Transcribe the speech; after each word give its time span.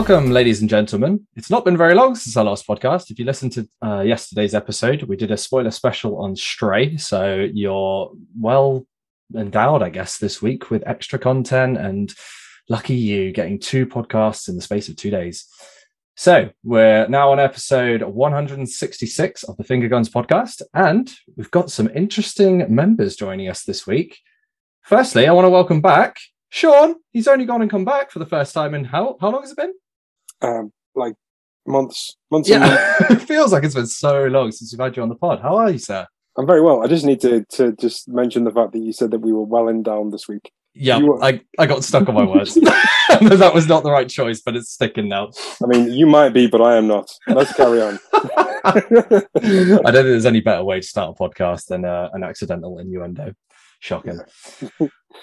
Welcome, 0.00 0.30
ladies 0.30 0.62
and 0.62 0.70
gentlemen. 0.70 1.26
It's 1.36 1.50
not 1.50 1.66
been 1.66 1.76
very 1.76 1.92
long 1.92 2.14
since 2.14 2.34
our 2.34 2.44
last 2.44 2.66
podcast. 2.66 3.10
If 3.10 3.18
you 3.18 3.26
listened 3.26 3.52
to 3.52 3.68
uh, 3.84 4.00
yesterday's 4.00 4.54
episode, 4.54 5.02
we 5.02 5.14
did 5.14 5.30
a 5.30 5.36
spoiler 5.36 5.70
special 5.70 6.16
on 6.22 6.36
Stray. 6.36 6.96
So 6.96 7.46
you're 7.52 8.10
well 8.40 8.86
endowed, 9.36 9.82
I 9.82 9.90
guess, 9.90 10.16
this 10.16 10.40
week 10.40 10.70
with 10.70 10.82
extra 10.86 11.18
content. 11.18 11.76
And 11.76 12.14
lucky 12.70 12.94
you 12.94 13.30
getting 13.30 13.58
two 13.58 13.84
podcasts 13.84 14.48
in 14.48 14.56
the 14.56 14.62
space 14.62 14.88
of 14.88 14.96
two 14.96 15.10
days. 15.10 15.46
So 16.16 16.48
we're 16.64 17.06
now 17.08 17.30
on 17.32 17.38
episode 17.38 18.00
166 18.00 19.42
of 19.42 19.58
the 19.58 19.64
Finger 19.64 19.88
Guns 19.88 20.08
podcast. 20.08 20.62
And 20.72 21.12
we've 21.36 21.50
got 21.50 21.70
some 21.70 21.90
interesting 21.94 22.74
members 22.74 23.16
joining 23.16 23.50
us 23.50 23.64
this 23.64 23.86
week. 23.86 24.18
Firstly, 24.80 25.26
I 25.26 25.32
want 25.32 25.44
to 25.44 25.50
welcome 25.50 25.82
back 25.82 26.16
Sean. 26.48 26.94
He's 27.10 27.28
only 27.28 27.44
gone 27.44 27.60
and 27.60 27.70
come 27.70 27.84
back 27.84 28.10
for 28.10 28.18
the 28.18 28.24
first 28.24 28.54
time 28.54 28.74
in 28.74 28.84
how, 28.84 29.18
how 29.20 29.28
long 29.28 29.42
has 29.42 29.50
it 29.50 29.58
been? 29.58 29.74
Um, 30.42 30.72
like 30.94 31.14
months, 31.66 32.16
months. 32.30 32.48
Yeah, 32.48 32.96
it 33.10 33.22
feels 33.22 33.52
like 33.52 33.64
it's 33.64 33.74
been 33.74 33.86
so 33.86 34.24
long 34.24 34.52
since 34.52 34.72
we've 34.72 34.80
had 34.80 34.96
you 34.96 35.02
on 35.02 35.08
the 35.08 35.14
pod. 35.14 35.40
How 35.40 35.56
are 35.56 35.70
you, 35.70 35.78
sir? 35.78 36.06
I'm 36.38 36.46
very 36.46 36.62
well. 36.62 36.82
I 36.82 36.86
just 36.86 37.04
need 37.04 37.20
to 37.22 37.44
to 37.52 37.72
just 37.72 38.08
mention 38.08 38.44
the 38.44 38.52
fact 38.52 38.72
that 38.72 38.78
you 38.78 38.92
said 38.92 39.10
that 39.10 39.20
we 39.20 39.32
were 39.32 39.44
well 39.44 39.68
in 39.68 39.82
down 39.82 40.10
this 40.10 40.28
week. 40.28 40.50
Yeah, 40.72 40.98
are- 40.98 41.22
I, 41.22 41.40
I 41.58 41.66
got 41.66 41.82
stuck 41.82 42.08
on 42.08 42.14
my 42.14 42.24
words. 42.24 42.54
that 43.08 43.52
was 43.52 43.66
not 43.66 43.82
the 43.82 43.90
right 43.90 44.08
choice, 44.08 44.40
but 44.40 44.54
it's 44.54 44.70
sticking 44.70 45.08
now. 45.08 45.30
I 45.62 45.66
mean, 45.66 45.92
you 45.92 46.06
might 46.06 46.28
be, 46.30 46.46
but 46.46 46.60
I 46.62 46.76
am 46.76 46.86
not. 46.86 47.10
Let's 47.26 47.52
carry 47.54 47.82
on. 47.82 47.98
I 48.64 48.80
don't 48.88 49.28
think 49.32 49.92
there's 49.92 50.26
any 50.26 50.40
better 50.40 50.62
way 50.62 50.80
to 50.80 50.86
start 50.86 51.16
a 51.18 51.22
podcast 51.22 51.66
than 51.66 51.84
uh, 51.84 52.10
an 52.12 52.22
accidental 52.22 52.78
innuendo. 52.78 53.34
Shocking. 53.80 54.20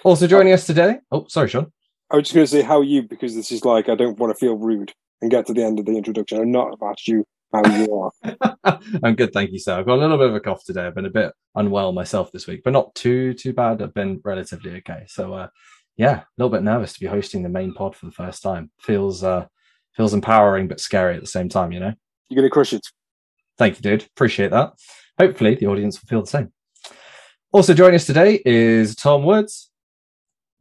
Also 0.03 0.27
joining 0.27 0.51
us 0.51 0.65
today. 0.65 0.97
Oh, 1.11 1.25
sorry, 1.29 1.47
Sean. 1.47 1.71
I 2.11 2.17
was 2.17 2.23
just 2.23 2.35
going 2.35 2.45
to 2.45 2.51
say, 2.51 2.61
how 2.61 2.79
are 2.79 2.83
you? 2.83 3.03
Because 3.03 3.35
this 3.35 3.51
is 3.51 3.63
like, 3.63 3.87
I 3.87 3.95
don't 3.95 4.19
want 4.19 4.35
to 4.35 4.39
feel 4.39 4.55
rude 4.55 4.93
and 5.21 5.31
get 5.31 5.45
to 5.47 5.53
the 5.53 5.63
end 5.63 5.79
of 5.79 5.85
the 5.85 5.97
introduction 5.97 6.39
and 6.39 6.51
not 6.51 6.69
have 6.71 6.81
asked 6.81 7.07
you 7.07 7.25
how 7.53 7.65
you 7.65 8.11
are. 8.23 8.79
I'm 9.03 9.15
good, 9.15 9.33
thank 9.33 9.51
you, 9.51 9.59
sir. 9.59 9.77
I've 9.77 9.85
got 9.85 9.95
a 9.95 10.01
little 10.01 10.17
bit 10.17 10.29
of 10.29 10.35
a 10.35 10.39
cough 10.39 10.63
today. 10.65 10.85
I've 10.85 10.95
been 10.95 11.05
a 11.05 11.11
bit 11.11 11.31
unwell 11.55 11.91
myself 11.91 12.31
this 12.31 12.47
week, 12.47 12.61
but 12.63 12.73
not 12.73 12.93
too 12.95 13.33
too 13.33 13.53
bad. 13.53 13.81
I've 13.81 13.93
been 13.93 14.21
relatively 14.23 14.71
okay. 14.77 15.03
So, 15.07 15.33
uh, 15.33 15.47
yeah, 15.95 16.19
a 16.19 16.25
little 16.37 16.51
bit 16.51 16.63
nervous 16.63 16.93
to 16.93 16.99
be 16.99 17.07
hosting 17.07 17.43
the 17.43 17.49
main 17.49 17.73
pod 17.73 17.95
for 17.95 18.05
the 18.05 18.11
first 18.11 18.43
time. 18.43 18.71
Feels 18.81 19.23
uh, 19.23 19.45
feels 19.95 20.13
empowering 20.13 20.67
but 20.67 20.79
scary 20.79 21.15
at 21.15 21.21
the 21.21 21.27
same 21.27 21.49
time. 21.49 21.71
You 21.71 21.79
know. 21.79 21.93
You're 22.29 22.41
going 22.41 22.49
to 22.49 22.53
crush 22.53 22.73
it. 22.73 22.85
Thank 23.57 23.77
you, 23.77 23.81
dude. 23.81 24.03
Appreciate 24.03 24.51
that. 24.51 24.73
Hopefully, 25.17 25.55
the 25.55 25.67
audience 25.67 26.01
will 26.01 26.07
feel 26.07 26.21
the 26.21 26.27
same. 26.27 26.51
Also 27.51 27.73
joining 27.73 27.95
us 27.95 28.05
today 28.05 28.41
is 28.45 28.95
Tom 28.95 29.23
Woods. 29.23 29.71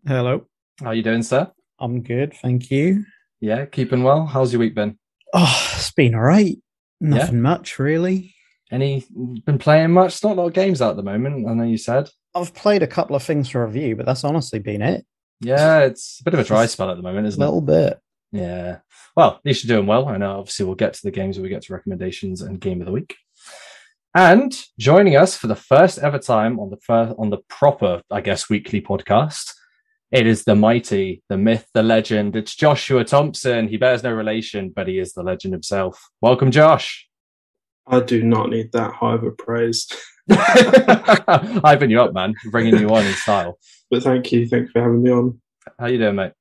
Hello. 0.06 0.46
How 0.80 0.86
are 0.86 0.94
you 0.94 1.02
doing, 1.02 1.22
sir? 1.22 1.50
I'm 1.78 2.00
good, 2.02 2.32
thank 2.34 2.70
you. 2.70 3.04
Yeah, 3.40 3.66
keeping 3.66 4.02
well. 4.02 4.26
How's 4.26 4.52
your 4.52 4.60
week 4.60 4.74
been? 4.74 4.98
Oh, 5.34 5.72
it's 5.74 5.92
been 5.92 6.14
all 6.14 6.22
right. 6.22 6.56
Nothing 7.00 7.42
much, 7.42 7.78
really. 7.78 8.34
Any 8.70 9.04
been 9.44 9.58
playing 9.58 9.92
much? 9.92 10.14
It's 10.14 10.24
not 10.24 10.32
a 10.32 10.40
lot 10.40 10.46
of 10.46 10.52
games 10.54 10.82
out 10.82 10.90
at 10.90 10.96
the 10.96 11.02
moment. 11.02 11.48
I 11.48 11.54
know 11.54 11.64
you 11.64 11.78
said. 11.78 12.08
I've 12.34 12.54
played 12.54 12.82
a 12.82 12.86
couple 12.86 13.14
of 13.14 13.22
things 13.22 13.48
for 13.48 13.64
review, 13.64 13.96
but 13.96 14.06
that's 14.06 14.24
honestly 14.24 14.58
been 14.58 14.82
it. 14.82 15.04
Yeah, 15.40 15.80
it's 15.80 16.20
a 16.20 16.24
bit 16.24 16.34
of 16.34 16.40
a 16.40 16.44
dry 16.44 16.66
spell 16.66 16.90
at 16.90 16.96
the 16.96 17.02
moment, 17.02 17.26
isn't 17.26 17.40
it? 17.40 17.44
A 17.44 17.46
little 17.46 17.60
bit. 17.60 18.00
Yeah. 18.32 18.78
Well, 19.16 19.36
at 19.36 19.46
least 19.46 19.64
you're 19.64 19.76
doing 19.76 19.86
well. 19.86 20.08
I 20.08 20.16
know 20.16 20.38
obviously 20.38 20.66
we'll 20.66 20.74
get 20.74 20.94
to 20.94 21.02
the 21.02 21.10
games 21.10 21.36
when 21.36 21.44
we 21.44 21.48
get 21.48 21.62
to 21.62 21.72
recommendations 21.72 22.42
and 22.42 22.60
game 22.60 22.80
of 22.80 22.86
the 22.86 22.92
week. 22.92 23.16
And 24.14 24.58
joining 24.78 25.16
us 25.16 25.36
for 25.36 25.46
the 25.46 25.54
first 25.54 25.98
ever 25.98 26.18
time 26.18 26.58
on 26.58 26.70
the 26.70 26.78
first 26.78 27.14
on 27.18 27.30
the 27.30 27.38
proper, 27.48 28.02
I 28.10 28.22
guess, 28.22 28.48
weekly 28.48 28.80
podcast, 28.80 29.52
it 30.12 30.26
is 30.26 30.44
the 30.44 30.54
mighty, 30.54 31.22
the 31.28 31.36
myth, 31.36 31.68
the 31.74 31.82
legend. 31.82 32.36
It's 32.36 32.54
Joshua 32.54 33.04
Thompson. 33.04 33.68
He 33.68 33.76
bears 33.76 34.02
no 34.02 34.12
relation, 34.12 34.70
but 34.70 34.86
he 34.86 34.98
is 34.98 35.12
the 35.12 35.22
legend 35.22 35.52
himself. 35.52 36.08
Welcome, 36.20 36.50
Josh. 36.50 37.08
I 37.88 38.00
do 38.00 38.22
not 38.22 38.50
need 38.50 38.72
that 38.72 38.92
high 38.92 39.14
of 39.14 39.24
a 39.24 39.30
praise. 39.32 39.88
Hyping 40.30 41.90
you 41.90 42.00
up, 42.00 42.12
man. 42.12 42.34
Bringing 42.50 42.78
you 42.78 42.88
on 42.88 43.04
in 43.04 43.12
style. 43.14 43.58
But 43.90 44.02
thank 44.02 44.30
you. 44.32 44.46
Thank 44.48 44.66
you 44.66 44.72
for 44.72 44.82
having 44.82 45.02
me 45.02 45.10
on. 45.10 45.40
How 45.78 45.86
you 45.86 45.98
doing, 45.98 46.16
mate? 46.16 46.32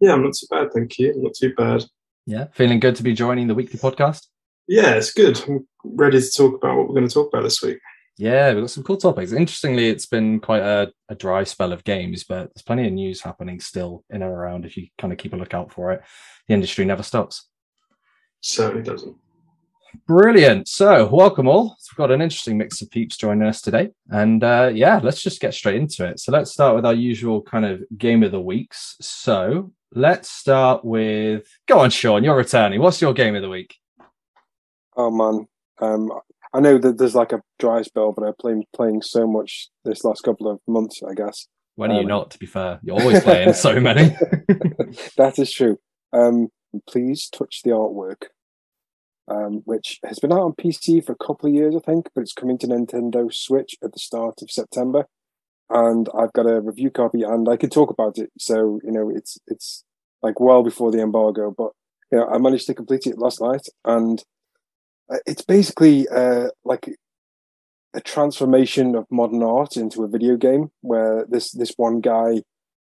Yeah, 0.00 0.12
I'm 0.12 0.22
not 0.22 0.34
too 0.34 0.46
bad. 0.50 0.72
Thank 0.72 0.98
you. 0.98 1.12
I'm 1.12 1.22
not 1.22 1.34
too 1.34 1.54
bad. 1.54 1.84
Yeah, 2.26 2.46
feeling 2.52 2.80
good 2.80 2.96
to 2.96 3.02
be 3.02 3.12
joining 3.12 3.48
the 3.48 3.54
weekly 3.54 3.78
podcast. 3.78 4.26
Yeah, 4.68 4.94
it's 4.94 5.12
good. 5.12 5.40
I'm 5.48 5.66
ready 5.84 6.20
to 6.20 6.30
talk 6.30 6.54
about 6.54 6.76
what 6.76 6.88
we're 6.88 6.94
going 6.94 7.08
to 7.08 7.12
talk 7.12 7.28
about 7.32 7.42
this 7.42 7.60
week. 7.60 7.78
Yeah, 8.20 8.52
we've 8.52 8.64
got 8.64 8.70
some 8.70 8.84
cool 8.84 8.98
topics. 8.98 9.32
Interestingly, 9.32 9.88
it's 9.88 10.04
been 10.04 10.40
quite 10.40 10.60
a, 10.60 10.92
a 11.08 11.14
dry 11.14 11.42
spell 11.42 11.72
of 11.72 11.84
games, 11.84 12.22
but 12.22 12.52
there's 12.52 12.62
plenty 12.62 12.86
of 12.86 12.92
news 12.92 13.22
happening 13.22 13.60
still 13.60 14.04
in 14.10 14.20
and 14.20 14.30
around 14.30 14.66
if 14.66 14.76
you 14.76 14.88
kind 14.98 15.10
of 15.10 15.18
keep 15.18 15.32
a 15.32 15.36
lookout 15.36 15.72
for 15.72 15.92
it. 15.92 16.02
The 16.46 16.52
industry 16.52 16.84
never 16.84 17.02
stops. 17.02 17.48
Certainly 18.42 18.82
doesn't. 18.82 19.16
Brilliant. 20.06 20.68
So, 20.68 21.08
welcome 21.10 21.48
all. 21.48 21.78
We've 21.90 21.96
got 21.96 22.10
an 22.10 22.20
interesting 22.20 22.58
mix 22.58 22.82
of 22.82 22.90
peeps 22.90 23.16
joining 23.16 23.48
us 23.48 23.62
today. 23.62 23.88
And 24.10 24.44
uh, 24.44 24.70
yeah, 24.74 25.00
let's 25.02 25.22
just 25.22 25.40
get 25.40 25.54
straight 25.54 25.76
into 25.76 26.06
it. 26.06 26.20
So, 26.20 26.30
let's 26.30 26.52
start 26.52 26.76
with 26.76 26.84
our 26.84 26.92
usual 26.92 27.40
kind 27.40 27.64
of 27.64 27.82
game 27.96 28.22
of 28.22 28.32
the 28.32 28.40
weeks. 28.40 28.96
So, 29.00 29.72
let's 29.94 30.30
start 30.30 30.84
with 30.84 31.48
go 31.66 31.78
on, 31.78 31.88
Sean, 31.88 32.22
you're 32.22 32.36
returning. 32.36 32.82
What's 32.82 33.00
your 33.00 33.14
game 33.14 33.34
of 33.34 33.40
the 33.40 33.48
week? 33.48 33.76
Oh 34.94 35.10
man, 35.10 35.48
um, 35.78 36.12
I 36.52 36.60
know 36.60 36.78
that 36.78 36.98
there's 36.98 37.14
like 37.14 37.32
a 37.32 37.42
dry 37.58 37.82
spell, 37.82 38.12
but 38.12 38.26
I've 38.26 38.38
been 38.42 38.64
playing 38.74 39.02
so 39.02 39.26
much 39.26 39.68
this 39.84 40.04
last 40.04 40.22
couple 40.22 40.50
of 40.50 40.58
months. 40.66 41.00
I 41.08 41.14
guess 41.14 41.46
When 41.76 41.90
are 41.90 41.94
you 41.94 42.00
Um, 42.00 42.06
not, 42.08 42.30
to 42.32 42.38
be 42.38 42.46
fair? 42.46 42.80
You're 42.82 43.00
always 43.00 43.22
playing 43.22 43.52
so 43.52 43.78
many. 43.88 44.08
that 45.16 45.34
is 45.38 45.52
true. 45.52 45.78
Um, 46.12 46.48
please 46.88 47.28
touch 47.28 47.60
the 47.62 47.70
artwork, 47.70 48.24
um, 49.28 49.62
which 49.64 50.00
has 50.04 50.18
been 50.18 50.32
out 50.32 50.40
on 50.40 50.52
PC 50.52 51.04
for 51.04 51.12
a 51.12 51.24
couple 51.24 51.48
of 51.48 51.54
years, 51.54 51.74
I 51.76 51.80
think, 51.80 52.08
but 52.14 52.22
it's 52.22 52.32
coming 52.32 52.58
to 52.58 52.66
Nintendo 52.66 53.32
Switch 53.32 53.76
at 53.82 53.92
the 53.92 54.00
start 54.00 54.42
of 54.42 54.50
September. 54.50 55.06
And 55.68 56.08
I've 56.18 56.32
got 56.32 56.50
a 56.50 56.60
review 56.60 56.90
copy, 56.90 57.22
and 57.22 57.48
I 57.48 57.56
can 57.56 57.70
talk 57.70 57.90
about 57.90 58.18
it. 58.18 58.30
So 58.40 58.80
you 58.82 58.90
know, 58.90 59.08
it's 59.08 59.38
it's 59.46 59.84
like 60.20 60.40
well 60.40 60.64
before 60.64 60.90
the 60.90 61.00
embargo, 61.00 61.54
but 61.56 61.70
you 62.10 62.18
know, 62.18 62.26
I 62.26 62.38
managed 62.38 62.66
to 62.66 62.74
complete 62.74 63.06
it 63.06 63.18
last 63.18 63.40
night, 63.40 63.68
and 63.84 64.20
it's 65.26 65.42
basically 65.42 66.08
uh, 66.08 66.48
like 66.64 66.88
a 67.94 68.00
transformation 68.00 68.94
of 68.94 69.06
modern 69.10 69.42
art 69.42 69.76
into 69.76 70.04
a 70.04 70.08
video 70.08 70.36
game, 70.36 70.70
where 70.80 71.26
this 71.28 71.50
this 71.52 71.72
one 71.76 72.00
guy 72.00 72.42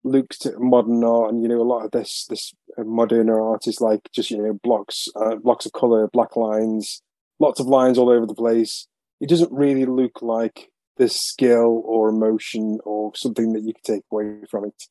looks 0.04 0.46
at 0.46 0.58
modern 0.58 1.02
art, 1.04 1.32
and 1.32 1.42
you 1.42 1.48
know, 1.48 1.60
a 1.60 1.64
lot 1.64 1.84
of 1.84 1.90
this 1.90 2.26
this 2.28 2.52
uh, 2.78 2.84
modern 2.84 3.30
art 3.30 3.66
is 3.66 3.80
like 3.80 4.08
just 4.14 4.30
you 4.30 4.38
know 4.38 4.58
blocks 4.62 5.08
uh, 5.16 5.36
blocks 5.36 5.66
of 5.66 5.72
color, 5.72 6.08
black 6.12 6.36
lines, 6.36 7.02
lots 7.38 7.60
of 7.60 7.66
lines 7.66 7.98
all 7.98 8.10
over 8.10 8.26
the 8.26 8.34
place. 8.34 8.86
It 9.20 9.28
doesn't 9.28 9.52
really 9.52 9.84
look 9.84 10.22
like 10.22 10.70
this 10.96 11.16
skill 11.16 11.82
or 11.86 12.08
emotion 12.08 12.78
or 12.84 13.12
something 13.16 13.52
that 13.54 13.62
you 13.62 13.72
could 13.74 13.84
take 13.84 14.02
away 14.12 14.42
from 14.50 14.66
it. 14.66 14.84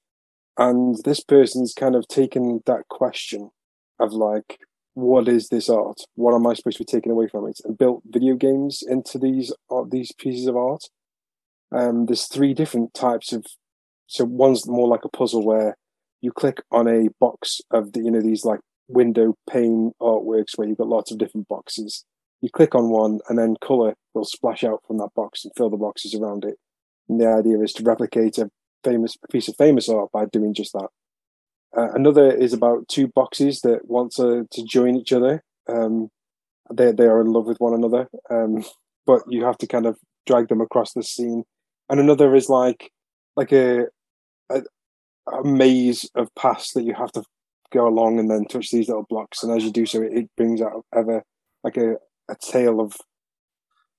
And 0.57 0.97
this 1.05 1.23
person's 1.23 1.73
kind 1.73 1.95
of 1.95 2.07
taken 2.07 2.61
that 2.65 2.87
question 2.89 3.51
of 3.99 4.11
like, 4.11 4.59
what 4.99 5.27
is 5.27 5.49
this 5.49 5.69
art? 5.69 6.01
What 6.15 6.33
am 6.35 6.47
I 6.47 6.53
supposed 6.53 6.77
to 6.77 6.83
be 6.83 6.91
taking 6.91 7.11
away 7.11 7.27
from 7.27 7.47
it? 7.47 7.59
And 7.63 7.77
built 7.77 8.03
video 8.05 8.35
games 8.35 8.83
into 8.87 9.17
these 9.17 9.53
art, 9.69 9.91
these 9.91 10.11
pieces 10.13 10.47
of 10.47 10.55
art. 10.55 10.83
Um, 11.71 12.05
there's 12.05 12.27
three 12.27 12.53
different 12.53 12.93
types 12.93 13.31
of. 13.33 13.45
So 14.07 14.25
one's 14.25 14.67
more 14.67 14.87
like 14.87 15.05
a 15.05 15.09
puzzle 15.09 15.45
where 15.45 15.77
you 16.21 16.31
click 16.31 16.61
on 16.71 16.87
a 16.87 17.09
box 17.19 17.61
of 17.71 17.93
the, 17.93 18.01
you 18.01 18.11
know, 18.11 18.21
these 18.21 18.43
like 18.43 18.59
window 18.87 19.35
pane 19.49 19.91
artworks 20.01 20.57
where 20.57 20.67
you've 20.67 20.79
got 20.79 20.87
lots 20.87 21.11
of 21.11 21.17
different 21.17 21.47
boxes. 21.47 22.05
You 22.41 22.49
click 22.49 22.73
on 22.73 22.89
one 22.89 23.19
and 23.29 23.37
then 23.37 23.55
color 23.61 23.93
will 24.13 24.25
splash 24.25 24.63
out 24.63 24.81
from 24.87 24.97
that 24.97 25.13
box 25.15 25.43
and 25.43 25.53
fill 25.55 25.69
the 25.69 25.77
boxes 25.77 26.15
around 26.15 26.43
it. 26.45 26.57
And 27.07 27.21
the 27.21 27.27
idea 27.27 27.59
is 27.59 27.73
to 27.73 27.83
replicate 27.83 28.37
a 28.37 28.49
famous 28.83 29.15
piece 29.31 29.47
of 29.47 29.55
famous 29.57 29.89
art 29.89 30.11
by 30.11 30.25
doing 30.25 30.53
just 30.53 30.73
that. 30.73 30.89
Uh, 31.77 31.89
another 31.93 32.31
is 32.31 32.53
about 32.53 32.87
two 32.87 33.07
boxes 33.07 33.61
that 33.61 33.87
want 33.87 34.11
to, 34.13 34.47
to 34.51 34.63
join 34.63 34.95
each 34.95 35.13
other. 35.13 35.43
Um, 35.67 36.09
they 36.71 36.91
they 36.91 37.05
are 37.05 37.21
in 37.21 37.31
love 37.31 37.45
with 37.45 37.59
one 37.59 37.73
another, 37.73 38.07
um, 38.29 38.63
but 39.05 39.21
you 39.27 39.43
have 39.45 39.57
to 39.59 39.67
kind 39.67 39.85
of 39.85 39.97
drag 40.25 40.47
them 40.47 40.61
across 40.61 40.93
the 40.93 41.03
scene. 41.03 41.43
And 41.89 41.99
another 41.99 42.35
is 42.35 42.49
like 42.49 42.91
like 43.35 43.51
a, 43.51 43.87
a 44.49 44.61
a 45.31 45.43
maze 45.43 46.09
of 46.15 46.33
paths 46.35 46.73
that 46.73 46.83
you 46.83 46.93
have 46.93 47.11
to 47.13 47.23
go 47.71 47.87
along 47.87 48.19
and 48.19 48.29
then 48.29 48.45
touch 48.45 48.71
these 48.71 48.87
little 48.87 49.05
blocks. 49.09 49.43
And 49.43 49.55
as 49.55 49.63
you 49.63 49.71
do 49.71 49.85
so, 49.85 50.01
it, 50.01 50.13
it 50.13 50.29
brings 50.35 50.61
out 50.61 50.85
ever 50.95 51.23
like 51.63 51.77
a, 51.77 51.95
a 52.29 52.35
tale 52.41 52.79
of 52.79 52.95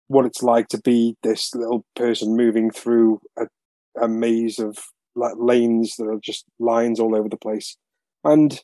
what 0.09 0.27
it's 0.27 0.43
like 0.43 0.69
to 0.69 0.81
be 0.81 1.17
this 1.23 1.55
little 1.55 1.85
person 1.95 2.37
moving 2.37 2.71
through 2.71 3.21
a, 3.39 3.47
a 4.01 4.09
maze 4.09 4.59
of 4.59 4.77
like 5.15 5.35
lanes 5.37 5.97
that 5.97 6.07
are 6.07 6.21
just 6.23 6.45
lines 6.59 7.01
all 7.01 7.15
over 7.15 7.29
the 7.29 7.37
place. 7.37 7.77
And 8.25 8.61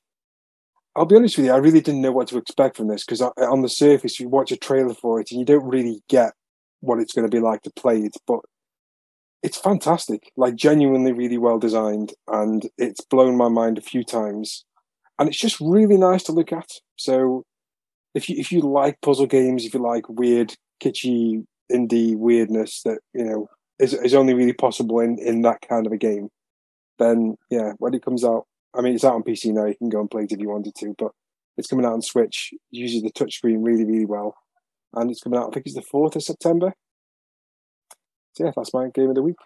I'll 0.95 1.07
be 1.07 1.17
honest 1.17 1.37
with 1.37 1.47
you, 1.47 1.53
I 1.53 1.59
really 1.59 1.81
didn't 1.81 2.01
know 2.03 2.13
what 2.13 2.29
to 2.29 2.39
expect 2.39 2.77
from 2.77 2.89
this 2.89 3.05
because 3.05 3.21
on 3.21 3.63
the 3.63 3.69
surface, 3.69 4.19
you 4.19 4.29
watch 4.29 4.51
a 4.53 4.57
trailer 4.57 4.95
for 4.95 5.21
it 5.21 5.31
and 5.31 5.39
you 5.39 5.47
don't 5.47 5.67
really 5.69 6.03
get 6.09 6.33
what 6.81 7.01
it's 7.01 7.13
going 7.13 7.29
to 7.29 7.35
be 7.37 7.41
like 7.41 7.63
to 7.63 7.71
play 7.77 8.01
it. 8.01 8.17
But 8.27 8.41
it's 9.43 9.59
fantastic, 9.59 10.33
like 10.37 10.57
genuinely 10.57 11.13
really 11.13 11.39
well 11.39 11.59
designed, 11.59 12.15
and 12.29 12.67
it's 12.79 13.03
blown 13.05 13.37
my 13.37 13.49
mind 13.49 13.79
a 13.79 13.83
few 13.83 14.03
times. 14.05 14.65
and 15.19 15.29
it's 15.29 15.39
just 15.39 15.61
really 15.61 15.97
nice 15.97 16.23
to 16.25 16.33
look 16.33 16.53
at. 16.53 16.69
So 16.97 17.45
if 18.15 18.29
you 18.29 18.37
if 18.39 18.53
you 18.53 18.61
like 18.61 19.01
puzzle 19.03 19.27
games, 19.27 19.65
if 19.65 19.75
you 19.75 19.81
like 19.81 20.09
weird, 20.09 20.55
kitschy 20.83 21.45
indie 21.73 22.17
weirdness 22.17 22.83
that 22.85 23.01
you 23.15 23.25
know 23.25 23.49
is 23.79 23.95
is 23.95 24.15
only 24.15 24.35
really 24.35 24.53
possible 24.53 25.01
in 25.01 25.19
in 25.19 25.43
that 25.43 25.61
kind 25.69 25.87
of 25.87 25.93
a 25.93 25.99
game, 25.99 26.29
then 26.99 27.37
yeah, 27.51 27.73
when 27.79 27.95
it 27.95 28.05
comes 28.05 28.25
out, 28.25 28.47
I 28.75 28.81
mean, 28.81 28.95
it's 28.95 29.05
out 29.05 29.15
on 29.15 29.23
PC 29.23 29.53
now. 29.53 29.67
You 29.67 29.77
can 29.77 29.89
go 29.89 30.01
and 30.01 30.11
play 30.11 30.25
it 30.25 30.33
if 30.33 30.41
you 30.41 30.49
wanted 30.49 30.75
to, 30.77 30.95
but 30.99 31.13
it's 31.57 31.69
coming 31.69 31.87
out 31.87 31.95
on 31.95 32.03
Switch. 32.03 32.53
Uses 32.71 33.03
the 33.03 33.11
touchscreen 33.11 33.65
really, 33.65 33.85
really 33.85 34.07
well, 34.07 34.35
and 34.95 35.11
it's 35.11 35.21
coming 35.21 35.39
out. 35.39 35.49
I 35.49 35.51
think 35.53 35.67
it's 35.67 35.75
the 35.75 35.83
fourth 35.83 36.17
of 36.17 36.23
September. 36.23 36.73
So 38.35 38.45
yeah, 38.45 38.53
that's 38.55 38.75
my 38.75 38.89
game 38.95 39.09
of 39.09 39.15
the 39.15 39.23
week. 39.23 39.37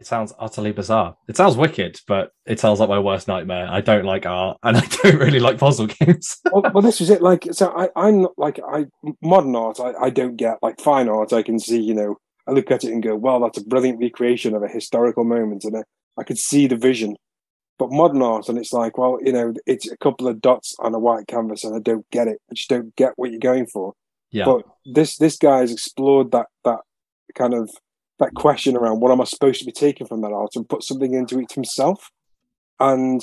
It 0.00 0.06
sounds 0.06 0.32
utterly 0.38 0.72
bizarre. 0.72 1.14
It 1.28 1.36
sounds 1.36 1.58
wicked, 1.58 2.00
but 2.06 2.32
it 2.46 2.58
sounds 2.58 2.80
like 2.80 2.88
my 2.88 2.98
worst 2.98 3.28
nightmare. 3.28 3.68
I 3.68 3.82
don't 3.82 4.06
like 4.06 4.24
art, 4.24 4.56
and 4.62 4.76
I 4.78 4.80
don't 4.80 5.18
really 5.18 5.40
like 5.40 5.58
puzzle 5.58 5.86
games. 5.88 6.38
well, 6.52 6.64
well, 6.72 6.82
this 6.82 7.00
was 7.00 7.10
it. 7.10 7.20
Like, 7.20 7.48
so 7.52 7.70
I, 7.76 7.90
I'm 7.94 8.22
not 8.22 8.32
like 8.38 8.58
I 8.66 8.86
modern 9.20 9.54
art. 9.54 9.78
I, 9.78 9.92
I 10.00 10.10
don't 10.10 10.36
get 10.36 10.56
like 10.62 10.80
fine 10.80 11.10
art. 11.10 11.34
I 11.34 11.42
can 11.42 11.58
see, 11.58 11.78
you 11.78 11.92
know, 11.92 12.16
I 12.48 12.52
look 12.52 12.70
at 12.70 12.84
it 12.84 12.92
and 12.92 13.02
go, 13.02 13.14
well, 13.14 13.40
that's 13.40 13.58
a 13.58 13.64
brilliant 13.64 14.00
recreation 14.00 14.54
of 14.54 14.62
a 14.62 14.68
historical 14.68 15.24
moment, 15.24 15.64
and 15.64 15.76
I, 15.76 15.82
I 16.18 16.24
could 16.24 16.38
see 16.38 16.66
the 16.66 16.76
vision. 16.76 17.16
But 17.78 17.90
modern 17.90 18.20
art, 18.20 18.48
and 18.48 18.58
it's 18.58 18.74
like, 18.74 18.98
well, 18.98 19.18
you 19.22 19.32
know, 19.32 19.54
it's 19.64 19.90
a 19.90 19.96
couple 19.96 20.28
of 20.28 20.42
dots 20.42 20.76
on 20.80 20.94
a 20.94 20.98
white 20.98 21.26
canvas, 21.26 21.64
and 21.64 21.74
I 21.74 21.78
don't 21.78 22.08
get 22.10 22.28
it. 22.28 22.38
I 22.50 22.54
just 22.54 22.68
don't 22.68 22.94
get 22.94 23.12
what 23.16 23.30
you're 23.30 23.40
going 23.40 23.66
for. 23.66 23.94
Yeah. 24.30 24.44
But 24.44 24.64
this 24.84 25.16
this 25.16 25.38
guy's 25.38 25.72
explored 25.72 26.30
that 26.32 26.46
that 26.64 26.80
kind 27.34 27.54
of 27.54 27.70
that 28.18 28.34
question 28.34 28.76
around 28.76 29.00
what 29.00 29.10
am 29.10 29.20
I 29.20 29.24
supposed 29.24 29.60
to 29.60 29.64
be 29.64 29.72
taking 29.72 30.06
from 30.06 30.20
that 30.20 30.32
art 30.32 30.50
and 30.54 30.68
put 30.68 30.84
something 30.84 31.14
into 31.14 31.40
it 31.40 31.52
himself. 31.52 32.10
And 32.78 33.22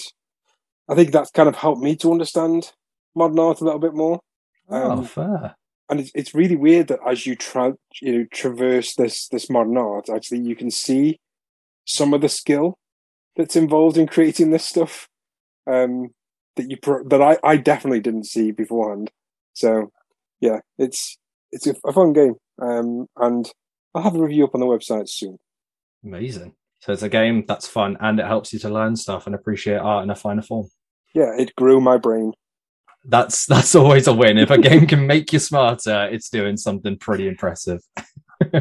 I 0.90 0.96
think 0.96 1.12
that's 1.12 1.32
kind 1.32 1.48
of 1.48 1.56
helped 1.56 1.82
me 1.82 1.96
to 1.98 2.12
understand 2.12 2.72
modern 3.16 3.40
art 3.40 3.62
a 3.62 3.64
little 3.64 3.80
bit 3.80 3.94
more. 3.94 4.20
Oh, 4.70 4.92
um, 4.92 5.06
fair. 5.06 5.56
And 5.90 6.00
it's, 6.00 6.12
it's 6.14 6.36
really 6.36 6.56
weird 6.56 6.88
that 6.88 7.00
as 7.08 7.26
you 7.26 7.36
try, 7.36 7.72
you 8.02 8.12
know, 8.12 8.26
traverse 8.34 8.96
this 8.96 9.28
this 9.30 9.50
modern 9.50 9.78
art, 9.78 10.10
actually, 10.10 10.42
you 10.42 10.56
can 10.56 10.72
see 10.72 11.20
some 11.88 12.14
of 12.14 12.22
the 12.22 12.30
skill 12.30 12.78
that's 13.36 13.56
involved 13.56 13.98
in 13.98 14.08
creating 14.08 14.52
this 14.52 14.66
stuff 14.66 15.08
um, 15.66 16.10
that 16.56 16.70
you 16.70 16.78
pro- 16.78 17.08
that 17.08 17.22
I, 17.22 17.38
I 17.44 17.58
definitely 17.58 18.02
didn't 18.02 18.26
see 18.26 18.52
beforehand. 18.52 19.10
So 19.54 19.92
yeah, 20.40 20.60
it's 20.78 21.18
it's 21.52 21.66
a, 21.66 21.76
a 21.86 21.94
fun 21.94 22.14
game, 22.14 22.36
um, 22.62 23.08
and 23.16 23.50
I'll 23.96 24.04
have 24.04 24.16
a 24.16 24.22
review 24.22 24.44
up 24.44 24.54
on 24.54 24.62
the 24.62 24.68
website 24.68 25.10
soon. 25.10 25.38
Amazing. 26.04 26.54
So 26.82 26.94
it's 26.94 27.02
a 27.02 27.10
game 27.10 27.44
that's 27.48 27.68
fun 27.68 27.98
and 28.00 28.20
it 28.20 28.26
helps 28.26 28.54
you 28.54 28.60
to 28.60 28.70
learn 28.70 28.96
stuff 28.96 29.26
and 29.26 29.36
appreciate 29.36 29.78
art 29.78 30.04
in 30.04 30.10
a 30.10 30.16
finer 30.16 30.44
form. 30.44 30.68
Yeah, 31.14 31.32
it 31.38 31.56
grew 31.56 31.82
my 31.82 31.98
brain. 31.98 32.34
That's 33.04 33.46
that's 33.46 33.76
always 33.76 34.08
a 34.08 34.14
win. 34.14 34.38
If 34.38 34.52
a 34.52 34.58
game 34.58 34.86
can 34.86 35.08
make 35.08 35.34
you 35.34 35.40
smarter, 35.40 36.08
it's 36.12 36.30
doing 36.30 36.58
something 36.58 36.98
pretty 36.98 37.28
impressive. 37.28 37.82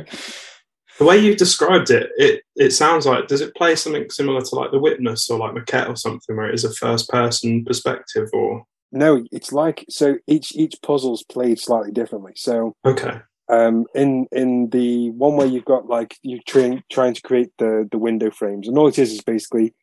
the 0.99 1.05
way 1.05 1.19
you 1.19 1.35
described 1.37 1.91
it, 1.91 2.11
it 2.17 2.43
it 2.57 2.71
sounds 2.71 3.07
like 3.07 3.29
does 3.29 3.41
it 3.41 3.55
play 3.55 3.77
something 3.77 4.09
similar 4.11 4.41
to 4.41 4.55
like 4.55 4.71
The 4.71 4.79
Witness 4.79 5.29
or 5.31 5.39
like 5.39 5.55
Maquette 5.55 5.89
or 5.89 5.97
something 5.97 6.37
where 6.37 6.49
it 6.49 6.55
is 6.55 6.65
a 6.65 6.73
first 6.73 7.09
person 7.09 7.65
perspective 7.65 8.29
or 8.33 8.65
no, 8.93 9.25
it's 9.33 9.53
like 9.53 9.85
so 9.89 10.17
each 10.27 10.55
each 10.55 10.75
puzzle's 10.83 11.25
played 11.25 11.59
slightly 11.59 11.93
differently. 11.93 12.33
So 12.37 12.75
okay, 12.85 13.21
um, 13.49 13.87
in 13.95 14.27
in 14.33 14.71
the 14.71 15.11
one 15.11 15.37
where 15.37 15.47
you've 15.47 15.65
got 15.65 15.87
like 15.87 16.17
you're 16.23 16.41
trying 16.47 16.83
trying 16.91 17.15
to 17.15 17.23
create 17.23 17.51
the 17.59 17.89
the 17.91 17.99
window 17.99 18.31
frames, 18.31 18.69
and 18.69 18.79
all 18.79 18.89
it 18.89 18.99
is 18.99 19.13
is 19.13 19.23
basically 19.23 19.75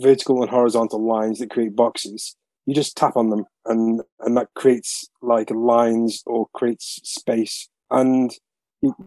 vertical 0.00 0.40
and 0.42 0.50
horizontal 0.50 1.04
lines 1.04 1.38
that 1.38 1.50
create 1.50 1.76
boxes. 1.76 2.36
You 2.66 2.74
just 2.74 2.96
tap 2.96 3.16
on 3.16 3.30
them, 3.30 3.44
and 3.66 4.02
and 4.20 4.36
that 4.36 4.48
creates 4.54 5.08
like 5.20 5.50
lines 5.50 6.22
or 6.26 6.46
creates 6.54 7.00
space, 7.04 7.68
and 7.90 8.30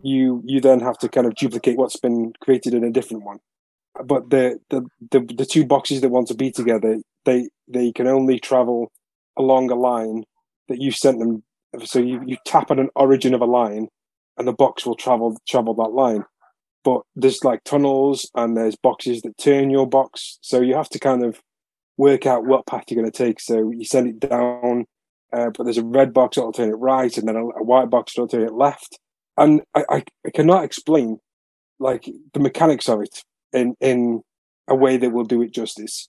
you 0.01 0.42
you 0.45 0.62
then 0.62 0.80
have 0.80 0.98
to 1.00 1.10
kind 1.10 1.27
of 1.27 1.36
duplicate 1.36 1.77
what's 1.77 2.00
been 2.00 2.33
created 2.42 2.74
in 2.74 2.83
a 2.83 2.92
different 2.92 3.24
one. 3.24 3.39
But 4.04 4.30
the 4.30 4.60
the 4.69 4.86
the, 5.12 5.19
the 5.38 5.45
two 5.45 5.66
boxes 5.66 6.01
that 6.01 6.10
want 6.10 6.27
to 6.30 6.36
be 6.36 6.51
together, 6.51 7.00
they 7.25 7.50
they 7.68 7.92
can 7.92 8.07
only 8.07 8.39
travel 8.39 8.92
along 9.38 9.72
a 9.72 9.75
line 9.75 10.24
that 10.69 10.81
you 10.81 10.92
sent 10.92 11.19
them. 11.19 11.44
So 11.83 12.00
you, 12.00 12.22
you 12.25 12.38
tap 12.45 12.72
on 12.72 12.80
an 12.80 12.89
origin 12.95 13.33
of 13.33 13.42
a 13.42 13.45
line 13.45 13.89
and 14.38 14.48
the 14.48 14.54
box 14.54 14.86
will 14.86 14.95
travel 14.95 15.38
travel 15.48 15.74
that 15.75 15.94
line. 15.94 16.25
But 16.83 17.01
there's 17.16 17.44
like 17.44 17.63
tunnels 17.63 18.30
and 18.36 18.56
there's 18.56 18.75
boxes 18.75 19.22
that 19.24 19.38
turn 19.38 19.69
your 19.69 19.88
box, 19.88 20.38
so 20.42 20.62
you 20.62 20.75
have 20.75 20.89
to 20.89 21.00
kind 21.00 21.24
of 21.24 21.42
work 21.98 22.25
out 22.25 22.45
what 22.45 22.68
path 22.68 22.86
you're 22.89 23.01
going 23.01 23.12
to 23.12 23.25
take. 23.25 23.39
So 23.39 23.72
you 23.72 23.86
send 23.86 24.07
it 24.07 24.19
down, 24.19 24.86
uh, 25.33 25.50
but 25.56 25.63
there's 25.63 25.80
a 25.80 25.83
red 25.83 26.13
box 26.13 26.36
that'll 26.36 26.51
turn 26.51 26.69
it 26.69 26.75
right, 26.75 27.16
and 27.18 27.27
then 27.27 27.36
a, 27.36 27.44
a 27.44 27.63
white 27.63 27.89
box 27.89 28.13
that'll 28.13 28.27
turn 28.27 28.44
it 28.44 28.54
left. 28.54 29.00
And 29.37 29.61
I, 29.73 30.03
I, 30.25 30.29
cannot 30.33 30.63
explain 30.63 31.19
like 31.79 32.09
the 32.33 32.39
mechanics 32.39 32.87
of 32.87 33.01
it 33.01 33.23
in 33.51 33.75
in 33.81 34.21
a 34.67 34.75
way 34.75 34.97
that 34.97 35.11
will 35.11 35.25
do 35.25 35.41
it 35.41 35.53
justice. 35.53 36.07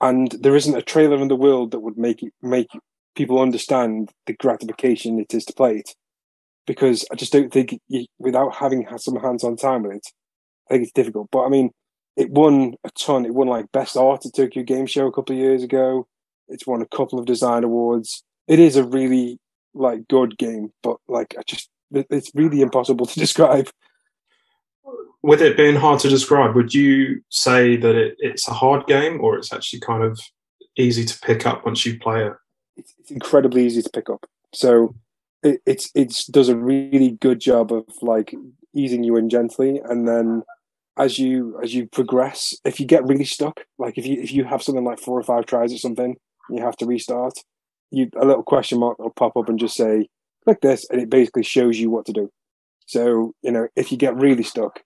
And 0.00 0.32
there 0.40 0.56
isn't 0.56 0.76
a 0.76 0.82
trailer 0.82 1.16
in 1.16 1.28
the 1.28 1.36
world 1.36 1.70
that 1.70 1.80
would 1.80 1.98
make 1.98 2.22
it 2.22 2.32
make 2.42 2.68
people 3.14 3.40
understand 3.40 4.10
the 4.26 4.34
gratification 4.34 5.18
it 5.18 5.34
is 5.34 5.44
to 5.46 5.52
play 5.54 5.76
it 5.76 5.94
because 6.66 7.06
I 7.10 7.14
just 7.14 7.32
don't 7.32 7.52
think 7.52 7.78
you, 7.88 8.06
without 8.18 8.56
having 8.56 8.84
had 8.84 9.00
some 9.00 9.16
hands-on 9.16 9.56
time 9.56 9.84
with 9.84 9.96
it, 9.96 10.06
I 10.68 10.74
think 10.74 10.84
it's 10.84 10.92
difficult. 10.92 11.28
But 11.30 11.46
I 11.46 11.48
mean, 11.48 11.70
it 12.16 12.30
won 12.30 12.74
a 12.84 12.90
ton. 12.90 13.24
It 13.24 13.34
won 13.34 13.48
like 13.48 13.72
best 13.72 13.96
art 13.96 14.26
at 14.26 14.34
Tokyo 14.34 14.62
Game 14.62 14.86
Show 14.86 15.06
a 15.06 15.12
couple 15.12 15.34
of 15.34 15.40
years 15.40 15.62
ago. 15.62 16.06
It's 16.48 16.66
won 16.66 16.82
a 16.82 16.96
couple 16.96 17.18
of 17.18 17.26
design 17.26 17.64
awards. 17.64 18.24
It 18.48 18.58
is 18.58 18.76
a 18.76 18.84
really 18.84 19.38
like 19.74 20.08
good 20.08 20.38
game, 20.38 20.70
but 20.82 20.96
like 21.08 21.34
I 21.38 21.42
just 21.46 21.68
it's 21.92 22.30
really 22.34 22.60
impossible 22.60 23.06
to 23.06 23.20
describe. 23.20 23.68
With 25.22 25.42
it 25.42 25.56
being 25.56 25.76
hard 25.76 26.00
to 26.00 26.08
describe, 26.08 26.54
would 26.54 26.72
you 26.72 27.22
say 27.30 27.76
that 27.76 27.96
it, 27.96 28.16
it's 28.18 28.46
a 28.46 28.52
hard 28.52 28.86
game 28.86 29.20
or 29.20 29.36
it's 29.36 29.52
actually 29.52 29.80
kind 29.80 30.04
of 30.04 30.20
easy 30.76 31.04
to 31.04 31.18
pick 31.20 31.46
up 31.46 31.64
once 31.64 31.84
you 31.84 31.98
play 31.98 32.26
it? 32.26 32.32
It's, 32.76 32.94
it's 32.98 33.10
incredibly 33.10 33.66
easy 33.66 33.82
to 33.82 33.90
pick 33.90 34.08
up. 34.08 34.26
So 34.52 34.94
it, 35.42 35.60
it's 35.66 35.90
it's 35.94 36.26
does 36.26 36.48
a 36.48 36.56
really 36.56 37.12
good 37.12 37.40
job 37.40 37.72
of 37.72 37.84
like 38.02 38.34
easing 38.74 39.02
you 39.02 39.16
in 39.16 39.28
gently, 39.28 39.80
and 39.84 40.06
then 40.06 40.42
as 40.96 41.18
you 41.18 41.58
as 41.62 41.74
you 41.74 41.86
progress, 41.86 42.54
if 42.64 42.80
you 42.80 42.86
get 42.86 43.06
really 43.06 43.24
stuck, 43.24 43.64
like 43.78 43.98
if 43.98 44.06
you 44.06 44.20
if 44.20 44.32
you 44.32 44.44
have 44.44 44.62
something 44.62 44.84
like 44.84 44.98
four 44.98 45.18
or 45.18 45.22
five 45.22 45.46
tries 45.46 45.72
or 45.72 45.78
something, 45.78 46.16
you 46.50 46.62
have 46.62 46.76
to 46.76 46.86
restart. 46.86 47.34
You 47.90 48.10
a 48.20 48.24
little 48.24 48.42
question 48.42 48.80
mark 48.80 48.98
will 48.98 49.10
pop 49.10 49.36
up 49.36 49.48
and 49.48 49.58
just 49.58 49.76
say 49.76 50.08
click 50.46 50.60
this, 50.60 50.86
and 50.90 51.00
it 51.00 51.10
basically 51.10 51.42
shows 51.42 51.78
you 51.78 51.90
what 51.90 52.06
to 52.06 52.12
do. 52.12 52.30
So 52.86 53.32
you 53.42 53.52
know 53.52 53.68
if 53.76 53.90
you 53.90 53.98
get 53.98 54.16
really 54.16 54.42
stuck, 54.42 54.80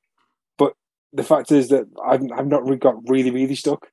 but 0.58 0.72
the 1.12 1.24
fact 1.24 1.52
is 1.52 1.68
that 1.68 1.86
I've 2.04 2.22
I've 2.36 2.48
not 2.48 2.64
really 2.64 2.78
got 2.78 2.96
really 3.08 3.30
really 3.30 3.54
stuck. 3.54 3.86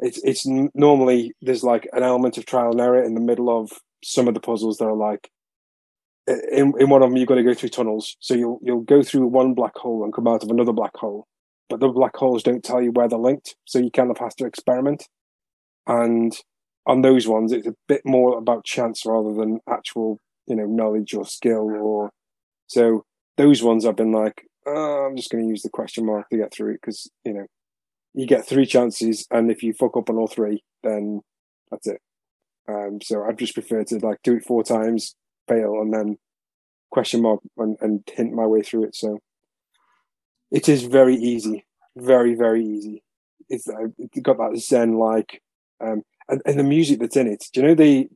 It's 0.00 0.20
it's 0.24 0.44
normally 0.74 1.32
there's 1.42 1.64
like 1.64 1.88
an 1.92 2.02
element 2.02 2.38
of 2.38 2.46
trial 2.46 2.72
and 2.72 2.80
error 2.80 3.02
in 3.02 3.14
the 3.14 3.20
middle 3.20 3.50
of 3.50 3.70
some 4.04 4.28
of 4.28 4.34
the 4.34 4.40
puzzles 4.40 4.78
that 4.78 4.86
are 4.86 4.94
like 4.94 5.28
in, 6.28 6.72
in 6.78 6.88
one 6.88 7.02
of 7.02 7.08
them 7.08 7.16
you've 7.16 7.28
got 7.28 7.36
to 7.36 7.42
go 7.42 7.54
through 7.54 7.70
tunnels. 7.70 8.16
So 8.20 8.34
you'll 8.34 8.60
you'll 8.62 8.82
go 8.82 9.02
through 9.02 9.26
one 9.26 9.54
black 9.54 9.76
hole 9.76 10.04
and 10.04 10.12
come 10.12 10.28
out 10.28 10.42
of 10.42 10.50
another 10.50 10.72
black 10.72 10.96
hole. 10.96 11.26
But 11.68 11.80
the 11.80 11.88
black 11.88 12.16
holes 12.16 12.42
don't 12.42 12.64
tell 12.64 12.82
you 12.82 12.92
where 12.92 13.08
they're 13.08 13.18
linked, 13.18 13.56
so 13.64 13.78
you 13.78 13.90
kind 13.90 14.10
of 14.10 14.18
have 14.18 14.34
to 14.36 14.46
experiment. 14.46 15.06
And 15.86 16.32
on 16.86 17.02
those 17.02 17.28
ones, 17.28 17.52
it's 17.52 17.66
a 17.66 17.74
bit 17.86 18.02
more 18.04 18.38
about 18.38 18.64
chance 18.64 19.04
rather 19.04 19.34
than 19.34 19.60
actual, 19.68 20.18
you 20.48 20.56
know, 20.56 20.66
knowledge 20.66 21.14
or 21.14 21.24
skill. 21.24 21.70
Or 21.70 22.10
so 22.66 23.04
those 23.36 23.62
ones 23.62 23.86
I've 23.86 23.96
been 23.96 24.12
like, 24.12 24.42
oh, 24.66 25.06
I'm 25.06 25.16
just 25.16 25.30
going 25.30 25.44
to 25.44 25.48
use 25.48 25.62
the 25.62 25.70
question 25.70 26.06
mark 26.06 26.28
to 26.30 26.36
get 26.36 26.52
through 26.52 26.72
it 26.72 26.80
because 26.80 27.10
you 27.24 27.34
know 27.34 27.46
you 28.14 28.26
get 28.26 28.46
three 28.46 28.66
chances, 28.66 29.26
and 29.30 29.50
if 29.50 29.62
you 29.62 29.72
fuck 29.72 29.96
up 29.96 30.10
on 30.10 30.16
all 30.16 30.26
three, 30.26 30.64
then 30.82 31.20
that's 31.70 31.86
it. 31.86 32.00
Um, 32.68 32.98
so 33.02 33.24
I'd 33.24 33.38
just 33.38 33.54
prefer 33.54 33.84
to 33.84 33.98
like 33.98 34.18
do 34.22 34.36
it 34.36 34.44
four 34.44 34.62
times, 34.64 35.14
fail 35.46 35.80
and 35.80 35.92
then 35.92 36.18
question 36.90 37.22
mark 37.22 37.40
and, 37.56 37.76
and 37.80 38.02
hint 38.12 38.32
my 38.32 38.46
way 38.46 38.62
through 38.62 38.84
it. 38.84 38.96
So 38.96 39.18
it 40.50 40.68
is 40.68 40.82
very 40.82 41.16
easy, 41.16 41.64
very 41.96 42.34
very 42.34 42.64
easy. 42.64 43.02
It's 43.48 43.68
uh, 43.68 43.88
it's 43.98 44.20
got 44.20 44.38
that 44.38 44.58
zen 44.58 44.98
like, 44.98 45.42
um, 45.80 46.02
and, 46.28 46.42
and 46.44 46.58
the 46.58 46.64
music 46.64 47.00
that's 47.00 47.16
in 47.16 47.26
it. 47.26 47.44
Do 47.52 47.60
you 47.60 47.66
know 47.68 47.74
the? 47.74 48.08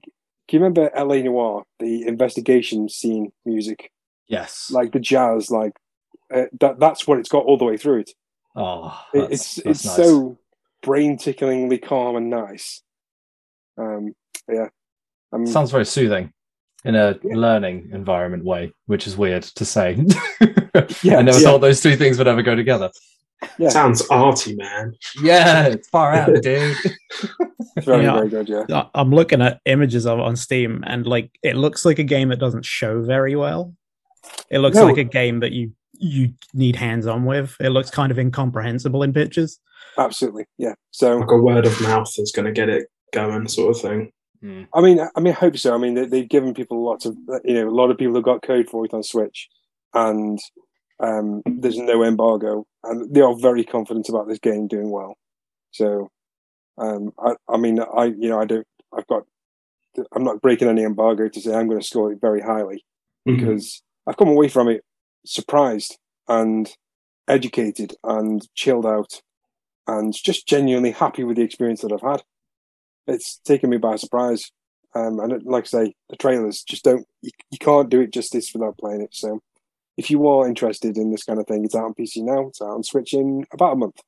Can 0.52 0.58
you 0.58 0.64
remember 0.64 0.94
L.A. 0.94 1.22
Noire, 1.22 1.64
the 1.78 2.06
investigation 2.06 2.90
scene 2.90 3.32
music? 3.46 3.90
Yes. 4.28 4.70
Like 4.70 4.92
the 4.92 5.00
jazz, 5.00 5.50
like 5.50 5.72
uh, 6.30 6.42
that. 6.60 6.78
That's 6.78 7.06
what 7.06 7.18
it's 7.18 7.30
got 7.30 7.46
all 7.46 7.56
the 7.56 7.64
way 7.64 7.78
through 7.78 8.00
it. 8.00 8.10
Oh, 8.54 9.02
it's 9.14 9.56
it's 9.56 9.82
nice. 9.86 9.96
so 9.96 10.36
brain 10.82 11.16
ticklingly 11.16 11.80
calm 11.82 12.16
and 12.16 12.28
nice. 12.28 12.82
Um, 13.78 14.14
yeah, 14.46 14.68
um, 15.32 15.46
sounds 15.46 15.70
very 15.70 15.86
soothing 15.86 16.34
in 16.84 16.96
a 16.96 17.18
yeah. 17.22 17.34
learning 17.34 17.88
environment 17.94 18.44
way, 18.44 18.74
which 18.84 19.06
is 19.06 19.16
weird 19.16 19.44
to 19.44 19.64
say. 19.64 19.94
yeah, 21.02 21.16
I 21.16 21.22
never 21.22 21.40
yeah. 21.40 21.46
thought 21.46 21.62
those 21.62 21.80
two 21.80 21.96
things 21.96 22.18
would 22.18 22.28
ever 22.28 22.42
go 22.42 22.54
together. 22.54 22.90
Yeah. 23.58 23.68
Sounds 23.68 24.06
arty, 24.08 24.54
man. 24.56 24.94
Yeah, 25.22 25.66
it's 25.68 25.88
far 25.88 26.12
out, 26.14 26.26
dude. 26.42 26.76
It's 27.76 27.86
very, 27.86 28.04
Yeah. 28.04 28.14
very 28.16 28.28
good, 28.28 28.48
yeah. 28.48 28.64
I- 28.70 28.88
I'm 28.94 29.10
looking 29.10 29.42
at 29.42 29.60
images 29.64 30.06
of 30.06 30.18
it 30.18 30.24
on 30.24 30.36
Steam, 30.36 30.82
and 30.86 31.06
like 31.06 31.30
it 31.42 31.56
looks 31.56 31.84
like 31.84 31.98
a 31.98 32.04
game 32.04 32.28
that 32.28 32.38
doesn't 32.38 32.64
show 32.64 33.02
very 33.02 33.34
well. 33.36 33.74
It 34.50 34.58
looks 34.60 34.76
No. 34.76 34.86
like 34.86 34.98
a 34.98 35.04
game 35.04 35.40
that 35.40 35.52
you 35.52 35.72
you 35.94 36.32
need 36.52 36.74
hands 36.76 37.06
on 37.06 37.24
with. 37.24 37.54
It 37.60 37.68
looks 37.70 37.88
kind 37.90 38.10
of 38.10 38.18
incomprehensible 38.18 39.02
in 39.04 39.12
pictures. 39.12 39.60
Absolutely, 39.98 40.46
yeah. 40.58 40.74
So, 40.90 41.18
Like 41.18 41.30
a 41.30 41.36
word 41.36 41.64
of 41.66 41.80
mouth 41.80 42.10
is 42.18 42.32
going 42.34 42.46
to 42.46 42.52
get 42.52 42.68
it 42.68 42.88
going, 43.12 43.46
sort 43.46 43.76
of 43.76 43.80
thing. 43.82 44.10
Hmm. 44.40 44.62
I 44.74 44.80
mean, 44.80 44.98
I 45.14 45.20
mean, 45.20 45.32
I 45.32 45.36
hope 45.36 45.56
so. 45.56 45.72
I 45.74 45.78
mean, 45.78 45.94
they, 45.94 46.06
they've 46.06 46.28
given 46.28 46.54
people 46.54 46.84
lots 46.84 47.04
of, 47.06 47.16
you 47.44 47.54
know, 47.54 47.68
a 47.68 47.70
lot 47.70 47.90
of 47.92 47.98
people 47.98 48.14
have 48.16 48.24
got 48.24 48.42
code 48.42 48.68
for 48.68 48.84
it 48.84 48.92
on 48.94 49.04
Switch, 49.04 49.48
and 49.94 50.40
um, 50.98 51.42
there's 51.46 51.78
no 51.78 52.02
embargo, 52.02 52.66
and 52.84 53.14
they 53.14 53.20
are 53.20 53.34
very 53.38 53.64
confident 53.64 54.08
about 54.08 54.28
this 54.28 54.38
game 54.38 54.66
doing 54.66 54.90
well. 54.90 55.16
So, 55.70 56.10
um, 56.78 57.12
I, 57.18 57.34
I 57.48 57.56
mean, 57.56 57.80
I, 57.80 58.06
you 58.06 58.28
know, 58.28 58.40
I 58.40 58.44
don't, 58.44 58.66
I've 58.96 59.06
got, 59.06 59.22
I'm 60.14 60.24
not 60.24 60.40
breaking 60.40 60.68
any 60.68 60.82
embargo 60.82 61.28
to 61.28 61.40
say 61.40 61.54
I'm 61.54 61.68
going 61.68 61.80
to 61.80 61.86
score 61.86 62.12
it 62.12 62.20
very 62.20 62.40
highly 62.40 62.84
Mhm. 63.26 63.36
because 63.36 63.82
I've 64.06 64.16
come 64.16 64.28
away 64.28 64.48
from 64.48 64.68
it 64.68 64.82
surprised 65.24 65.98
and 66.28 66.70
educated 67.28 67.94
and 68.02 68.46
chilled 68.54 68.86
out 68.86 69.22
and 69.86 70.12
just 70.12 70.46
genuinely 70.46 70.90
happy 70.92 71.24
with 71.24 71.36
the 71.36 71.42
experience 71.42 71.82
that 71.82 71.92
I've 71.92 72.00
had. 72.00 72.22
It's 73.06 73.38
taken 73.38 73.70
me 73.70 73.76
by 73.78 73.96
surprise. 73.96 74.50
Um, 74.94 75.20
and 75.20 75.32
it, 75.32 75.46
like 75.46 75.64
I 75.64 75.66
say, 75.66 75.94
the 76.10 76.16
trailers 76.16 76.62
just 76.62 76.84
don't, 76.84 77.06
you, 77.22 77.30
you 77.50 77.58
can't 77.58 77.88
do 77.88 78.00
it 78.00 78.12
justice 78.12 78.52
without 78.52 78.76
playing 78.78 79.00
it. 79.02 79.14
So 79.14 79.40
if 79.96 80.10
you 80.10 80.26
are 80.26 80.48
interested 80.48 80.96
in 80.96 81.10
this 81.10 81.24
kind 81.24 81.38
of 81.38 81.46
thing, 81.46 81.64
it's 81.64 81.74
out 81.74 81.84
on 81.84 81.94
PC 81.94 82.22
now. 82.22 82.48
It's 82.48 82.62
out 82.62 82.70
on 82.70 82.82
Switch 82.82 83.12
in 83.14 83.44
about 83.52 83.74
a 83.74 83.76
month. 83.76 84.00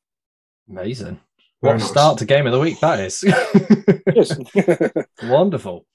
Amazing. 0.68 1.20
Very 1.62 1.74
What 1.74 1.76
a 1.76 1.78
nice. 1.78 1.88
start 1.88 2.18
to 2.18 2.24
game 2.24 2.46
of 2.46 2.52
the 2.52 2.58
week 2.60 2.80
that 2.80 3.00
is. 3.00 3.24
Wonderful. 5.24 5.86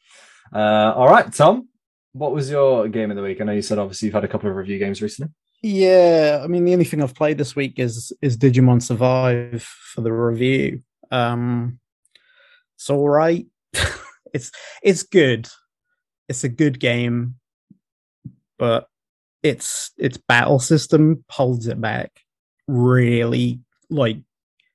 Uh, 0.53 0.93
all 0.95 1.07
right, 1.07 1.31
Tom. 1.33 1.67
What 2.13 2.33
was 2.33 2.49
your 2.49 2.87
game 2.87 3.11
of 3.11 3.17
the 3.17 3.23
week? 3.23 3.39
I 3.39 3.43
know 3.43 3.51
you 3.51 3.61
said 3.61 3.77
obviously 3.77 4.07
you've 4.07 4.15
had 4.15 4.23
a 4.23 4.27
couple 4.27 4.49
of 4.49 4.55
review 4.55 4.79
games 4.79 5.01
recently. 5.01 5.31
Yeah, 5.61 6.41
I 6.43 6.47
mean 6.47 6.65
the 6.65 6.73
only 6.73 6.85
thing 6.85 7.03
I've 7.03 7.13
played 7.13 7.37
this 7.37 7.55
week 7.55 7.77
is 7.77 8.11
is 8.21 8.37
Digimon 8.37 8.81
Survive 8.81 9.61
for 9.61 10.01
the 10.01 10.11
review. 10.11 10.81
Um 11.11 11.79
it's 12.77 12.89
all 12.89 13.07
right. 13.09 13.45
it's 14.33 14.51
it's 14.81 15.03
good. 15.03 15.47
It's 16.29 16.43
a 16.43 16.49
good 16.49 16.79
game, 16.79 17.35
but 18.57 18.87
its 19.43 19.91
its 19.97 20.17
battle 20.17 20.59
system 20.59 21.23
holds 21.29 21.67
it 21.67 21.79
back 21.79 22.21
really 22.67 23.59
like 23.89 24.17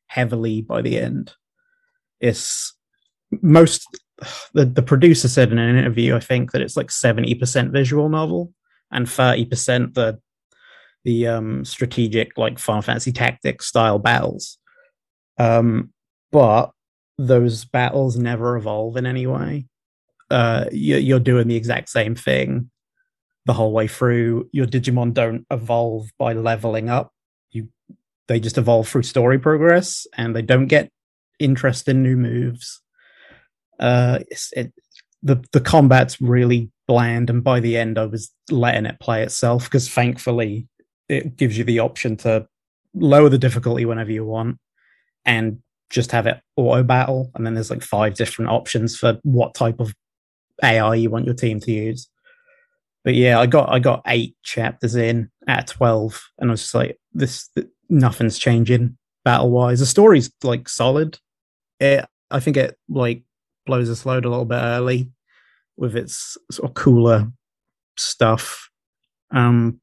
heavily 0.07 0.63
by 0.63 0.83
the 0.83 0.99
end. 0.99 1.33
It's 2.21 2.75
most 3.43 3.87
the, 4.53 4.65
the 4.65 4.83
producer 4.83 5.29
said 5.29 5.53
in 5.53 5.59
an 5.59 5.77
interview, 5.77 6.15
I 6.17 6.21
think, 6.21 6.53
that 6.53 6.63
it's 6.63 6.77
like 6.77 6.89
70% 6.89 7.73
visual 7.73 8.09
novel 8.09 8.53
and 8.91 9.07
30% 9.07 9.95
the 9.95 10.19
the 11.05 11.27
um 11.27 11.67
strategic 11.67 12.39
like 12.39 12.59
Final 12.59 12.81
Fantasy 12.81 13.13
Tactics 13.13 13.67
style 13.67 13.99
battles. 13.99 14.59
Um, 15.39 15.93
but 16.33 16.71
those 17.19 17.65
battles 17.67 18.17
never 18.17 18.57
evolve 18.57 18.97
in 18.97 19.05
any 19.05 19.27
way. 19.27 19.67
Uh, 20.31 20.65
you, 20.73 20.97
you're 20.97 21.21
doing 21.21 21.47
the 21.47 21.57
exact 21.57 21.91
same 21.91 22.15
thing 22.15 22.71
the 23.47 23.53
whole 23.53 23.73
way 23.73 23.87
through. 23.87 24.49
Your 24.53 24.67
Digimon 24.67 25.13
don't 25.15 25.47
evolve 25.51 26.11
by 26.19 26.33
leveling 26.33 26.89
up. 26.89 27.13
You 27.51 27.69
they 28.29 28.41
just 28.41 28.59
evolve 28.59 28.89
through 28.89 29.03
story 29.03 29.39
progress, 29.39 30.07
and 30.17 30.35
they 30.35 30.43
don't 30.43 30.67
get 30.67 30.91
interest 31.39 31.89
in 31.89 32.03
new 32.03 32.17
moves. 32.17 32.81
Uh, 33.79 34.21
it, 34.53 34.73
the 35.23 35.43
the 35.53 35.61
combat's 35.61 36.21
really 36.21 36.71
bland, 36.87 37.31
and 37.31 37.43
by 37.43 37.61
the 37.61 37.77
end, 37.77 37.99
I 37.99 38.07
was 38.07 38.33
letting 38.51 38.87
it 38.87 39.01
play 39.01 39.23
itself 39.23 39.65
because 39.65 39.89
thankfully 39.89 40.69
it 41.09 41.37
gives 41.37 41.59
you 41.59 41.65
the 41.65 41.81
option 41.81 42.17
to 42.17 42.47
lower 42.95 43.29
the 43.29 43.39
difficulty 43.39 43.85
whenever 43.85 44.11
you 44.11 44.25
want 44.25 44.59
and 45.25 45.59
just 45.91 46.13
have 46.13 46.27
it 46.27 46.41
auto 46.57 46.83
battle 46.83 47.31
and 47.35 47.45
then 47.45 47.55
there's 47.55 47.71
like 47.71 47.83
five 47.83 48.15
different 48.15 48.51
options 48.51 48.97
for 48.97 49.19
what 49.23 49.55
type 49.55 49.81
of 49.81 49.93
ai 50.63 50.95
you 50.95 51.11
want 51.11 51.25
your 51.25 51.35
team 51.35 51.61
to 51.61 51.73
use 51.73 52.09
but 53.05 53.15
yeah 53.15 53.39
i 53.39 53.47
got 53.47 53.69
i 53.71 53.79
got 53.79 54.03
eight 54.07 54.37
chapters 54.43 54.97
in 54.97 55.31
at 55.47 55.67
12 55.67 56.31
and 56.39 56.51
i 56.51 56.53
was 56.53 56.63
just 56.63 56.75
like 56.75 56.99
this 57.13 57.49
th- 57.49 57.69
nothing's 57.89 58.39
changing 58.39 58.97
battle 59.25 59.51
wise 59.51 59.81
the 59.81 59.87
story's 59.87 60.31
like 60.43 60.69
solid 60.69 61.19
it 61.81 62.05
i 62.31 62.41
think 62.41 62.57
it 62.57 62.77
like 62.89 63.23
blows 63.67 63.89
its 63.89 64.05
load 64.05 64.25
a 64.25 64.29
little 64.29 64.45
bit 64.45 64.57
early 64.57 65.11
with 65.77 65.97
its 65.97 66.37
sort 66.51 66.69
of 66.69 66.75
cooler 66.75 67.31
stuff 67.97 68.69
um 69.31 69.81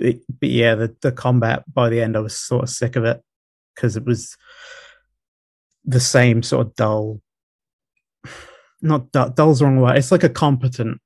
it, 0.00 0.22
but 0.40 0.48
yeah, 0.48 0.74
the, 0.74 0.96
the 1.02 1.12
combat 1.12 1.62
by 1.72 1.88
the 1.88 2.00
end, 2.00 2.16
I 2.16 2.20
was 2.20 2.38
sort 2.38 2.64
of 2.64 2.70
sick 2.70 2.96
of 2.96 3.04
it 3.04 3.22
because 3.74 3.96
it 3.96 4.04
was 4.04 4.36
the 5.84 6.00
same 6.00 6.42
sort 6.42 6.66
of 6.66 6.74
dull. 6.74 7.20
Not 8.82 9.12
dull, 9.12 9.30
dull's 9.30 9.62
wrong 9.62 9.80
word. 9.80 9.98
It's 9.98 10.10
like 10.10 10.24
a 10.24 10.30
competent 10.30 11.00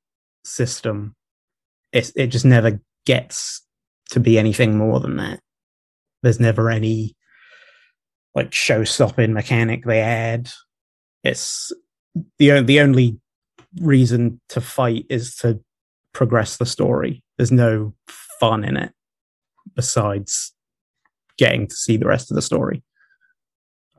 system. 0.44 1.16
It's, 1.94 2.12
it 2.16 2.26
just 2.26 2.44
never 2.44 2.78
gets 3.06 3.62
to 4.10 4.20
be 4.20 4.38
anything 4.38 4.76
more 4.76 5.00
than 5.00 5.16
that. 5.16 5.40
There's 6.22 6.40
never 6.40 6.68
any 6.70 7.16
like 8.34 8.52
show 8.52 8.84
stopping 8.84 9.32
mechanic 9.32 9.84
they 9.86 10.00
add. 10.00 10.50
It's 11.22 11.72
the 12.38 12.60
the 12.62 12.80
only 12.80 13.18
reason 13.80 14.40
to 14.50 14.60
fight 14.60 15.06
is 15.08 15.36
to 15.36 15.60
progress 16.12 16.56
the 16.56 16.66
story. 16.66 17.22
There's 17.38 17.52
no 17.52 17.94
fun 18.40 18.64
in 18.64 18.76
it 18.76 18.92
besides 19.74 20.52
getting 21.38 21.66
to 21.68 21.74
see 21.74 21.96
the 21.96 22.06
rest 22.06 22.30
of 22.30 22.34
the 22.34 22.42
story. 22.42 22.82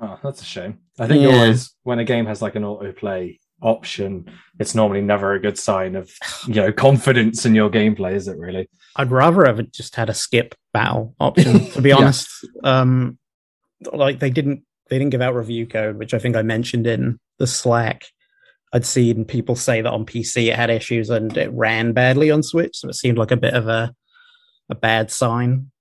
Oh, 0.02 0.20
that's 0.24 0.42
a 0.42 0.46
shame. 0.46 0.80
I 1.00 1.08
think 1.08 1.24
Yeah. 1.24 1.30
always 1.30 1.74
when 1.84 2.00
a 2.00 2.04
game 2.06 2.26
has 2.26 2.42
like 2.42 2.56
an 2.56 2.64
autoplay 2.64 3.40
option, 3.66 4.30
it's 4.60 4.76
normally 4.76 5.02
never 5.02 5.34
a 5.34 5.40
good 5.40 5.58
sign 5.58 5.96
of 5.96 6.12
you 6.48 6.56
know 6.56 6.72
confidence 6.72 7.46
in 7.46 7.56
your 7.56 7.70
gameplay, 7.70 8.14
is 8.14 8.28
it 8.28 8.38
really? 8.38 8.70
I'd 8.96 9.12
rather 9.12 9.46
have 9.46 9.72
just 9.72 9.96
had 9.96 10.10
a 10.10 10.14
skip 10.14 10.56
battle 10.74 11.16
option, 11.20 11.66
to 11.72 11.82
be 11.82 11.90
Yeah. 11.90 11.98
honest. 11.98 12.30
Um, 12.64 13.18
like 13.92 14.20
they 14.20 14.30
didn't 14.30 14.64
they 14.90 14.98
didn't 15.00 15.12
give 15.12 15.22
out 15.22 15.36
review 15.36 15.66
code, 15.68 15.98
which 15.98 16.14
I 16.14 16.20
think 16.20 16.36
I 16.36 16.42
mentioned 16.44 16.88
in 16.88 17.20
the 17.40 17.48
Slack. 17.48 18.06
I'd 18.74 18.86
seen 18.86 19.26
people 19.26 19.56
say 19.56 19.82
that 19.82 19.92
on 19.92 20.06
PC 20.06 20.48
it 20.48 20.56
had 20.56 20.70
issues 20.70 21.10
and 21.10 21.36
it 21.38 21.52
ran 21.52 21.94
badly 21.94 22.30
on 22.32 22.44
Switch, 22.44 22.78
so 22.78 22.90
it 22.90 22.96
seemed 22.96 23.18
like 23.18 23.32
a 23.32 23.38
bit 23.38 23.54
of 23.54 23.68
a 23.68 23.94
a 24.70 24.76
bad 24.76 25.12
sign 25.12 25.72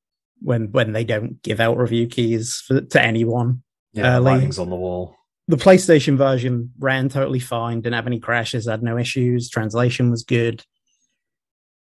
when 0.42 0.70
when 0.72 0.92
they 0.92 1.04
don't 1.04 1.40
give 1.42 1.60
out 1.60 1.76
review 1.78 2.06
keys 2.06 2.62
for, 2.66 2.80
to 2.80 3.02
anyone. 3.02 3.62
Yeah, 3.92 4.16
Early. 4.16 4.32
writing's 4.32 4.58
on 4.58 4.70
the 4.70 4.76
wall. 4.76 5.16
The 5.46 5.56
PlayStation 5.56 6.16
version 6.16 6.72
ran 6.78 7.08
totally 7.08 7.38
fine, 7.38 7.80
didn't 7.80 7.94
have 7.94 8.06
any 8.06 8.18
crashes, 8.18 8.66
had 8.66 8.82
no 8.82 8.96
issues, 8.96 9.50
translation 9.50 10.10
was 10.10 10.24
good. 10.24 10.64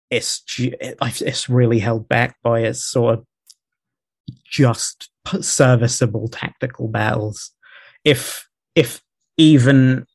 It's 0.10 0.44
it's 0.50 1.50
really 1.50 1.80
held 1.80 2.08
back 2.08 2.38
by 2.42 2.62
its 2.62 2.84
sort 2.84 3.20
of 3.20 3.26
just 4.44 5.10
serviceable 5.42 6.28
tactical 6.30 6.88
battles. 6.88 7.52
If 8.04 8.48
if 8.76 9.02
even 9.38 10.08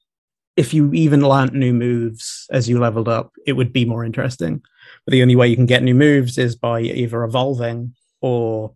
if 0.57 0.73
you 0.73 0.93
even 0.95 1.21
learnt 1.21 1.55
new 1.55 1.75
moves 1.75 2.47
as 2.51 2.69
you 2.69 2.79
leveled 2.79 3.09
up, 3.09 3.33
it 3.47 3.53
would 3.53 3.73
be 3.73 3.85
more 3.85 4.05
interesting. 4.05 4.63
But 5.05 5.13
the 5.13 5.23
only 5.23 5.37
way 5.37 5.49
you 5.49 5.57
can 5.57 5.67
get 5.67 5.83
new 5.83 5.95
moves 5.95 6.39
is 6.39 6.57
by 6.57 6.81
either 6.81 7.23
evolving 7.23 7.95
or 8.21 8.75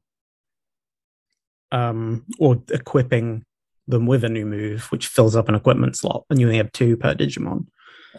um 1.73 2.25
or 2.39 2.63
equipping 2.71 3.45
them 3.89 4.07
with 4.07 4.23
a 4.25 4.29
new 4.29 4.47
move, 4.47 4.85
which 4.93 5.07
fills 5.07 5.35
up 5.35 5.49
an 5.49 5.55
equipment 5.55 5.97
slot, 5.97 6.25
and 6.31 6.41
you 6.41 6.47
only 6.47 6.59
have 6.59 6.73
two 6.73 6.97
per 6.97 7.15
Digimon. 7.15 7.67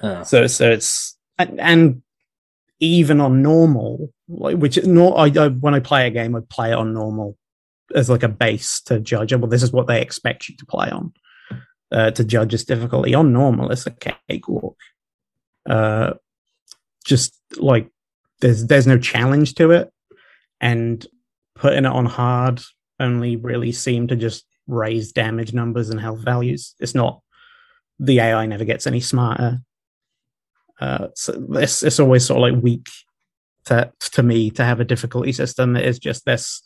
Oh. 0.02 0.24
So, 0.24 0.48
so 0.48 0.70
it's 0.72 1.18
and, 1.38 1.60
and 1.60 2.02
even 2.80 3.22
on 3.22 3.42
normal, 3.42 4.12
like 4.28 4.58
which 4.58 4.78
is 4.78 4.88
not. 4.88 5.14
I, 5.14 5.46
I 5.46 5.48
when 5.50 5.76
I 5.76 5.80
play 5.80 6.08
a 6.08 6.12
game, 6.12 6.36
I 6.36 6.40
play 6.50 6.72
it 6.72 6.76
on 6.76 6.94
normal 6.94 7.38
as 7.96 8.10
like 8.10 8.24
a 8.24 8.30
base 8.30 8.82
to 8.82 9.00
judge. 9.00 9.34
Well, 9.34 9.48
this 9.48 9.64
is 9.64 9.72
what 9.72 9.88
they 9.88 10.02
expect 10.02 10.50
you 10.50 10.56
to 10.58 10.66
play 10.66 10.90
on 10.90 11.14
uh, 11.92 12.12
to 12.12 12.24
judge 12.24 12.54
its 12.54 12.64
difficulty. 12.64 13.14
On 13.14 13.34
normal, 13.34 13.72
it's 13.72 13.88
a 13.88 13.92
cakewalk. 13.92 14.78
Uh, 15.70 16.14
just 17.06 17.36
like 17.58 17.90
there's 18.42 18.66
there's 18.66 18.88
no 18.88 18.98
challenge 18.98 19.56
to 19.56 19.72
it, 19.72 19.92
and 20.62 21.06
putting 21.56 21.86
it 21.86 21.92
on 21.92 22.06
hard 22.06 22.62
only 23.00 23.36
really 23.36 23.72
seemed 23.72 24.10
to 24.10 24.16
just 24.16 24.46
raise 24.70 25.12
damage 25.12 25.54
numbers 25.54 25.90
and 25.90 26.00
health 26.00 26.20
values. 26.20 26.76
It's 26.80 26.96
not 26.96 27.22
the 28.00 28.20
AI 28.20 28.46
never 28.46 28.64
gets 28.64 28.88
any 28.88 29.02
smarter. 29.02 29.60
Uh, 30.80 31.08
so 31.16 31.46
it's 31.54 31.84
it's 31.84 32.00
always 32.00 32.26
sort 32.26 32.38
of 32.38 32.54
like 32.54 32.64
weak 32.64 32.88
to 33.66 33.92
to 34.00 34.24
me 34.24 34.50
to 34.52 34.64
have 34.64 34.80
a 34.80 34.86
difficulty 34.86 35.34
system 35.34 35.74
that 35.74 35.86
is 35.86 36.00
just 36.00 36.24
this 36.26 36.62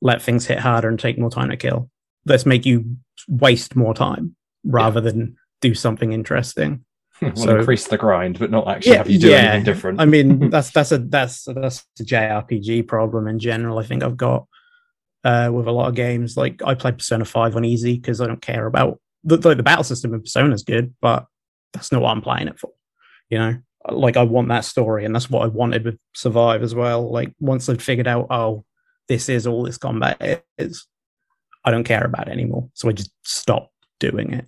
let 0.00 0.20
things 0.20 0.46
hit 0.46 0.58
harder 0.58 0.88
and 0.88 0.98
take 0.98 1.18
more 1.18 1.30
time 1.30 1.50
to 1.50 1.56
kill. 1.56 1.88
Let's 2.26 2.46
make 2.46 2.66
you 2.66 2.96
waste 3.28 3.76
more 3.76 3.94
time 3.94 4.34
rather 4.64 5.00
yeah. 5.00 5.10
than 5.10 5.36
do 5.60 5.74
something 5.74 6.12
interesting. 6.12 6.84
well, 7.22 7.36
so, 7.36 7.58
increase 7.58 7.86
the 7.86 7.96
grind, 7.96 8.38
but 8.38 8.50
not 8.50 8.66
actually 8.66 8.92
yeah, 8.92 8.98
have 8.98 9.10
you 9.10 9.18
do 9.20 9.30
yeah. 9.30 9.36
anything 9.36 9.64
different. 9.64 10.00
I 10.00 10.04
mean, 10.04 10.50
that's 10.50 10.70
that's 10.70 10.90
a 10.90 10.98
that's 10.98 11.44
that's 11.44 11.84
a 12.00 12.02
JRPG 12.02 12.88
problem 12.88 13.28
in 13.28 13.38
general. 13.38 13.78
I 13.78 13.84
think 13.84 14.02
I've 14.02 14.16
got 14.16 14.46
uh, 15.24 15.50
with 15.52 15.66
a 15.66 15.72
lot 15.72 15.88
of 15.88 15.94
games. 15.94 16.36
Like 16.36 16.62
I 16.64 16.74
play 16.74 16.92
Persona 16.92 17.24
Five 17.24 17.56
on 17.56 17.64
easy 17.64 17.96
because 17.96 18.20
I 18.20 18.26
don't 18.26 18.42
care 18.42 18.66
about 18.66 19.00
the, 19.22 19.36
the 19.36 19.54
the 19.54 19.62
battle 19.62 19.84
system 19.84 20.14
in 20.14 20.20
Persona 20.20 20.54
is 20.54 20.62
good, 20.62 20.94
but 21.00 21.26
that's 21.72 21.90
not 21.90 22.02
what 22.02 22.10
I'm 22.10 22.22
playing 22.22 22.48
it 22.48 22.58
for. 22.58 22.70
You 23.30 23.38
know, 23.38 23.56
like 23.90 24.16
I 24.16 24.22
want 24.22 24.48
that 24.48 24.64
story, 24.64 25.04
and 25.04 25.14
that's 25.14 25.30
what 25.30 25.44
I 25.44 25.48
wanted 25.48 25.84
with 25.84 25.98
Survive 26.14 26.62
as 26.62 26.74
well. 26.74 27.10
Like 27.10 27.32
once 27.40 27.68
I'd 27.68 27.82
figured 27.82 28.08
out, 28.08 28.26
oh, 28.30 28.64
this 29.08 29.28
is 29.28 29.46
all 29.46 29.64
this 29.64 29.78
combat 29.78 30.44
is, 30.58 30.86
I 31.64 31.70
don't 31.70 31.84
care 31.84 32.04
about 32.04 32.28
it 32.28 32.32
anymore. 32.32 32.70
So 32.74 32.88
I 32.88 32.92
just 32.92 33.10
stopped 33.24 33.72
doing 33.98 34.32
it 34.32 34.46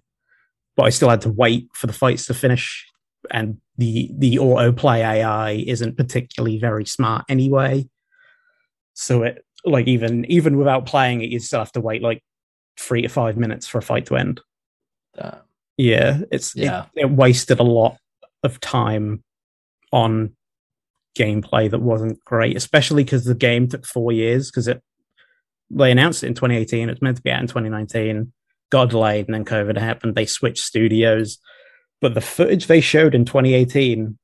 but 0.76 0.84
I 0.84 0.90
still 0.90 1.08
had 1.08 1.22
to 1.22 1.30
wait 1.30 1.68
for 1.72 1.86
the 1.86 1.92
fights 1.92 2.26
to 2.26 2.34
finish. 2.34 2.86
And 3.30 3.58
the 3.76 4.10
the 4.16 4.38
auto 4.38 4.70
play 4.70 5.02
AI 5.02 5.52
isn't 5.52 5.96
particularly 5.96 6.58
very 6.58 6.84
smart 6.84 7.24
anyway. 7.28 7.88
So 8.94 9.24
it 9.24 9.44
like 9.66 9.86
even 9.86 10.24
even 10.26 10.56
without 10.56 10.86
playing 10.86 11.22
it, 11.22 11.30
you 11.30 11.38
still 11.38 11.58
have 11.58 11.72
to 11.72 11.80
wait 11.80 12.02
like 12.02 12.22
three 12.78 13.02
to 13.02 13.08
five 13.08 13.36
minutes 13.36 13.66
for 13.66 13.78
a 13.78 13.82
fight 13.82 14.06
to 14.06 14.16
end. 14.16 14.40
Uh, 15.18 15.38
yeah, 15.76 16.20
it's 16.30 16.54
yeah. 16.56 16.86
It, 16.94 17.02
it 17.02 17.10
wasted 17.10 17.60
a 17.60 17.64
lot 17.64 17.98
of 18.42 18.60
time 18.60 19.22
on 19.92 20.34
gameplay 21.18 21.70
that 21.70 21.80
wasn't 21.80 22.22
great, 22.24 22.56
especially 22.56 23.04
because 23.04 23.24
the 23.24 23.34
game 23.34 23.68
took 23.68 23.86
four 23.86 24.12
years 24.12 24.50
because 24.50 24.68
it 24.68 24.82
they 25.70 25.90
announced 25.90 26.22
it 26.22 26.28
in 26.28 26.34
2018. 26.34 26.88
It's 26.88 27.02
meant 27.02 27.16
to 27.16 27.22
be 27.22 27.30
out 27.30 27.40
in 27.40 27.48
2019 27.48 28.32
got 28.70 28.90
delayed 28.90 29.26
and 29.26 29.34
then 29.34 29.44
COVID 29.44 29.76
happened. 29.78 30.14
They 30.14 30.26
switched 30.26 30.64
studios. 30.64 31.38
But 32.00 32.14
the 32.14 32.20
footage 32.20 32.66
they 32.66 32.80
showed 32.80 33.14
in 33.14 33.24
2018 33.24 34.18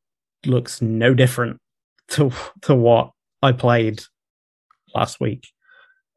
looks 0.47 0.83
no 0.83 1.15
different 1.15 1.59
to 2.09 2.33
to 2.63 2.75
what 2.75 3.13
I 3.41 3.53
played 3.53 4.03
last 4.95 5.21
week. 5.21 5.49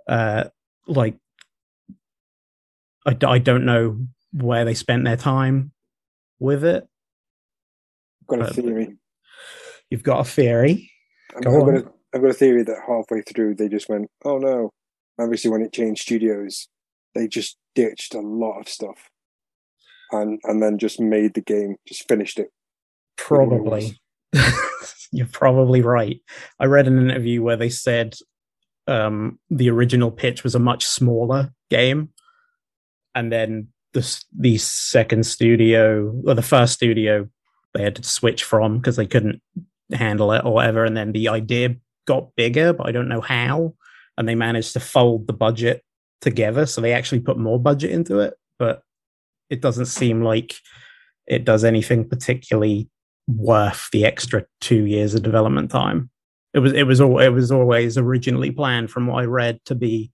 Uh, 0.08 0.46
like, 0.88 1.16
I, 3.06 3.18
I 3.26 3.38
don't 3.40 3.66
know 3.66 4.08
where 4.34 4.66
they 4.66 4.74
spent 4.74 5.06
their 5.06 5.18
time 5.18 5.72
with 6.40 6.64
it. 6.64 6.88
I've 8.22 8.40
got 8.40 8.50
a 8.50 8.54
theory. 8.54 8.98
You've 9.90 10.04
got 10.04 10.22
a 10.22 10.30
theory. 10.30 10.92
I've, 11.36 11.44
Go 11.44 11.60
I've, 11.60 11.66
got 11.66 11.84
a, 11.84 11.92
I've 12.14 12.22
got 12.22 12.32
a 12.32 12.34
theory 12.34 12.64
that 12.64 12.78
halfway 12.88 13.22
through 13.22 13.56
they 13.56 13.70
just 13.70 13.90
went, 13.90 14.10
"Oh 14.24 14.38
no!" 14.38 14.72
Obviously, 15.20 15.52
when 15.52 15.62
it 15.62 15.74
changed 15.74 16.02
studios, 16.02 16.68
they 17.14 17.28
just 17.28 17.58
ditched 17.76 18.16
a 18.16 18.22
lot 18.22 18.60
of 18.60 18.68
stuff 18.68 19.10
and 20.12 20.40
and 20.44 20.62
then 20.62 20.78
just 20.78 21.00
made 21.00 21.34
the 21.34 21.42
game, 21.42 21.76
just 21.88 22.08
finished 22.08 22.40
it. 22.40 22.50
Probably. 23.18 24.00
You're 25.12 25.28
probably 25.28 25.82
right. 25.82 26.20
I 26.60 26.66
read 26.66 26.88
an 26.88 27.00
interview 27.00 27.42
where 27.42 27.56
they 27.56 27.70
said 27.70 28.16
um, 28.88 29.40
the 29.50 29.70
original 29.70 30.12
pitch 30.12 30.44
was 30.44 30.56
a 30.56 30.60
much 30.60 30.86
smaller 30.86 31.52
game, 31.70 32.10
and 33.14 33.32
then 33.32 33.68
the 33.94 34.24
the 34.38 34.58
second 34.58 35.26
studio 35.26 36.14
or 36.26 36.34
the 36.34 36.42
first 36.42 36.74
studio 36.74 37.28
they 37.74 37.84
had 37.84 37.96
to 37.96 38.04
switch 38.04 38.44
from 38.44 38.78
because 38.78 38.96
they 38.96 39.08
couldn't 39.08 39.42
handle 39.92 40.32
it 40.32 40.46
or 40.46 40.54
whatever, 40.54 40.86
and 40.86 40.96
then 40.96 41.12
the 41.12 41.30
idea 41.30 41.76
got 42.06 42.36
bigger, 42.36 42.74
but 42.74 42.88
I 42.88 42.92
don't 42.92 43.10
know 43.10 43.22
how, 43.22 43.74
and 44.18 44.28
they 44.28 44.36
managed 44.36 44.74
to 44.74 44.80
fold 44.80 45.28
the 45.28 45.34
budget 45.34 45.84
together. 46.22 46.66
So 46.66 46.82
they 46.82 46.94
actually 46.94 47.20
put 47.20 47.38
more 47.38 47.60
budget 47.60 47.92
into 47.92 48.20
it, 48.20 48.36
but 48.58 48.82
it 49.50 49.62
doesn't 49.62 49.88
seem 49.88 50.24
like 50.24 50.56
it 51.28 51.44
does 51.46 51.64
anything 51.64 52.08
particularly 52.08 52.90
worth 53.28 53.90
the 53.92 54.06
extra 54.06 54.46
two 54.62 54.86
years 54.86 55.16
of 55.16 55.24
development 55.24 55.72
time. 55.72 56.10
It 56.56 56.60
was 56.60 56.72
it 56.72 56.84
was 56.84 57.02
all 57.02 57.20
it 57.20 57.30
was 57.30 57.52
always 57.52 57.98
originally 57.98 58.50
planned 58.50 58.90
from 58.90 59.08
what 59.08 59.22
I 59.22 59.26
read 59.26 59.60
to 59.66 59.76
be 59.76 60.12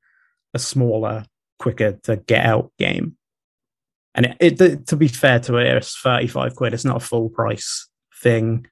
a 0.55 0.59
smaller, 0.59 1.23
quicker 1.59 1.93
to 2.03 2.17
get 2.17 2.43
out 2.43 2.71
game. 2.79 3.15
And 4.15 4.35
it, 4.39 4.59
it 4.59 4.87
to 4.87 4.95
be 4.95 5.07
fair 5.07 5.39
to 5.41 5.57
it, 5.57 5.67
it's 5.67 5.95
thirty 5.97 6.25
five 6.25 6.55
quid. 6.55 6.73
It's 6.73 6.83
not 6.83 6.97
a 6.97 7.05
full 7.05 7.29
price 7.29 7.87
thing. 8.23 8.65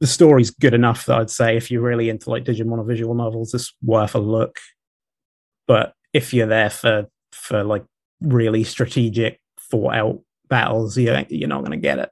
The 0.00 0.06
story's 0.06 0.50
good 0.50 0.72
enough 0.72 1.06
that 1.06 1.18
I'd 1.18 1.30
say 1.30 1.56
if 1.56 1.68
you're 1.68 1.82
really 1.82 2.08
into 2.08 2.30
like 2.30 2.44
Digimon 2.44 2.86
visual 2.86 3.14
novels, 3.16 3.52
it's 3.54 3.74
worth 3.82 4.14
a 4.14 4.20
look. 4.20 4.60
But 5.66 5.94
if 6.12 6.32
you're 6.32 6.46
there 6.46 6.70
for 6.70 7.08
for 7.32 7.64
like 7.64 7.84
really 8.20 8.62
strategic 8.62 9.40
thought 9.58 9.94
out 9.94 10.20
battles, 10.48 10.96
you 10.96 11.12
you're 11.28 11.48
not 11.48 11.64
going 11.64 11.72
to 11.72 11.76
get 11.76 11.98
it. 11.98 12.10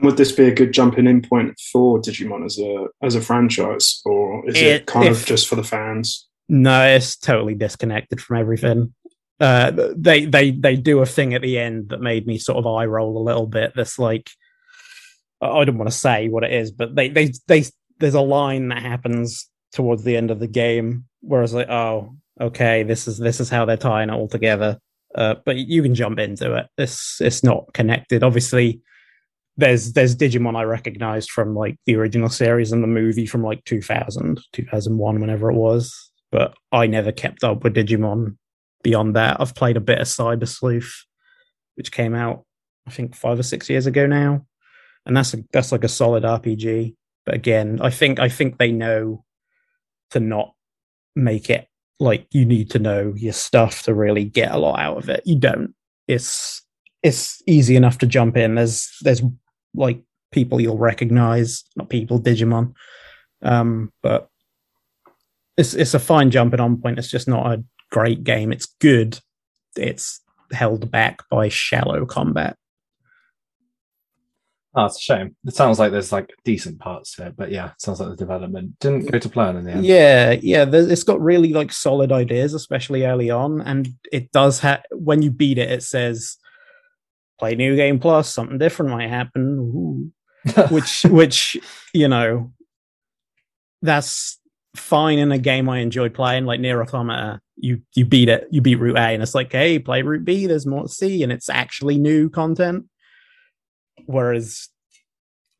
Would 0.00 0.16
this 0.16 0.32
be 0.32 0.46
a 0.46 0.54
good 0.54 0.72
jumping 0.72 1.06
in 1.06 1.22
point 1.22 1.58
for 1.72 1.98
Digimon 1.98 2.44
as 2.44 2.58
a 2.58 2.86
as 3.02 3.14
a 3.14 3.20
franchise, 3.20 4.00
or 4.04 4.48
is 4.48 4.56
it, 4.56 4.66
it 4.66 4.86
kind 4.86 5.08
if, 5.08 5.20
of 5.20 5.26
just 5.26 5.48
for 5.48 5.56
the 5.56 5.64
fans? 5.64 6.28
No, 6.48 6.86
it's 6.86 7.16
totally 7.16 7.54
disconnected 7.54 8.20
from 8.20 8.38
everything. 8.38 8.94
Uh, 9.40 9.72
they 9.96 10.24
they 10.24 10.52
they 10.52 10.76
do 10.76 11.00
a 11.00 11.06
thing 11.06 11.34
at 11.34 11.42
the 11.42 11.58
end 11.58 11.88
that 11.88 12.00
made 12.00 12.26
me 12.26 12.38
sort 12.38 12.58
of 12.58 12.66
eye 12.66 12.86
roll 12.86 13.18
a 13.18 13.22
little 13.22 13.46
bit. 13.46 13.72
That's 13.74 13.98
like 13.98 14.30
I 15.40 15.64
don't 15.64 15.78
want 15.78 15.90
to 15.90 15.96
say 15.96 16.28
what 16.28 16.44
it 16.44 16.52
is, 16.52 16.70
but 16.70 16.94
they 16.94 17.08
they 17.08 17.32
they 17.46 17.64
there's 17.98 18.14
a 18.14 18.20
line 18.20 18.68
that 18.68 18.82
happens 18.82 19.48
towards 19.72 20.04
the 20.04 20.16
end 20.16 20.30
of 20.30 20.40
the 20.40 20.46
game 20.46 21.04
where 21.20 21.42
it's 21.42 21.52
like 21.52 21.68
oh 21.68 22.14
okay 22.40 22.82
this 22.82 23.08
is 23.08 23.18
this 23.18 23.40
is 23.40 23.50
how 23.50 23.64
they're 23.64 23.76
tying 23.76 24.08
it 24.08 24.14
all 24.14 24.28
together 24.28 24.78
uh, 25.14 25.34
but 25.44 25.56
you 25.56 25.82
can 25.82 25.94
jump 25.94 26.18
into 26.18 26.54
it 26.54 26.66
it's 26.78 27.20
it's 27.20 27.42
not 27.42 27.72
connected 27.74 28.22
obviously 28.22 28.80
there's 29.58 29.92
there's 29.92 30.16
digimon 30.16 30.56
i 30.56 30.62
recognized 30.62 31.30
from 31.30 31.54
like 31.54 31.76
the 31.84 31.94
original 31.94 32.28
series 32.28 32.72
and 32.72 32.82
the 32.82 32.88
movie 32.88 33.26
from 33.26 33.42
like 33.42 33.62
2000 33.64 34.40
2001 34.52 35.20
whenever 35.20 35.50
it 35.50 35.56
was 35.56 36.10
but 36.32 36.56
i 36.72 36.86
never 36.86 37.12
kept 37.12 37.44
up 37.44 37.62
with 37.62 37.74
digimon 37.74 38.36
beyond 38.82 39.14
that 39.14 39.40
i've 39.40 39.54
played 39.54 39.76
a 39.76 39.80
bit 39.80 39.98
of 39.98 40.06
cyber 40.06 40.48
sleuth 40.48 41.04
which 41.74 41.92
came 41.92 42.14
out 42.14 42.44
i 42.86 42.90
think 42.90 43.14
five 43.14 43.38
or 43.38 43.42
six 43.42 43.68
years 43.68 43.86
ago 43.86 44.06
now 44.06 44.44
and 45.04 45.16
that's 45.16 45.34
a, 45.34 45.38
that's 45.52 45.72
like 45.72 45.84
a 45.84 45.88
solid 45.88 46.22
rpg 46.22 46.94
but 47.26 47.34
again 47.34 47.78
i 47.82 47.90
think 47.90 48.18
i 48.18 48.28
think 48.28 48.56
they 48.56 48.72
know 48.72 49.22
to 50.10 50.20
not 50.20 50.54
make 51.14 51.50
it 51.50 51.68
like 52.00 52.26
you 52.30 52.44
need 52.44 52.70
to 52.70 52.78
know 52.78 53.12
your 53.16 53.32
stuff 53.32 53.82
to 53.82 53.94
really 53.94 54.24
get 54.24 54.52
a 54.52 54.58
lot 54.58 54.78
out 54.78 54.98
of 54.98 55.08
it. 55.08 55.22
You 55.24 55.38
don't. 55.38 55.74
It's 56.06 56.62
it's 57.02 57.42
easy 57.46 57.76
enough 57.76 57.98
to 57.98 58.06
jump 58.06 58.36
in. 58.36 58.54
There's 58.54 58.90
there's 59.02 59.22
like 59.74 60.02
people 60.32 60.60
you'll 60.60 60.78
recognize, 60.78 61.64
not 61.76 61.88
people, 61.88 62.20
Digimon. 62.20 62.74
Um, 63.42 63.92
but 64.02 64.28
it's 65.56 65.74
it's 65.74 65.94
a 65.94 65.98
fine 65.98 66.30
jumping 66.30 66.60
on 66.60 66.80
point. 66.80 66.98
It's 66.98 67.10
just 67.10 67.28
not 67.28 67.52
a 67.52 67.64
great 67.90 68.24
game. 68.24 68.52
It's 68.52 68.66
good. 68.80 69.20
It's 69.76 70.20
held 70.52 70.90
back 70.90 71.28
by 71.28 71.48
shallow 71.48 72.06
combat. 72.06 72.56
Oh, 74.74 74.84
it's 74.84 74.98
a 74.98 75.00
shame. 75.00 75.34
It 75.44 75.56
sounds 75.56 75.78
like 75.78 75.90
there's 75.90 76.12
like 76.12 76.30
decent 76.44 76.78
parts 76.78 77.16
to 77.16 77.26
it, 77.26 77.36
but 77.36 77.50
yeah, 77.50 77.70
it 77.70 77.80
sounds 77.80 78.00
like 78.00 78.10
the 78.10 78.16
development 78.16 78.78
didn't 78.78 79.10
go 79.10 79.18
to 79.18 79.28
plan 79.28 79.56
in 79.56 79.64
the 79.64 79.72
end. 79.72 79.84
Yeah, 79.84 80.32
yeah, 80.40 80.66
it's 80.70 81.02
got 81.02 81.20
really 81.20 81.52
like 81.52 81.72
solid 81.72 82.12
ideas, 82.12 82.54
especially 82.54 83.04
early 83.04 83.30
on, 83.30 83.60
and 83.62 83.88
it 84.12 84.30
does 84.30 84.60
have. 84.60 84.82
When 84.92 85.22
you 85.22 85.30
beat 85.30 85.58
it, 85.58 85.70
it 85.70 85.82
says 85.82 86.36
play 87.38 87.54
new 87.54 87.76
game 87.76 87.98
plus 87.98 88.32
something 88.32 88.58
different 88.58 88.92
might 88.92 89.08
happen, 89.08 90.12
which 90.70 91.02
which 91.04 91.56
you 91.92 92.08
know 92.08 92.52
that's 93.82 94.38
fine 94.76 95.18
in 95.18 95.32
a 95.32 95.38
game 95.38 95.68
I 95.68 95.78
enjoyed 95.78 96.14
playing, 96.14 96.44
like 96.44 96.60
Nier 96.60 96.82
Automata. 96.82 97.40
You 97.56 97.82
you 97.94 98.04
beat 98.04 98.28
it, 98.28 98.46
you 98.50 98.60
beat 98.60 98.76
Route 98.76 98.96
A, 98.96 99.08
and 99.08 99.22
it's 99.22 99.34
like, 99.34 99.52
hey, 99.52 99.78
play 99.78 100.02
Route 100.02 100.24
B. 100.24 100.46
There's 100.46 100.66
more 100.66 100.82
to 100.82 100.88
see, 100.88 101.22
and 101.22 101.32
it's 101.32 101.48
actually 101.48 101.98
new 101.98 102.28
content 102.28 102.86
Whereas 104.06 104.68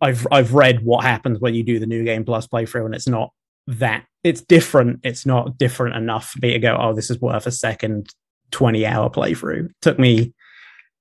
I've 0.01 0.27
I've 0.31 0.55
read 0.55 0.85
what 0.85 1.05
happens 1.05 1.39
when 1.39 1.55
you 1.55 1.63
do 1.63 1.79
the 1.79 1.87
new 1.87 2.05
game 2.05 2.25
plus 2.25 2.47
playthrough, 2.47 2.87
and 2.87 2.95
it's 2.95 3.09
not 3.09 3.31
that 3.67 4.05
it's 4.25 4.41
different. 4.41 5.01
It's 5.03 5.27
not 5.27 5.59
different 5.59 5.97
enough 5.97 6.31
for 6.31 6.39
me 6.41 6.53
to 6.53 6.59
go, 6.59 6.77
oh, 6.81 6.95
this 6.95 7.11
is 7.11 7.21
worth 7.21 7.47
a 7.47 7.51
second 7.51 8.09
20 8.53 8.87
hour 8.87 9.11
playthrough. 9.11 9.67
It 9.67 9.77
took 9.83 9.99
me 9.99 10.33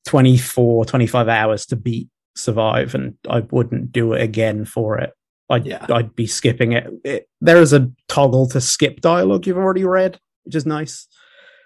24, 0.07 0.85
25 0.85 1.27
hours 1.27 1.65
to 1.67 1.75
beat 1.75 2.09
Survive, 2.35 2.93
and 2.93 3.17
I 3.27 3.39
wouldn't 3.39 3.91
do 3.91 4.13
it 4.13 4.21
again 4.21 4.63
for 4.63 4.97
it. 4.99 5.11
I'd, 5.49 5.65
yeah. 5.65 5.85
I'd 5.89 6.15
be 6.15 6.27
skipping 6.27 6.73
it. 6.73 6.87
it. 7.03 7.29
There 7.41 7.57
is 7.57 7.73
a 7.73 7.91
toggle 8.07 8.47
to 8.49 8.61
skip 8.61 9.01
dialogue 9.01 9.47
you've 9.47 9.57
already 9.57 9.85
read, 9.85 10.19
which 10.43 10.55
is 10.55 10.65
nice. 10.65 11.07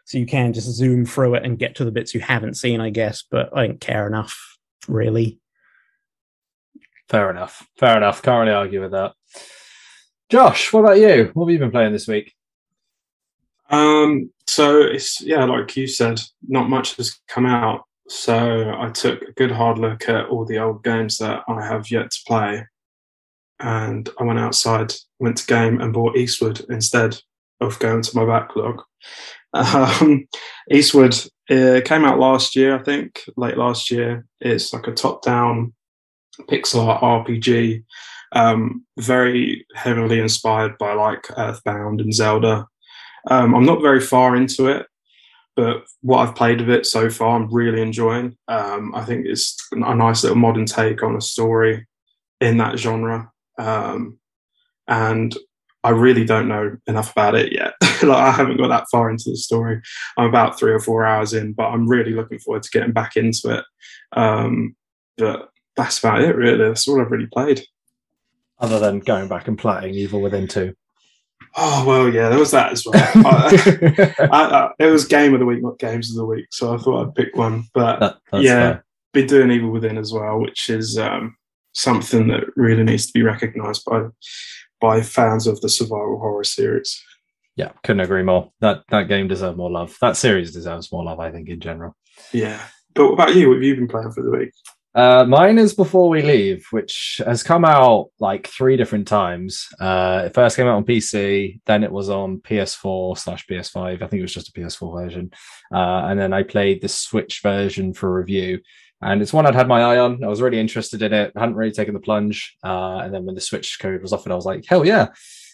So 0.06 0.18
you 0.18 0.26
can 0.26 0.54
just 0.54 0.70
zoom 0.70 1.06
through 1.06 1.36
it 1.36 1.46
and 1.46 1.60
get 1.60 1.76
to 1.76 1.86
the 1.86 1.92
bits 1.92 2.14
you 2.14 2.22
haven't 2.22 2.56
seen, 2.56 2.80
I 2.80 2.90
guess, 2.90 3.24
but 3.30 3.50
I 3.56 3.68
don't 3.68 3.82
care 3.82 4.08
enough, 4.08 4.58
really. 4.88 5.40
Fair 7.10 7.30
enough. 7.30 7.68
Fair 7.78 7.98
enough. 7.98 8.22
Can't 8.22 8.40
really 8.40 8.56
argue 8.56 8.82
with 8.82 8.92
that. 8.92 9.14
Josh, 10.30 10.72
what 10.72 10.82
about 10.82 11.00
you? 11.00 11.32
What 11.34 11.46
have 11.46 11.52
you 11.52 11.60
been 11.60 11.72
playing 11.72 11.92
this 11.92 12.08
week? 12.08 12.34
Um, 13.70 14.32
so 14.48 14.80
it's 14.80 15.22
yeah, 15.22 15.44
like 15.44 15.76
you 15.76 15.88
said, 15.88 16.22
not 16.48 16.70
much 16.70 16.96
has 16.96 17.20
come 17.28 17.46
out. 17.46 17.84
So 18.12 18.76
I 18.78 18.90
took 18.90 19.22
a 19.22 19.32
good 19.32 19.52
hard 19.52 19.80
look 19.80 20.10
at 20.10 20.26
all 20.26 20.44
the 20.44 20.60
old 20.60 20.84
games 20.84 21.18
that 21.20 21.44
I 21.48 21.66
have 21.66 21.90
yet 21.90 22.12
to 22.12 22.20
play, 22.28 22.68
and 23.58 24.10
I 24.20 24.24
went 24.26 24.38
outside, 24.38 24.94
went 25.20 25.38
to 25.38 25.46
game, 25.46 25.80
and 25.80 25.94
bought 25.94 26.18
Eastward 26.18 26.60
instead 26.70 27.18
of 27.62 27.80
going 27.80 28.02
to 28.02 28.16
my 28.16 28.26
backlog. 28.26 28.84
Um, 29.54 30.30
Eastward 30.70 31.14
uh, 31.50 31.82
came 31.84 32.06
out 32.06 32.20
last 32.20 32.56
year, 32.56 32.80
I 32.80 32.84
think, 32.84 33.22
late 33.36 33.58
last 33.58 33.92
year. 33.92 34.26
It's 34.40 34.72
like 34.72 34.88
a 34.88 34.94
top-down 34.94 35.74
pixel 36.50 36.86
art 36.88 37.28
RPG, 37.28 37.84
um, 38.32 38.86
very 38.98 39.66
heavily 39.76 40.22
inspired 40.22 40.78
by 40.78 40.94
like 40.94 41.28
Earthbound 41.38 42.00
and 42.00 42.14
Zelda. 42.14 42.66
Um, 43.30 43.54
I'm 43.54 43.66
not 43.66 43.82
very 43.82 44.00
far 44.00 44.38
into 44.38 44.68
it, 44.68 44.88
but 45.56 45.86
what 46.02 46.20
I've 46.20 46.36
played 46.36 46.62
of 46.62 46.70
it 46.70 46.86
so 46.86 47.10
far, 47.10 47.36
I'm 47.36 47.54
really 47.54 47.82
enjoying. 47.82 48.38
Um, 48.48 48.94
I 48.96 49.04
think 49.04 49.26
it's 49.26 49.58
a 49.72 49.96
nice 49.96 50.24
little 50.24 50.38
modern 50.38 50.66
take 50.66 51.04
on 51.04 51.16
a 51.16 51.22
story 51.22 51.88
in 52.40 52.58
that 52.58 52.80
genre. 52.80 53.32
Um, 53.58 54.18
and 54.88 55.36
I 55.84 55.90
really 55.90 56.26
don't 56.26 56.48
know 56.48 56.78
enough 56.88 57.12
about 57.12 57.36
it 57.36 57.52
yet. 57.52 57.74
like 58.04 58.18
I 58.18 58.32
haven't 58.32 58.58
got 58.58 58.70
that 58.70 58.88
far 58.92 59.10
into 59.10 59.30
the 59.30 59.38
story. 59.38 59.82
I'm 60.18 60.28
about 60.28 60.58
three 60.58 60.72
or 60.72 60.80
four 60.80 61.06
hours 61.06 61.34
in, 61.34 61.54
but 61.54 61.68
I'm 61.68 61.88
really 61.88 62.14
looking 62.14 62.40
forward 62.40 62.64
to 62.64 62.70
getting 62.72 62.92
back 62.92 63.16
into 63.16 63.58
it. 63.58 63.66
Um, 64.14 64.76
but 65.18 65.50
that's 65.76 66.00
about 66.00 66.22
it, 66.22 66.36
really. 66.36 66.58
That's 66.58 66.88
all 66.88 67.02
I've 67.02 67.12
really 67.12 67.28
played. 67.28 67.64
Other 68.60 68.80
than 68.80 69.00
going 69.00 69.28
back 69.28 69.48
and 69.48 69.58
playing 69.58 69.96
Evil 69.96 70.22
Within 70.22 70.48
2. 70.48 70.74
Oh 71.58 71.86
well, 71.86 72.08
yeah, 72.14 72.30
there 72.30 72.40
was 72.40 72.52
that 72.52 72.72
as 72.72 72.86
well. 72.86 72.94
I, 73.26 74.14
I, 74.20 74.28
I, 74.32 74.72
it 74.80 74.86
was 74.88 75.06
game 75.06 75.34
of 75.34 75.40
the 75.40 75.46
week, 75.46 75.62
not 75.62 75.80
games 75.80 76.10
of 76.10 76.16
the 76.16 76.26
week, 76.26 76.48
so 76.52 76.74
I 76.74 76.78
thought 76.78 77.08
I'd 77.08 77.16
pick 77.16 77.36
one. 77.36 77.66
But 77.74 78.00
That- 78.00 78.18
yeah, 78.42 78.54
fair. 78.74 78.86
been 79.14 79.28
doing 79.28 79.52
Evil 79.52 79.72
Within 79.72 79.98
as 79.98 80.14
well, 80.14 80.40
which 80.40 80.70
is 80.70 80.98
um, 80.98 81.36
something 81.74 82.28
that 82.30 82.46
really 82.56 82.84
needs 82.84 83.06
to 83.08 83.14
be 83.14 83.24
recognised 83.24 83.84
by 83.86 84.04
by 84.80 85.02
fans 85.02 85.46
of 85.48 85.60
the 85.62 85.70
survival 85.70 86.20
horror 86.20 86.44
series. 86.44 87.04
Yeah, 87.58 87.72
couldn't 87.84 88.00
agree 88.00 88.24
more. 88.24 88.52
That 88.62 88.84
that 88.90 89.10
game 89.10 89.28
deserves 89.28 89.58
more 89.58 89.70
love. 89.72 89.98
That 90.02 90.16
series 90.16 90.54
deserves 90.54 90.92
more 90.92 91.04
love, 91.04 91.20
I 91.20 91.32
think, 91.32 91.50
in 91.50 91.60
general. 91.60 91.96
Yeah, 92.32 92.62
but 92.96 93.06
what 93.08 93.14
about 93.14 93.36
you? 93.36 93.50
What 93.50 93.56
have 93.56 93.64
you 93.64 93.76
been 93.76 93.88
playing 93.90 94.12
for 94.12 94.24
the 94.24 94.32
week? 94.32 94.52
Uh, 94.94 95.24
mine 95.26 95.58
is 95.58 95.74
Before 95.74 96.10
We 96.10 96.22
Leave, 96.22 96.66
which 96.72 97.22
has 97.26 97.44
come 97.44 97.64
out 97.64 98.10
like 98.20 98.48
three 98.48 98.76
different 98.76 99.08
times. 99.08 99.68
Uh, 99.80 100.24
it 100.26 100.34
first 100.34 100.58
came 100.58 100.68
out 100.68 100.76
on 100.76 100.84
PC, 100.84 101.62
then 101.66 101.84
it 101.84 101.92
was 101.92 102.10
on 102.10 102.40
PS4 102.40 103.18
slash 103.18 103.48
PS5. 103.48 103.96
I 103.96 103.98
think 103.98 104.20
it 104.20 104.22
was 104.22 104.34
just 104.34 104.50
a 104.50 104.52
PS4 104.52 105.04
version. 105.04 105.32
Uh, 105.74 106.08
and 106.08 106.20
then 106.20 106.34
I 106.34 106.44
played 106.44 106.82
the 106.82 106.90
Switch 106.90 107.40
version 107.42 107.94
for 107.94 108.14
review. 108.14 108.60
And 109.02 109.22
it's 109.22 109.34
one 109.34 109.48
I'd 109.48 109.56
had 109.56 109.70
my 109.70 109.82
eye 109.82 109.98
on. 109.98 110.24
I 110.24 110.28
was 110.28 110.42
really 110.42 110.60
interested 110.60 111.02
in 111.02 111.14
it. 111.14 111.32
I 111.38 111.40
hadn't 111.40 111.56
really 111.56 111.72
taken 111.72 111.94
the 111.94 112.00
plunge. 112.02 112.58
Uh, 112.64 112.98
and 112.98 113.14
then 113.14 113.26
when 113.26 113.36
the 113.36 113.42
Switch 113.42 113.80
code 113.80 114.02
was 114.02 114.12
offered, 114.12 114.34
I 114.34 114.36
was 114.36 114.46
like, 114.46 114.66
hell 114.66 114.86
yeah. 114.86 115.08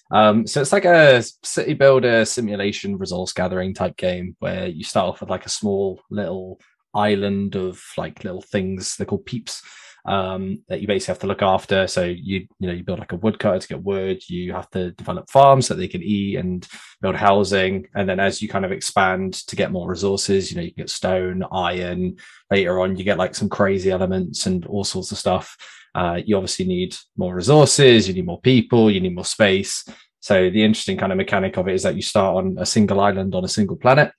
Um, 0.09 0.47
so 0.47 0.61
it's 0.61 0.71
like 0.73 0.85
a 0.85 1.23
city 1.43 1.73
builder 1.73 2.25
simulation 2.25 2.97
resource 2.97 3.33
gathering 3.33 3.73
type 3.73 3.97
game 3.97 4.35
where 4.39 4.67
you 4.67 4.83
start 4.83 5.09
off 5.09 5.21
with 5.21 5.29
like 5.29 5.45
a 5.45 5.49
small 5.49 6.01
little 6.09 6.59
island 6.93 7.55
of 7.55 7.81
like 7.97 8.23
little 8.23 8.41
things 8.41 8.95
they're 8.95 9.05
called 9.05 9.25
peeps 9.25 9.61
um, 10.07 10.63
that 10.69 10.79
you 10.79 10.87
basically 10.87 11.11
have 11.11 11.19
to 11.19 11.27
look 11.27 11.41
after. 11.41 11.85
So 11.85 12.05
you 12.05 12.47
you 12.59 12.67
know 12.67 12.73
you 12.73 12.83
build 12.83 12.99
like 12.99 13.11
a 13.11 13.17
woodcutter 13.17 13.59
to 13.59 13.67
get 13.67 13.83
wood. 13.83 14.21
You 14.29 14.53
have 14.53 14.69
to 14.71 14.91
develop 14.91 15.29
farms 15.29 15.67
that 15.67 15.75
they 15.75 15.87
can 15.87 16.01
eat 16.01 16.37
and 16.37 16.67
build 17.01 17.15
housing. 17.15 17.87
And 17.93 18.07
then 18.07 18.19
as 18.19 18.41
you 18.41 18.47
kind 18.47 18.65
of 18.65 18.71
expand 18.71 19.33
to 19.47 19.55
get 19.55 19.71
more 19.71 19.89
resources 19.89 20.49
you 20.49 20.57
know 20.57 20.63
you 20.63 20.71
can 20.71 20.83
get 20.83 20.89
stone 20.89 21.43
iron. 21.51 22.17
Later 22.49 22.79
on 22.79 22.95
you 22.95 23.03
get 23.03 23.17
like 23.17 23.35
some 23.35 23.49
crazy 23.49 23.91
elements 23.91 24.45
and 24.45 24.65
all 24.65 24.85
sorts 24.85 25.11
of 25.11 25.17
stuff. 25.17 25.57
Uh, 25.93 26.21
you 26.23 26.35
obviously 26.35 26.65
need 26.65 26.95
more 27.17 27.35
resources. 27.35 28.07
You 28.07 28.13
need 28.13 28.25
more 28.25 28.41
people. 28.41 28.89
You 28.89 29.01
need 29.01 29.15
more 29.15 29.25
space. 29.25 29.83
So 30.19 30.49
the 30.49 30.63
interesting 30.63 30.97
kind 30.97 31.11
of 31.11 31.17
mechanic 31.17 31.57
of 31.57 31.67
it 31.67 31.75
is 31.75 31.83
that 31.83 31.95
you 31.95 32.01
start 32.01 32.37
on 32.37 32.57
a 32.59 32.65
single 32.65 32.99
island 32.99 33.35
on 33.35 33.43
a 33.43 33.49
single 33.49 33.77
planet 33.77 34.11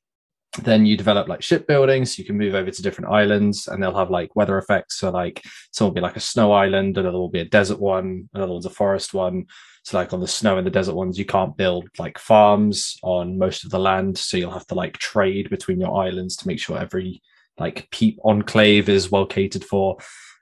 then 0.64 0.86
you 0.86 0.96
develop 0.96 1.28
like 1.28 1.42
shipbuilding 1.42 2.04
so 2.04 2.20
you 2.20 2.26
can 2.26 2.38
move 2.38 2.54
over 2.54 2.70
to 2.70 2.82
different 2.82 3.10
islands 3.10 3.68
and 3.68 3.82
they'll 3.82 3.96
have 3.96 4.10
like 4.10 4.34
weather 4.36 4.58
effects. 4.58 4.98
So 4.98 5.10
like 5.10 5.42
some 5.72 5.86
will 5.86 5.94
be 5.94 6.00
like 6.00 6.16
a 6.16 6.20
snow 6.20 6.52
island 6.52 6.98
another 6.98 7.18
will 7.18 7.30
be 7.30 7.40
a 7.40 7.44
desert 7.44 7.80
one 7.80 8.28
another 8.34 8.52
one's 8.52 8.66
a 8.66 8.70
forest 8.70 9.14
one. 9.14 9.46
So 9.84 9.96
like 9.96 10.12
on 10.12 10.20
the 10.20 10.26
snow 10.26 10.58
and 10.58 10.66
the 10.66 10.70
desert 10.70 10.94
ones 10.94 11.18
you 11.18 11.24
can't 11.24 11.56
build 11.56 11.88
like 11.98 12.18
farms 12.18 12.96
on 13.02 13.38
most 13.38 13.64
of 13.64 13.70
the 13.70 13.78
land. 13.78 14.18
So 14.18 14.36
you'll 14.36 14.50
have 14.50 14.66
to 14.68 14.74
like 14.74 14.98
trade 14.98 15.50
between 15.50 15.80
your 15.80 15.96
islands 15.96 16.36
to 16.36 16.46
make 16.46 16.60
sure 16.60 16.78
every 16.78 17.22
like 17.58 17.88
peep 17.90 18.18
enclave 18.24 18.88
is 18.88 19.10
well 19.10 19.26
catered 19.26 19.64
for. 19.64 19.96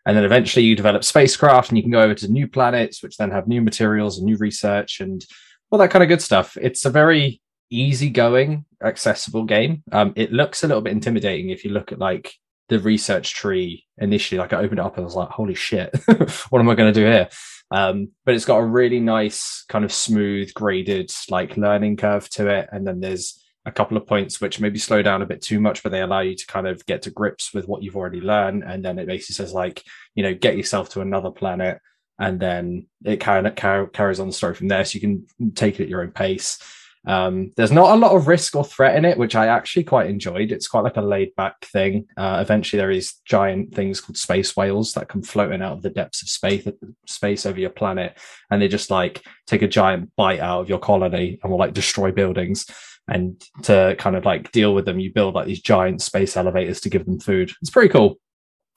And 0.04 0.16
then 0.16 0.24
eventually 0.24 0.64
you 0.64 0.76
develop 0.76 1.04
spacecraft 1.04 1.70
and 1.70 1.78
you 1.78 1.82
can 1.82 1.92
go 1.92 2.02
over 2.02 2.14
to 2.14 2.28
new 2.28 2.46
planets 2.46 3.02
which 3.02 3.16
then 3.16 3.30
have 3.30 3.48
new 3.48 3.60
materials 3.60 4.18
and 4.18 4.26
new 4.26 4.36
research 4.36 5.00
and 5.00 5.24
all 5.70 5.78
that 5.78 5.90
kind 5.90 6.02
of 6.02 6.08
good 6.08 6.22
stuff. 6.22 6.56
It's 6.60 6.84
a 6.84 6.90
very 6.90 7.40
easygoing, 7.70 8.64
accessible 8.82 9.44
game. 9.44 9.82
Um, 9.92 10.12
it 10.16 10.32
looks 10.32 10.62
a 10.62 10.68
little 10.68 10.82
bit 10.82 10.92
intimidating 10.92 11.50
if 11.50 11.64
you 11.64 11.70
look 11.70 11.92
at 11.92 11.98
like 11.98 12.34
the 12.68 12.78
research 12.78 13.34
tree 13.34 13.84
initially. 13.98 14.38
Like 14.38 14.52
I 14.52 14.58
opened 14.58 14.80
it 14.80 14.84
up 14.84 14.96
and 14.96 15.04
I 15.04 15.06
was 15.06 15.14
like, 15.14 15.28
"Holy 15.30 15.54
shit, 15.54 15.94
what 16.50 16.60
am 16.60 16.68
I 16.68 16.74
going 16.74 16.92
to 16.92 17.00
do 17.00 17.06
here?" 17.06 17.28
Um, 17.70 18.10
but 18.24 18.34
it's 18.34 18.44
got 18.44 18.58
a 18.58 18.66
really 18.66 19.00
nice 19.00 19.64
kind 19.68 19.84
of 19.84 19.92
smooth, 19.92 20.54
graded 20.54 21.10
like 21.30 21.56
learning 21.56 21.96
curve 21.96 22.28
to 22.30 22.48
it, 22.48 22.68
and 22.72 22.86
then 22.86 23.00
there's 23.00 23.42
a 23.64 23.72
couple 23.72 23.96
of 23.96 24.06
points 24.06 24.40
which 24.40 24.60
maybe 24.60 24.78
slow 24.78 25.02
down 25.02 25.22
a 25.22 25.26
bit 25.26 25.42
too 25.42 25.60
much, 25.60 25.82
but 25.82 25.90
they 25.90 26.00
allow 26.00 26.20
you 26.20 26.36
to 26.36 26.46
kind 26.46 26.68
of 26.68 26.86
get 26.86 27.02
to 27.02 27.10
grips 27.10 27.52
with 27.52 27.66
what 27.66 27.82
you've 27.82 27.96
already 27.96 28.20
learned, 28.20 28.62
and 28.64 28.84
then 28.84 28.98
it 28.98 29.06
basically 29.06 29.34
says 29.34 29.52
like, 29.52 29.82
you 30.14 30.22
know, 30.22 30.34
get 30.34 30.56
yourself 30.56 30.88
to 30.90 31.00
another 31.00 31.30
planet. 31.30 31.80
And 32.18 32.40
then 32.40 32.86
it 33.04 33.18
kind 33.18 33.46
of 33.46 33.56
carries 33.92 34.20
on 34.20 34.28
the 34.28 34.32
story 34.32 34.54
from 34.54 34.68
there, 34.68 34.84
so 34.84 34.96
you 34.96 35.00
can 35.00 35.52
take 35.52 35.78
it 35.78 35.84
at 35.84 35.88
your 35.88 36.00
own 36.00 36.12
pace. 36.12 36.58
Um, 37.06 37.52
there's 37.56 37.72
not 37.72 37.94
a 37.94 38.00
lot 38.00 38.16
of 38.16 38.26
risk 38.26 38.56
or 38.56 38.64
threat 38.64 38.96
in 38.96 39.04
it, 39.04 39.16
which 39.16 39.36
I 39.36 39.46
actually 39.46 39.84
quite 39.84 40.10
enjoyed. 40.10 40.50
It's 40.50 40.66
quite 40.66 40.82
like 40.82 40.96
a 40.96 41.02
laid 41.02 41.34
back 41.36 41.64
thing. 41.64 42.06
Uh, 42.16 42.38
eventually, 42.40 42.78
there 42.78 42.90
is 42.90 43.14
giant 43.24 43.74
things 43.74 44.00
called 44.00 44.16
space 44.16 44.56
whales 44.56 44.92
that 44.94 45.08
come 45.08 45.22
floating 45.22 45.62
out 45.62 45.74
of 45.74 45.82
the 45.82 45.90
depths 45.90 46.22
of 46.22 46.28
space, 46.28 46.66
space 47.06 47.46
over 47.46 47.60
your 47.60 47.70
planet, 47.70 48.18
and 48.50 48.60
they 48.60 48.68
just 48.68 48.90
like 48.90 49.22
take 49.46 49.62
a 49.62 49.68
giant 49.68 50.10
bite 50.16 50.40
out 50.40 50.62
of 50.62 50.68
your 50.68 50.80
colony 50.80 51.38
and 51.42 51.50
will 51.50 51.58
like 51.58 51.74
destroy 51.74 52.10
buildings. 52.10 52.66
And 53.08 53.40
to 53.62 53.94
kind 53.98 54.16
of 54.16 54.24
like 54.24 54.50
deal 54.50 54.74
with 54.74 54.84
them, 54.84 54.98
you 54.98 55.12
build 55.12 55.34
like 55.34 55.46
these 55.46 55.62
giant 55.62 56.02
space 56.02 56.36
elevators 56.36 56.80
to 56.80 56.90
give 56.90 57.06
them 57.06 57.20
food. 57.20 57.52
It's 57.62 57.70
pretty 57.70 57.90
cool. 57.90 58.18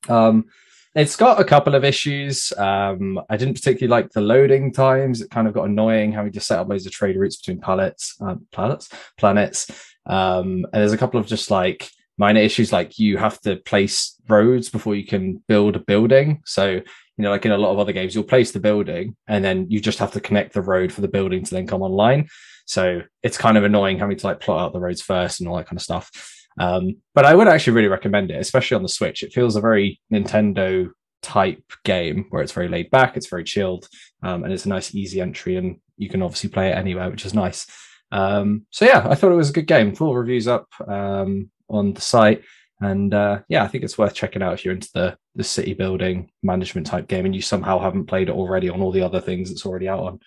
Um, 0.07 0.45
it's 0.95 1.15
got 1.15 1.39
a 1.39 1.43
couple 1.43 1.75
of 1.75 1.83
issues. 1.83 2.51
Um, 2.57 3.21
I 3.29 3.37
didn't 3.37 3.53
particularly 3.53 3.89
like 3.89 4.11
the 4.11 4.21
loading 4.21 4.73
times. 4.73 5.21
It 5.21 5.29
kind 5.29 5.47
of 5.47 5.53
got 5.53 5.65
annoying 5.65 6.11
having 6.11 6.31
to 6.33 6.39
set 6.39 6.59
up 6.59 6.69
loads 6.69 6.85
of 6.85 6.91
trade 6.91 7.17
routes 7.17 7.37
between 7.37 7.61
pallets, 7.61 8.15
um, 8.21 8.47
planets, 8.51 8.89
planets. 9.17 9.69
Um, 10.05 10.65
and 10.73 10.81
there's 10.81 10.93
a 10.93 10.97
couple 10.97 11.19
of 11.19 11.27
just 11.27 11.51
like 11.51 11.89
minor 12.17 12.41
issues, 12.41 12.73
like 12.73 12.97
you 12.99 13.17
have 13.17 13.39
to 13.41 13.57
place 13.57 14.15
roads 14.27 14.69
before 14.69 14.95
you 14.95 15.05
can 15.05 15.43
build 15.47 15.75
a 15.75 15.79
building. 15.79 16.41
So 16.45 16.81
you 17.19 17.23
know, 17.23 17.31
like 17.31 17.45
in 17.45 17.51
a 17.51 17.57
lot 17.57 17.73
of 17.73 17.79
other 17.79 17.91
games, 17.91 18.15
you'll 18.15 18.23
place 18.23 18.51
the 18.51 18.61
building 18.61 19.15
and 19.27 19.43
then 19.43 19.69
you 19.69 19.81
just 19.81 19.99
have 19.99 20.13
to 20.13 20.21
connect 20.21 20.53
the 20.53 20.61
road 20.61 20.89
for 20.91 21.01
the 21.01 21.07
building 21.09 21.43
to 21.43 21.53
then 21.53 21.67
come 21.67 21.81
online. 21.81 22.29
So 22.65 23.01
it's 23.23 23.37
kind 23.37 23.57
of 23.57 23.65
annoying 23.65 23.99
having 23.99 24.15
to 24.15 24.27
like 24.27 24.39
plot 24.39 24.61
out 24.61 24.71
the 24.71 24.79
roads 24.79 25.01
first 25.01 25.41
and 25.41 25.49
all 25.49 25.57
that 25.57 25.67
kind 25.67 25.77
of 25.77 25.83
stuff. 25.83 26.38
Um, 26.59 26.97
but 27.15 27.25
I 27.25 27.33
would 27.33 27.47
actually 27.47 27.73
really 27.73 27.87
recommend 27.87 28.31
it, 28.31 28.39
especially 28.39 28.75
on 28.75 28.83
the 28.83 28.89
Switch. 28.89 29.23
It 29.23 29.33
feels 29.33 29.55
a 29.55 29.61
very 29.61 29.99
Nintendo 30.11 30.89
type 31.21 31.63
game 31.83 32.25
where 32.29 32.41
it's 32.41 32.51
very 32.51 32.67
laid 32.67 32.91
back, 32.91 33.17
it's 33.17 33.27
very 33.29 33.43
chilled, 33.43 33.87
um, 34.23 34.43
and 34.43 34.53
it's 34.53 34.65
a 34.65 34.69
nice, 34.69 34.93
easy 34.93 35.21
entry, 35.21 35.55
and 35.55 35.77
you 35.97 36.09
can 36.09 36.21
obviously 36.21 36.49
play 36.49 36.69
it 36.69 36.77
anywhere, 36.77 37.09
which 37.09 37.25
is 37.25 37.33
nice. 37.33 37.65
Um, 38.11 38.65
so 38.71 38.85
yeah, 38.85 39.07
I 39.07 39.15
thought 39.15 39.31
it 39.31 39.35
was 39.35 39.49
a 39.49 39.53
good 39.53 39.67
game. 39.67 39.95
Full 39.95 40.15
reviews 40.15 40.47
up 40.47 40.67
um, 40.87 41.49
on 41.69 41.93
the 41.93 42.01
site, 42.01 42.43
and 42.81 43.13
uh, 43.13 43.39
yeah, 43.47 43.63
I 43.63 43.67
think 43.67 43.83
it's 43.83 43.97
worth 43.97 44.13
checking 44.13 44.41
out 44.41 44.53
if 44.53 44.65
you're 44.65 44.73
into 44.73 44.89
the 44.93 45.17
the 45.35 45.43
city 45.43 45.73
building 45.73 46.29
management 46.43 46.87
type 46.87 47.07
game, 47.07 47.25
and 47.25 47.35
you 47.35 47.41
somehow 47.41 47.79
haven't 47.79 48.05
played 48.05 48.29
it 48.29 48.35
already 48.35 48.69
on 48.69 48.81
all 48.81 48.91
the 48.91 49.03
other 49.03 49.21
things 49.21 49.51
it's 49.51 49.65
already 49.65 49.87
out 49.87 49.99
on. 49.99 50.19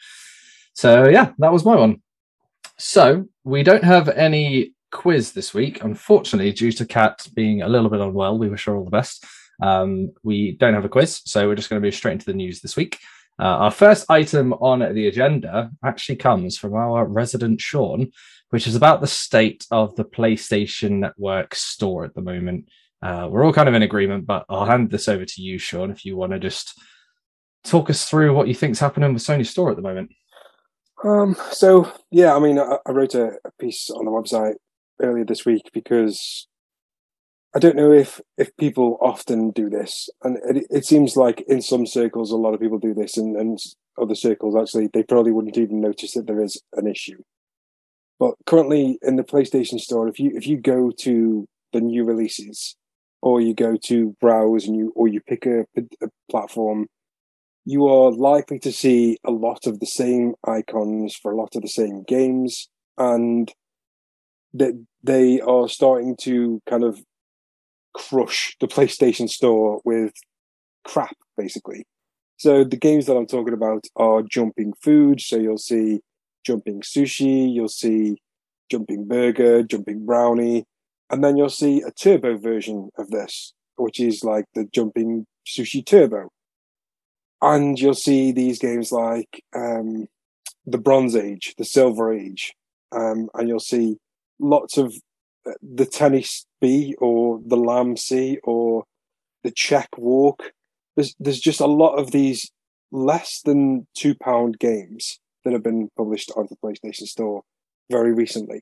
So 0.75 1.09
yeah, 1.09 1.33
that 1.39 1.53
was 1.53 1.65
my 1.65 1.77
one. 1.77 2.01
So 2.79 3.27
we 3.45 3.63
don't 3.63 3.85
have 3.85 4.09
any 4.09 4.75
quiz 4.93 5.33
this 5.33 5.53
week, 5.53 5.83
unfortunately, 5.83 6.53
due 6.53 6.71
to 6.73 6.87
Kat 6.87 7.27
being 7.35 7.63
a 7.63 7.69
little 7.69 7.91
bit 7.91 8.01
unwell. 8.01 8.39
We 8.39 8.49
wish 8.49 8.67
her 8.67 8.77
all 8.77 8.85
the 8.85 8.91
best. 8.91 9.25
Um, 9.61 10.13
we 10.23 10.53
don't 10.53 10.75
have 10.75 10.85
a 10.85 10.89
quiz, 10.89 11.23
so 11.25 11.49
we're 11.49 11.57
just 11.57 11.69
going 11.69 11.83
to 11.83 11.87
move 11.87 11.95
straight 11.95 12.13
into 12.13 12.27
the 12.27 12.35
news 12.35 12.61
this 12.61 12.77
week. 12.77 12.99
Uh, 13.41 13.45
our 13.65 13.71
first 13.71 14.09
item 14.11 14.53
on 14.55 14.81
the 14.95 15.09
agenda 15.09 15.71
actually 15.85 16.17
comes 16.17 16.57
from 16.57 16.75
our 16.75 17.05
resident 17.07 17.61
Sean, 17.61 18.13
which 18.51 18.67
is 18.67 18.77
about 18.77 19.01
the 19.01 19.07
state 19.07 19.67
of 19.71 19.97
the 19.97 20.05
PlayStation 20.05 20.99
Network 20.99 21.55
store 21.55 22.05
at 22.05 22.15
the 22.15 22.23
moment. 22.23 22.69
Uh, 23.03 23.27
we're 23.31 23.45
all 23.45 23.53
kind 23.53 23.69
of 23.69 23.75
in 23.75 23.83
agreement, 23.83 24.27
but 24.27 24.45
I'll 24.49 24.67
hand 24.67 24.91
this 24.91 25.09
over 25.09 25.25
to 25.25 25.43
you, 25.43 25.59
Sean, 25.59 25.91
if 25.91 26.05
you 26.05 26.17
want 26.17 26.33
to 26.33 26.39
just 26.39 26.79
talk 27.65 27.91
us 27.91 28.09
through 28.09 28.35
what 28.35 28.49
you 28.49 28.55
think's 28.55 28.79
happening 28.79 29.13
with 29.13 29.23
Sony 29.23 29.47
Store 29.47 29.71
at 29.71 29.77
the 29.77 29.83
moment. 29.83 30.11
Um, 31.05 31.37
so 31.51 31.91
yeah, 32.11 32.35
I 32.35 32.39
mean, 32.39 32.59
I, 32.59 32.79
I 32.87 32.93
wrote 32.93 33.15
a, 33.15 33.33
a, 33.45 33.51
piece 33.59 33.91
on 33.91 34.05
the 34.05 34.11
website 34.11 34.55
earlier 35.03 35.25
this 35.25 35.45
week 35.45 35.71
because 35.73 36.47
I 37.55 37.59
don't 37.59 37.77
know 37.77 37.93
if 37.93 38.21
if 38.39 38.57
people 38.57 38.99
often 39.01 39.51
do 39.51 39.69
this, 39.69 40.09
and 40.23 40.39
it, 40.57 40.67
it 40.71 40.87
seems 40.87 41.17
like 41.17 41.43
in 41.43 41.61
some 41.61 41.87
circles 41.87 42.31
a 42.31 42.37
lot 42.37 42.55
of 42.55 42.61
people 42.61 42.79
do 42.79 42.95
this, 42.95 43.17
and, 43.17 43.37
and 43.37 43.59
other 44.01 44.15
circles 44.15 44.57
actually 44.57 44.89
they 44.93 45.03
probably 45.03 45.33
wouldn't 45.33 45.59
even 45.59 45.81
notice 45.81 46.15
that 46.15 46.27
there 46.27 46.43
is 46.43 46.61
an 46.75 46.87
issue. 46.87 47.23
But 48.19 48.35
currently 48.47 48.99
in 49.03 49.17
the 49.17 49.25
PlayStation 49.25 49.79
Store, 49.79 50.09
if 50.09 50.19
you 50.19 50.31
if 50.35 50.47
you 50.47 50.57
go 50.57 50.91
to 51.01 51.47
the 51.73 51.81
new 51.81 52.05
releases, 52.05 52.77
or 53.21 53.41
you 53.41 53.55
go 53.55 53.77
to 53.85 54.17
browse 54.21 54.67
and 54.67 54.77
you 54.77 54.93
or 54.97 55.09
you 55.09 55.21
pick 55.21 55.45
a, 55.47 55.67
a 55.77 56.09
platform 56.31 56.87
you 57.65 57.87
are 57.87 58.11
likely 58.11 58.59
to 58.59 58.73
see 58.73 59.19
a 59.25 59.31
lot 59.31 59.67
of 59.67 59.81
the 59.81 59.87
same 59.87 60.35
icons 60.47 61.15
for 61.15 61.33
a 61.33 61.37
lot 61.37 61.55
of 61.55 61.63
the 61.63 61.69
same 61.69 62.03
games, 62.03 62.69
and 62.99 63.53
that 64.55 64.85
they 65.03 65.41
are 65.41 65.69
starting 65.69 66.17
to 66.23 66.61
kind 66.69 66.85
of 66.85 67.03
crush 67.95 68.57
the 68.61 68.69
PlayStation 68.69 69.29
Store 69.29 69.81
with 69.85 70.13
crap, 70.85 71.17
basically. 71.37 71.85
So 72.39 72.65
the 72.65 72.77
games 72.77 73.07
that 73.07 73.17
I'm 73.17 73.27
talking 73.27 73.55
about 73.55 73.85
are 73.97 74.23
jumping 74.23 74.73
food. 74.83 75.21
So 75.21 75.37
you'll 75.37 75.59
see 75.59 76.01
jumping 76.45 76.81
sushi, 76.81 77.53
you'll 77.53 77.69
see 77.69 78.17
jumping 78.71 79.07
burger, 79.07 79.63
jumping 79.63 80.05
brownie, 80.05 80.65
and 81.11 81.23
then 81.23 81.37
you'll 81.37 81.51
see 81.51 81.83
a 81.83 81.91
turbo 81.93 82.37
version 82.39 82.91
of 82.99 83.11
this, 83.11 83.53
which 83.77 84.01
is 84.01 84.25
like 84.25 84.47
the 84.55 84.67
jumping 84.73 85.27
sushi 85.47 85.85
turbo 85.85 86.31
and 87.43 87.79
you'll 87.79 87.93
see 87.93 88.33
these 88.33 88.59
games 88.59 88.93
like 88.93 89.43
um, 89.55 90.07
the 90.65 90.79
Bronze 90.79 91.17
Age, 91.17 91.55
the 91.59 91.65
Silver 91.65 92.15
Age, 92.15 92.55
um, 92.93 93.29
and 93.35 93.49
you'll 93.49 93.59
see 93.59 93.97
lots 94.39 94.79
of 94.79 94.95
uh, 95.47 95.53
the 95.63 95.87
Tennis 95.87 96.47
B 96.61 96.95
or 96.99 97.41
the 97.45 97.57
Lamb 97.57 97.97
C 97.97 98.39
or 98.45 98.85
the 99.43 99.51
Check 99.51 99.89
Walk. 99.97 100.53
There's 100.97 101.15
there's 101.19 101.41
just 101.41 101.61
a 101.61 101.67
lot 101.67 101.95
of 101.95 102.11
these 102.11 102.51
less 102.91 103.41
than 103.45 103.87
two 103.95 104.15
pound 104.15 104.59
games 104.59 105.19
that 105.45 105.53
have 105.53 105.63
been 105.63 105.89
published 105.97 106.31
on 106.37 106.47
the 106.49 106.57
PlayStation 106.57 107.07
Store 107.07 107.43
very 107.91 108.13
recently. 108.13 108.61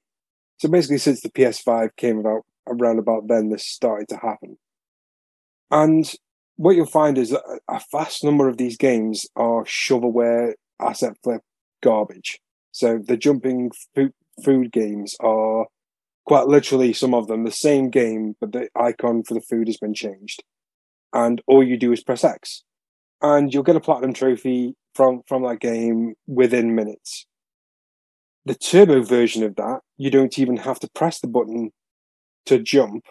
So 0.59 0.68
basically, 0.68 0.98
since 0.98 1.20
the 1.20 1.30
PS5 1.30 1.96
came 1.96 2.18
about 2.18 2.42
around 2.66 2.98
about 2.98 3.28
then, 3.28 3.50
this 3.50 3.66
started 3.66 4.09
to 4.09 4.16
happen. 4.16 4.59
And 5.70 6.11
what 6.56 6.76
you'll 6.76 6.87
find 6.87 7.16
is 7.16 7.30
that 7.30 7.61
a 7.68 7.80
vast 7.90 8.24
number 8.24 8.48
of 8.48 8.59
these 8.59 8.76
games 8.76 9.26
are 9.37 9.64
shovelware 9.64 10.54
asset 10.80 11.16
flip 11.22 11.42
garbage. 11.83 12.38
So 12.72 12.98
the 12.98 13.16
jumping 13.16 13.70
food, 14.40 14.72
games 14.72 15.16
are 15.20 15.66
quite 16.26 16.46
literally 16.46 16.92
some 16.92 17.14
of 17.14 17.26
them 17.26 17.44
the 17.44 17.50
same 17.50 17.90
game, 17.90 18.37
but 18.40 18.53
the 18.53 18.68
icon 18.76 19.22
for 19.22 19.35
the 19.35 19.40
food 19.40 19.68
has 19.68 19.79
been 19.79 19.94
changed. 19.94 20.42
And 21.12 21.42
all 21.46 21.62
you 21.62 21.76
do 21.76 21.92
is 21.92 22.03
press 22.03 22.24
X. 22.24 22.62
And 23.22 23.53
you'll 23.53 23.62
get 23.62 23.76
a 23.76 23.81
platinum 23.81 24.12
trophy 24.12 24.74
from, 24.94 25.22
from 25.26 25.42
that 25.42 25.61
game 25.61 26.14
within 26.26 26.74
minutes. 26.74 27.26
The 28.46 28.55
turbo 28.55 29.03
version 29.03 29.42
of 29.42 29.57
that, 29.57 29.81
you 29.98 30.11
don't 30.11 30.38
even 30.38 30.57
have 30.59 30.81
to 30.81 30.90
press 30.94 31.20
the 31.20 31.29
button 31.29 31.72
to 32.46 32.59
jump. 32.59 33.05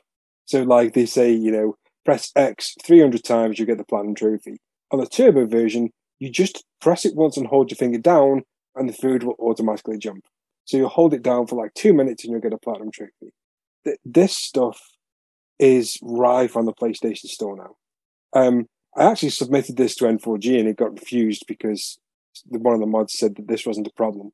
So 0.46 0.63
like 0.63 0.94
they 0.94 1.06
say, 1.06 1.32
you 1.32 1.52
know, 1.52 1.76
press 2.06 2.32
X 2.36 2.74
300 2.84 3.24
times, 3.24 3.60
you 3.60 3.65
get 3.65 3.78
the 3.78 3.84
platinum 3.84 4.15
trophy. 4.15 4.58
On 4.92 5.00
the 5.00 5.06
turbo 5.06 5.46
version, 5.46 5.92
you 6.18 6.30
just 6.32 6.63
press 6.82 7.06
it 7.06 7.15
once 7.15 7.38
and 7.38 7.48
hold 7.48 7.70
your 7.70 7.78
finger 7.78 8.00
down, 8.00 8.44
and 8.76 8.89
the 8.89 8.94
food 8.94 9.24
will 9.24 9.36
automatically 9.39 9.98
jump. 9.98 10.26
So 10.69 10.77
you 10.77 10.88
hold 10.88 11.15
it 11.15 11.23
down 11.23 11.47
for 11.47 11.55
like 11.55 11.73
two 11.73 11.93
minutes 11.93 12.23
and 12.23 12.32
you'll 12.32 12.41
get 12.41 12.53
a 12.53 12.58
platinum 12.60 12.91
trophy. 12.91 13.34
This 14.05 14.38
stuff 14.38 14.79
is 15.58 15.97
rife 16.03 16.55
on 16.55 16.65
the 16.65 16.73
PlayStation 16.73 17.25
Store 17.25 17.58
now. 17.58 18.39
Um, 18.39 18.67
I 18.95 19.05
actually 19.05 19.32
submitted 19.32 19.77
this 19.77 19.95
to 19.95 20.05
N4G 20.05 20.60
and 20.60 20.69
it 20.69 20.77
got 20.77 20.91
refused 20.99 21.45
because 21.47 21.97
one 22.45 22.75
of 22.75 22.82
the 22.82 22.86
mods 22.86 23.13
said 23.13 23.36
that 23.38 23.47
this 23.47 23.65
wasn't 23.65 23.88
a 23.88 23.93
problem. 23.95 24.29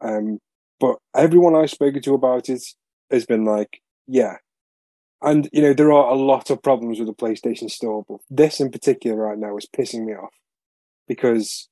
Um, 0.00 0.38
but 0.80 0.96
everyone 1.14 1.54
I've 1.54 1.68
spoken 1.68 2.00
to 2.00 2.14
about 2.14 2.48
it 2.48 2.62
has 3.10 3.26
been 3.26 3.44
like, 3.44 3.82
yeah, 4.06 4.36
and 5.20 5.46
you 5.52 5.60
know 5.60 5.74
there 5.74 5.92
are 5.92 6.10
a 6.10 6.14
lot 6.14 6.48
of 6.48 6.62
problems 6.62 6.98
with 6.98 7.08
the 7.08 7.14
PlayStation 7.14 7.70
Store, 7.70 8.02
but 8.08 8.20
this 8.30 8.60
in 8.60 8.70
particular 8.70 9.16
right 9.18 9.36
now 9.36 9.54
is 9.58 9.68
pissing 9.76 10.06
me 10.06 10.14
off 10.14 10.32
because 11.06 11.68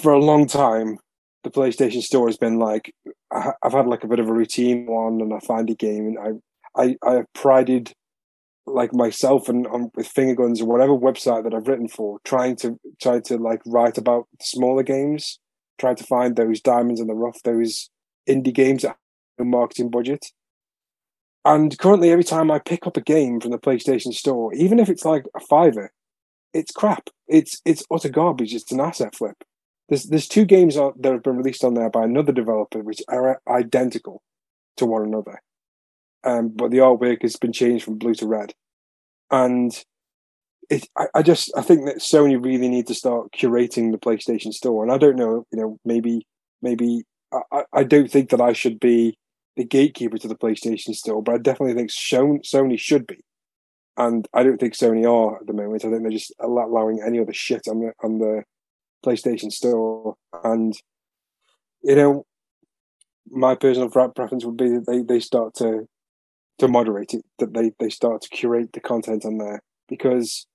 for 0.00 0.14
a 0.14 0.24
long 0.24 0.46
time 0.46 0.98
the 1.44 1.50
PlayStation 1.50 2.02
Store 2.02 2.26
has 2.26 2.36
been 2.36 2.58
like 2.58 2.94
I've 3.30 3.72
had 3.72 3.86
like 3.86 4.04
a 4.04 4.08
bit 4.08 4.18
of 4.18 4.28
a 4.28 4.32
routine 4.32 4.86
one, 4.86 5.20
and 5.20 5.32
I 5.32 5.38
find 5.40 5.68
a 5.70 5.74
game, 5.74 6.06
and 6.06 6.42
I 6.76 6.82
I 6.82 6.96
I 7.06 7.12
have 7.14 7.32
prided 7.34 7.92
like 8.66 8.94
myself 8.94 9.48
and 9.48 9.66
um, 9.66 9.90
with 9.94 10.06
finger 10.06 10.34
guns 10.34 10.60
or 10.60 10.66
whatever 10.66 10.94
website 10.94 11.44
that 11.44 11.54
I've 11.54 11.68
written 11.68 11.88
for, 11.88 12.18
trying 12.24 12.56
to 12.56 12.78
try 13.00 13.20
to 13.20 13.36
like 13.36 13.60
write 13.66 13.98
about 13.98 14.26
smaller 14.40 14.82
games, 14.82 15.38
trying 15.78 15.96
to 15.96 16.04
find 16.04 16.34
those 16.34 16.60
diamonds 16.60 17.00
in 17.00 17.06
the 17.06 17.14
rough, 17.14 17.42
those 17.42 17.90
indie 18.28 18.54
games 18.54 18.82
that 18.82 18.96
have 19.38 19.46
marketing 19.46 19.90
budget. 19.90 20.26
And 21.44 21.78
currently, 21.78 22.10
every 22.10 22.24
time 22.24 22.50
I 22.50 22.58
pick 22.58 22.86
up 22.86 22.96
a 22.96 23.02
game 23.02 23.38
from 23.38 23.50
the 23.50 23.58
PlayStation 23.58 24.14
Store, 24.14 24.54
even 24.54 24.80
if 24.80 24.88
it's 24.88 25.04
like 25.04 25.26
a 25.36 25.40
fiver, 25.40 25.92
it's 26.54 26.72
crap. 26.72 27.10
It's 27.28 27.60
it's 27.66 27.84
utter 27.90 28.08
garbage. 28.08 28.54
It's 28.54 28.72
an 28.72 28.80
asset 28.80 29.14
flip. 29.14 29.36
There's 29.88 30.04
there's 30.04 30.28
two 30.28 30.44
games 30.44 30.76
that 30.76 30.94
have 31.04 31.22
been 31.22 31.36
released 31.36 31.64
on 31.64 31.74
there 31.74 31.90
by 31.90 32.04
another 32.04 32.32
developer 32.32 32.80
which 32.80 33.02
are 33.08 33.40
identical 33.48 34.22
to 34.76 34.86
one 34.86 35.02
another, 35.02 35.42
um, 36.24 36.48
but 36.48 36.70
the 36.70 36.78
artwork 36.78 37.22
has 37.22 37.36
been 37.36 37.52
changed 37.52 37.84
from 37.84 37.98
blue 37.98 38.14
to 38.14 38.26
red, 38.26 38.54
and 39.30 39.84
it. 40.70 40.88
I, 40.96 41.06
I 41.16 41.22
just 41.22 41.52
I 41.56 41.62
think 41.62 41.84
that 41.84 41.98
Sony 41.98 42.42
really 42.42 42.68
need 42.68 42.86
to 42.86 42.94
start 42.94 43.32
curating 43.32 43.92
the 43.92 43.98
PlayStation 43.98 44.52
Store, 44.52 44.82
and 44.82 44.90
I 44.90 44.98
don't 44.98 45.16
know, 45.16 45.46
you 45.52 45.60
know, 45.60 45.78
maybe 45.84 46.26
maybe 46.62 47.04
I, 47.52 47.64
I 47.72 47.84
don't 47.84 48.10
think 48.10 48.30
that 48.30 48.40
I 48.40 48.52
should 48.52 48.80
be 48.80 49.18
the 49.56 49.64
gatekeeper 49.64 50.18
to 50.18 50.28
the 50.28 50.36
PlayStation 50.36 50.94
Store, 50.94 51.22
but 51.22 51.34
I 51.34 51.38
definitely 51.38 51.74
think 51.74 51.90
Sony 51.90 52.78
should 52.78 53.06
be. 53.06 53.20
And 53.96 54.26
I 54.34 54.42
don't 54.42 54.58
think 54.58 54.74
Sony 54.74 55.08
are 55.08 55.36
at 55.40 55.46
the 55.46 55.52
moment. 55.52 55.84
I 55.84 55.90
think 55.90 56.02
they're 56.02 56.10
just 56.10 56.34
allowing 56.40 57.00
any 57.00 57.20
other 57.20 57.32
shit 57.32 57.68
on 57.68 57.80
the 57.80 57.92
on 58.02 58.18
the 58.18 58.42
PlayStation 59.04 59.50
Store. 59.50 60.14
And 60.42 60.74
you 61.82 61.96
know, 61.96 62.24
my 63.28 63.54
personal 63.54 63.90
preference 63.90 64.44
would 64.44 64.56
be 64.56 64.68
that 64.68 64.86
they, 64.86 65.02
they 65.02 65.20
start 65.20 65.54
to 65.56 65.86
to 66.58 66.68
moderate 66.68 67.14
it, 67.14 67.24
that 67.38 67.52
they 67.52 67.72
they 67.78 67.90
start 67.90 68.22
to 68.22 68.28
curate 68.28 68.72
the 68.72 68.80
content 68.80 69.24
on 69.24 69.38
there 69.38 69.60
because 69.88 70.46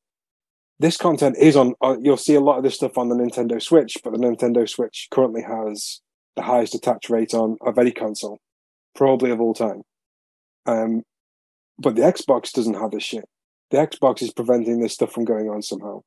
this 0.79 0.97
content 0.97 1.37
is 1.37 1.55
on. 1.55 1.73
Uh, 1.81 1.97
you'll 2.01 2.17
see 2.17 2.35
a 2.35 2.41
lot 2.41 2.57
of 2.57 2.63
this 2.63 2.75
stuff 2.75 2.97
on 2.97 3.09
the 3.09 3.15
Nintendo 3.15 3.61
Switch, 3.61 3.97
but 4.03 4.13
the 4.13 4.19
Nintendo 4.19 4.67
Switch 4.67 5.07
currently 5.11 5.41
has 5.41 6.01
the 6.35 6.43
highest 6.43 6.73
attach 6.75 7.09
rate 7.09 7.33
on 7.33 7.57
of 7.61 7.77
any 7.77 7.91
console 7.91 8.39
probably 8.95 9.31
of 9.31 9.39
all 9.39 9.53
time. 9.53 9.81
Um, 10.65 11.03
but 11.77 11.95
the 11.95 12.01
Xbox 12.01 12.51
doesn't 12.51 12.79
have 12.79 12.91
this 12.91 13.03
shit. 13.03 13.25
The 13.71 13.77
Xbox 13.77 14.21
is 14.21 14.33
preventing 14.33 14.79
this 14.79 14.93
stuff 14.93 15.11
from 15.13 15.25
going 15.25 15.49
on 15.49 15.61
somehow. 15.61 16.01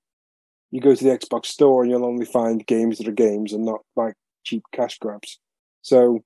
You 0.72 0.80
go 0.80 0.94
to 0.94 1.04
the 1.04 1.16
Xbox 1.16 1.46
store 1.46 1.82
and 1.82 1.90
you'll 1.90 2.04
only 2.04 2.24
find 2.24 2.66
games 2.66 2.98
that 2.98 3.06
are 3.06 3.12
games 3.12 3.52
and 3.52 3.64
not 3.64 3.82
like 3.94 4.14
cheap 4.42 4.64
cash 4.72 4.98
grabs. 4.98 5.38
So 5.82 6.24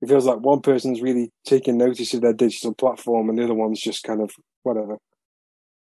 it 0.00 0.08
feels 0.08 0.24
like 0.24 0.38
one 0.38 0.60
person's 0.60 1.02
really 1.02 1.30
taking 1.44 1.76
notice 1.76 2.14
of 2.14 2.22
their 2.22 2.32
digital 2.32 2.74
platform 2.74 3.28
and 3.28 3.38
the 3.38 3.44
other 3.44 3.54
one's 3.54 3.80
just 3.80 4.04
kind 4.04 4.22
of 4.22 4.30
whatever, 4.62 4.96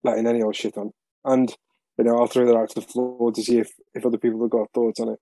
letting 0.03 0.27
any 0.27 0.43
old 0.43 0.57
shit 0.57 0.77
on. 0.77 0.93
And 1.25 1.55
you 1.97 2.05
know, 2.05 2.19
I'll 2.19 2.27
throw 2.27 2.47
that 2.47 2.57
out 2.57 2.71
to 2.71 2.81
the 2.81 2.87
floor 2.87 3.33
to 3.33 3.43
see 3.43 3.59
if, 3.59 3.71
if 3.95 4.05
other 4.05 4.19
people 4.19 4.41
have 4.43 4.51
got 4.51 4.71
thoughts 4.73 5.01
on 5.01 5.11
it. 5.11 5.19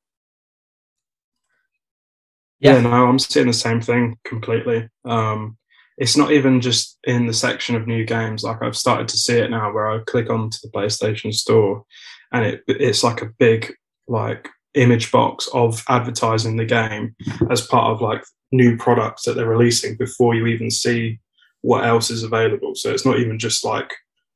Yeah. 2.61 2.77
yeah, 2.77 2.81
no, 2.83 2.91
I'm 2.91 3.19
seeing 3.19 3.49
the 3.49 3.53
same 3.53 3.81
thing 3.81 4.19
completely. 4.25 4.89
Um, 5.05 5.59
it's 5.99 6.17
not 6.17 6.33
even 6.33 6.61
just 6.61 6.99
in 7.05 7.27
the 7.27 7.35
section 7.35 7.77
of 7.77 7.87
new 7.87 8.05
games. 8.05 8.43
Like 8.43 8.63
I've 8.63 8.77
started 8.77 9.09
to 9.09 9.17
see 9.17 9.39
it 9.39 9.51
now, 9.51 9.73
where 9.73 9.91
I 9.91 9.99
click 10.07 10.31
onto 10.31 10.59
the 10.63 10.71
PlayStation 10.71 11.35
Store, 11.35 11.85
and 12.33 12.45
it 12.45 12.63
it's 12.67 13.05
like 13.05 13.23
a 13.23 13.31
big 13.39 13.73
like 14.09 14.49
image 14.75 15.13
box 15.13 15.49
of 15.53 15.85
advertising 15.89 16.57
the 16.57 16.65
game 16.65 17.15
as 17.51 17.67
part 17.67 17.93
of 17.93 18.01
like 18.01 18.25
new 18.53 18.77
products 18.77 19.25
that 19.25 19.35
they're 19.35 19.49
releasing 19.49 19.97
before 19.97 20.35
you 20.35 20.47
even 20.47 20.71
see 20.71 21.19
what 21.61 21.85
else 21.85 22.11
is 22.11 22.23
available. 22.23 22.75
So 22.75 22.91
it's 22.91 23.07
not 23.07 23.19
even 23.19 23.39
just 23.39 23.65
like 23.65 23.93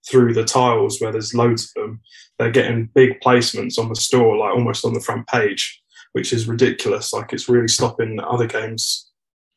through 0.09 0.35
the 0.35 0.44
tiles 0.44 1.00
where 1.00 1.11
there's 1.11 1.35
loads 1.35 1.64
of 1.64 1.82
them. 1.82 2.00
They're 2.38 2.50
getting 2.50 2.90
big 2.94 3.20
placements 3.20 3.78
on 3.78 3.88
the 3.88 3.96
store, 3.96 4.37
like 4.37 4.54
almost 4.54 4.85
on 4.85 4.92
the 4.92 5.00
front 5.00 5.26
page 5.26 5.82
which 6.16 6.32
is 6.32 6.48
ridiculous. 6.48 7.12
Like 7.12 7.35
it's 7.35 7.46
really 7.46 7.68
stopping 7.68 8.18
other 8.20 8.46
games. 8.46 9.06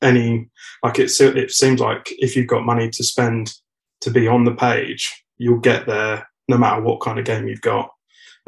Any 0.01 0.49
like 0.83 0.99
it 0.99 1.09
it 1.21 1.51
seems 1.51 1.79
like 1.79 2.13
if 2.17 2.35
you've 2.35 2.47
got 2.47 2.65
money 2.65 2.89
to 2.89 3.01
spend 3.01 3.53
to 4.01 4.11
be 4.11 4.27
on 4.27 4.43
the 4.43 4.53
page, 4.53 5.23
you'll 5.37 5.59
get 5.59 5.85
there 5.85 6.27
no 6.49 6.57
matter 6.57 6.81
what 6.81 6.99
kind 6.99 7.17
of 7.17 7.23
game 7.23 7.47
you've 7.47 7.61
got, 7.61 7.91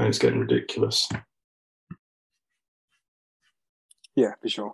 and 0.01 0.09
it's 0.09 0.19
getting 0.19 0.39
ridiculous. 0.39 1.07
Yeah, 4.15 4.31
for 4.41 4.49
sure. 4.49 4.73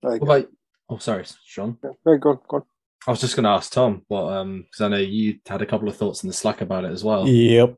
What 0.00 0.22
about, 0.22 0.48
oh, 0.88 0.98
sorry, 0.98 1.24
Sean. 1.44 1.76
Yeah, 1.82 2.16
go 2.18 2.30
on, 2.30 2.38
go 2.48 2.56
on. 2.58 2.62
I 3.06 3.10
was 3.10 3.20
just 3.20 3.34
going 3.34 3.44
to 3.44 3.50
ask 3.50 3.72
Tom 3.72 4.02
what, 4.08 4.32
um, 4.32 4.62
because 4.62 4.80
I 4.82 4.88
know 4.88 4.96
you 4.98 5.38
had 5.46 5.62
a 5.62 5.66
couple 5.66 5.88
of 5.88 5.96
thoughts 5.96 6.22
in 6.22 6.28
the 6.28 6.34
Slack 6.34 6.60
about 6.60 6.84
it 6.84 6.92
as 6.92 7.02
well. 7.02 7.26
Yep. 7.26 7.74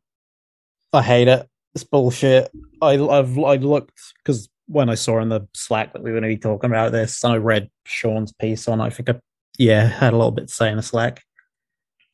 I 0.93 1.03
hate 1.03 1.29
it. 1.29 1.49
It's 1.75 1.85
bullshit. 1.85 2.51
I 2.83 2.99
I've 2.99 3.39
I 3.39 3.55
looked 3.57 4.01
because 4.25 4.49
when 4.67 4.89
I 4.91 4.97
saw 4.97 5.21
in 5.21 5.29
the 5.29 5.47
Slack 5.55 5.93
that 5.93 6.03
we 6.03 6.11
were 6.11 6.19
going 6.21 6.29
to 6.31 6.37
be 6.37 6.41
talking 6.41 6.69
about 6.69 6.91
this, 6.91 7.23
and 7.23 7.33
I 7.33 7.37
read 7.37 7.71
Sean's 7.87 8.33
piece 8.33 8.67
on. 8.67 8.81
I 8.81 8.91
think 8.91 9.09
I 9.09 9.21
yeah 9.57 9.87
had 9.87 10.13
a 10.13 10.17
little 10.17 10.33
bit 10.33 10.49
to 10.49 10.55
say 10.55 10.69
in 10.69 10.77
the 10.77 10.83
Slack. 10.83 11.23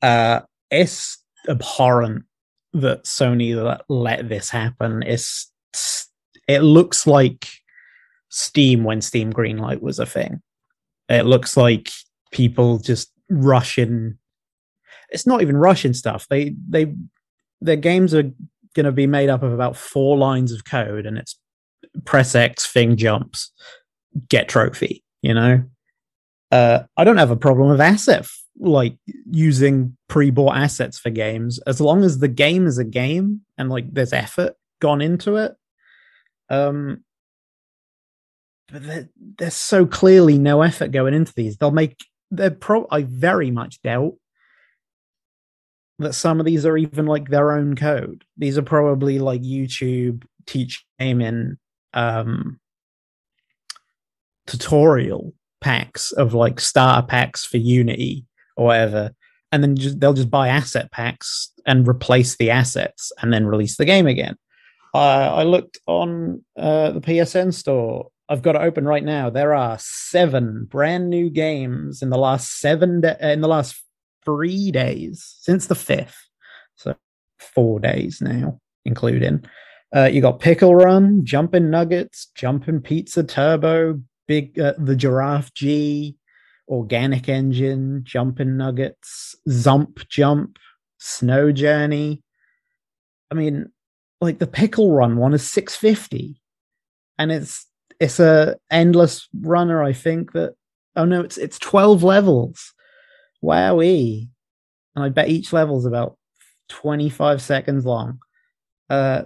Uh, 0.03 0.41
it's 0.71 1.25
abhorrent 1.49 2.25
that 2.73 3.05
Sony 3.05 3.55
let, 3.89 4.29
this 4.29 4.51
happen. 4.51 5.03
It's 5.03 5.51
it 6.49 6.61
looks 6.61 7.07
like 7.07 7.49
Steam 8.29 8.85
when 8.85 9.01
Steam 9.01 9.33
Greenlight 9.33 9.81
was 9.81 9.99
a 9.99 10.07
thing. 10.07 10.41
It 11.09 11.27
looks 11.27 11.57
like 11.57 11.91
people 12.33 12.79
just 12.79 13.11
rushing. 13.31 14.19
It's 15.11 15.27
not 15.27 15.43
even 15.43 15.57
rushing 15.57 15.95
stuff. 15.95 16.27
They 16.29 16.55
they 16.69 16.95
their 17.61 17.77
games 17.77 18.15
are 18.15 18.31
going 18.75 18.85
to 18.85 18.93
be 18.93 19.07
made 19.07 19.31
up 19.31 19.43
of 19.43 19.53
about 19.53 19.77
four 19.77 20.19
lines 20.19 20.53
of 20.53 20.65
code, 20.65 21.07
and 21.07 21.19
it's 21.19 21.39
press 22.05 22.35
X, 22.35 22.71
thing 22.71 22.97
jumps, 22.97 23.51
get 24.29 24.49
trophy. 24.49 25.03
You 25.23 25.35
know, 25.35 25.63
uh, 26.53 26.81
I 26.97 27.05
don't 27.05 27.17
have 27.17 27.31
a 27.31 27.37
problem 27.37 27.71
with 27.71 27.81
asset 27.81 28.27
like 28.59 28.97
using 29.31 29.97
pre-bought 30.09 30.57
assets 30.57 30.99
for 30.99 31.11
games 31.11 31.59
as 31.67 31.81
long 31.81 32.03
as 32.05 32.19
the 32.19 32.29
game 32.29 32.67
is 32.67 32.79
a 32.79 32.85
game 32.85 33.43
and 33.59 33.69
like 33.69 33.93
there's 33.93 34.13
effort 34.13 34.55
gone 34.81 35.01
into 35.01 35.37
it. 35.37 35.55
Um, 36.49 37.05
but 38.71 39.09
there's 39.39 39.55
so 39.55 39.87
clearly 39.87 40.39
no 40.39 40.63
effort 40.63 40.91
going 40.91 41.15
into 41.15 41.33
these. 41.35 41.57
They'll 41.57 41.71
make 41.71 41.97
they're 42.31 42.51
pro. 42.51 42.87
I 42.91 43.03
very 43.03 43.51
much 43.51 43.81
doubt 43.83 44.15
that 45.99 46.15
some 46.15 46.41
of 46.41 46.47
these 46.47 46.67
are 46.67 46.77
even 46.77 47.07
like 47.07 47.29
their 47.29 47.53
own 47.53 47.77
code. 47.77 48.25
These 48.37 48.59
are 48.59 48.63
probably 48.63 49.19
like 49.19 49.43
YouTube 49.43 50.25
teach 50.47 50.85
gaming 50.99 51.59
um, 51.95 52.59
tutorial 54.47 55.33
packs 55.61 56.13
of 56.13 56.35
like 56.35 56.61
starter 56.61 57.07
packs 57.07 57.45
for 57.45 57.57
Unity 57.57 58.27
or 58.57 58.67
whatever, 58.67 59.13
and 59.53 59.63
then 59.63 59.77
just, 59.77 60.01
they'll 60.01 60.13
just 60.13 60.31
buy 60.31 60.49
asset 60.49 60.91
packs 60.91 61.53
and 61.67 61.87
replace 61.87 62.37
the 62.37 62.51
assets 62.51 63.13
and 63.23 63.33
then 63.33 63.47
release 63.47 63.77
the 63.77 63.85
game 63.85 64.07
again. 64.07 64.37
Uh, 64.95 65.35
I 65.35 65.43
looked 65.43 65.79
on 65.87 66.43
uh, 66.57 66.93
the 66.93 67.01
PSN 67.01 67.53
store 67.53 68.09
I've 68.29 68.43
got 68.43 68.57
it 68.57 68.63
open 68.63 68.87
right 68.87 69.05
now. 69.05 69.31
There 69.31 69.55
are 69.55 69.77
seven 69.81 70.65
brand 70.65 71.11
new 71.11 71.31
games 71.31 72.03
in 72.03 72.11
the 72.11 72.19
last 72.19 72.59
seven 72.61 73.01
de- 73.01 73.25
uh, 73.25 73.31
in 73.31 73.41
the 73.41 73.49
last 73.49 73.83
three 74.25 74.73
days 74.73 75.37
since 75.41 75.67
the 75.67 75.77
fifth, 75.77 76.29
so 76.75 76.97
four 77.39 77.79
days 77.79 78.21
now, 78.21 78.61
including. 78.85 79.45
Uh, 79.95 80.07
you 80.07 80.21
got 80.21 80.41
Pickle 80.41 80.75
Run, 80.75 81.25
Jumping 81.25 81.71
Nuggets, 81.71 82.27
Jumping 82.35 82.81
Pizza 82.81 83.23
Turbo, 83.23 84.01
Big 84.27 84.59
uh, 84.59 84.75
the 84.77 84.97
Giraffe 84.97 85.55
G, 85.55 86.17
Organic 86.69 87.29
Engine, 87.29 88.03
Jumping 88.05 88.57
Nuggets, 88.57 89.37
Zump 89.49 90.09
Jump, 90.09 90.59
Snow 90.99 91.53
Journey. 91.53 92.23
I 93.31 93.35
mean, 93.35 93.71
like 94.21 94.39
the 94.39 94.47
Pickle 94.47 94.93
Run 94.93 95.17
one 95.17 95.35
is 95.35 95.51
six 95.51 95.77
fifty, 95.77 96.41
and 97.19 97.31
it's 97.31 97.67
it's 98.01 98.21
a 98.21 98.57
endless 98.71 99.29
runner. 99.41 99.83
I 99.83 99.93
think 99.93 100.33
that. 100.33 100.55
Oh 100.95 101.05
no, 101.05 101.21
it's 101.21 101.37
it's 101.37 101.59
twelve 101.59 102.03
levels. 102.03 102.73
Wowee! 103.45 104.29
And 104.95 105.05
I 105.05 105.11
bet 105.11 105.29
each 105.29 105.53
level 105.53 105.79
is 105.79 105.85
about 105.85 106.17
twenty 106.69 107.11
five 107.11 107.43
seconds 107.43 107.85
long. 107.85 108.19
Uh, 108.89 109.25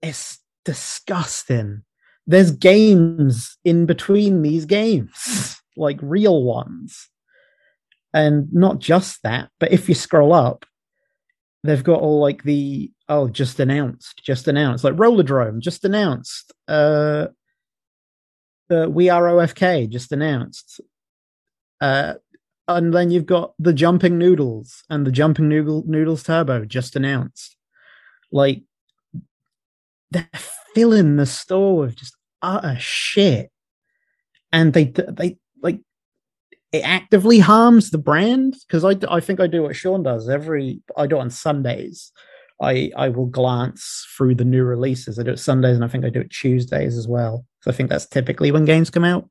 it's 0.00 0.38
disgusting. 0.64 1.82
There's 2.26 2.52
games 2.52 3.58
in 3.64 3.86
between 3.86 4.42
these 4.42 4.64
games, 4.64 5.60
like 5.76 5.98
real 6.02 6.42
ones. 6.42 7.08
And 8.14 8.52
not 8.52 8.78
just 8.78 9.22
that, 9.22 9.50
but 9.58 9.72
if 9.72 9.88
you 9.88 9.94
scroll 9.94 10.32
up, 10.32 10.66
they've 11.64 11.82
got 11.82 12.00
all 12.00 12.20
like 12.20 12.42
the 12.42 12.90
oh, 13.08 13.28
just 13.28 13.60
announced, 13.60 14.22
just 14.24 14.48
announced, 14.48 14.84
like 14.84 14.94
Rollerdrome, 14.94 15.60
just 15.60 15.84
announced. 15.84 16.52
Uh, 16.66 17.28
uh, 18.70 18.88
We 18.88 19.10
Are 19.10 19.24
OFK 19.24 19.88
just 19.88 20.12
announced. 20.12 20.80
Uh, 21.80 22.14
and 22.68 22.94
then 22.94 23.10
you've 23.10 23.26
got 23.26 23.52
the 23.58 23.72
Jumping 23.72 24.18
Noodles 24.18 24.84
and 24.88 25.06
the 25.06 25.12
Jumping 25.12 25.48
Noodle, 25.48 25.84
Noodles 25.86 26.22
Turbo 26.22 26.64
just 26.64 26.96
announced. 26.96 27.56
Like, 28.30 28.62
they're 30.10 30.28
filling 30.74 31.16
the 31.16 31.26
store 31.26 31.76
with 31.76 31.96
just 31.96 32.16
utter 32.40 32.76
shit. 32.78 33.50
And 34.52 34.72
they, 34.72 34.84
they, 34.84 35.38
like, 35.62 35.80
it 36.72 36.80
actively 36.80 37.38
harms 37.38 37.90
the 37.90 37.98
brand 37.98 38.56
because 38.66 38.84
I, 38.84 38.96
I 39.08 39.20
think 39.20 39.40
I 39.40 39.46
do 39.46 39.62
what 39.62 39.76
Sean 39.76 40.02
does 40.02 40.28
every, 40.28 40.80
I 40.96 41.06
do 41.06 41.16
it 41.16 41.20
on 41.20 41.30
Sundays. 41.30 42.12
I, 42.60 42.90
I 42.96 43.08
will 43.08 43.26
glance 43.26 44.06
through 44.16 44.36
the 44.36 44.44
new 44.44 44.64
releases. 44.64 45.18
I 45.18 45.22
do 45.22 45.32
it 45.32 45.38
Sundays 45.38 45.76
and 45.76 45.84
I 45.84 45.88
think 45.88 46.04
I 46.04 46.10
do 46.10 46.20
it 46.20 46.30
Tuesdays 46.30 46.96
as 46.96 47.08
well. 47.08 47.44
So 47.60 47.70
I 47.70 47.74
think 47.74 47.90
that's 47.90 48.06
typically 48.06 48.52
when 48.52 48.64
games 48.64 48.88
come 48.88 49.04
out 49.04 49.28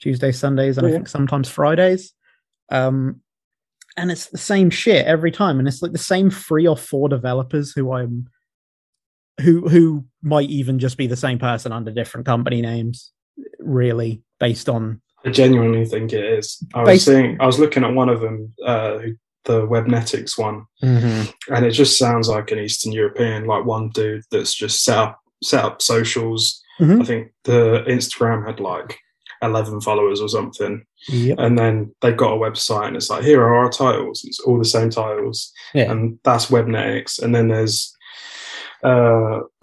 Tuesdays, 0.00 0.38
Sundays, 0.38 0.76
and 0.76 0.86
yeah. 0.86 0.92
I 0.92 0.96
think 0.96 1.08
sometimes 1.08 1.48
Fridays. 1.48 2.12
Um, 2.70 3.20
and 3.96 4.10
it's 4.10 4.26
the 4.26 4.38
same 4.38 4.68
shit 4.70 5.06
every 5.06 5.30
time. 5.30 5.58
And 5.58 5.66
it's 5.66 5.80
like 5.80 5.92
the 5.92 5.98
same 5.98 6.30
three 6.30 6.66
or 6.66 6.76
four 6.76 7.08
developers 7.08 7.72
who 7.72 7.92
I'm 7.92 8.28
who 9.40 9.68
who 9.68 10.04
might 10.22 10.50
even 10.50 10.78
just 10.78 10.96
be 10.96 11.06
the 11.06 11.16
same 11.16 11.38
person 11.38 11.72
under 11.72 11.90
different 11.90 12.26
company 12.26 12.60
names, 12.60 13.12
really, 13.58 14.22
based 14.40 14.68
on 14.68 15.00
I 15.24 15.30
genuinely 15.30 15.84
think 15.84 16.12
it 16.12 16.24
is. 16.24 16.62
I 16.74 16.82
was 16.82 17.04
seeing 17.04 17.40
I 17.40 17.46
was 17.46 17.58
looking 17.58 17.84
at 17.84 17.94
one 17.94 18.08
of 18.08 18.20
them, 18.20 18.52
uh, 18.64 18.98
the 19.44 19.66
Webnetics 19.66 20.38
one, 20.38 20.66
mm-hmm. 20.82 21.54
and 21.54 21.66
it 21.66 21.72
just 21.72 21.98
sounds 21.98 22.28
like 22.28 22.50
an 22.50 22.58
Eastern 22.58 22.92
European, 22.92 23.46
like 23.46 23.64
one 23.64 23.90
dude 23.90 24.24
that's 24.30 24.54
just 24.54 24.84
set 24.84 24.98
up 24.98 25.20
set 25.42 25.64
up 25.64 25.82
socials. 25.82 26.62
Mm-hmm. 26.80 27.02
I 27.02 27.04
think 27.04 27.32
the 27.44 27.84
Instagram 27.88 28.46
had 28.46 28.60
like 28.60 28.98
eleven 29.42 29.80
followers 29.80 30.20
or 30.20 30.28
something, 30.28 30.84
yep. 31.08 31.38
and 31.38 31.58
then 31.58 31.94
they've 32.02 32.16
got 32.16 32.34
a 32.34 32.38
website, 32.38 32.88
and 32.88 32.96
it's 32.96 33.10
like 33.10 33.24
here 33.24 33.42
are 33.42 33.56
our 33.56 33.70
titles. 33.70 34.22
It's 34.24 34.40
all 34.40 34.58
the 34.58 34.64
same 34.64 34.90
titles, 34.90 35.52
yeah. 35.74 35.90
and 35.90 36.18
that's 36.24 36.46
Webnetics. 36.46 37.20
And 37.22 37.34
then 37.34 37.48
there's 37.48 37.95
uh, 38.82 39.40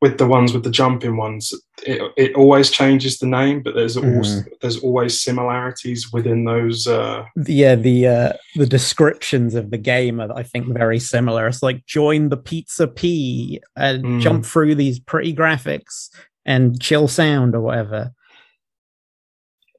with 0.00 0.18
the 0.18 0.26
ones 0.26 0.52
with 0.52 0.64
the 0.64 0.70
jumping 0.70 1.16
ones, 1.16 1.52
it, 1.82 2.00
it 2.16 2.34
always 2.34 2.70
changes 2.70 3.18
the 3.18 3.26
name, 3.26 3.62
but 3.62 3.74
there's 3.74 3.96
mm. 3.96 4.16
also 4.16 4.44
there's 4.60 4.78
always 4.78 5.20
similarities 5.20 6.12
within 6.12 6.44
those. 6.44 6.86
Uh... 6.86 7.24
Yeah, 7.46 7.74
the 7.74 8.06
uh, 8.06 8.32
the 8.56 8.66
descriptions 8.66 9.54
of 9.54 9.70
the 9.70 9.78
game 9.78 10.20
are, 10.20 10.32
I 10.32 10.42
think, 10.42 10.68
very 10.68 10.98
similar. 10.98 11.46
It's 11.46 11.62
like 11.62 11.84
join 11.86 12.28
the 12.28 12.36
Pizza 12.36 12.86
P 12.86 13.60
and 13.76 14.04
mm. 14.04 14.20
jump 14.20 14.44
through 14.46 14.76
these 14.76 14.98
pretty 14.98 15.34
graphics 15.34 16.10
and 16.46 16.80
chill 16.80 17.08
sound 17.08 17.54
or 17.54 17.60
whatever. 17.60 18.12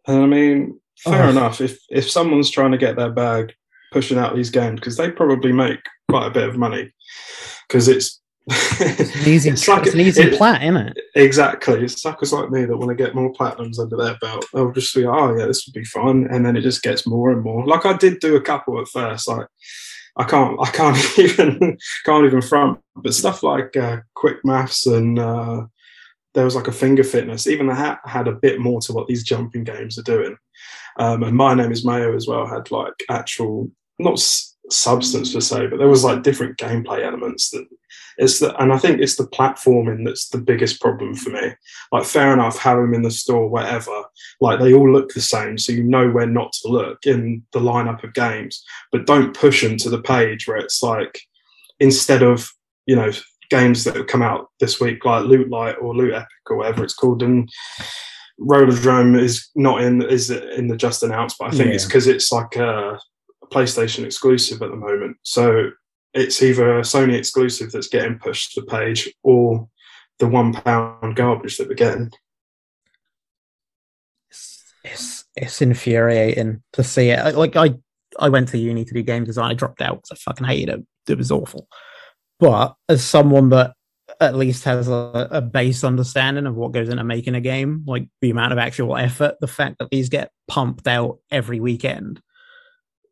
And 0.07 0.23
I 0.23 0.25
mean, 0.25 0.79
fair 0.97 1.23
oh. 1.23 1.29
enough. 1.29 1.61
If 1.61 1.79
if 1.89 2.09
someone's 2.09 2.49
trying 2.49 2.71
to 2.71 2.77
get 2.77 2.95
their 2.95 3.11
bag 3.11 3.53
pushing 3.91 4.17
out 4.17 4.35
these 4.35 4.49
games, 4.49 4.79
because 4.79 4.97
they 4.97 5.09
probably 5.09 5.51
make 5.51 5.79
quite 6.09 6.27
a 6.27 6.31
bit 6.31 6.49
of 6.49 6.57
money, 6.57 6.91
because 7.67 7.87
it's 7.87 8.21
it's 8.47 9.15
an 9.15 9.21
easy, 9.27 9.49
it's 9.49 9.67
like, 9.67 9.85
it's 9.85 9.93
an 9.93 10.01
easy 10.01 10.23
it, 10.23 10.37
plat, 10.37 10.61
isn't 10.61 10.77
it? 10.77 10.97
Exactly. 11.15 11.83
It's 11.83 12.01
suckers 12.01 12.33
like 12.33 12.51
me 12.51 12.65
that 12.65 12.77
want 12.77 12.89
to 12.89 12.95
get 12.95 13.15
more 13.15 13.33
platinums 13.33 13.79
under 13.79 13.97
their 13.97 14.17
belt. 14.19 14.45
They'll 14.53 14.71
just 14.71 14.93
be, 14.93 15.05
oh 15.05 15.35
yeah, 15.35 15.45
this 15.45 15.65
would 15.65 15.73
be 15.73 15.85
fun, 15.85 16.27
and 16.29 16.45
then 16.45 16.55
it 16.55 16.61
just 16.61 16.83
gets 16.83 17.07
more 17.07 17.31
and 17.31 17.41
more. 17.41 17.65
Like 17.65 17.85
I 17.85 17.93
did 17.97 18.19
do 18.19 18.35
a 18.35 18.41
couple 18.41 18.79
at 18.79 18.87
first. 18.87 19.27
Like 19.27 19.47
I 20.17 20.23
can't, 20.23 20.57
I 20.59 20.69
can't 20.69 20.97
even, 21.19 21.77
can't 22.05 22.25
even 22.25 22.41
front. 22.41 22.79
But 22.95 23.13
stuff 23.13 23.43
like 23.43 23.75
uh, 23.75 24.01
quick 24.13 24.37
maths 24.43 24.85
and 24.85 25.19
uh, 25.19 25.65
there 26.33 26.45
was 26.45 26.55
like 26.55 26.67
a 26.67 26.73
finger 26.73 27.03
fitness. 27.03 27.47
Even 27.47 27.67
the 27.67 27.75
hat 27.75 27.99
had 28.05 28.27
a 28.27 28.33
bit 28.33 28.59
more 28.59 28.81
to 28.81 28.93
what 28.93 29.07
these 29.07 29.23
jumping 29.23 29.63
games 29.63 29.97
are 29.97 30.03
doing. 30.03 30.37
Um, 30.97 31.23
and 31.23 31.35
my 31.35 31.53
name 31.53 31.71
is 31.71 31.85
Mayo 31.85 32.15
as 32.15 32.27
well 32.27 32.45
had 32.45 32.71
like 32.71 32.93
actual 33.09 33.69
not 33.99 34.19
substance 34.69 35.33
per 35.33 35.39
se, 35.39 35.67
but 35.67 35.77
there 35.77 35.87
was 35.87 36.03
like 36.03 36.23
different 36.23 36.57
gameplay 36.57 37.03
elements 37.03 37.51
that 37.51 37.67
it's 38.17 38.39
the, 38.39 38.55
and 38.61 38.71
I 38.71 38.77
think 38.77 38.99
it's 38.99 39.17
the 39.17 39.27
platforming 39.27 40.05
that's 40.05 40.29
the 40.29 40.37
biggest 40.37 40.79
problem 40.79 41.15
for 41.15 41.31
me. 41.31 41.51
Like, 41.91 42.05
fair 42.05 42.33
enough, 42.33 42.57
have 42.59 42.77
them 42.77 42.93
in 42.93 43.01
the 43.01 43.11
store, 43.11 43.49
whatever. 43.49 43.91
Like, 44.39 44.59
they 44.59 44.73
all 44.73 44.89
look 44.89 45.13
the 45.13 45.21
same, 45.21 45.57
so 45.57 45.73
you 45.73 45.83
know 45.83 46.09
where 46.09 46.25
not 46.25 46.53
to 46.53 46.69
look 46.69 47.05
in 47.05 47.43
the 47.51 47.59
lineup 47.59 48.03
of 48.03 48.13
games. 48.13 48.63
But 48.91 49.05
don't 49.05 49.35
push 49.35 49.61
them 49.61 49.75
to 49.77 49.89
the 49.89 50.01
page 50.01 50.47
where 50.47 50.57
it's 50.57 50.81
like, 50.81 51.19
instead 51.79 52.23
of 52.23 52.49
you 52.85 52.95
know 52.95 53.11
games 53.49 53.83
that 53.83 53.95
have 53.97 54.07
come 54.07 54.21
out 54.21 54.49
this 54.61 54.79
week, 54.79 55.03
like 55.03 55.25
Loot 55.25 55.49
Light 55.49 55.75
or 55.81 55.93
Loot 55.93 56.13
Epic 56.13 56.27
or 56.49 56.57
whatever 56.57 56.83
it's 56.85 56.93
called, 56.93 57.21
and 57.21 57.49
Rollerdrome 58.39 59.19
is 59.19 59.49
not 59.55 59.81
in 59.81 60.01
is 60.01 60.29
in 60.29 60.67
the 60.67 60.77
just 60.77 61.03
announced, 61.03 61.37
but 61.37 61.49
I 61.49 61.51
think 61.51 61.67
Yeah. 61.69 61.75
it's 61.75 61.85
because 61.85 62.07
it's 62.07 62.31
like 62.31 62.55
a 62.55 62.99
PlayStation 63.51 64.03
exclusive 64.03 64.61
at 64.61 64.69
the 64.69 64.75
moment. 64.75 65.17
So 65.23 65.71
it's 66.13 66.41
either 66.41 66.79
a 66.79 66.81
Sony 66.81 67.17
exclusive 67.17 67.71
that's 67.71 67.89
getting 67.89 68.17
pushed 68.19 68.53
to 68.53 68.61
the 68.61 68.67
page 68.67 69.13
or 69.23 69.67
the 70.19 70.27
one 70.27 70.53
pound 70.53 71.15
garbage 71.15 71.57
that 71.57 71.67
we're 71.67 71.75
getting. 71.75 72.11
it's, 74.29 74.63
it's 74.83 75.25
it's 75.35 75.61
infuriating 75.61 76.63
to 76.73 76.83
see 76.83 77.09
it. 77.09 77.35
Like 77.35 77.55
I 77.55 77.75
I 78.19 78.29
went 78.29 78.49
to 78.49 78.57
uni 78.57 78.85
to 78.85 78.93
do 78.93 79.01
game 79.01 79.25
design. 79.25 79.51
I 79.51 79.53
dropped 79.55 79.81
out 79.81 79.97
because 79.97 80.11
I 80.11 80.15
fucking 80.15 80.47
hated 80.47 80.79
it. 80.79 81.11
It 81.11 81.17
was 81.17 81.31
awful. 81.31 81.67
But 82.39 82.75
as 82.89 83.03
someone 83.03 83.49
that 83.49 83.73
at 84.21 84.35
least 84.35 84.63
has 84.63 84.87
a, 84.87 85.27
a 85.31 85.41
base 85.41 85.83
understanding 85.83 86.45
of 86.45 86.55
what 86.55 86.71
goes 86.71 86.89
into 86.89 87.03
making 87.03 87.35
a 87.35 87.41
game, 87.41 87.83
like 87.85 88.07
the 88.21 88.29
amount 88.29 88.53
of 88.53 88.59
actual 88.59 88.95
effort, 88.95 89.35
the 89.41 89.47
fact 89.47 89.77
that 89.79 89.89
these 89.89 90.09
get 90.09 90.31
pumped 90.47 90.87
out 90.87 91.19
every 91.31 91.59
weekend, 91.59 92.21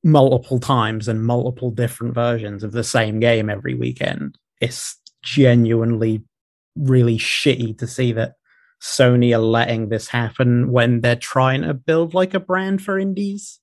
multiple 0.04 0.60
times 0.60 1.08
and 1.08 1.26
multiple 1.26 1.72
different 1.72 2.14
versions 2.14 2.64
of 2.64 2.72
the 2.72 2.84
same 2.84 3.20
game 3.20 3.50
every 3.50 3.74
weekend, 3.74 4.38
it's 4.60 5.00
genuinely 5.24 6.24
really 6.76 7.18
shitty 7.18 7.78
to 7.78 7.88
see 7.88 8.12
that 8.12 8.34
Sony 8.82 9.34
are 9.34 9.42
letting 9.42 9.88
this 9.88 10.10
happen 10.10 10.72
when 10.72 11.02
they're 11.02 11.16
trying 11.16 11.62
to 11.62 11.74
build 11.74 12.14
like 12.14 12.34
a 12.34 12.40
brand 12.40 12.84
for 12.84 13.00
indies. 13.00 13.60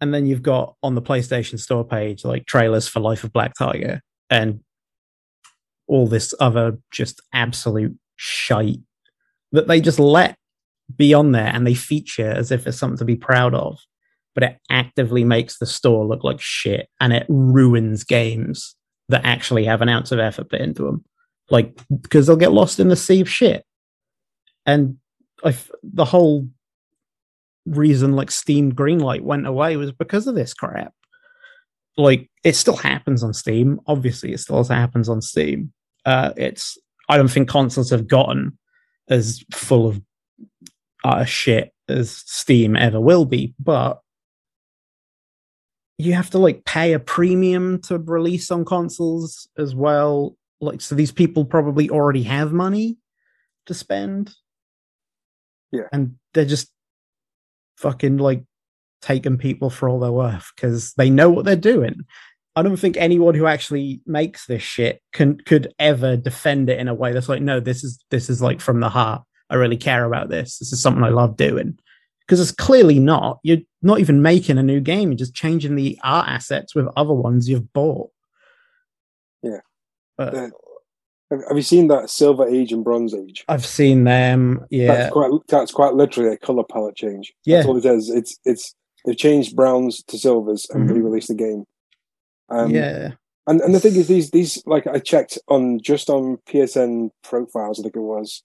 And 0.00 0.14
then 0.14 0.26
you've 0.26 0.42
got 0.42 0.74
on 0.82 0.94
the 0.94 1.02
PlayStation 1.02 1.58
Store 1.58 1.84
page 1.84 2.24
like 2.24 2.46
trailers 2.46 2.88
for 2.88 3.00
Life 3.00 3.24
of 3.24 3.32
Black 3.32 3.52
Tiger 3.58 4.00
and 4.30 4.60
all 5.86 6.06
this 6.06 6.32
other 6.40 6.78
just 6.90 7.20
absolute 7.32 7.96
shite 8.16 8.80
that 9.52 9.68
they 9.68 9.80
just 9.80 9.98
let 9.98 10.36
be 10.96 11.14
on 11.14 11.32
there 11.32 11.46
and 11.46 11.66
they 11.66 11.74
feature 11.74 12.30
as 12.30 12.50
if 12.50 12.66
it's 12.66 12.78
something 12.78 12.98
to 12.98 13.04
be 13.04 13.16
proud 13.16 13.54
of. 13.54 13.78
But 14.34 14.42
it 14.44 14.58
actively 14.70 15.24
makes 15.24 15.58
the 15.58 15.66
store 15.66 16.04
look 16.04 16.24
like 16.24 16.40
shit 16.40 16.88
and 17.00 17.12
it 17.12 17.26
ruins 17.28 18.04
games 18.04 18.74
that 19.08 19.24
actually 19.24 19.64
have 19.64 19.80
an 19.80 19.88
ounce 19.88 20.10
of 20.12 20.18
effort 20.18 20.50
put 20.50 20.60
into 20.60 20.82
them. 20.82 21.04
Like, 21.50 21.78
because 22.02 22.26
they'll 22.26 22.36
get 22.36 22.52
lost 22.52 22.80
in 22.80 22.88
the 22.88 22.96
sea 22.96 23.20
of 23.20 23.28
shit 23.28 23.64
and 24.66 24.96
the 25.82 26.04
whole 26.04 26.48
reason 27.66 28.14
like 28.14 28.30
Steam 28.30 28.72
Greenlight 28.72 29.22
went 29.22 29.46
away 29.46 29.76
was 29.76 29.92
because 29.92 30.26
of 30.26 30.34
this 30.34 30.54
crap. 30.54 30.92
Like 31.96 32.30
it 32.42 32.56
still 32.56 32.76
happens 32.76 33.22
on 33.22 33.32
Steam. 33.32 33.80
Obviously, 33.86 34.32
it 34.32 34.40
still 34.40 34.64
happens 34.64 35.08
on 35.08 35.22
Steam. 35.22 35.72
Uh, 36.04 36.32
it's 36.36 36.76
I 37.08 37.16
don't 37.16 37.30
think 37.30 37.48
consoles 37.48 37.90
have 37.90 38.08
gotten 38.08 38.58
as 39.08 39.44
full 39.52 39.88
of 39.88 40.00
uh, 41.04 41.24
shit 41.24 41.72
as 41.88 42.10
Steam 42.26 42.76
ever 42.76 43.00
will 43.00 43.26
be, 43.26 43.54
but 43.58 44.00
you 45.98 46.14
have 46.14 46.30
to 46.30 46.38
like 46.38 46.64
pay 46.64 46.92
a 46.92 46.98
premium 46.98 47.80
to 47.82 47.98
release 47.98 48.50
on 48.50 48.64
consoles 48.64 49.48
as 49.58 49.74
well. 49.74 50.36
Like, 50.60 50.80
so 50.80 50.94
these 50.94 51.12
people 51.12 51.44
probably 51.44 51.90
already 51.90 52.22
have 52.24 52.52
money 52.52 52.96
to 53.66 53.74
spend. 53.74 54.34
Yeah. 55.70 55.88
And 55.92 56.16
they're 56.32 56.44
just 56.44 56.70
fucking 57.76 58.18
like 58.18 58.44
taking 59.02 59.36
people 59.36 59.70
for 59.70 59.88
all 59.88 60.00
they're 60.00 60.12
worth 60.12 60.50
because 60.56 60.94
they 60.94 61.10
know 61.10 61.30
what 61.30 61.44
they're 61.44 61.56
doing. 61.56 62.04
I 62.56 62.62
don't 62.62 62.76
think 62.76 62.96
anyone 62.96 63.34
who 63.34 63.46
actually 63.46 64.00
makes 64.06 64.46
this 64.46 64.62
shit 64.62 65.02
can 65.12 65.38
could 65.38 65.74
ever 65.78 66.16
defend 66.16 66.70
it 66.70 66.78
in 66.78 66.86
a 66.88 66.94
way 66.94 67.12
that's 67.12 67.28
like, 67.28 67.42
no, 67.42 67.58
this 67.58 67.82
is 67.82 67.98
this 68.10 68.30
is 68.30 68.40
like 68.40 68.60
from 68.60 68.80
the 68.80 68.88
heart. 68.88 69.22
I 69.50 69.56
really 69.56 69.76
care 69.76 70.04
about 70.04 70.28
this. 70.28 70.58
This 70.58 70.72
is 70.72 70.80
something 70.80 71.02
I 71.02 71.08
love 71.08 71.36
doing. 71.36 71.78
Because 72.26 72.40
it's 72.40 72.52
clearly 72.52 72.98
not. 72.98 73.38
You're 73.42 73.58
not 73.82 74.00
even 74.00 74.22
making 74.22 74.56
a 74.56 74.62
new 74.62 74.80
game. 74.80 75.10
You're 75.10 75.18
just 75.18 75.34
changing 75.34 75.76
the 75.76 75.98
art 76.02 76.28
assets 76.28 76.74
with 76.74 76.88
other 76.96 77.12
ones 77.12 77.48
you've 77.48 77.70
bought. 77.74 78.10
Yeah. 79.42 79.60
But 80.16 80.34
Have 80.34 81.56
you 81.56 81.62
seen 81.62 81.88
that 81.88 82.08
Silver 82.10 82.48
Age 82.48 82.72
and 82.72 82.84
Bronze 82.84 83.14
Age? 83.14 83.44
I've 83.48 83.66
seen 83.66 84.04
them. 84.04 84.64
Yeah. 84.70 84.94
That's 84.94 85.12
quite 85.12 85.30
that's 85.48 85.72
quite 85.72 85.94
literally 85.94 86.32
a 86.32 86.38
color 86.38 86.64
palette 86.64 86.96
change. 86.96 87.32
Yeah. 87.44 87.58
That's 87.58 87.68
all 87.68 87.76
it 87.76 87.84
is. 87.84 88.08
It's 88.10 88.38
it's 88.44 88.74
they've 89.04 89.16
changed 89.16 89.54
browns 89.56 90.02
to 90.08 90.18
silvers 90.18 90.66
and 90.70 90.88
Mhm. 90.88 90.94
re-released 90.94 91.28
the 91.28 91.34
game. 91.34 91.64
Um, 92.48 92.70
yeah. 92.70 93.12
And 93.46 93.60
and 93.60 93.74
the 93.74 93.80
thing 93.80 93.96
is, 93.96 94.08
these 94.08 94.30
these 94.30 94.62
like 94.66 94.86
I 94.86 94.98
checked 94.98 95.38
on 95.48 95.78
just 95.82 96.08
on 96.08 96.38
PSN 96.48 97.10
profiles. 97.22 97.78
I 97.80 97.82
think 97.82 97.96
it 97.96 98.00
was. 98.00 98.42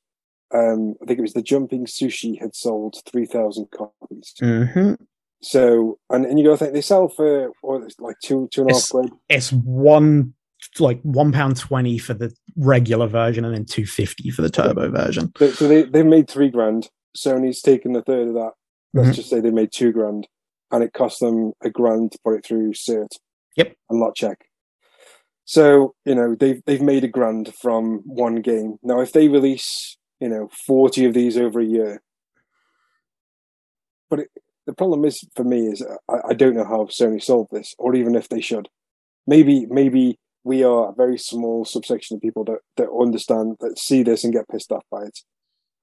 Um, 0.54 0.96
I 1.02 1.06
think 1.06 1.20
it 1.20 1.22
was 1.24 1.34
the 1.34 1.42
Jumping 1.42 1.86
Sushi 1.86 2.40
had 2.40 2.56
sold 2.56 2.96
three 3.06 3.26
thousand 3.26 3.68
copies. 3.72 4.34
hmm 4.40 4.94
So 5.42 6.00
and 6.10 6.26
and 6.26 6.40
you 6.40 6.46
go 6.46 6.56
think 6.56 6.74
they 6.74 6.82
sell 6.82 7.08
for 7.08 7.52
what 7.62 7.84
is 7.84 7.96
like 8.00 8.16
two 8.24 8.48
two 8.52 8.62
and 8.62 8.72
a 8.72 8.74
half 8.74 8.80
It's- 8.80 8.90
quid. 8.92 9.10
It's 9.30 9.52
one 9.54 10.34
like 10.80 11.00
one 11.04 11.32
pound 11.32 11.56
twenty 11.58 11.98
for 11.98 12.14
the 12.14 12.34
regular 12.58 13.08
version 13.08 13.46
and 13.46 13.54
then 13.56 13.66
two 13.66 13.86
fifty 13.86 14.30
for 14.30 14.42
the 14.42 14.50
turbo 14.50 14.90
version. 14.92 15.32
So, 15.38 15.52
so 15.52 15.68
they 15.68 15.84
they 15.84 16.04
made 16.04 16.30
three 16.30 16.50
grand. 16.50 16.90
Sony's 17.18 17.62
taken 17.62 17.96
a 17.96 18.02
third 18.02 18.28
of 18.30 18.34
that. 18.36 18.52
Let's 18.94 19.10
Mhm. 19.10 19.14
just 19.16 19.30
say 19.30 19.40
they 19.40 19.52
made 19.52 19.72
two 19.72 19.92
grand, 19.92 20.28
and 20.72 20.84
it 20.84 20.94
cost 20.94 21.20
them 21.22 21.54
a 21.64 21.70
grand 21.70 22.12
to 22.14 22.20
put 22.24 22.36
it 22.36 22.46
through 22.46 22.74
cert. 22.74 23.08
Yep. 23.56 23.76
And 23.90 24.00
lot 24.00 24.16
check. 24.16 24.46
So 25.46 25.96
you 26.06 26.16
know 26.16 26.36
they've 26.40 26.62
they've 26.66 26.82
made 26.82 27.04
a 27.04 27.08
grand 27.08 27.54
from 27.56 28.02
one 28.06 28.36
game. 28.42 28.78
Now 28.84 29.00
if 29.02 29.12
they 29.12 29.28
release 29.28 29.98
you 30.20 30.30
know 30.30 30.50
forty 30.68 31.06
of 31.06 31.14
these 31.14 31.38
over 31.38 31.60
a 31.60 31.66
year, 31.66 32.02
but 34.10 34.20
it, 34.20 34.30
the 34.66 34.74
problem 34.74 35.06
is 35.06 35.24
for 35.36 35.44
me 35.44 35.68
is 35.68 35.84
I, 36.10 36.30
I 36.30 36.34
don't 36.34 36.56
know 36.56 36.66
how 36.66 36.86
Sony 36.86 37.22
solved 37.22 37.52
this, 37.52 37.76
or 37.78 37.96
even 37.96 38.16
if 38.16 38.30
they 38.30 38.42
should. 38.42 38.70
Maybe 39.26 39.66
maybe 39.66 40.20
we 40.44 40.64
are 40.64 40.90
a 40.90 40.94
very 40.94 41.18
small 41.18 41.66
subsection 41.66 42.16
of 42.16 42.22
people 42.22 42.44
that 42.46 42.60
that 42.78 42.90
understand 42.92 43.58
that 43.62 43.80
see 43.80 44.04
this 44.04 44.24
and 44.24 44.34
get 44.34 44.48
pissed 44.48 44.72
off 44.72 44.84
by 44.92 45.04
it. 45.04 45.20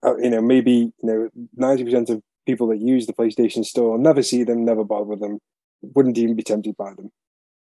Uh, 0.04 0.16
you 0.18 0.30
know, 0.30 0.40
maybe 0.40 0.72
you 0.72 0.92
know 1.02 1.28
ninety 1.56 1.84
percent 1.84 2.10
of 2.10 2.22
people 2.46 2.68
that 2.68 2.78
use 2.78 3.06
the 3.06 3.12
PlayStation 3.12 3.64
Store 3.64 3.98
never 3.98 4.22
see 4.22 4.44
them, 4.44 4.64
never 4.64 4.84
bother 4.84 5.04
with 5.04 5.20
them, 5.20 5.38
wouldn't 5.82 6.18
even 6.18 6.36
be 6.36 6.42
tempted 6.42 6.76
by 6.76 6.94
them. 6.94 7.10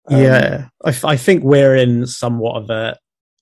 Um, 0.10 0.22
yeah, 0.22 0.70
I, 0.84 0.94
I 1.04 1.18
think 1.18 1.44
we're 1.44 1.76
in 1.76 2.08
somewhat 2.08 2.64
of 2.64 2.70
a 2.70 2.98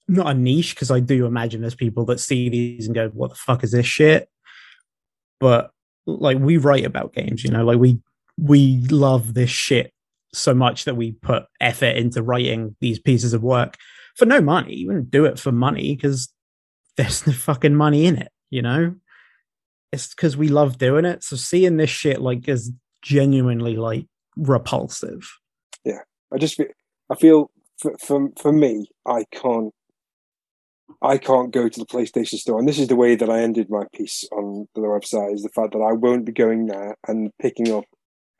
not 0.08 0.28
a 0.28 0.34
niche 0.34 0.76
because 0.76 0.92
I 0.92 1.00
do 1.00 1.26
imagine 1.26 1.62
there's 1.62 1.76
people 1.76 2.06
that 2.06 2.20
see 2.20 2.50
these 2.50 2.86
and 2.86 2.96
go, 2.96 3.10
"What 3.10 3.30
the 3.30 3.36
fuck 3.36 3.64
is 3.64 3.72
this 3.72 3.86
shit?" 3.86 4.30
But 5.40 5.72
like 6.06 6.40
we 6.40 6.58
write 6.58 6.86
about 6.86 7.14
games, 7.14 7.44
you 7.44 7.52
know, 7.52 7.66
like 7.66 7.80
we 7.80 8.00
we 8.38 8.86
love 8.90 9.34
this 9.34 9.50
shit 9.50 9.92
so 10.34 10.54
much 10.54 10.86
that 10.86 10.96
we 10.96 11.14
put 11.14 11.46
effort 11.60 11.98
into 11.98 12.22
writing 12.22 12.76
these 12.80 13.00
pieces 13.00 13.34
of 13.34 13.44
work 13.44 13.76
for 14.16 14.26
no 14.26 14.42
money. 14.42 14.76
You 14.76 14.88
wouldn't 14.88 15.12
do 15.12 15.26
it 15.26 15.40
for 15.40 15.52
money 15.52 15.96
because 15.96 16.30
there's 16.98 17.26
no 17.28 17.34
fucking 17.34 17.76
money 17.76 18.06
in 18.06 18.18
it, 18.18 18.32
you 18.50 18.62
know. 18.62 18.96
It's 19.92 20.14
because 20.14 20.36
we 20.36 20.50
love 20.50 20.78
doing 20.78 21.06
it. 21.06 21.24
So 21.24 21.36
seeing 21.36 21.78
this 21.78 21.90
shit 21.90 22.22
like 22.22 22.48
is 22.48 22.72
genuinely 23.02 23.78
like 23.78 24.06
repulsive. 24.36 25.30
Yeah, 25.86 26.02
I 26.34 26.38
just 26.38 26.60
I 27.10 27.16
feel 27.16 27.52
for, 27.80 27.96
for 28.00 28.30
for 28.38 28.52
me, 28.52 28.90
I 29.06 29.26
can't 29.32 29.74
I 31.02 31.18
can't 31.18 31.52
go 31.52 31.70
to 31.70 31.80
the 31.80 31.86
PlayStation 31.86 32.38
Store, 32.38 32.60
and 32.60 32.68
this 32.68 32.80
is 32.80 32.88
the 32.88 32.96
way 32.96 33.16
that 33.16 33.30
I 33.30 33.42
ended 33.42 33.70
my 33.70 33.84
piece 33.94 34.24
on 34.32 34.68
the 34.76 34.82
website: 34.82 35.34
is 35.34 35.44
the 35.44 35.50
fact 35.50 35.74
that 35.74 35.80
I 35.80 35.94
won't 35.94 36.26
be 36.26 36.32
going 36.32 36.68
there 36.68 36.96
and 37.08 37.32
picking 37.42 37.72
up 37.72 37.86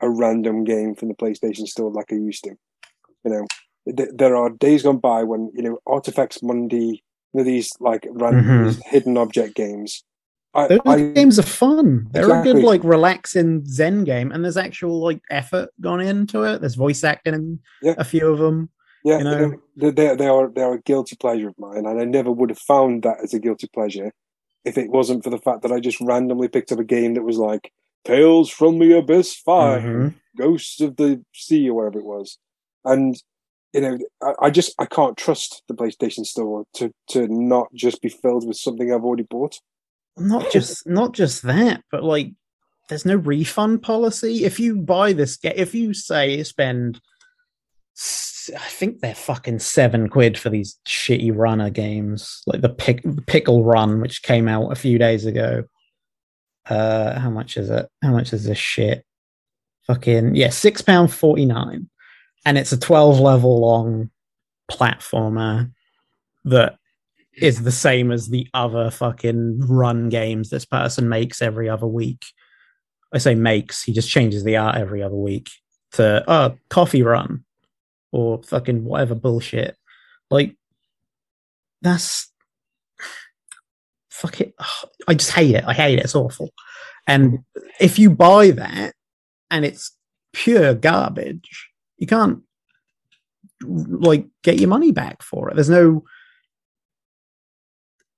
a 0.00 0.08
random 0.08 0.64
game 0.64 0.94
from 0.94 1.08
the 1.08 1.14
PlayStation 1.14 1.66
Store 1.66 1.90
like 1.92 2.12
I 2.12 2.16
used 2.16 2.44
to. 2.44 2.54
You 3.24 3.30
know, 3.32 3.46
th- 3.96 4.10
there 4.14 4.36
are 4.36 4.50
days 4.50 4.82
gone 4.82 4.98
by 4.98 5.22
when 5.24 5.50
you 5.54 5.62
know 5.62 5.78
Artifex 5.86 6.42
Mundi, 6.42 6.76
you 6.76 6.98
know, 7.34 7.44
these 7.44 7.70
like 7.80 8.06
random 8.10 8.44
Mhm. 8.44 8.80
hidden 8.86 9.16
object 9.18 9.54
games. 9.54 10.04
I, 10.54 10.66
Those 10.66 10.80
I 10.86 11.02
games 11.12 11.38
are 11.38 11.42
fun. 11.42 12.08
They're 12.10 12.40
a 12.40 12.42
good, 12.42 12.64
like, 12.64 12.82
relaxing 12.82 13.66
Zen 13.66 14.04
game, 14.04 14.32
and 14.32 14.42
there's 14.42 14.56
actual 14.56 14.98
like 14.98 15.20
effort 15.30 15.68
gone 15.80 16.00
into 16.00 16.42
it. 16.44 16.60
There's 16.60 16.74
voice 16.74 17.04
acting 17.04 17.34
in 17.34 17.58
Yeah. 17.82 17.94
a 17.98 18.04
few 18.04 18.26
of 18.28 18.38
them. 18.38 18.70
Yeah, 19.04 19.18
you 19.18 19.24
know? 19.24 19.62
they, 19.76 19.90
they, 19.90 20.16
they 20.16 20.26
are 20.26 20.48
they 20.50 20.62
are 20.62 20.74
a 20.74 20.82
guilty 20.82 21.16
pleasure 21.16 21.48
of 21.48 21.58
mine, 21.58 21.86
and 21.86 22.00
I 22.00 22.04
never 22.04 22.30
would 22.30 22.50
have 22.50 22.58
found 22.58 23.02
that 23.04 23.18
as 23.22 23.32
a 23.34 23.38
guilty 23.38 23.68
pleasure 23.72 24.12
if 24.64 24.76
it 24.76 24.90
wasn't 24.90 25.24
for 25.24 25.30
the 25.30 25.38
fact 25.38 25.62
that 25.62 25.72
I 25.72 25.80
just 25.80 26.00
randomly 26.00 26.48
picked 26.48 26.72
up 26.72 26.78
a 26.80 26.84
game 26.84 27.14
that 27.14 27.22
was 27.22 27.38
like 27.38 27.72
Tales 28.04 28.50
from 28.50 28.78
the 28.78 28.98
Abyss 28.98 29.34
5 29.36 29.82
Mhm. 29.82 30.14
Ghosts 30.36 30.80
of 30.80 30.96
the 30.96 31.24
Sea, 31.32 31.68
or 31.70 31.74
whatever 31.74 31.98
it 32.00 32.04
was, 32.04 32.38
and 32.84 33.16
you 33.72 33.80
know, 33.82 33.98
I, 34.22 34.46
I 34.46 34.50
just 34.50 34.74
I 34.78 34.86
can't 34.86 35.16
trust 35.16 35.62
the 35.68 35.74
PlayStation 35.74 36.24
Store 36.24 36.64
to 36.74 36.92
to 37.10 37.28
not 37.28 37.68
just 37.74 38.00
be 38.02 38.08
filled 38.08 38.46
with 38.46 38.56
something 38.56 38.92
I've 38.92 39.04
already 39.04 39.24
bought. 39.24 39.58
Not 40.16 40.50
just 40.52 40.86
not 40.86 41.12
just 41.12 41.42
that, 41.42 41.82
but 41.90 42.02
like 42.02 42.32
there's 42.88 43.04
no 43.06 43.16
refund 43.16 43.82
policy. 43.82 44.44
If 44.44 44.58
you 44.58 44.76
buy 44.76 45.12
this 45.12 45.36
game, 45.36 45.52
if 45.56 45.74
you 45.74 45.92
say 45.92 46.42
spend, 46.42 47.00
I 48.56 48.68
think 48.68 49.00
they're 49.00 49.14
fucking 49.14 49.58
seven 49.58 50.08
quid 50.08 50.38
for 50.38 50.50
these 50.50 50.78
shitty 50.86 51.32
runner 51.34 51.70
games, 51.70 52.42
like 52.46 52.60
the 52.60 52.68
pick, 52.68 53.04
pickle 53.26 53.64
run, 53.64 54.00
which 54.00 54.22
came 54.22 54.48
out 54.48 54.70
a 54.70 54.76
few 54.76 54.98
days 54.98 55.26
ago. 55.26 55.64
Uh, 56.68 57.18
how 57.18 57.30
much 57.30 57.56
is 57.56 57.70
it? 57.70 57.88
How 58.02 58.12
much 58.12 58.32
is 58.32 58.44
this 58.44 58.58
shit? 58.58 59.04
Fucking 59.86 60.34
yeah, 60.34 60.50
six 60.50 60.82
pound 60.82 61.12
forty 61.12 61.44
nine, 61.44 61.88
and 62.44 62.58
it's 62.58 62.72
a 62.72 62.78
twelve 62.78 63.20
level 63.20 63.60
long 63.60 64.10
platformer 64.70 65.70
that 66.44 66.76
is 67.36 67.62
the 67.62 67.72
same 67.72 68.10
as 68.10 68.28
the 68.28 68.46
other 68.52 68.90
fucking 68.90 69.60
run 69.66 70.08
games 70.08 70.50
this 70.50 70.64
person 70.64 71.08
makes 71.08 71.40
every 71.40 71.68
other 71.68 71.86
week. 71.86 72.24
I 73.12 73.18
say 73.18 73.34
makes, 73.34 73.82
he 73.82 73.92
just 73.92 74.10
changes 74.10 74.44
the 74.44 74.58
art 74.58 74.76
every 74.76 75.02
other 75.02 75.16
week 75.16 75.48
to 75.92 76.22
oh 76.28 76.54
coffee 76.68 77.02
run 77.02 77.44
or 78.12 78.42
fucking 78.42 78.84
whatever 78.84 79.14
bullshit. 79.14 79.76
Like 80.30 80.56
that's 81.82 82.30
fuck 84.08 84.40
it. 84.40 84.54
I 85.08 85.14
just 85.14 85.32
hate 85.32 85.54
it. 85.54 85.64
I 85.66 85.72
hate 85.72 85.98
it. 85.98 86.04
It's 86.04 86.14
awful. 86.14 86.50
And 87.06 87.40
if 87.80 87.98
you 87.98 88.10
buy 88.10 88.50
that 88.50 88.94
and 89.50 89.64
it's 89.64 89.96
pure 90.32 90.74
garbage, 90.74 91.70
you 91.96 92.06
can't 92.06 92.42
like 93.62 94.26
get 94.42 94.58
your 94.58 94.68
money 94.68 94.92
back 94.92 95.22
for 95.22 95.50
it. 95.50 95.54
There's 95.54 95.70
no 95.70 96.04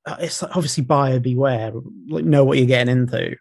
uh, 0.07 0.17
it's 0.21 0.43
obviously 0.43 0.83
buyer 0.83 1.21
beware, 1.21 1.73
like 2.09 2.25
know 2.25 2.45
what 2.45 2.59
you're 2.59 2.67
getting 2.67 2.93
into. 2.93 3.37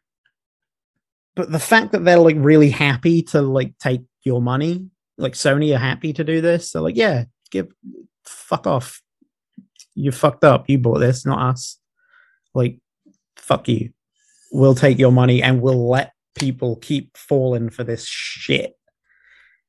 But 1.35 1.51
the 1.51 1.59
fact 1.59 1.93
that 1.93 2.03
they're 2.03 2.19
like 2.19 2.35
really 2.37 2.69
happy 2.69 3.23
to 3.23 3.41
like 3.41 3.77
take 3.79 4.01
your 4.23 4.41
money, 4.41 4.89
like 5.19 5.33
Sony 5.33 5.75
are 5.75 5.79
happy 5.79 6.13
to 6.13 6.23
do 6.23 6.41
this, 6.41 6.71
they're 6.71 6.81
like, 6.81 6.95
yeah, 6.95 7.25
give 7.51 7.71
fuck 8.25 8.65
off. 8.65 9.01
You 9.95 10.11
fucked 10.11 10.43
up. 10.43 10.69
You 10.69 10.77
bought 10.77 10.99
this, 10.99 11.25
not 11.25 11.41
us. 11.51 11.77
Like, 12.53 12.79
fuck 13.37 13.67
you. 13.67 13.91
We'll 14.51 14.75
take 14.75 14.97
your 14.97 15.11
money 15.11 15.43
and 15.43 15.61
we'll 15.61 15.89
let 15.89 16.13
people 16.35 16.77
keep 16.77 17.15
falling 17.17 17.69
for 17.69 17.83
this 17.83 18.07
shit. 18.07 18.73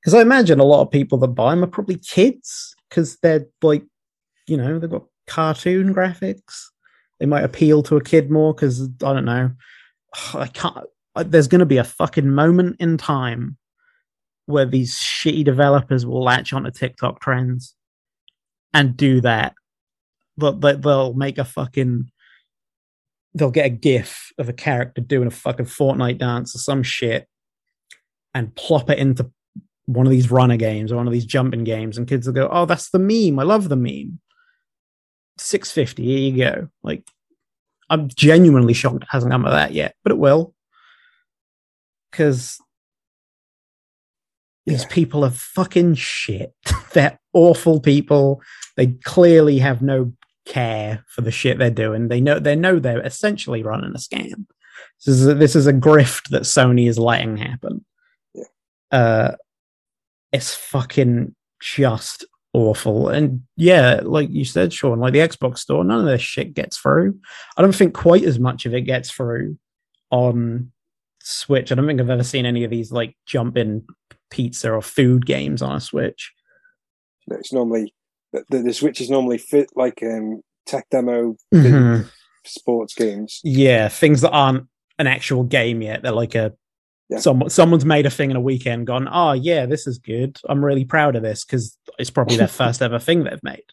Because 0.00 0.14
I 0.14 0.22
imagine 0.22 0.60
a 0.60 0.64
lot 0.64 0.82
of 0.82 0.90
people 0.90 1.18
that 1.18 1.28
buy 1.28 1.50
them 1.50 1.64
are 1.64 1.68
probably 1.68 1.96
kids 1.96 2.74
because 2.88 3.18
they're 3.22 3.46
like, 3.60 3.84
you 4.46 4.56
know, 4.56 4.78
they've 4.78 4.88
got 4.88 5.04
cartoon 5.26 5.94
graphics. 5.94 6.64
They 7.18 7.26
might 7.26 7.44
appeal 7.44 7.82
to 7.84 7.96
a 7.96 8.02
kid 8.02 8.30
more 8.30 8.54
because 8.54 8.82
I 8.82 9.12
don't 9.12 9.26
know. 9.26 9.50
I 10.34 10.46
can't. 10.46 10.86
There's 11.16 11.48
going 11.48 11.58
to 11.58 11.66
be 11.66 11.76
a 11.76 11.84
fucking 11.84 12.30
moment 12.30 12.76
in 12.78 12.96
time 12.96 13.58
where 14.50 14.66
these 14.66 14.94
shitty 14.94 15.44
developers 15.44 16.04
will 16.04 16.22
latch 16.22 16.52
onto 16.52 16.70
TikTok 16.70 17.20
trends 17.20 17.74
and 18.74 18.96
do 18.96 19.20
that. 19.22 19.54
But 20.36 20.60
they'll 20.60 21.14
make 21.14 21.38
a 21.38 21.44
fucking. 21.44 22.10
They'll 23.34 23.50
get 23.50 23.66
a 23.66 23.70
GIF 23.70 24.32
of 24.38 24.48
a 24.48 24.52
character 24.52 25.00
doing 25.00 25.28
a 25.28 25.30
fucking 25.30 25.66
Fortnite 25.66 26.18
dance 26.18 26.54
or 26.54 26.58
some 26.58 26.82
shit, 26.82 27.28
and 28.34 28.54
plop 28.54 28.90
it 28.90 28.98
into 28.98 29.30
one 29.86 30.06
of 30.06 30.10
these 30.10 30.30
runner 30.30 30.56
games 30.56 30.90
or 30.90 30.96
one 30.96 31.06
of 31.06 31.12
these 31.12 31.26
jumping 31.26 31.64
games, 31.64 31.98
and 31.98 32.08
kids 32.08 32.26
will 32.26 32.34
go, 32.34 32.48
"Oh, 32.50 32.64
that's 32.66 32.90
the 32.90 32.98
meme. 32.98 33.38
I 33.38 33.42
love 33.42 33.68
the 33.68 33.76
meme." 33.76 34.20
650 35.40 36.04
here 36.04 36.18
you 36.18 36.36
go 36.36 36.68
like 36.82 37.02
i'm 37.88 38.08
genuinely 38.08 38.74
shocked 38.74 39.02
it 39.02 39.08
hasn't 39.10 39.32
come 39.32 39.44
to 39.44 39.50
that 39.50 39.72
yet 39.72 39.94
but 40.02 40.12
it 40.12 40.18
will 40.18 40.54
because 42.10 42.58
these 44.70 44.84
people 44.86 45.24
are 45.24 45.30
fucking 45.30 45.94
shit 45.94 46.54
they're 46.92 47.18
awful 47.32 47.80
people 47.80 48.40
they 48.76 48.88
clearly 49.04 49.58
have 49.58 49.82
no 49.82 50.12
care 50.46 51.04
for 51.08 51.20
the 51.20 51.30
shit 51.30 51.58
they're 51.58 51.70
doing 51.70 52.08
they 52.08 52.20
know 52.20 52.38
they 52.38 52.56
know 52.56 52.78
they're 52.78 53.04
essentially 53.04 53.62
running 53.62 53.92
a 53.94 53.98
scam 53.98 54.46
this 55.04 55.14
is 55.14 55.26
a, 55.26 55.34
this 55.34 55.54
is 55.54 55.66
a 55.66 55.72
grift 55.72 56.28
that 56.30 56.42
sony 56.42 56.88
is 56.88 56.98
letting 56.98 57.36
happen 57.36 57.84
Yeah. 58.34 58.44
uh 58.90 59.36
it's 60.32 60.54
fucking 60.54 61.34
just 61.60 62.24
awful. 62.52 63.08
And 63.08 63.42
yeah, 63.56 64.00
like 64.02 64.30
you 64.30 64.44
said, 64.44 64.72
Sean, 64.72 65.00
like 65.00 65.12
the 65.12 65.20
Xbox 65.20 65.58
store, 65.58 65.84
none 65.84 66.00
of 66.00 66.06
this 66.06 66.22
shit 66.22 66.54
gets 66.54 66.78
through. 66.78 67.18
I 67.56 67.62
don't 67.62 67.74
think 67.74 67.94
quite 67.94 68.24
as 68.24 68.38
much 68.38 68.66
of 68.66 68.74
it 68.74 68.82
gets 68.82 69.10
through 69.10 69.58
on 70.10 70.72
Switch. 71.22 71.70
I 71.70 71.74
don't 71.74 71.86
think 71.86 72.00
I've 72.00 72.10
ever 72.10 72.24
seen 72.24 72.46
any 72.46 72.64
of 72.64 72.70
these 72.70 72.92
like 72.92 73.16
jump 73.26 73.56
in 73.56 73.86
pizza 74.30 74.70
or 74.72 74.82
food 74.82 75.26
games 75.26 75.62
on 75.62 75.76
a 75.76 75.80
Switch. 75.80 76.32
It's 77.28 77.52
normally 77.52 77.94
the, 78.32 78.44
the, 78.62 78.72
Switch 78.72 79.00
is 79.00 79.10
normally 79.10 79.38
fit 79.38 79.70
like 79.74 80.02
um 80.02 80.40
tech 80.66 80.86
demo 80.90 81.36
Mhm. 81.52 82.08
sports 82.44 82.94
games. 82.94 83.40
Yeah, 83.44 83.88
things 83.88 84.20
that 84.22 84.30
aren't 84.30 84.66
an 84.98 85.06
actual 85.06 85.44
game 85.44 85.82
yet. 85.82 86.02
They're 86.02 86.12
like 86.12 86.34
a 86.34 86.52
Yeah. 87.08 87.18
someone 87.18 87.50
someone's 87.50 87.84
made 87.84 88.06
a 88.06 88.10
thing 88.10 88.30
in 88.30 88.36
a 88.36 88.40
weekend, 88.40 88.86
gone, 88.86 89.08
oh 89.10 89.32
yeah, 89.32 89.66
this 89.66 89.86
is 89.86 89.98
good. 89.98 90.38
I'm 90.48 90.64
really 90.64 90.84
proud 90.84 91.16
of 91.16 91.22
this 91.22 91.44
because 91.44 91.76
it's 91.98 92.10
probably 92.10 92.36
their 92.36 92.46
first 92.62 92.82
ever 92.82 92.98
thing 92.98 93.24
they've 93.24 93.42
made. 93.42 93.64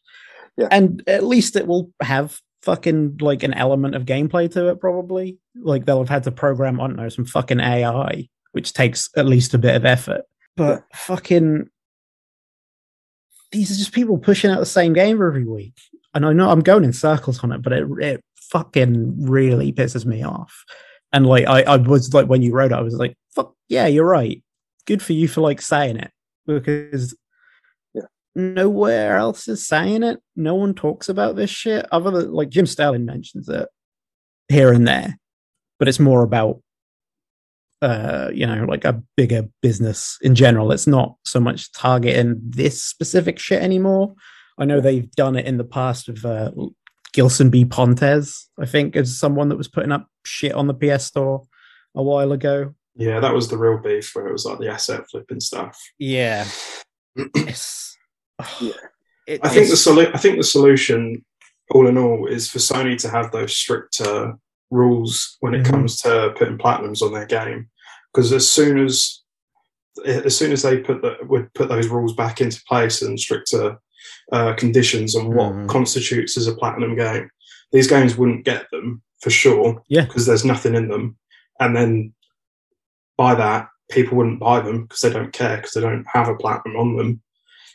Yeah. 0.57 0.67
And 0.71 1.03
at 1.07 1.23
least 1.23 1.55
it 1.55 1.67
will 1.67 1.91
have 2.01 2.39
fucking 2.63 3.17
like 3.21 3.43
an 3.43 3.53
element 3.53 3.93
of 3.95 4.05
gameplay 4.05 4.51
to 4.51 4.69
it, 4.69 4.79
probably. 4.81 5.37
Like 5.55 5.85
they'll 5.85 5.99
have 5.99 6.09
had 6.09 6.23
to 6.23 6.31
program, 6.31 6.81
I 6.81 6.87
don't 6.87 6.95
know, 6.95 7.09
some 7.09 7.25
fucking 7.25 7.59
AI, 7.59 8.27
which 8.53 8.73
takes 8.73 9.09
at 9.15 9.27
least 9.27 9.53
a 9.53 9.57
bit 9.59 9.75
of 9.75 9.85
effort. 9.85 10.23
But 10.57 10.83
fucking 10.93 11.69
these 13.51 13.71
are 13.71 13.75
just 13.75 13.93
people 13.93 14.17
pushing 14.17 14.51
out 14.51 14.59
the 14.59 14.65
same 14.65 14.91
game 14.91 15.21
every 15.21 15.45
week. 15.45 15.75
And 16.13 16.25
I 16.25 16.33
know 16.33 16.49
I'm 16.49 16.59
going 16.61 16.83
in 16.83 16.93
circles 16.93 17.43
on 17.43 17.51
it, 17.51 17.61
but 17.61 17.71
it 17.73 17.87
it 17.99 18.23
fucking 18.35 19.25
really 19.25 19.71
pisses 19.71 20.05
me 20.05 20.23
off. 20.23 20.65
And 21.13 21.25
like 21.25 21.45
I, 21.47 21.61
I 21.61 21.77
was 21.77 22.13
like 22.13 22.27
when 22.27 22.41
you 22.41 22.53
wrote 22.53 22.71
it, 22.71 22.77
I 22.77 22.81
was 22.81 22.95
like, 22.95 23.15
fuck 23.35 23.53
yeah, 23.69 23.87
you're 23.87 24.05
right. 24.05 24.43
Good 24.85 25.01
for 25.01 25.13
you 25.13 25.27
for 25.27 25.41
like 25.41 25.61
saying 25.61 25.97
it. 25.97 26.11
Because 26.45 27.15
Yeah. 27.93 28.03
nowhere 28.35 29.17
else 29.17 29.47
is 29.47 29.65
saying 29.65 30.03
it. 30.03 30.19
No 30.35 30.55
one 30.55 30.73
talks 30.73 31.07
about 31.07 31.35
this 31.35 31.49
shit. 31.49 31.85
Other 31.91 32.11
than 32.11 32.33
like 32.33 32.49
Jim 32.49 32.65
Sterling 32.65 33.05
mentions 33.05 33.47
it 33.47 33.69
here 34.49 34.73
and 34.73 34.87
there. 34.87 35.17
But 35.77 35.87
it's 35.87 35.99
more 35.99 36.23
about 36.23 36.61
uh, 37.81 38.29
you 38.33 38.45
know, 38.47 38.65
like 38.65 38.85
a 38.85 39.01
bigger 39.15 39.47
business 39.61 40.17
in 40.21 40.35
general. 40.35 40.71
It's 40.71 40.87
not 40.87 41.15
so 41.25 41.39
much 41.39 41.71
targeting 41.73 42.39
this 42.43 42.83
specific 42.83 43.39
shit 43.39 43.61
anymore. 43.61 44.15
I 44.57 44.65
know 44.65 44.79
they've 44.81 45.09
done 45.11 45.35
it 45.35 45.45
in 45.45 45.57
the 45.57 45.63
past 45.63 46.07
with 46.07 46.25
uh, 46.25 46.51
Gilson 47.13 47.49
B. 47.49 47.65
Pontes, 47.65 48.49
I 48.59 48.65
think, 48.65 48.95
is 48.95 49.19
someone 49.19 49.49
that 49.49 49.57
was 49.57 49.67
putting 49.67 49.91
up 49.91 50.07
shit 50.25 50.53
on 50.53 50.67
the 50.67 50.73
PS 50.73 51.05
Store 51.05 51.43
a 51.95 52.01
while 52.01 52.31
ago. 52.31 52.73
Yeah, 52.95 53.19
that 53.19 53.33
was 53.35 53.47
the 53.49 53.57
real 53.57 53.77
beef 53.77 54.11
where 54.15 54.25
it 54.27 54.31
was 54.33 54.45
like 54.45 54.57
the 54.57 54.69
asset 54.69 55.03
flipping 55.11 55.39
stuff. 55.39 55.77
Yeah. 55.99 56.45
It's, 57.35 57.97
Yeah. 58.59 58.71
it- 59.27 59.41
I 59.43 59.49
think 59.49 59.67
the 59.69 59.75
solu- 59.75 60.11
I 60.13 60.17
think 60.17 60.37
the 60.37 60.43
solution, 60.43 61.23
all 61.71 61.87
in 61.87 61.97
all, 61.97 62.27
is 62.27 62.49
for 62.49 62.59
Sony 62.59 62.97
to 63.01 63.09
have 63.09 63.31
those 63.31 63.55
stricter 63.55 64.33
rules 64.71 65.37
when 65.39 65.53
it 65.53 65.63
Mhm. 65.63 65.69
comes 65.69 66.01
to 66.01 66.33
putting 66.37 66.57
platinums 66.57 67.01
on 67.01 67.13
their 67.13 67.25
game. 67.25 67.69
Because 68.13 68.31
as 68.33 68.49
soon 68.49 68.83
as 68.83 69.21
as 70.05 70.37
soon 70.37 70.51
as 70.51 70.61
they 70.61 70.77
put 70.77 71.01
the, 71.01 71.17
would 71.23 71.51
put 71.55 71.69
those 71.69 71.87
rules 71.87 72.13
back 72.13 72.39
into 72.39 72.61
place 72.67 73.01
and 73.01 73.19
stricter 73.19 73.79
uh, 74.31 74.53
conditions 74.53 75.15
on 75.15 75.33
what 75.33 75.51
Mhm. 75.53 75.67
constitutes 75.67 76.37
as 76.37 76.45
a 76.47 76.53
platinum 76.53 76.95
game, 76.95 77.29
these 77.71 77.87
games 77.87 78.15
wouldn't 78.15 78.45
get 78.45 78.67
them 78.71 79.01
for 79.21 79.31
sure. 79.31 79.81
Yeah. 79.89 80.05
because 80.05 80.27
there's 80.27 80.45
nothing 80.45 80.75
in 80.75 80.87
them, 80.89 81.17
and 81.59 81.75
then 81.75 82.13
by 83.17 83.33
that 83.35 83.69
people 83.89 84.17
wouldn't 84.17 84.39
buy 84.39 84.59
them 84.59 84.83
because 84.83 85.01
they 85.01 85.09
don't 85.09 85.33
care 85.33 85.57
because 85.57 85.71
they 85.73 85.81
don't 85.81 86.05
have 86.13 86.27
a 86.27 86.35
platinum 86.35 86.77
on 86.77 86.95
them, 86.97 87.21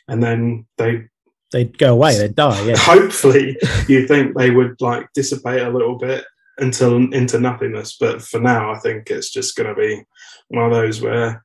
and 0.07 0.23
then 0.23 0.65
they 0.77 1.03
they'd 1.51 1.77
go 1.77 1.91
away, 1.93 2.17
they'd 2.17 2.35
die. 2.35 2.61
Yeah. 2.65 2.75
hopefully 2.77 3.57
you 3.89 4.07
think 4.07 4.35
they 4.37 4.49
would 4.49 4.79
like 4.79 5.07
dissipate 5.13 5.61
a 5.61 5.69
little 5.69 5.97
bit 5.97 6.23
until 6.59 6.95
into 7.13 7.39
nothingness 7.39 7.97
but 7.99 8.21
for 8.21 8.39
now 8.39 8.71
i 8.71 8.77
think 8.79 9.09
it's 9.09 9.31
just 9.31 9.55
going 9.55 9.67
to 9.67 9.75
be 9.79 10.03
one 10.49 10.65
of 10.65 10.71
those 10.71 11.01
where 11.01 11.43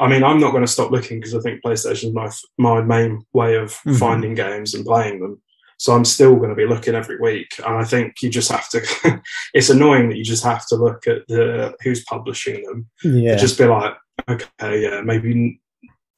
i 0.00 0.08
mean 0.08 0.22
i'm 0.24 0.40
not 0.40 0.50
going 0.52 0.64
to 0.64 0.70
stop 0.72 0.90
looking 0.90 1.18
because 1.18 1.34
i 1.34 1.40
think 1.40 1.60
playstation 1.64 2.08
is 2.08 2.12
my 2.14 2.30
my 2.58 2.80
main 2.82 3.24
way 3.32 3.56
of 3.56 3.70
Mhm. 3.86 3.98
finding 3.98 4.34
games 4.34 4.74
and 4.74 4.84
playing 4.84 5.20
them 5.20 5.40
so 5.78 5.94
i'm 5.94 6.04
still 6.04 6.36
going 6.36 6.50
to 6.50 6.54
be 6.56 6.66
looking 6.66 6.94
every 6.94 7.18
week 7.18 7.48
and 7.58 7.76
i 7.76 7.84
think 7.84 8.22
you 8.22 8.30
just 8.30 8.50
have 8.52 8.68
to 8.70 9.20
it's 9.54 9.70
annoying 9.70 10.08
that 10.08 10.16
you 10.18 10.24
just 10.24 10.44
have 10.44 10.66
to 10.68 10.76
look 10.76 11.06
at 11.06 11.26
the 11.28 11.74
who's 11.82 12.04
publishing 12.04 12.62
them 12.64 12.88
Yeah. 13.02 13.36
just 13.36 13.58
be 13.58 13.64
like, 13.64 13.94
okay, 14.28 14.82
yeah, 14.82 15.00
maybe 15.00 15.60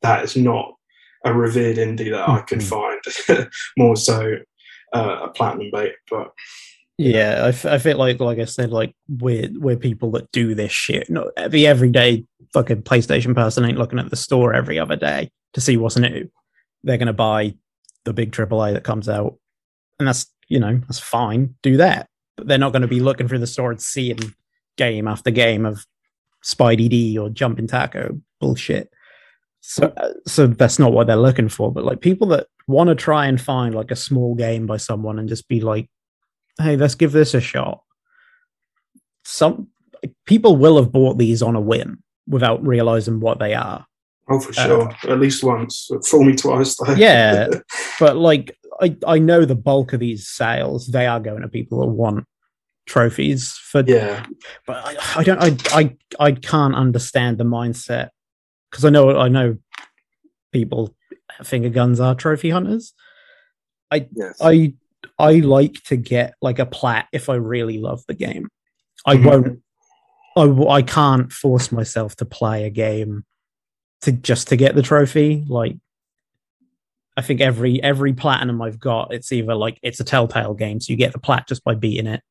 that 0.02 0.24
is 0.24 0.36
not 0.36 0.74
a 1.24 1.32
revered 1.32 1.76
indie 1.78 2.10
that 2.10 2.28
I 2.28 2.42
can 2.42 2.60
find. 2.60 3.00
More 3.78 3.96
so 3.96 4.36
uh, 4.92 5.18
a 5.22 5.28
platinum 5.30 5.70
bait, 5.72 5.94
but 6.10 6.28
Yeah, 6.96 7.42
I, 7.44 7.48
f- 7.48 7.66
I 7.66 7.78
feel 7.78 7.98
like, 7.98 8.20
like 8.20 8.38
I 8.38 8.44
said, 8.44 8.70
like 8.70 8.94
we're 9.08 9.48
we're 9.54 9.76
people 9.76 10.12
that 10.12 10.30
do 10.30 10.54
this 10.54 10.70
shit. 10.70 11.10
No, 11.10 11.30
the 11.48 11.66
everyday 11.66 12.24
fucking 12.52 12.82
PlayStation 12.82 13.34
person 13.34 13.64
ain't 13.64 13.78
looking 13.78 13.98
at 13.98 14.10
the 14.10 14.16
store 14.16 14.54
every 14.54 14.78
other 14.78 14.96
day 14.96 15.30
to 15.54 15.60
see 15.60 15.76
what's 15.76 15.96
new. 15.96 16.30
They're 16.84 16.98
gonna 16.98 17.12
buy 17.12 17.54
the 18.04 18.12
big 18.12 18.30
AAA 18.30 18.74
that 18.74 18.84
comes 18.84 19.08
out, 19.08 19.38
and 19.98 20.06
that's 20.06 20.26
you 20.48 20.60
know 20.60 20.78
that's 20.86 21.00
fine. 21.00 21.56
Do 21.62 21.78
that, 21.78 22.08
but 22.36 22.46
they're 22.46 22.58
not 22.58 22.72
going 22.72 22.82
to 22.82 22.88
be 22.88 23.00
looking 23.00 23.26
through 23.26 23.40
the 23.40 23.46
store 23.46 23.70
and 23.70 23.82
seeing 23.82 24.34
game 24.76 25.08
after 25.08 25.30
game 25.30 25.66
of 25.66 25.84
Spidey 26.44 26.88
D 26.88 27.18
or 27.18 27.28
Jumping 27.28 27.66
Taco 27.66 28.20
bullshit. 28.40 28.90
So, 29.60 29.92
uh, 29.96 30.10
so 30.26 30.46
that's 30.46 30.78
not 30.78 30.92
what 30.92 31.06
they're 31.06 31.16
looking 31.16 31.48
for. 31.48 31.72
But 31.72 31.84
like 31.84 32.00
people 32.00 32.26
that 32.28 32.46
want 32.66 32.88
to 32.88 32.94
try 32.94 33.26
and 33.26 33.40
find 33.40 33.74
like 33.74 33.90
a 33.90 33.96
small 33.96 34.34
game 34.34 34.66
by 34.66 34.76
someone 34.76 35.18
and 35.18 35.28
just 35.28 35.48
be 35.48 35.60
like, 35.60 35.88
"Hey, 36.58 36.76
let's 36.76 36.94
give 36.94 37.12
this 37.12 37.34
a 37.34 37.40
shot." 37.40 37.82
Some 39.24 39.68
people 40.26 40.56
will 40.56 40.76
have 40.76 40.92
bought 40.92 41.18
these 41.18 41.42
on 41.42 41.56
a 41.56 41.60
whim 41.60 42.02
without 42.26 42.64
realizing 42.66 43.20
what 43.20 43.38
they 43.38 43.54
are. 43.54 43.86
Oh, 44.28 44.40
for 44.40 44.52
sure. 44.52 44.90
Uh, 44.90 45.12
At 45.12 45.20
least 45.20 45.44
once. 45.44 45.90
Fool 46.06 46.24
me 46.24 46.34
twice. 46.34 46.76
Though. 46.76 46.94
Yeah, 46.94 47.48
but 48.00 48.16
like 48.16 48.56
I, 48.80 48.96
I 49.06 49.18
know 49.18 49.44
the 49.44 49.54
bulk 49.54 49.92
of 49.92 50.00
these 50.00 50.28
sales 50.28 50.88
they 50.88 51.06
are 51.06 51.20
going 51.20 51.42
to 51.42 51.48
people 51.48 51.80
that 51.80 51.92
want 51.92 52.24
trophies 52.86 53.52
for 53.52 53.82
yeah. 53.86 54.24
But 54.66 54.76
I, 54.76 55.20
I 55.20 55.24
don't 55.24 55.42
I 55.42 55.78
I 55.78 55.96
I 56.18 56.32
can't 56.32 56.74
understand 56.74 57.38
the 57.38 57.44
mindset 57.44 58.10
because 58.70 58.84
I 58.84 58.90
know 58.90 59.18
I 59.18 59.28
know 59.28 59.58
people 60.52 60.96
finger 61.42 61.68
guns 61.68 62.00
are 62.00 62.14
trophy 62.14 62.50
hunters. 62.50 62.94
I 63.90 64.08
Yes. 64.12 64.38
I 64.40 64.74
I 65.18 65.34
like 65.34 65.82
to 65.84 65.96
get 65.96 66.34
like 66.42 66.58
a 66.58 66.66
plat 66.66 67.06
if 67.12 67.28
I 67.28 67.34
really 67.34 67.78
love 67.78 68.02
the 68.08 68.14
game. 68.14 68.48
I 69.06 69.16
Mhm. 69.16 69.24
won't. 69.24 69.60
I, 70.36 70.74
I 70.78 70.82
can't 70.82 71.32
force 71.32 71.70
myself 71.70 72.16
to 72.16 72.24
play 72.24 72.64
a 72.64 72.70
game 72.70 73.24
to 74.02 74.12
just 74.12 74.48
to 74.48 74.56
get 74.56 74.74
the 74.74 74.82
trophy. 74.82 75.44
Like, 75.48 75.76
I 77.16 77.22
think 77.22 77.40
every 77.40 77.80
every 77.82 78.12
platinum 78.12 78.60
I've 78.60 78.80
got, 78.80 79.14
it's 79.14 79.30
either 79.30 79.54
like 79.54 79.78
it's 79.82 80.00
a 80.00 80.04
Telltale 80.04 80.54
game, 80.54 80.80
so 80.80 80.92
you 80.92 80.96
get 80.96 81.12
the 81.12 81.20
plat 81.20 81.46
just 81.46 81.62
by 81.62 81.74
beating 81.74 82.08
it, 82.08 82.22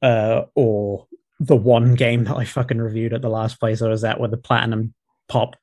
uh, 0.00 0.44
or 0.54 1.06
the 1.38 1.56
one 1.56 1.94
game 1.94 2.24
that 2.24 2.36
I 2.36 2.46
fucking 2.46 2.78
reviewed 2.78 3.12
at 3.12 3.20
the 3.20 3.28
last 3.28 3.60
place 3.60 3.82
I 3.82 3.88
was 3.88 4.04
at, 4.04 4.18
where 4.18 4.30
the 4.30 4.38
platinum 4.38 4.94
popped 5.28 5.58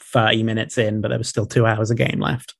thirty 0.00 0.42
minutes 0.42 0.76
in, 0.78 1.00
but 1.00 1.08
there 1.10 1.18
was 1.18 1.28
still 1.28 1.46
two 1.46 1.64
hours 1.64 1.92
of 1.92 1.96
game 1.96 2.18
left, 2.18 2.56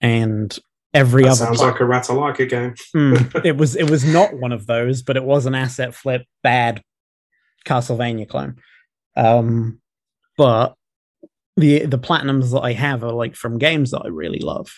and 0.00 0.56
every 0.94 1.24
That 1.24 1.30
other 1.30 1.46
sounds 1.46 1.60
like 1.60 1.80
a 1.80 1.84
Ratalaika 1.84 2.48
game. 2.48 2.74
Hmm. 2.92 3.14
it 3.44 3.56
was 3.56 3.76
it 3.76 3.90
was 3.90 4.04
not 4.04 4.34
one 4.34 4.52
of 4.52 4.66
those, 4.66 5.02
but 5.02 5.16
it 5.16 5.24
was 5.24 5.46
an 5.46 5.54
asset 5.54 5.94
flip 5.94 6.24
bad 6.42 6.82
Castlevania 7.66 8.28
clone. 8.28 8.56
Um, 9.16 9.80
but 10.36 10.74
the 11.56 11.86
the 11.86 11.98
platinums 11.98 12.52
that 12.52 12.60
I 12.60 12.72
have 12.72 13.04
are 13.04 13.12
like 13.12 13.36
from 13.36 13.58
games 13.58 13.90
that 13.90 14.02
I 14.04 14.08
really 14.08 14.40
love. 14.40 14.70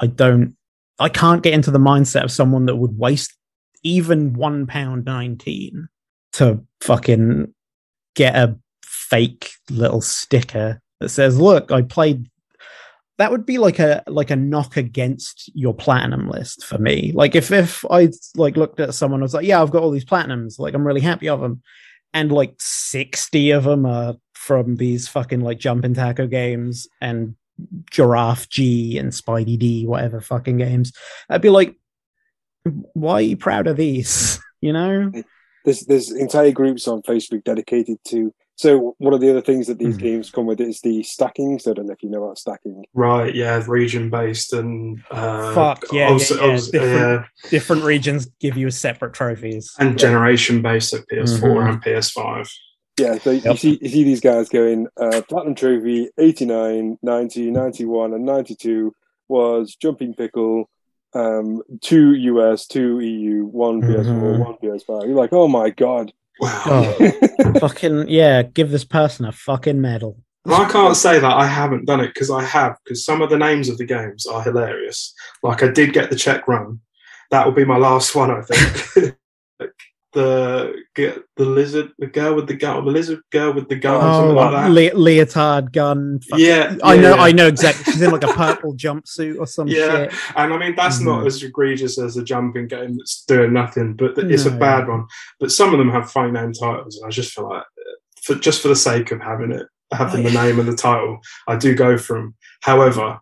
I 0.00 0.06
don't 0.06 0.56
I 0.98 1.08
can't 1.08 1.42
get 1.42 1.54
into 1.54 1.70
the 1.70 1.78
mindset 1.78 2.24
of 2.24 2.30
someone 2.30 2.66
that 2.66 2.76
would 2.76 2.98
waste 2.98 3.34
even 3.82 4.34
one 4.34 4.66
pound 4.66 5.04
nineteen 5.04 5.88
to 6.32 6.64
fucking 6.80 7.52
get 8.14 8.36
a 8.36 8.56
fake 8.82 9.52
little 9.70 10.00
sticker 10.00 10.80
that 11.00 11.08
says, 11.08 11.38
"Look, 11.38 11.72
I 11.72 11.82
played." 11.82 12.26
That 13.20 13.30
would 13.30 13.44
be 13.44 13.58
like 13.58 13.78
a 13.78 14.02
like 14.06 14.30
a 14.30 14.36
knock 14.36 14.78
against 14.78 15.50
your 15.54 15.74
platinum 15.74 16.30
list 16.30 16.64
for 16.64 16.78
me. 16.78 17.12
Like 17.14 17.34
if 17.34 17.52
if 17.52 17.84
I 17.90 18.08
like 18.34 18.56
looked 18.56 18.80
at 18.80 18.94
someone, 18.94 19.20
I 19.20 19.24
was 19.24 19.34
like, 19.34 19.44
"Yeah, 19.44 19.60
I've 19.60 19.70
got 19.70 19.82
all 19.82 19.90
these 19.90 20.06
platinums. 20.06 20.58
Like 20.58 20.72
I'm 20.72 20.86
really 20.86 21.02
happy 21.02 21.28
of 21.28 21.42
them," 21.42 21.60
and 22.14 22.32
like 22.32 22.54
sixty 22.58 23.50
of 23.50 23.64
them 23.64 23.84
are 23.84 24.16
from 24.32 24.76
these 24.76 25.06
fucking 25.06 25.40
like 25.40 25.58
jumping 25.58 25.92
taco 25.92 26.26
games 26.26 26.88
and 27.02 27.36
giraffe 27.90 28.48
G 28.48 28.96
and 28.96 29.12
Spidey 29.12 29.58
D, 29.58 29.86
whatever 29.86 30.22
fucking 30.22 30.56
games. 30.56 30.94
I'd 31.28 31.42
be 31.42 31.50
like, 31.50 31.76
"Why 32.94 33.12
are 33.12 33.20
you 33.20 33.36
proud 33.36 33.66
of 33.66 33.76
these?" 33.76 34.40
You 34.62 34.74
know? 34.74 35.10
there's 35.64 35.80
there's 35.86 36.10
entire 36.12 36.52
groups 36.52 36.88
on 36.88 37.02
Facebook 37.02 37.44
dedicated 37.44 37.98
to. 38.08 38.34
So 38.60 38.94
one 38.98 39.14
of 39.14 39.20
the 39.20 39.30
other 39.30 39.40
things 39.40 39.68
that 39.68 39.78
these 39.78 39.96
Mhm. 39.96 40.00
games 40.02 40.30
come 40.30 40.44
with 40.44 40.60
is 40.60 40.82
the 40.82 41.02
stacking. 41.02 41.58
So 41.58 41.70
I 41.70 41.74
don't 41.74 41.86
know 41.86 41.94
if 41.94 42.02
you 42.02 42.10
know 42.10 42.24
about 42.24 42.36
stacking. 42.36 42.84
Right, 42.92 43.34
yeah, 43.34 43.64
region 43.66 44.10
based 44.10 44.52
and 44.52 45.00
uh, 45.10 45.54
Fuck, 45.54 45.86
yeah, 45.94 46.10
also- 46.10 46.34
yeah, 46.34 46.44
yeah, 46.44 46.50
also- 46.52 46.70
different- 46.72 46.94
yeah, 47.00 47.48
Different 47.48 47.84
regions 47.84 48.26
give 48.38 48.58
you 48.58 48.70
separate 48.70 49.14
trophies. 49.14 49.72
and 49.78 49.98
generation 49.98 50.60
based 50.60 50.92
at 50.92 51.08
PS4 51.08 51.62
Mhm. 51.62 51.68
and 51.70 51.82
PS5. 51.82 52.50
Yeah, 52.98 53.16
so 53.16 53.30
you 53.30 53.56
see 53.56 53.78
you 53.80 53.88
see 53.88 54.04
these 54.04 54.20
guys 54.20 54.50
going 54.50 54.88
uh, 54.98 55.22
platinum 55.26 55.54
trophy 55.54 56.10
89, 56.18 56.98
90, 57.02 57.50
91 57.50 58.12
and 58.12 58.26
92 58.26 58.92
was 59.28 59.74
jumping 59.74 60.12
pickle 60.12 60.68
um 61.14 61.62
two 61.80 62.12
US, 62.14 62.66
two 62.66 63.00
EU, 63.00 63.46
one 63.46 63.80
PS4, 63.80 64.34
Mhm. 64.36 64.38
one 64.44 64.56
PS5. 64.62 65.06
You're 65.06 65.16
like, 65.16 65.32
"Oh 65.32 65.48
my 65.48 65.70
god." 65.70 66.12
Wow. 66.40 66.62
Oh. 66.66 67.12
fucking 67.60 68.08
yeah, 68.08 68.42
give 68.42 68.70
this 68.70 68.84
person 68.84 69.26
a 69.26 69.32
fucking 69.32 69.80
medal. 69.80 70.22
I 70.46 70.68
can't 70.70 70.96
say 70.96 71.20
that 71.20 71.36
I 71.36 71.46
haven't 71.46 71.84
done 71.84 72.00
it 72.00 72.14
because 72.14 72.30
I 72.30 72.42
have, 72.42 72.76
because 72.82 73.04
some 73.04 73.20
of 73.20 73.28
the 73.28 73.36
names 73.36 73.68
of 73.68 73.76
the 73.76 73.84
games 73.84 74.26
are 74.26 74.42
hilarious. 74.42 75.12
Like 75.42 75.62
I 75.62 75.68
did 75.68 75.92
get 75.92 76.08
the 76.08 76.16
check 76.16 76.48
run. 76.48 76.80
That 77.30 77.44
will 77.44 77.52
be 77.52 77.64
my 77.64 77.76
last 77.76 78.14
one, 78.14 78.30
I 78.30 78.40
think. 78.40 79.16
the 80.12 80.74
the 81.36 81.44
lizard, 81.44 81.92
the 81.98 82.06
girl 82.06 82.34
with 82.34 82.48
the 82.48 82.54
gun, 82.54 82.84
the 82.84 82.90
lizard 82.90 83.20
girl 83.30 83.52
with 83.52 83.68
the 83.68 83.76
gun, 83.76 84.00
Oh, 84.02 84.12
something 84.12 84.34
like 84.36 84.50
that. 84.52 84.70
le- 84.70 84.98
leotard 85.00 85.72
gun. 85.72 86.20
yeah, 86.36 86.76
I 86.82 86.94
yeah, 86.94 87.00
know, 87.00 87.14
yeah. 87.16 87.22
I 87.22 87.32
know 87.32 87.46
exactly. 87.46 87.92
She's 87.92 88.02
in 88.02 88.10
like 88.10 88.24
a 88.24 88.28
purple 88.32 88.74
jumpsuit 88.74 89.38
or 89.38 89.46
some 89.46 89.68
Yeah, 89.68 90.08
shit. 90.08 90.14
and 90.36 90.52
I 90.52 90.58
mean 90.58 90.74
that's 90.74 91.00
not 91.00 91.22
Mhm. 91.22 91.26
as 91.26 91.42
egregious 91.42 91.98
as 91.98 92.16
a 92.16 92.24
jumping 92.24 92.66
game 92.66 92.96
that's 92.96 93.24
doing 93.26 93.52
nothing, 93.52 93.94
but 93.94 94.18
it's 94.18 94.46
a 94.46 94.50
bad 94.50 94.88
one. 94.88 95.06
But 95.38 95.52
some 95.52 95.72
of 95.72 95.78
them 95.78 95.90
have 95.90 96.10
funny 96.10 96.32
name 96.32 96.52
titles, 96.52 96.96
and 96.98 97.06
I 97.06 97.10
just 97.10 97.32
feel 97.32 97.48
like, 97.48 97.62
uh, 97.62 97.94
for 98.22 98.34
just 98.34 98.62
for 98.62 98.68
the 98.68 98.76
sake 98.76 99.12
of 99.12 99.20
having 99.20 99.52
it, 99.52 99.66
having 99.92 100.24
the 100.24 100.30
name 100.32 100.58
and 100.58 100.68
the 100.68 100.76
title, 100.76 101.20
I 101.46 101.56
do 101.56 101.74
go 101.74 101.96
for 101.98 102.16
them. 102.16 102.34
However, 102.62 103.18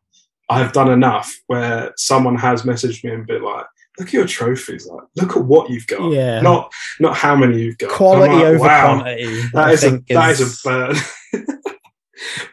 I 0.50 0.58
have 0.60 0.72
done 0.72 0.90
enough 0.90 1.30
where 1.48 1.92
someone 1.96 2.36
has 2.36 2.62
messaged 2.62 3.04
me 3.04 3.10
and 3.12 3.26
been 3.26 3.42
like, 3.42 3.66
"Look 3.98 4.08
at 4.08 4.14
your 4.14 4.26
trophies! 4.26 4.86
Like, 4.86 5.04
look 5.16 5.36
at 5.36 5.44
what 5.44 5.70
you've 5.70 5.86
got. 5.86 6.12
Yeah. 6.12 6.40
Not 6.40 6.72
not 7.00 7.16
how 7.16 7.36
many 7.36 7.60
you've 7.60 7.78
got. 7.78 7.90
Quality 7.90 8.34
like, 8.34 8.44
over 8.44 8.58
wow. 8.58 9.00
quantity. 9.00 9.42
That 9.52 9.70
is 9.72 9.84
a 9.84 9.90
think 9.90 10.06
that 10.08 10.30
is 10.30 10.40
a 10.40 10.68
burn. 10.68 10.96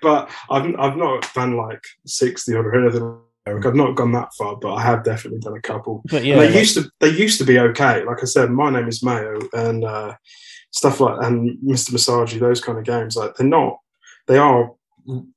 but 0.02 0.30
I've 0.50 0.76
I've 0.80 0.98
not 0.98 1.34
done 1.34 1.58
like 1.58 1.84
sixty 2.06 2.54
or 2.54 2.76
anything. 2.76 3.20
I've 3.48 3.76
not 3.76 3.96
gone 3.96 4.12
that 4.14 4.34
far, 4.34 4.56
but 4.56 4.74
I 4.74 4.82
have 4.82 5.04
definitely 5.04 5.40
done 5.40 5.56
a 5.56 5.62
couple. 5.62 6.02
But 6.06 6.18
And 6.18 6.26
yeah, 6.26 6.40
they 6.40 6.48
like- 6.48 6.56
used 6.56 6.76
to 6.76 6.90
they 7.00 7.10
used 7.10 7.38
to 7.40 7.46
be 7.46 7.60
okay. 7.60 8.04
Like 8.04 8.22
I 8.22 8.26
said, 8.26 8.50
my 8.50 8.70
name 8.72 8.88
is 8.88 9.04
Mayo 9.04 9.40
and 9.54 9.84
uh, 9.84 10.16
stuff 10.72 11.00
like 11.00 11.22
and 11.22 11.58
Mr. 11.60 11.92
Massagy, 11.92 12.40
those 12.40 12.62
kind 12.62 12.80
of 12.80 12.86
games. 12.86 13.16
Like 13.16 13.36
they're 13.36 13.48
not 13.48 13.78
they 14.28 14.38
are 14.38 14.72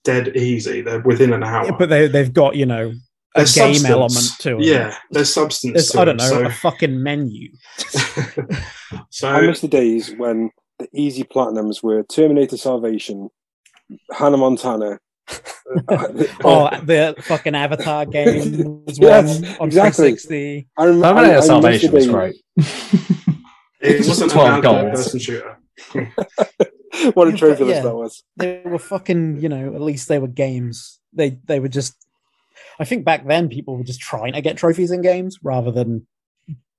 dead 0.04 0.36
easy. 0.36 0.80
They're 0.80 1.00
within 1.00 1.32
an 1.32 1.44
hour. 1.44 1.66
yeah, 1.66 1.76
but 1.78 1.90
they 1.90 2.09
they've 2.09 2.32
got 2.32 2.56
you 2.56 2.66
know 2.66 2.92
a 3.39 3.41
There's 3.43 3.55
game 3.55 3.74
substance. 3.74 3.91
element 3.91 4.41
to 4.41 4.59
it. 4.59 4.64
Yeah, 4.64 4.97
there's 5.11 5.32
substance. 5.32 5.72
There's, 5.74 5.91
to 5.91 6.01
I 6.01 6.05
don't 6.05 6.16
it, 6.16 6.18
know 6.22 6.28
so- 6.28 6.47
a 6.47 6.51
fucking 6.51 7.03
menu. 7.03 7.51
so 9.11 9.28
I 9.28 9.41
miss 9.43 9.61
the 9.61 9.68
days 9.68 10.12
when 10.16 10.51
the 10.78 10.89
easy 10.95 11.24
platinums 11.24 11.82
were 11.82 12.03
Terminator 12.05 12.57
Salvation, 12.57 13.28
Hannah 14.12 14.36
Montana. 14.36 14.99
Uh, 15.86 16.09
oh, 16.45 16.64
uh, 16.64 16.80
the 16.80 17.14
fucking 17.24 17.55
Avatar 17.55 18.07
game 18.16 18.82
Yes, 18.86 19.36
on 19.61 19.68
exactly. 19.68 20.16
360. 20.16 20.66
I 20.78 20.84
remember 20.84 21.07
Terminator 21.09 21.34
I- 21.34 21.36
I 21.36 21.41
Salvation 21.41 21.93
was 21.93 22.07
great. 22.09 22.36
it 23.82 24.07
wasn't 24.09 24.30
12 24.32 24.59
a 24.59 24.62
goals. 24.62 24.91
person 24.93 25.20
shooter. 25.20 25.59
what 27.12 27.28
a 27.28 27.30
Yeah, 27.32 27.36
trophy 27.36 27.64
yeah. 27.66 27.80
that 27.82 27.95
was. 27.95 28.22
They 28.39 28.62
were 28.64 28.78
fucking, 28.78 29.43
you 29.43 29.51
know, 29.51 29.74
at 29.74 29.82
least 29.82 30.09
they 30.09 30.18
were 30.18 30.26
games. 30.28 31.01
They 31.12 31.39
they 31.45 31.61
were 31.61 31.68
just. 31.68 31.95
I 32.79 32.85
think 32.85 33.05
back 33.05 33.26
then 33.26 33.49
people 33.49 33.76
were 33.76 33.85
just 33.85 34.01
trying 34.01 34.33
to 34.35 34.41
get 34.41 34.57
trophies 34.57 34.91
in 34.91 35.03
games 35.03 35.39
rather 35.43 35.70
than, 35.70 36.07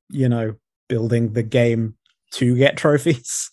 you 0.10 0.30
know, 0.30 0.56
building 0.88 1.34
the 1.34 1.43
game 1.43 1.95
to 2.34 2.56
get 2.58 2.78
trophies. 2.78 3.50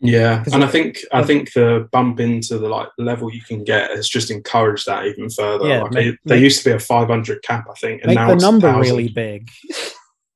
Yeah, 0.00 0.44
and 0.52 0.62
I 0.62 0.68
think 0.68 0.98
I 1.12 1.24
think 1.24 1.52
the 1.54 1.88
bump 1.90 2.20
into 2.20 2.56
the 2.56 2.68
like 2.68 2.88
level 2.98 3.32
you 3.34 3.42
can 3.42 3.64
get 3.64 3.90
has 3.90 4.08
just 4.08 4.30
encouraged 4.30 4.86
that 4.86 5.06
even 5.06 5.28
further. 5.28 5.66
Yeah, 5.66 5.82
like, 5.82 5.90
make- 5.92 6.06
it- 6.06 6.18
there 6.24 6.36
make- 6.36 6.44
used 6.44 6.62
to 6.62 6.70
be 6.70 6.76
a 6.76 6.78
500 6.78 7.42
cap, 7.42 7.66
I 7.68 7.74
think, 7.74 8.02
and 8.04 8.14
now 8.14 8.28
the 8.28 8.34
it's 8.34 8.42
number 8.42 8.68
1,000. 8.72 8.80
really 8.96 9.08
big. 9.08 9.50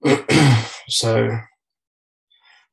so 0.88 1.38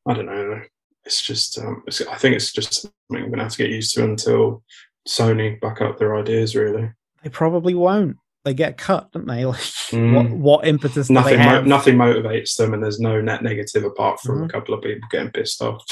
I 0.08 0.14
don't 0.14 0.26
know. 0.26 0.62
It's 1.06 1.22
just 1.22 1.60
um, 1.60 1.84
it's, 1.86 2.02
I 2.02 2.16
think 2.16 2.36
it's 2.36 2.52
just 2.52 2.74
something 2.74 2.94
we're 3.10 3.30
gonna 3.30 3.44
have 3.44 3.52
to 3.52 3.58
get 3.60 3.70
used 3.70 3.94
to 3.96 4.04
until 4.04 4.64
Sony 5.08 5.60
back 5.62 5.82
up 5.82 6.00
their 6.00 6.16
ideas. 6.18 6.56
Really, 6.56 6.90
They 7.24 7.30
probably 7.30 7.76
won't. 7.76 8.18
They 8.50 8.56
get 8.56 8.78
cut, 8.80 9.12
don't 9.12 9.28
they? 9.28 9.45
Like, 9.52 9.60
Mm. 9.91 10.14
what 10.16 10.30
what 10.32 10.68
impetus 10.68 11.08
nothing 11.12 11.38
they 11.38 11.45
mo- 11.45 11.62
nothing 11.62 11.95
motivates 11.97 12.56
them, 12.58 12.74
and 12.74 12.82
there's 12.84 13.00
no 13.00 13.22
net 13.22 13.43
negative 13.43 13.84
apart 13.84 14.20
from 14.20 14.39
Mhm. 14.41 14.45
a 14.45 14.50
couple 14.50 14.74
of 14.74 14.82
people 14.82 15.08
getting 15.12 15.30
pissed 15.32 15.62
off. 15.62 15.84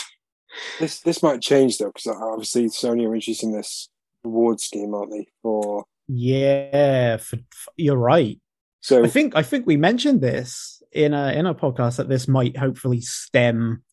This 0.80 1.01
this 1.01 1.22
might 1.22 1.41
change 1.41 1.78
though, 1.78 1.91
because 1.93 2.08
obviously 2.08 2.66
Sony 2.66 3.08
are 3.08 3.14
introducing 3.14 3.51
this 3.51 3.89
reward 4.24 4.60
scheme, 4.60 4.95
aren't 4.95 5.12
they? 5.12 5.28
For 5.43 5.86
Yeah, 6.08 7.18
for, 7.18 7.38
for- 7.38 7.74
you're 7.78 7.95
right. 7.97 8.39
so 8.82 9.03
I 9.03 9.08
think 9.08 9.36
I 9.36 9.43
think 9.43 9.68
we 9.68 9.78
mentioned 9.78 10.22
this 10.22 10.82
in 10.91 11.14
a 11.14 11.32
in 11.34 11.45
a 11.45 11.53
podcast 11.53 11.97
that 11.97 12.10
this 12.10 12.28
might 12.28 12.58
hopefully 12.58 13.01
stem 13.01 13.84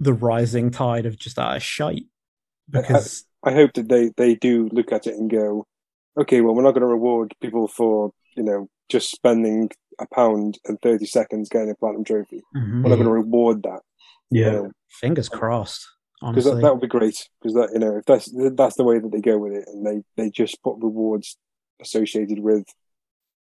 the 0.00 0.12
rising 0.12 0.70
tide 0.72 1.06
of 1.06 1.16
just 1.18 1.38
out 1.38 1.56
of 1.56 1.62
shite 1.62 2.06
because 2.68 3.24
I 3.44 3.52
hope 3.52 3.74
that 3.74 3.88
they 3.88 4.10
they 4.16 4.34
do 4.34 4.68
look 4.72 4.90
at 4.92 5.06
it 5.06 5.14
and 5.14 5.30
go, 5.30 5.66
okay, 6.18 6.40
well, 6.40 6.54
we're 6.54 6.62
not 6.62 6.72
going 6.72 6.80
to 6.82 6.86
reward 6.86 7.34
people 7.40 7.68
for 7.68 8.12
you 8.36 8.42
know 8.42 8.68
just 8.88 9.10
spending 9.10 9.70
a 10.00 10.06
pound 10.14 10.58
and 10.66 10.80
thirty 10.82 11.06
seconds 11.06 11.48
getting 11.48 11.70
a 11.70 11.74
platinum 11.74 12.04
trophy. 12.04 12.42
Mhm. 12.56 12.82
We're 12.82 12.90
not 12.90 12.96
going 12.96 13.04
to 13.04 13.10
reward 13.10 13.62
that. 13.64 13.80
Yeah. 14.30 14.46
you 14.46 14.52
know, 14.52 14.70
fingers 14.90 15.28
crossed. 15.28 15.86
because 16.20 16.46
Honestly, 16.46 16.54
that, 16.54 16.60
that 16.62 16.72
would 16.74 16.80
be 16.80 16.86
great 16.88 17.16
because 17.40 17.54
that 17.54 17.70
you 17.72 17.78
know 17.78 17.96
if 17.98 18.04
that's 18.04 18.30
that's 18.54 18.76
the 18.76 18.84
way 18.84 18.98
that 18.98 19.10
they 19.12 19.20
go 19.20 19.38
with 19.38 19.52
it 19.52 19.64
and 19.68 19.86
they 19.86 20.02
they 20.16 20.30
just 20.30 20.62
put 20.62 20.76
rewards 20.80 21.36
associated 21.80 22.38
with 22.40 22.64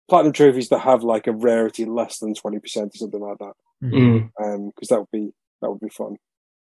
platinum 0.08 0.32
trophies 0.32 0.68
that 0.68 0.78
have 0.80 1.02
like 1.02 1.26
a 1.26 1.32
rarity 1.32 1.84
less 1.84 2.18
than 2.18 2.34
20% 2.34 2.56
or 2.64 2.90
something 2.94 3.20
like 3.20 3.38
that 3.38 3.52
Mhm. 3.82 3.92
Mm. 3.92 4.44
um 4.44 4.66
because 4.74 4.88
that 4.88 5.00
would 5.00 5.10
be 5.12 5.30
that 5.60 5.70
would 5.70 5.80
be 5.80 5.88
fun 5.88 6.16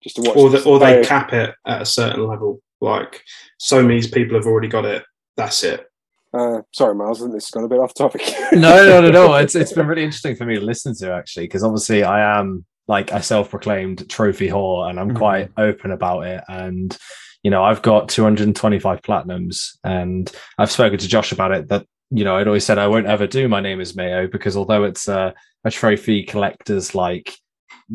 just 0.03 0.17
to 0.17 0.23
watch 0.23 0.37
Or, 0.37 0.51
the, 0.51 0.63
or 0.65 0.79
they 0.79 1.03
cap 1.05 1.33
it 1.33 1.55
at 1.67 1.83
a 1.83 1.87
certain 1.87 2.27
level. 2.27 2.61
Like 2.81 3.23
so 3.59 3.83
many 3.83 4.07
people 4.07 4.37
have 4.37 4.47
already 4.47 4.69
got 4.69 4.85
it. 4.85 5.03
That's 5.37 5.63
it. 5.65 5.87
uh, 6.35 6.61
sorry 6.73 6.95
miles 6.95 7.21
this 7.21 7.45
has 7.47 7.51
gone 7.51 7.65
a 7.65 7.69
bit 7.69 7.79
off 7.79 7.95
topic 7.95 8.23
no, 8.53 8.87
no, 8.87 9.01
no, 9.01 9.11
no. 9.11 9.35
It's 9.43 9.55
it's 9.55 9.73
been 9.73 9.87
really 9.87 10.05
interesting 10.05 10.37
for 10.37 10.45
me 10.45 10.57
to 10.57 10.65
listen 10.65 10.95
to 10.97 11.13
actually, 11.13 11.45
because 11.45 11.63
obviously 11.63 12.03
I 12.05 12.39
am 12.39 12.65
like 12.89 13.11
a 13.13 13.23
self-proclaimed 13.23 14.09
trophy 14.09 14.49
whore, 14.49 14.89
and 14.89 14.99
I'm 15.01 15.11
Mhm. 15.11 15.17
quite 15.17 15.51
open 15.57 15.91
about 15.91 16.21
it. 16.27 16.43
And 16.49 16.97
you 17.43 17.51
know, 17.51 17.63
I've 17.63 17.83
got 17.83 18.09
225 18.09 19.03
platinums, 19.03 19.77
and 19.85 20.31
I've 20.59 20.71
spoken 20.71 20.99
to 20.99 21.09
Josh 21.09 21.33
about 21.33 21.53
it. 21.53 21.69
That 21.69 21.85
you 22.11 22.25
know, 22.25 22.37
I'd 22.37 22.47
always 22.47 22.65
said 22.65 22.79
I 22.79 22.87
won't 22.89 23.07
ever 23.07 23.27
do 23.27 23.49
my 23.49 23.61
name 23.61 23.81
is 23.81 23.97
Mayo 23.97 24.29
because 24.29 24.57
although 24.57 24.85
it's 24.85 25.09
a, 25.09 25.35
a 25.65 25.71
trophy 25.71 26.23
collector's 26.23 26.95
like 26.95 27.35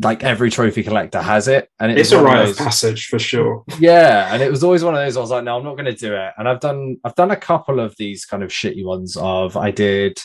like 0.00 0.24
every 0.24 0.50
trophy 0.50 0.82
collector 0.82 1.20
has 1.20 1.48
it, 1.48 1.68
and 1.78 1.92
It's 1.92 2.12
a 2.12 2.22
rite 2.22 2.48
of 2.48 2.56
passage 2.56 3.06
for 3.06 3.18
sure. 3.18 3.64
yeah, 3.78 4.32
and 4.32 4.42
it 4.42 4.50
was 4.50 4.64
always 4.64 4.82
one 4.82 4.94
of 4.94 5.00
those. 5.00 5.16
I 5.16 5.20
was 5.20 5.30
like, 5.30 5.44
no, 5.44 5.58
I'm 5.58 5.64
not 5.64 5.74
going 5.76 5.84
to 5.84 5.92
do 5.94 6.14
it. 6.14 6.32
And 6.38 6.48
I've 6.48 6.60
done, 6.60 6.96
I've 7.04 7.14
done 7.14 7.30
a 7.30 7.36
couple 7.36 7.78
of 7.80 7.94
these 7.96 8.24
kind 8.24 8.42
of 8.42 8.50
shitty 8.50 8.84
ones. 8.84 9.16
Of 9.16 9.56
I 9.56 9.70
did, 9.70 10.18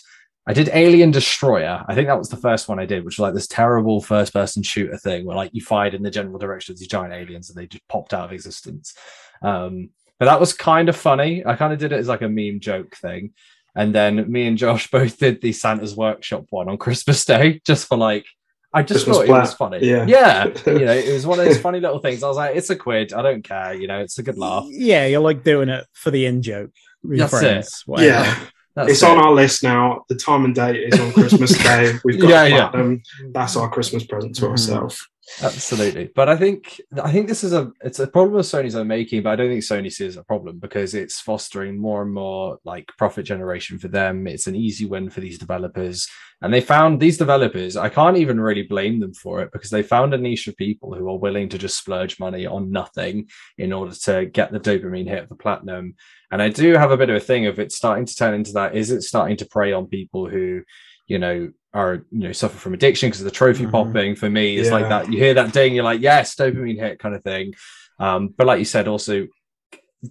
I 0.47 0.53
did 0.53 0.69
Alien 0.71 1.11
Destroyer. 1.11 1.83
I 1.87 1.93
think 1.95 2.07
that 2.07 2.17
was 2.17 2.29
the 2.29 2.37
first 2.37 2.69
one 2.69 2.79
I 2.79 2.85
did, 2.85 3.03
which 3.03 3.17
was 3.17 3.23
like 3.23 3.33
this 3.33 3.47
terrible 3.47 4.01
first-person 4.01 4.63
shooter 4.63 4.97
thing 4.97 5.25
where 5.25 5.35
like 5.35 5.51
you 5.53 5.61
fired 5.61 5.93
in 5.93 6.03
the 6.03 6.11
general 6.11 6.39
direction 6.39 6.71
of 6.71 6.79
these 6.79 6.87
giant 6.87 7.13
aliens 7.13 7.49
and 7.49 7.57
they 7.57 7.67
just 7.67 7.87
popped 7.89 8.13
out 8.13 8.25
of 8.25 8.31
existence. 8.31 8.93
Um, 9.41 9.89
but 10.19 10.25
that 10.25 10.39
was 10.39 10.53
kind 10.53 10.87
of 10.87 10.95
funny. 10.95 11.45
I 11.45 11.55
kind 11.55 11.73
of 11.73 11.79
did 11.79 11.91
it 11.91 11.99
as 11.99 12.07
like 12.07 12.21
a 12.21 12.29
meme 12.29 12.61
joke 12.61 12.95
thing. 12.95 13.33
And 13.75 13.93
then 13.93 14.31
me 14.31 14.47
and 14.47 14.57
Josh 14.57 14.89
both 14.91 15.17
did 15.19 15.41
the 15.41 15.51
Santa's 15.51 15.95
Workshop 15.95 16.45
one 16.49 16.69
on 16.69 16.77
Christmas 16.77 17.25
Day, 17.25 17.61
just 17.65 17.87
for 17.87 17.97
like. 17.97 18.25
I 18.73 18.83
just 18.83 19.05
Christmas 19.05 19.17
thought 19.17 19.25
it 19.27 19.31
was 19.31 19.53
funny. 19.53 19.79
Yeah. 19.81 20.05
yeah. 20.07 20.45
You 20.65 20.85
know, 20.85 20.91
it 20.93 21.13
was 21.13 21.25
one 21.25 21.39
of 21.39 21.45
those 21.45 21.59
funny 21.59 21.79
little 21.79 21.99
things. 21.99 22.21
I 22.21 22.27
was 22.27 22.37
like, 22.37 22.55
it's 22.55 22.69
a 22.69 22.75
quid. 22.75 23.13
I 23.13 23.21
don't 23.21 23.43
care. 23.43 23.73
You 23.73 23.87
know, 23.87 23.99
it's 23.99 24.19
a 24.19 24.23
good 24.23 24.37
laugh. 24.37 24.65
Yeah, 24.69 25.05
you're 25.05 25.21
like 25.21 25.43
doing 25.43 25.69
it 25.69 25.85
for 25.93 26.11
the 26.11 26.25
in 26.25 26.41
joke. 26.41 26.71
with 27.03 27.17
your 27.19 27.27
That's 27.27 27.43
it. 27.83 27.87
whatever. 27.87 28.09
Yeah. 28.09 28.39
That's 28.75 28.91
it's 28.91 29.03
it. 29.03 29.09
on 29.09 29.17
our 29.17 29.31
list 29.31 29.63
now. 29.63 30.03
The 30.09 30.15
time 30.15 30.45
and 30.45 30.53
date 30.53 30.93
is 30.93 30.99
on 30.99 31.11
Christmas 31.13 31.57
Day. 31.63 31.93
We've 32.03 32.19
got 32.19 32.29
Yeah, 32.29 32.43
yeah. 32.45 32.67
platinum. 32.69 33.01
That's 33.31 33.55
our 33.55 33.69
Christmas 33.69 34.05
present 34.05 34.35
to 34.35 34.41
Mhm. 34.43 34.49
ourselves. 34.51 35.07
Absolutely. 35.41 36.09
But 36.15 36.29
I 36.29 36.37
think 36.37 36.79
I 37.01 37.11
think 37.11 37.27
this 37.27 37.43
is 37.43 37.53
a 37.53 37.71
it's 37.81 37.99
a 37.99 38.07
problem 38.07 38.41
Sony's 38.41 38.75
are 38.75 38.85
making, 38.85 39.23
but 39.23 39.31
I 39.31 39.35
don't 39.35 39.49
think 39.49 39.63
Sony 39.63 39.91
sees 39.91 40.15
a 40.17 40.23
problem 40.23 40.57
because 40.57 40.93
it's 40.93 41.19
fostering 41.19 41.77
more 41.77 42.01
and 42.01 42.13
more 42.13 42.59
like 42.63 42.87
profit 42.97 43.25
generation 43.25 43.77
for 43.77 43.87
them. 43.89 44.25
It's 44.25 44.47
an 44.47 44.55
easy 44.55 44.85
win 44.85 45.09
for 45.09 45.19
these 45.19 45.37
developers. 45.37 46.07
And 46.41 46.53
they 46.53 46.61
found 46.61 46.99
these 46.99 47.17
developers, 47.17 47.75
I 47.75 47.89
can't 47.89 48.17
even 48.17 48.39
really 48.39 48.63
blame 48.63 48.99
them 48.99 49.13
for 49.13 49.41
it 49.41 49.51
because 49.51 49.71
they 49.71 49.81
found 49.81 50.13
a 50.13 50.17
niche 50.17 50.47
of 50.47 50.55
people 50.55 50.93
who 50.93 51.09
are 51.09 51.17
willing 51.17 51.49
to 51.49 51.57
just 51.57 51.77
splurge 51.77 52.19
money 52.19 52.45
on 52.45 52.71
nothing 52.71 53.27
in 53.57 53.73
order 53.73 53.95
to 54.03 54.25
get 54.25 54.51
the 54.51 54.59
dopamine 54.59 55.07
hit 55.07 55.23
of 55.23 55.29
the 55.29 55.35
platinum. 55.35 55.95
And 56.31 56.41
I 56.41 56.49
do 56.49 56.73
have 56.73 56.91
a 56.91 56.97
bit 56.97 57.09
of 57.09 57.15
a 57.15 57.19
thing 57.19 57.47
of 57.47 57.59
it 57.59 57.71
starting 57.71 58.05
to 58.05 58.15
turn 58.15 58.35
into 58.35 58.53
that. 58.53 58.75
Is 58.75 58.91
it 58.91 59.01
starting 59.01 59.37
to 59.37 59.47
prey 59.47 59.73
on 59.73 59.87
people 59.87 60.29
who, 60.29 60.61
you 61.07 61.17
know, 61.17 61.51
are 61.73 62.05
you 62.11 62.19
know 62.19 62.31
suffer 62.31 62.57
from 62.57 62.73
addiction 62.73 63.07
because 63.09 63.21
of 63.21 63.25
the 63.25 63.31
trophy 63.31 63.65
Mhm. 63.65 63.71
popping 63.71 64.15
for 64.15 64.29
me. 64.29 64.57
It's 64.57 64.71
like 64.71 64.89
that 64.89 65.11
you 65.11 65.17
hear 65.19 65.33
that 65.35 65.53
ding 65.53 65.75
you're 65.75 65.83
like 65.83 66.01
yes 66.01 66.35
dopamine 66.35 66.79
hit 66.79 66.99
kind 66.99 67.15
of 67.15 67.23
thing. 67.23 67.53
Um 67.99 68.33
but 68.37 68.47
like 68.47 68.59
you 68.59 68.65
said 68.65 68.87
also 68.87 69.27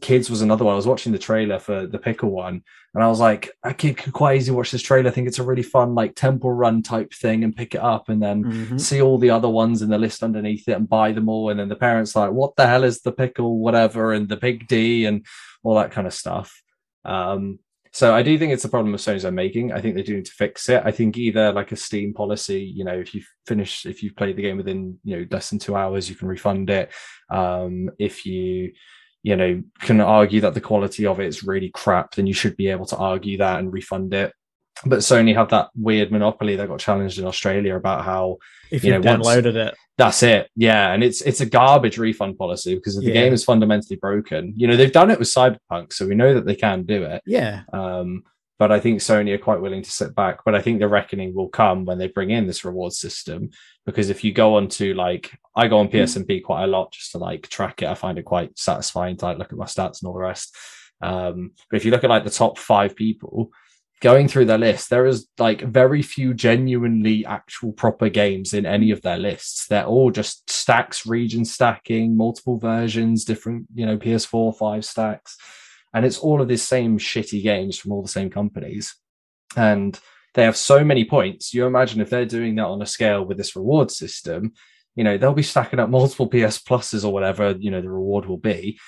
kids 0.00 0.28
was 0.28 0.42
another 0.42 0.64
one. 0.64 0.72
I 0.72 0.76
was 0.76 0.86
watching 0.86 1.12
the 1.12 1.18
trailer 1.18 1.58
for 1.58 1.86
the 1.86 1.98
pickle 1.98 2.30
one 2.30 2.62
and 2.92 3.04
i 3.04 3.08
was 3.08 3.20
like 3.20 3.50
a 3.62 3.72
kid 3.72 3.96
could 3.96 4.12
quite 4.12 4.36
easily 4.36 4.56
watch 4.56 4.70
this 4.70 4.82
trailer. 4.82 5.08
I 5.08 5.12
think 5.12 5.28
it's 5.28 5.38
a 5.38 5.42
really 5.44 5.62
fun 5.62 5.94
like 5.94 6.14
temple 6.14 6.52
run 6.52 6.82
type 6.82 7.12
thing 7.14 7.44
and 7.44 7.54
pick 7.56 7.74
it 7.74 7.80
up 7.80 8.08
and 8.08 8.22
then 8.22 8.44
Mhm. 8.44 8.80
see 8.80 9.00
all 9.00 9.16
the 9.18 9.30
other 9.30 9.48
ones 9.48 9.82
in 9.82 9.88
the 9.88 9.98
list 9.98 10.22
underneath 10.22 10.68
it 10.68 10.72
and 10.72 10.88
buy 10.88 11.12
them 11.12 11.28
all. 11.28 11.50
And 11.50 11.58
then 11.60 11.68
the 11.68 11.76
parents 11.76 12.14
like 12.16 12.32
what 12.32 12.56
the 12.56 12.66
hell 12.66 12.84
is 12.84 13.00
the 13.00 13.12
pickle 13.12 13.58
whatever 13.58 14.12
and 14.12 14.28
the 14.28 14.36
big 14.36 14.66
d 14.68 15.04
and 15.06 15.24
all 15.62 15.76
that 15.76 15.92
kind 15.92 16.06
of 16.06 16.12
stuff. 16.14 16.62
Um 17.04 17.58
so 17.96 18.14
I 18.14 18.22
do 18.22 18.38
think 18.38 18.52
it's 18.52 18.66
a 18.66 18.68
problem 18.68 18.92
with 18.92 19.00
Sony's 19.00 19.24
are 19.24 19.30
making. 19.30 19.72
I 19.72 19.80
think 19.80 19.94
they 19.94 20.02
do 20.02 20.16
need 20.16 20.26
to 20.26 20.32
fix 20.32 20.68
it. 20.68 20.82
I 20.84 20.90
think 20.90 21.16
either 21.16 21.50
like 21.50 21.72
a 21.72 21.76
Steam 21.76 22.12
policy, 22.12 22.60
you 22.60 22.84
know, 22.84 22.92
if 22.92 23.14
you 23.14 23.22
finish, 23.46 23.86
if 23.86 24.02
you've 24.02 24.16
played 24.16 24.36
the 24.36 24.42
game 24.42 24.58
within, 24.58 24.98
you 25.02 25.16
know, 25.16 25.26
less 25.30 25.48
than 25.48 25.58
two 25.58 25.74
hours, 25.74 26.10
you 26.10 26.14
can 26.14 26.28
refund 26.28 26.68
it. 26.68 26.92
Um, 27.30 27.88
if 27.98 28.26
you, 28.26 28.74
you 29.22 29.34
know, 29.34 29.62
can 29.80 30.02
argue 30.02 30.42
that 30.42 30.52
the 30.52 30.60
quality 30.60 31.06
of 31.06 31.20
it 31.20 31.26
is 31.26 31.42
really 31.42 31.70
crap, 31.70 32.14
then 32.14 32.26
you 32.26 32.34
should 32.34 32.54
be 32.58 32.68
able 32.68 32.84
to 32.84 32.98
argue 32.98 33.38
that 33.38 33.60
and 33.60 33.72
refund 33.72 34.12
it. 34.12 34.34
But 34.84 34.98
Sony 35.00 35.34
have 35.34 35.48
that 35.50 35.70
weird 35.74 36.12
monopoly 36.12 36.54
that 36.56 36.68
got 36.68 36.80
challenged 36.80 37.18
in 37.18 37.24
Australia 37.24 37.76
about 37.76 38.04
how 38.04 38.36
If 38.70 38.84
You 38.84 38.92
you 38.92 38.98
know, 38.98 39.10
once- 39.12 39.26
downloaded 39.26 39.54
it, 39.54 39.74
that's 39.96 40.22
it. 40.22 40.50
Yeah. 40.56 40.92
And 40.92 41.02
it's 41.02 41.22
it's 41.22 41.40
a 41.40 41.46
garbage 41.46 41.96
refund 41.98 42.36
policy 42.36 42.74
because 42.74 42.96
if 42.98 43.04
the 43.04 43.08
Yeah. 43.12 43.22
game 43.22 43.32
is 43.32 43.44
fundamentally 43.44 43.96
broken, 43.96 44.52
you 44.56 44.66
know, 44.66 44.76
they've 44.76 44.92
done 44.92 45.10
it 45.10 45.18
with 45.18 45.28
Cyberpunk, 45.28 45.92
so 45.92 46.06
we 46.06 46.14
know 46.14 46.34
that 46.34 46.44
they 46.46 46.54
can 46.56 46.82
do 46.82 47.04
it. 47.04 47.22
yeah, 47.26 47.62
Um, 47.72 48.24
but 48.58 48.70
I 48.72 48.80
think 48.80 49.00
Sony 49.00 49.32
are 49.34 49.38
quite 49.38 49.60
willing 49.60 49.82
to 49.82 49.90
sit 49.90 50.14
back. 50.14 50.40
But 50.44 50.54
I 50.54 50.60
think 50.62 50.80
the 50.80 50.88
reckoning 50.88 51.34
will 51.34 51.48
come 51.48 51.84
when 51.84 51.98
they 51.98 52.08
bring 52.08 52.30
in 52.30 52.46
this 52.46 52.64
reward 52.64 52.92
system. 52.92 53.50
Because 53.86 54.10
if 54.10 54.24
you 54.24 54.32
go 54.32 54.56
on 54.56 54.68
to 54.68 54.92
like, 54.94 55.30
I 55.54 55.68
go 55.68 55.78
on 55.78 55.88
PSNP 55.88 56.42
quite 56.42 56.64
a 56.64 56.66
lot 56.66 56.92
just 56.92 57.12
to 57.12 57.18
like 57.18 57.48
track 57.48 57.82
it. 57.82 57.88
I 57.88 57.94
find 57.94 58.18
it 58.18 58.24
quite 58.24 58.58
satisfying 58.58 59.16
to 59.18 59.24
like 59.26 59.38
look 59.38 59.52
at 59.52 59.58
my 59.58 59.66
stats 59.66 60.00
and 60.02 60.08
all 60.08 60.14
the 60.14 60.20
rest. 60.20 60.54
Um, 61.02 61.52
but 61.70 61.76
if 61.76 61.84
you 61.84 61.90
look 61.92 62.02
at 62.04 62.10
like 62.10 62.24
the 62.24 62.30
top 62.30 62.58
five 62.58 62.96
people 62.96 63.50
going 64.00 64.28
through 64.28 64.44
their 64.44 64.58
list, 64.58 64.90
there 64.90 65.06
is 65.06 65.26
like 65.38 65.62
very 65.62 66.02
few 66.02 66.34
genuinely 66.34 67.24
actual 67.24 67.72
proper 67.72 68.08
games 68.08 68.52
in 68.52 68.66
any 68.66 68.90
of 68.90 69.02
their 69.02 69.18
lists. 69.18 69.66
They're 69.66 69.86
all 69.86 70.10
just 70.10 70.50
stacks, 70.50 71.06
region 71.06 71.44
stacking, 71.44 72.16
multiple 72.16 72.58
versions, 72.58 73.24
different, 73.24 73.66
you 73.74 73.86
know, 73.86 73.96
PS4, 73.96 74.56
five 74.56 74.84
stacks. 74.84 75.36
And 75.94 76.04
it's 76.04 76.18
all 76.18 76.42
of 76.42 76.48
these 76.48 76.62
same 76.62 76.98
shitty 76.98 77.42
games 77.42 77.78
from 77.78 77.92
all 77.92 78.02
the 78.02 78.08
same 78.08 78.28
companies. 78.28 78.94
And 79.56 79.98
they 80.34 80.44
have 80.44 80.56
so 80.56 80.84
many 80.84 81.04
points. 81.04 81.54
You 81.54 81.66
imagine 81.66 82.02
if 82.02 82.10
they're 82.10 82.26
doing 82.26 82.56
that 82.56 82.66
on 82.66 82.82
a 82.82 82.86
scale 82.86 83.24
with 83.24 83.38
this 83.38 83.56
reward 83.56 83.90
system 83.90 84.52
you 84.96 85.04
know 85.04 85.16
they'll 85.16 85.34
be 85.34 85.42
stacking 85.42 85.78
up 85.78 85.90
multiple 85.90 86.26
ps 86.26 86.58
pluses 86.58 87.04
or 87.04 87.12
whatever 87.12 87.54
you 87.60 87.70
know 87.70 87.80
the 87.80 87.90
reward 87.90 88.26
will 88.26 88.38
be 88.38 88.78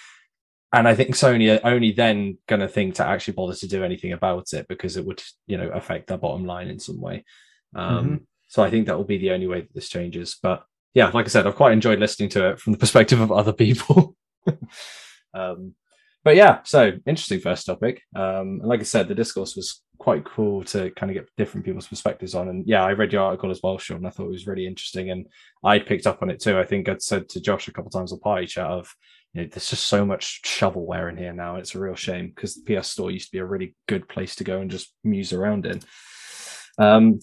and 0.73 0.87
i 0.87 0.95
think 0.95 1.15
sony 1.15 1.55
are 1.55 1.67
only 1.69 1.93
then 1.93 2.37
going 2.47 2.61
to 2.61 2.69
think 2.69 2.95
to 2.95 3.07
actually 3.07 3.35
bother 3.35 3.55
to 3.55 3.69
do 3.69 3.85
anything 3.85 4.13
about 4.13 4.53
it 4.53 4.67
because 4.69 4.97
it 4.97 5.05
would 5.05 5.23
you 5.47 5.57
know 5.57 5.69
affect 5.71 6.07
their 6.07 6.19
bottom 6.19 6.45
line 6.45 6.69
in 6.69 6.79
some 6.79 7.01
way 7.01 7.25
um 7.75 8.21
so 8.49 8.63
i 8.63 8.71
think 8.71 8.87
that 8.87 8.97
will 8.97 9.05
be 9.05 9.19
the 9.19 9.31
only 9.31 9.47
way 9.47 9.61
that 9.61 9.75
this 9.75 9.89
changes 9.89 10.37
but 10.43 10.65
yeah 10.95 11.11
like 11.15 11.27
i 11.27 11.29
said 11.29 11.47
i've 11.47 11.57
quite 11.57 11.73
enjoyed 11.73 11.99
listening 11.99 12.29
to 12.29 12.51
it 12.51 12.61
from 12.61 12.73
the 12.73 12.79
perspective 12.85 13.21
of 13.21 13.33
other 13.33 13.53
people 13.53 14.17
um 15.35 15.75
but 16.29 16.37
yeah, 16.37 16.59
so 16.65 16.93
interesting 17.07 17.41
first 17.41 17.65
topic. 17.65 18.03
Um, 18.15 18.59
and 18.61 18.67
like 18.67 18.81
I 18.81 18.85
said, 18.85 19.09
the 19.09 19.15
discourse 19.15 19.57
was 19.57 19.83
quite 19.99 20.25
cool 20.25 20.65
to 20.65 20.91
kind 20.91 21.11
of 21.11 21.15
get 21.15 21.31
different 21.37 21.65
people's 21.65 21.87
perspectives 21.87 22.35
on. 22.35 22.49
And 22.49 22.67
yeah, 22.67 22.85
I 22.85 22.93
read 22.93 23.13
your 23.15 23.23
article 23.23 23.51
as 23.51 23.61
well, 23.63 23.79
Sean. 23.79 24.05
I 24.05 24.11
thought 24.11 24.27
it 24.27 24.33
was 24.33 24.47
really 24.47 24.67
interesting, 24.67 25.11
and 25.11 25.27
I 25.65 25.79
picked 25.79 26.07
up 26.07 26.21
on 26.21 26.29
it 26.29 26.41
too. 26.41 26.59
I 26.59 26.65
think 26.65 26.89
I'd 26.89 27.03
said 27.03 27.29
to 27.31 27.41
Josh 27.41 27.69
a 27.69 27.73
couple 27.73 27.91
times 27.91 28.13
on 28.13 28.19
party 28.19 28.47
chat 28.47 28.67
of, 28.67 28.95
you 29.35 29.43
know, 29.43 29.49
there's 29.49 29.71
just 29.71 29.87
so 29.87 30.05
much 30.05 30.41
shovelware 30.45 31.11
in 31.11 31.17
here 31.17 31.33
now. 31.33 31.57
It's 31.57 31.75
a 31.75 31.81
real 31.81 31.95
shame 31.95 32.33
because 32.35 32.55
the 32.55 32.77
PS 32.77 32.89
Store 32.89 33.11
used 33.11 33.27
to 33.27 33.33
be 33.33 33.39
a 33.39 33.45
really 33.45 33.75
good 33.87 34.09
place 34.09 34.37
to 34.37 34.45
go 34.45 34.61
and 34.61 34.71
just 34.71 34.93
muse 35.05 35.33
around 35.33 35.67
in. 35.67 35.81
Um, 36.79 37.21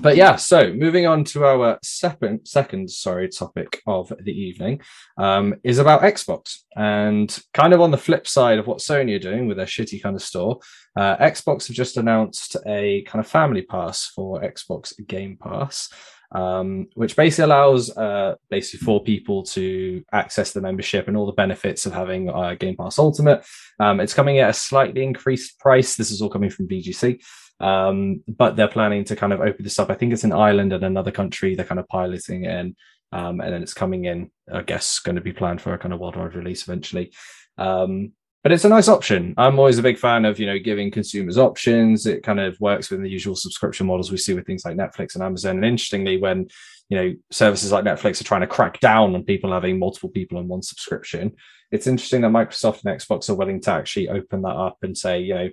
but 0.00 0.16
yeah, 0.16 0.36
so 0.36 0.72
moving 0.72 1.06
on 1.06 1.24
to 1.24 1.44
our 1.44 1.78
second, 1.82 2.46
second, 2.46 2.90
sorry, 2.90 3.28
topic 3.28 3.82
of 3.86 4.12
the 4.22 4.32
evening 4.32 4.80
um, 5.18 5.56
is 5.64 5.78
about 5.78 6.02
Xbox. 6.02 6.58
And 6.76 7.36
kind 7.54 7.72
of 7.72 7.80
on 7.80 7.90
the 7.90 7.98
flip 7.98 8.26
side 8.28 8.58
of 8.58 8.66
what 8.66 8.78
Sony 8.78 9.16
are 9.16 9.20
doing 9.20 9.48
with 9.48 9.56
their 9.56 9.66
shitty 9.66 10.00
kind 10.02 10.14
of 10.14 10.22
store, 10.22 10.60
uh, 10.96 11.16
Xbox 11.16 11.66
have 11.66 11.76
just 11.76 11.96
announced 11.96 12.56
a 12.66 13.02
kind 13.02 13.24
of 13.24 13.30
family 13.30 13.62
pass 13.62 14.06
for 14.06 14.40
Xbox 14.40 14.92
Game 15.06 15.36
Pass, 15.36 15.88
um, 16.32 16.86
which 16.94 17.16
basically 17.16 17.44
allows 17.44 17.90
uh, 17.96 18.36
basically 18.50 18.84
four 18.84 19.02
people 19.02 19.42
to 19.42 20.04
access 20.12 20.52
the 20.52 20.60
membership 20.60 21.08
and 21.08 21.16
all 21.16 21.26
the 21.26 21.32
benefits 21.32 21.86
of 21.86 21.92
having 21.92 22.30
uh, 22.30 22.54
Game 22.54 22.76
Pass 22.76 22.98
Ultimate. 22.98 23.44
Um, 23.78 24.00
it's 24.00 24.14
coming 24.14 24.38
at 24.38 24.50
a 24.50 24.54
slightly 24.54 25.02
increased 25.02 25.58
price. 25.58 25.96
This 25.96 26.10
is 26.10 26.22
all 26.22 26.30
coming 26.30 26.50
from 26.50 26.68
VGC. 26.68 27.20
Um, 27.58 28.22
but 28.26 28.56
they're 28.56 28.68
planning 28.68 29.04
to 29.04 29.16
kind 29.16 29.32
of 29.32 29.40
open 29.40 29.64
this 29.64 29.78
up. 29.78 29.90
I 29.90 29.94
think 29.94 30.12
it's 30.12 30.24
in 30.24 30.32
Ireland 30.32 30.72
and 30.72 30.84
another 30.84 31.10
country. 31.10 31.54
They're 31.54 31.66
kind 31.66 31.80
of 31.80 31.88
piloting 31.88 32.44
in 32.44 32.74
Um, 33.12 33.40
and 33.40 33.52
then 33.52 33.62
it's 33.62 33.74
coming 33.74 34.04
in, 34.04 34.30
I 34.52 34.62
guess, 34.62 35.00
going 35.00 35.16
to 35.16 35.22
be 35.22 35.32
planned 35.32 35.60
for 35.60 35.74
a 35.74 35.78
kind 35.78 35.92
of 35.92 36.00
worldwide 36.00 36.34
release 36.34 36.62
eventually. 36.62 37.12
Um, 37.58 38.12
but 38.42 38.52
it's 38.52 38.64
a 38.64 38.68
nice 38.68 38.88
option. 38.88 39.34
I'm 39.36 39.58
always 39.58 39.78
a 39.78 39.82
big 39.82 39.98
fan 39.98 40.24
of 40.24 40.38
you 40.38 40.46
know 40.46 40.58
giving 40.58 40.90
consumers 40.90 41.38
options. 41.38 42.06
It 42.06 42.22
kind 42.22 42.40
of 42.40 42.58
works 42.60 42.90
with 42.90 43.02
the 43.02 43.08
usual 43.08 43.36
subscription 43.36 43.86
models 43.86 44.10
we 44.10 44.16
see 44.16 44.34
with 44.34 44.46
things 44.46 44.64
like 44.64 44.76
Netflix 44.76 45.14
and 45.14 45.22
Amazon. 45.22 45.56
And 45.56 45.64
interestingly, 45.64 46.16
when 46.16 46.48
you 46.88 46.96
know 46.96 47.14
services 47.30 47.72
like 47.72 47.84
Netflix 47.84 48.20
are 48.20 48.24
trying 48.24 48.40
to 48.40 48.46
crack 48.46 48.80
down 48.80 49.14
on 49.14 49.24
people 49.24 49.52
having 49.52 49.78
multiple 49.78 50.08
people 50.08 50.38
on 50.38 50.48
one 50.48 50.62
subscription, 50.62 51.32
it's 51.70 51.86
interesting 51.86 52.22
that 52.22 52.30
Microsoft 52.30 52.84
and 52.84 52.98
Xbox 52.98 53.28
are 53.28 53.34
willing 53.34 53.60
to 53.62 53.70
actually 53.70 54.08
open 54.08 54.42
that 54.42 54.48
up 54.48 54.78
and 54.82 54.96
say, 54.96 55.20
you 55.20 55.34
know, 55.34 55.48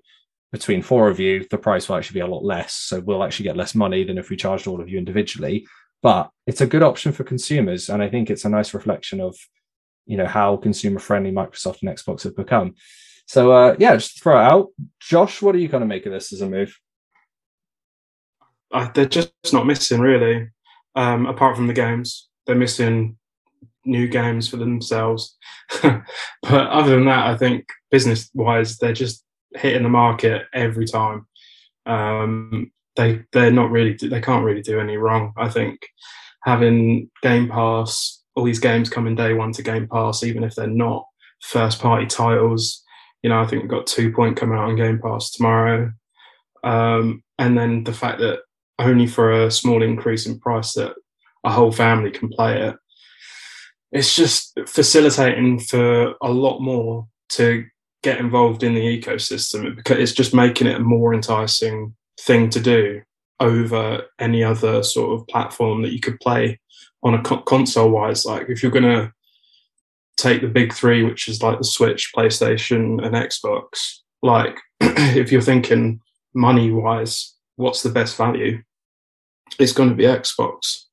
between 0.51 0.81
four 0.81 1.09
of 1.09 1.19
you, 1.19 1.45
the 1.49 1.57
price 1.57 1.89
will 1.89 1.97
actually 1.97 2.21
be 2.21 2.25
a 2.25 2.27
lot 2.27 2.43
less. 2.43 2.73
So 2.73 3.01
we'll 3.01 3.23
actually 3.23 3.43
get 3.43 3.57
less 3.57 3.75
money 3.75 4.03
than 4.03 4.17
if 4.17 4.29
we 4.29 4.37
charged 4.37 4.65
all 4.65 4.81
of 4.81 4.89
you 4.89 4.97
individually. 4.97 5.67
But 6.01 6.29
it's 6.45 6.61
a 6.61 6.67
good 6.67 6.83
option 6.83 7.11
for 7.11 7.23
consumers, 7.23 7.89
and 7.89 8.01
I 8.01 8.09
think 8.09 8.29
it's 8.29 8.45
a 8.45 8.49
nice 8.49 8.73
reflection 8.73 9.19
of 9.19 9.35
you 10.07 10.17
know 10.17 10.25
how 10.25 10.57
consumer 10.57 10.99
friendly 10.99 11.31
Microsoft 11.31 11.81
and 11.81 11.95
Xbox 11.95 12.23
have 12.23 12.35
become. 12.35 12.75
So 13.27 13.51
uh, 13.51 13.75
yeah, 13.77 13.95
just 13.95 14.21
throw 14.21 14.39
it 14.39 14.51
out. 14.51 14.69
Josh, 14.99 15.41
what 15.41 15.53
are 15.53 15.59
you 15.59 15.67
going 15.67 15.81
to 15.81 15.87
make 15.87 16.05
of 16.05 16.13
this 16.13 16.33
as 16.33 16.41
a 16.41 16.49
move? 16.49 16.77
Uh, 18.71 18.89
they're 18.93 19.05
just 19.05 19.31
not 19.53 19.67
missing 19.67 20.01
really. 20.01 20.49
Um, 20.95 21.25
apart 21.25 21.55
from 21.55 21.67
the 21.67 21.73
games, 21.73 22.27
they're 22.45 22.55
missing 22.55 23.17
new 23.85 24.07
games 24.07 24.47
for 24.47 24.57
themselves. 24.57 25.37
but 25.81 26.03
other 26.51 26.95
than 26.95 27.05
that, 27.05 27.27
I 27.27 27.37
think 27.37 27.67
business 27.91 28.29
wise, 28.33 28.77
they're 28.77 28.93
just 28.93 29.23
hitting 29.55 29.83
the 29.83 29.89
market 29.89 30.45
every 30.53 30.85
time. 30.85 31.27
Um, 31.85 32.71
they 32.95 33.23
they're 33.31 33.51
not 33.51 33.71
really 33.71 33.93
they 33.93 34.21
can't 34.21 34.43
really 34.43 34.61
do 34.61 34.79
any 34.79 34.97
wrong. 34.97 35.33
I 35.37 35.49
think 35.49 35.79
having 36.43 37.09
Game 37.21 37.47
Pass 37.47 38.16
all 38.37 38.43
these 38.43 38.59
games 38.59 38.87
coming 38.87 39.15
day 39.15 39.33
one 39.33 39.51
to 39.53 39.63
Game 39.63 39.87
Pass, 39.87 40.23
even 40.23 40.43
if 40.43 40.53
they're 40.53 40.67
not 40.67 41.07
first 41.41 41.81
party 41.81 42.05
titles. 42.05 42.83
You 43.23 43.31
know, 43.31 43.41
I 43.41 43.47
think 43.47 43.63
we've 43.63 43.71
got 43.71 43.87
two 43.87 44.13
point 44.13 44.37
coming 44.37 44.55
out 44.55 44.69
on 44.69 44.75
Game 44.75 44.99
Pass 45.03 45.31
tomorrow. 45.31 45.91
Um, 46.63 47.23
and 47.39 47.57
then 47.57 47.83
the 47.83 47.93
fact 47.93 48.19
that 48.19 48.41
only 48.77 49.07
for 49.07 49.31
a 49.31 49.49
small 49.49 49.81
increase 49.81 50.27
in 50.27 50.39
price 50.39 50.73
that 50.73 50.93
a 51.43 51.51
whole 51.51 51.71
family 51.71 52.11
can 52.11 52.29
play 52.29 52.61
it. 52.61 52.75
It's 53.91 54.15
just 54.15 54.59
facilitating 54.67 55.59
for 55.59 56.13
a 56.21 56.29
lot 56.29 56.59
more 56.59 57.07
to 57.29 57.65
get 58.03 58.19
involved 58.19 58.61
in 58.61 58.75
the 58.75 59.01
ecosystem 59.01 59.75
because 59.75 59.97
it's 59.97 60.11
just 60.11 60.35
making 60.35 60.67
it 60.67 60.75
a 60.75 60.83
more 60.83 61.11
enticing 61.11 61.95
thing 62.21 62.51
to 62.51 62.59
do 62.59 63.01
over 63.39 64.03
any 64.19 64.43
other 64.43 64.83
sort 64.83 65.19
of 65.19 65.27
platform 65.27 65.81
that 65.81 65.93
you 65.93 65.99
could 65.99 66.19
play 66.19 66.59
on 67.03 67.13
a 67.13 67.21
co- 67.21 67.41
console 67.41 67.89
wise. 67.89 68.25
Like 68.25 68.49
if 68.49 68.61
you're 68.61 68.71
going 68.71 68.83
to 68.83 69.11
take 70.17 70.41
the 70.41 70.47
big 70.47 70.73
three, 70.73 71.03
which 71.03 71.27
is 71.27 71.41
like 71.43 71.57
the 71.57 71.63
Switch, 71.63 72.11
PlayStation, 72.15 73.03
and 73.05 73.15
Xbox, 73.15 73.99
like 74.21 74.59
if 74.81 75.31
you're 75.31 75.41
thinking 75.41 76.01
money 76.33 76.71
wise, 76.71 77.35
what's 77.55 77.83
the 77.83 77.89
best 77.89 78.17
value? 78.17 78.61
It's 79.59 79.71
going 79.71 79.89
to 79.89 79.95
be 79.95 80.03
Xbox. 80.03 80.85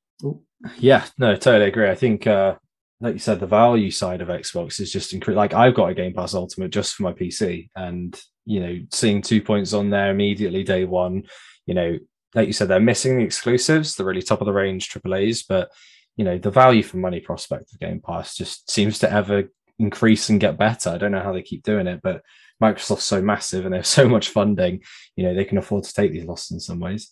Yeah, 0.77 1.05
no, 1.17 1.35
totally 1.35 1.67
agree. 1.67 1.89
I 1.89 1.95
think, 1.95 2.25
uh, 2.25 2.55
like 3.01 3.13
you 3.13 3.19
said, 3.19 3.39
the 3.39 3.47
value 3.47 3.91
side 3.91 4.21
of 4.21 4.29
Xbox 4.29 4.79
is 4.79 4.91
just 4.91 5.13
incredible. 5.13 5.41
Like 5.41 5.53
I've 5.53 5.75
got 5.75 5.89
a 5.89 5.93
Game 5.93 6.13
Pass 6.13 6.33
Ultimate 6.33 6.71
just 6.71 6.95
for 6.95 7.03
my 7.03 7.13
PC, 7.13 7.69
and 7.75 8.19
you 8.45 8.59
know, 8.59 8.79
seeing 8.91 9.21
two 9.21 9.41
points 9.41 9.73
on 9.73 9.89
there 9.89 10.11
immediately 10.11 10.63
day 10.63 10.85
one, 10.85 11.23
you 11.65 11.73
know, 11.73 11.97
like 12.33 12.47
you 12.47 12.53
said, 12.53 12.67
they're 12.67 12.79
missing 12.79 13.17
the 13.17 13.23
exclusives, 13.23 13.95
the 13.95 14.05
really 14.05 14.21
top 14.21 14.41
of 14.41 14.45
the 14.45 14.53
range 14.53 14.89
AAA's, 14.89 15.43
but 15.43 15.71
you 16.15 16.25
know, 16.25 16.37
the 16.37 16.51
value 16.51 16.83
for 16.83 16.97
money 16.97 17.19
prospect 17.19 17.73
of 17.73 17.79
Game 17.79 17.99
Pass 17.99 18.35
just 18.35 18.69
seems 18.69 18.99
to 18.99 19.11
ever 19.11 19.49
increase 19.79 20.29
and 20.29 20.39
get 20.39 20.57
better. 20.57 20.89
I 20.89 20.97
don't 20.97 21.11
know 21.11 21.21
how 21.21 21.33
they 21.33 21.41
keep 21.41 21.63
doing 21.63 21.87
it, 21.87 21.99
but 22.01 22.21
Microsoft's 22.61 23.03
so 23.03 23.21
massive 23.21 23.65
and 23.65 23.73
they 23.73 23.79
have 23.79 23.87
so 23.99 24.07
much 24.07 24.29
funding, 24.29 24.81
you 25.15 25.23
know, 25.23 25.33
they 25.33 25.45
can 25.45 25.57
afford 25.57 25.83
to 25.83 25.93
take 25.93 26.11
these 26.11 26.25
losses 26.25 26.51
in 26.51 26.59
some 26.59 26.79
ways. 26.79 27.11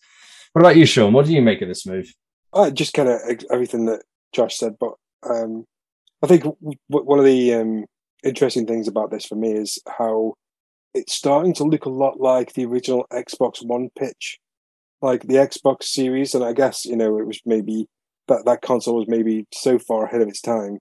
What 0.54 0.62
about 0.62 0.78
you, 0.78 0.86
Sean? 0.86 1.14
What 1.14 1.26
do 1.26 1.34
you 1.34 1.42
make 1.42 1.62
of 1.62 1.68
this 1.68 1.86
move? 1.86 2.14
Uh, 2.54 2.70
just 2.70 2.94
kind 2.94 3.10
of 3.10 3.20
everything 3.52 3.86
that 3.86 4.04
Josh 4.32 4.58
said, 4.58 4.76
but 4.80 4.94
um, 5.28 5.66
I 6.22 6.28
think 6.28 6.44
w- 6.44 6.78
one 6.88 7.18
of 7.18 7.26
the 7.26 7.54
um, 7.56 7.86
interesting 8.24 8.68
things 8.68 8.88
about 8.88 9.10
this 9.10 9.26
for 9.26 9.36
me 9.36 9.54
is 9.54 9.80
how 9.88 10.36
it's 10.94 11.16
starting 11.16 11.54
to 11.56 11.64
look 11.64 11.86
a 11.86 11.90
lot 11.90 12.20
like 12.20 12.54
the 12.54 12.66
original 12.66 13.08
Xbox 13.12 13.66
One 13.66 13.90
pitch, 13.98 14.40
like 15.02 15.24
the 15.24 15.36
Xbox 15.36 15.86
Series, 15.86 16.36
and 16.36 16.44
I 16.44 16.54
guess 16.54 16.86
you 16.86 16.96
know 16.96 17.18
it 17.18 17.26
was 17.26 17.42
maybe 17.46 17.88
that 18.28 18.46
that 18.46 18.62
console 18.62 18.98
was 18.98 19.08
maybe 19.08 19.46
so 19.54 19.78
far 19.80 20.06
ahead 20.06 20.22
of 20.22 20.28
its 20.28 20.42
time 20.42 20.80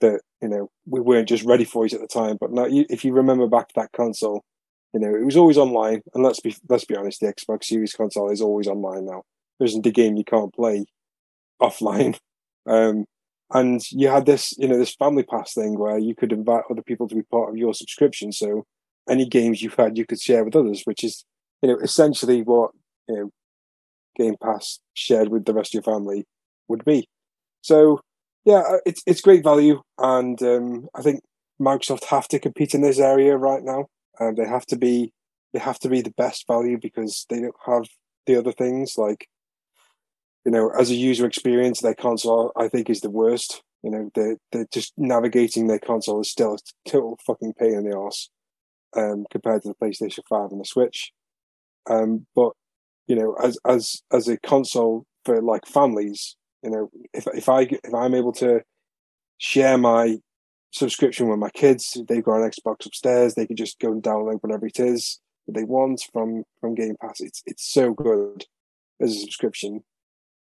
that 0.00 0.20
you 0.40 0.48
know 0.48 0.70
we 0.86 1.00
weren't 1.00 1.28
just 1.28 1.44
ready 1.44 1.64
for 1.64 1.84
it 1.84 1.92
at 1.92 2.00
the 2.00 2.06
time. 2.06 2.36
But 2.40 2.52
now, 2.52 2.66
if 2.68 3.04
you 3.04 3.12
remember 3.12 3.46
back 3.46 3.68
to 3.68 3.74
that 3.76 3.92
console, 3.92 4.44
you 4.92 5.00
know 5.00 5.14
it 5.14 5.24
was 5.24 5.36
always 5.36 5.58
online. 5.58 6.02
And 6.14 6.24
let's 6.24 6.40
be 6.40 6.56
let's 6.68 6.84
be 6.84 6.96
honest, 6.96 7.20
the 7.20 7.32
Xbox 7.32 7.64
Series 7.64 7.94
console 7.94 8.30
is 8.30 8.40
always 8.40 8.68
online 8.68 9.06
now. 9.06 9.22
There 9.58 9.66
isn't 9.66 9.86
a 9.86 9.90
game 9.90 10.16
you 10.16 10.24
can't 10.24 10.54
play 10.54 10.86
offline. 11.60 12.18
Um, 12.66 13.06
and 13.52 13.80
you 13.92 14.08
had 14.08 14.26
this, 14.26 14.52
you 14.58 14.68
know, 14.68 14.76
this 14.76 14.94
family 14.94 15.22
pass 15.22 15.54
thing 15.54 15.78
where 15.78 15.96
you 15.96 16.14
could 16.14 16.32
invite 16.32 16.64
other 16.70 16.82
people 16.82 17.08
to 17.08 17.14
be 17.14 17.22
part 17.22 17.48
of 17.48 17.56
your 17.56 17.72
subscription. 17.72 18.30
So 18.30 18.66
any 19.08 19.26
games 19.26 19.62
you 19.62 19.70
had, 19.70 19.96
you 19.96 20.04
could 20.04 20.20
share 20.20 20.44
with 20.44 20.54
others, 20.54 20.82
which 20.84 21.02
is, 21.02 21.24
you 21.62 21.70
know, 21.70 21.78
essentially 21.78 22.42
what 22.42 22.72
you 23.08 23.16
know, 23.16 23.30
Game 24.16 24.36
Pass 24.42 24.80
shared 24.92 25.28
with 25.28 25.46
the 25.46 25.54
rest 25.54 25.70
of 25.70 25.82
your 25.82 25.94
family 25.94 26.26
would 26.68 26.84
be. 26.84 27.08
So 27.62 28.00
yeah, 28.44 28.62
uh, 28.68 28.78
it's 28.86 29.02
it's 29.06 29.20
great 29.20 29.44
value, 29.44 29.82
and 29.98 30.40
um, 30.42 30.88
I 30.94 31.02
think 31.02 31.20
Microsoft 31.60 32.04
have 32.04 32.28
to 32.28 32.38
compete 32.38 32.74
in 32.74 32.82
this 32.82 32.98
area 32.98 33.36
right 33.36 33.62
now, 33.62 33.86
and 34.18 34.36
they 34.36 34.46
have 34.46 34.66
to 34.66 34.76
be 34.76 35.12
they 35.52 35.58
have 35.58 35.78
to 35.80 35.88
be 35.88 36.00
the 36.00 36.14
best 36.16 36.46
value 36.46 36.78
because 36.80 37.26
they 37.28 37.40
don't 37.40 37.54
have 37.66 37.86
the 38.26 38.36
other 38.36 38.52
things 38.52 38.94
like 38.96 39.26
you 40.44 40.52
know 40.52 40.70
as 40.78 40.90
a 40.90 40.94
user 40.94 41.26
experience 41.26 41.80
their 41.80 41.94
console 41.94 42.52
I 42.56 42.68
think 42.68 42.88
is 42.90 43.00
the 43.00 43.10
worst. 43.10 43.62
You 43.82 43.90
know 43.90 44.10
they 44.14 44.36
they're 44.52 44.66
just 44.72 44.92
navigating 44.96 45.66
their 45.66 45.78
console 45.78 46.20
is 46.20 46.30
still 46.30 46.54
a 46.54 46.90
total 46.90 47.18
fucking 47.26 47.54
pain 47.58 47.74
in 47.74 47.88
the 47.88 47.96
ass 47.96 48.28
um, 48.96 49.26
compared 49.30 49.62
to 49.62 49.68
the 49.68 49.74
PlayStation 49.74 50.20
Five 50.28 50.50
and 50.50 50.60
the 50.60 50.64
Switch. 50.64 51.12
Um, 51.88 52.26
but 52.34 52.52
you 53.06 53.16
know, 53.16 53.34
as 53.42 53.58
as 53.66 54.02
as 54.12 54.28
a 54.28 54.38
console 54.38 55.04
for 55.24 55.42
like 55.42 55.66
families, 55.66 56.36
you 56.68 56.76
know, 56.76 56.90
if 57.14 57.26
if 57.34 57.48
I 57.48 57.62
if 57.62 57.94
I'm 57.94 58.14
able 58.14 58.32
to 58.34 58.60
share 59.38 59.78
my 59.78 60.18
subscription 60.70 61.28
with 61.28 61.38
my 61.38 61.50
kids, 61.50 61.96
they've 62.08 62.24
got 62.24 62.42
an 62.42 62.50
Xbox 62.50 62.84
upstairs. 62.84 63.34
They 63.34 63.46
can 63.46 63.56
just 63.56 63.78
go 63.78 63.90
and 63.92 64.02
download 64.02 64.40
whatever 64.42 64.66
it 64.66 64.78
is 64.78 65.18
that 65.46 65.54
they 65.54 65.64
want 65.64 66.02
from 66.12 66.44
from 66.60 66.74
Game 66.74 66.96
Pass. 67.00 67.20
It's 67.20 67.42
it's 67.46 67.64
so 67.64 67.94
good 67.94 68.44
as 69.00 69.16
a 69.16 69.20
subscription, 69.20 69.82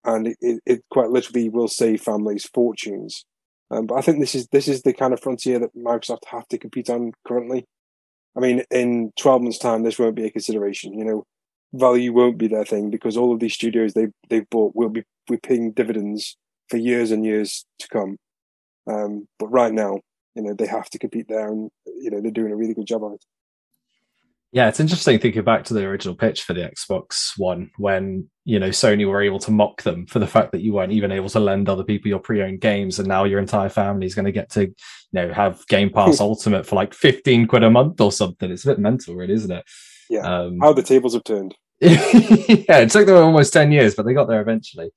and 0.04 0.28
it, 0.28 0.38
it, 0.42 0.62
it 0.66 0.86
quite 0.90 1.12
literally 1.12 1.50
will 1.50 1.68
save 1.68 2.02
families 2.02 2.50
fortunes. 2.52 3.26
Um, 3.70 3.86
but 3.86 3.96
I 3.96 4.02
think 4.02 4.20
this 4.20 4.36
is 4.36 4.48
this 4.48 4.68
is 4.68 4.82
the 4.82 4.94
kind 4.94 5.14
of 5.14 5.22
frontier 5.22 5.60
that 5.60 5.76
Microsoft 5.76 6.26
have 6.28 6.48
to 6.48 6.58
compete 6.58 6.90
on 6.90 7.12
currently. 7.28 7.66
I 8.36 8.40
mean, 8.40 8.64
in 8.72 9.12
twelve 9.20 9.44
months' 9.44 9.60
time, 9.60 9.84
this 9.84 10.00
won't 10.00 10.16
be 10.16 10.26
a 10.26 10.32
consideration. 10.32 10.98
You 10.98 11.06
know, 11.06 11.26
value 11.80 12.14
won't 12.14 12.38
be 12.38 12.48
their 12.48 12.66
thing 12.66 12.90
because 12.90 13.18
all 13.18 13.34
of 13.34 13.40
these 13.40 13.54
studios 13.54 13.94
they 13.94 14.08
they've 14.30 14.50
bought 14.50 14.76
will 14.76 14.90
be, 14.90 15.04
be 15.30 15.38
paying 15.38 15.72
dividends 15.72 16.38
for 16.70 16.78
years 16.78 17.12
and 17.12 17.26
years 17.26 17.66
to 17.80 17.88
come. 17.88 18.18
Um, 18.88 19.28
but 19.40 19.48
right 19.48 19.74
now, 19.74 20.00
you 20.36 20.44
know, 20.44 20.54
they 20.54 20.68
have 20.68 20.90
to 20.92 21.00
compete 21.00 21.28
there, 21.28 21.48
and 21.48 21.70
you 21.86 22.12
know 22.12 22.22
they're 22.22 22.32
doing 22.32 22.52
a 22.52 22.58
really 22.58 22.74
good 22.74 22.88
job 22.88 23.04
of 23.04 23.14
it. 23.14 23.26
Yeah, 24.56 24.70
it's 24.70 24.80
interesting 24.80 25.20
thinking 25.20 25.44
back 25.44 25.66
to 25.66 25.74
the 25.74 25.84
original 25.84 26.16
pitch 26.16 26.44
for 26.44 26.54
the 26.54 26.62
Xbox 26.62 27.38
One 27.38 27.72
when, 27.78 28.30
you 28.46 28.58
know, 28.58 28.70
Sony 28.70 29.06
were 29.06 29.22
able 29.22 29.40
to 29.40 29.52
mock 29.52 29.82
them 29.82 30.06
for 30.08 30.20
the 30.20 30.28
fact 30.28 30.54
that 30.54 30.62
you 30.62 30.72
weren't 30.72 30.94
even 30.94 31.12
able 31.12 31.28
to 31.32 31.42
lend 31.42 31.68
other 31.68 31.84
people 31.84 32.08
your 32.08 32.20
pre-owned 32.20 32.62
games 32.62 32.98
and 32.98 33.06
now 33.06 33.26
your 33.26 33.42
entire 33.42 33.68
family 33.68 34.06
is 34.06 34.16
going 34.16 34.28
to 34.28 34.32
get 34.32 34.50
to, 34.52 34.68
you 34.68 34.76
know, 35.12 35.34
have 35.34 35.68
Game 35.68 35.90
Pass 35.90 36.20
Ultimate 36.22 36.66
for 36.66 36.78
like 36.78 36.94
15 36.94 37.48
quid 37.48 37.64
a 37.64 37.70
month 37.70 38.00
or 38.00 38.14
something. 38.14 38.50
It's 38.50 38.64
a 38.64 38.70
bit 38.70 38.80
mental, 38.80 39.16
really, 39.16 39.34
isn't 39.34 39.52
it? 39.52 39.66
Yeah. 40.10 40.22
Um, 40.22 40.60
How 40.62 40.72
the 40.72 40.84
tables 40.84 41.16
have 41.16 41.26
turned. 41.26 41.54
yeah, 41.82 42.80
it 42.80 42.90
took 42.90 43.06
them 43.06 43.18
almost 43.18 43.54
10 43.54 43.72
years, 43.72 43.96
but 43.96 44.06
they 44.06 44.14
got 44.14 44.28
there 44.28 44.42
eventually. 44.42 44.92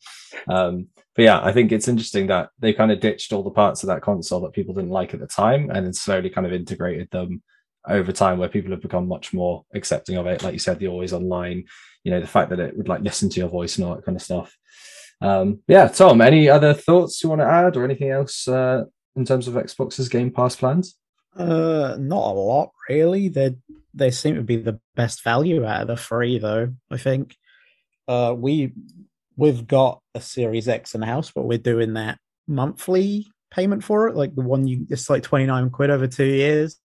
Um, 0.48 0.88
but 1.14 1.22
yeah, 1.24 1.40
I 1.42 1.52
think 1.52 1.72
it's 1.72 1.88
interesting 1.88 2.28
that 2.28 2.50
they 2.60 2.72
kind 2.72 2.92
of 2.92 3.00
ditched 3.00 3.32
all 3.32 3.42
the 3.42 3.50
parts 3.50 3.82
of 3.82 3.88
that 3.88 4.02
console 4.02 4.40
that 4.40 4.52
people 4.52 4.74
didn't 4.74 4.90
like 4.90 5.14
at 5.14 5.20
the 5.20 5.26
time 5.26 5.70
and 5.70 5.84
then 5.84 5.92
slowly 5.92 6.30
kind 6.30 6.46
of 6.46 6.52
integrated 6.52 7.10
them 7.10 7.42
over 7.88 8.12
time 8.12 8.38
where 8.38 8.48
people 8.48 8.70
have 8.70 8.82
become 8.82 9.08
much 9.08 9.32
more 9.32 9.64
accepting 9.74 10.16
of 10.16 10.26
it. 10.26 10.42
Like 10.42 10.52
you 10.52 10.58
said, 10.58 10.78
the 10.78 10.88
always 10.88 11.12
online, 11.12 11.64
you 12.04 12.12
know, 12.12 12.20
the 12.20 12.26
fact 12.26 12.50
that 12.50 12.60
it 12.60 12.76
would 12.76 12.88
like 12.88 13.00
listen 13.00 13.28
to 13.30 13.40
your 13.40 13.48
voice 13.48 13.76
and 13.76 13.84
all 13.84 13.96
that 13.96 14.04
kind 14.04 14.16
of 14.16 14.22
stuff. 14.22 14.56
Um, 15.20 15.60
yeah, 15.66 15.88
Tom, 15.88 16.20
any 16.20 16.48
other 16.48 16.74
thoughts 16.74 17.22
you 17.22 17.28
want 17.28 17.40
to 17.40 17.46
add 17.46 17.76
or 17.76 17.84
anything 17.84 18.10
else 18.10 18.46
uh, 18.46 18.84
in 19.16 19.24
terms 19.24 19.48
of 19.48 19.54
Xbox's 19.54 20.08
Game 20.08 20.30
Pass 20.30 20.54
plans? 20.54 20.96
Uh, 21.36 21.96
not 21.98 22.30
a 22.30 22.34
lot 22.34 22.72
really. 22.88 23.28
They 23.28 23.56
they 23.94 24.10
seem 24.10 24.34
to 24.36 24.42
be 24.42 24.56
the 24.56 24.80
best 24.94 25.22
value 25.22 25.64
out 25.64 25.82
of 25.82 25.88
the 25.88 25.96
three, 25.96 26.38
though. 26.38 26.74
I 26.90 26.96
think. 26.96 27.36
Uh, 28.06 28.34
we 28.36 28.72
we've 29.36 29.66
got 29.66 30.00
a 30.14 30.20
Series 30.20 30.68
X 30.68 30.94
in 30.94 31.02
house, 31.02 31.30
but 31.30 31.42
we're 31.42 31.58
doing 31.58 31.94
that 31.94 32.18
monthly 32.46 33.26
payment 33.50 33.84
for 33.84 34.08
it, 34.08 34.16
like 34.16 34.34
the 34.34 34.42
one 34.42 34.66
you 34.66 34.86
it's 34.90 35.08
like 35.10 35.22
twenty 35.22 35.46
nine 35.46 35.70
quid 35.70 35.90
over 35.90 36.06
two 36.06 36.24
years 36.24 36.80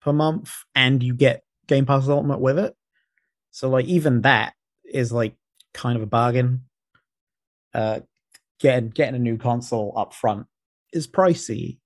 per 0.00 0.12
month, 0.12 0.52
and 0.74 1.02
you 1.02 1.14
get 1.14 1.42
Game 1.66 1.86
Pass 1.86 2.08
Ultimate 2.08 2.40
with 2.40 2.58
it. 2.58 2.74
So 3.50 3.68
like 3.68 3.86
even 3.86 4.22
that 4.22 4.54
is 4.84 5.12
like 5.12 5.34
kind 5.74 5.96
of 5.96 6.02
a 6.02 6.06
bargain. 6.06 6.64
Uh, 7.74 8.00
getting 8.58 8.90
getting 8.90 9.14
a 9.14 9.18
new 9.18 9.38
console 9.38 9.92
up 9.96 10.14
front 10.14 10.46
is 10.92 11.06
pricey. 11.06 11.78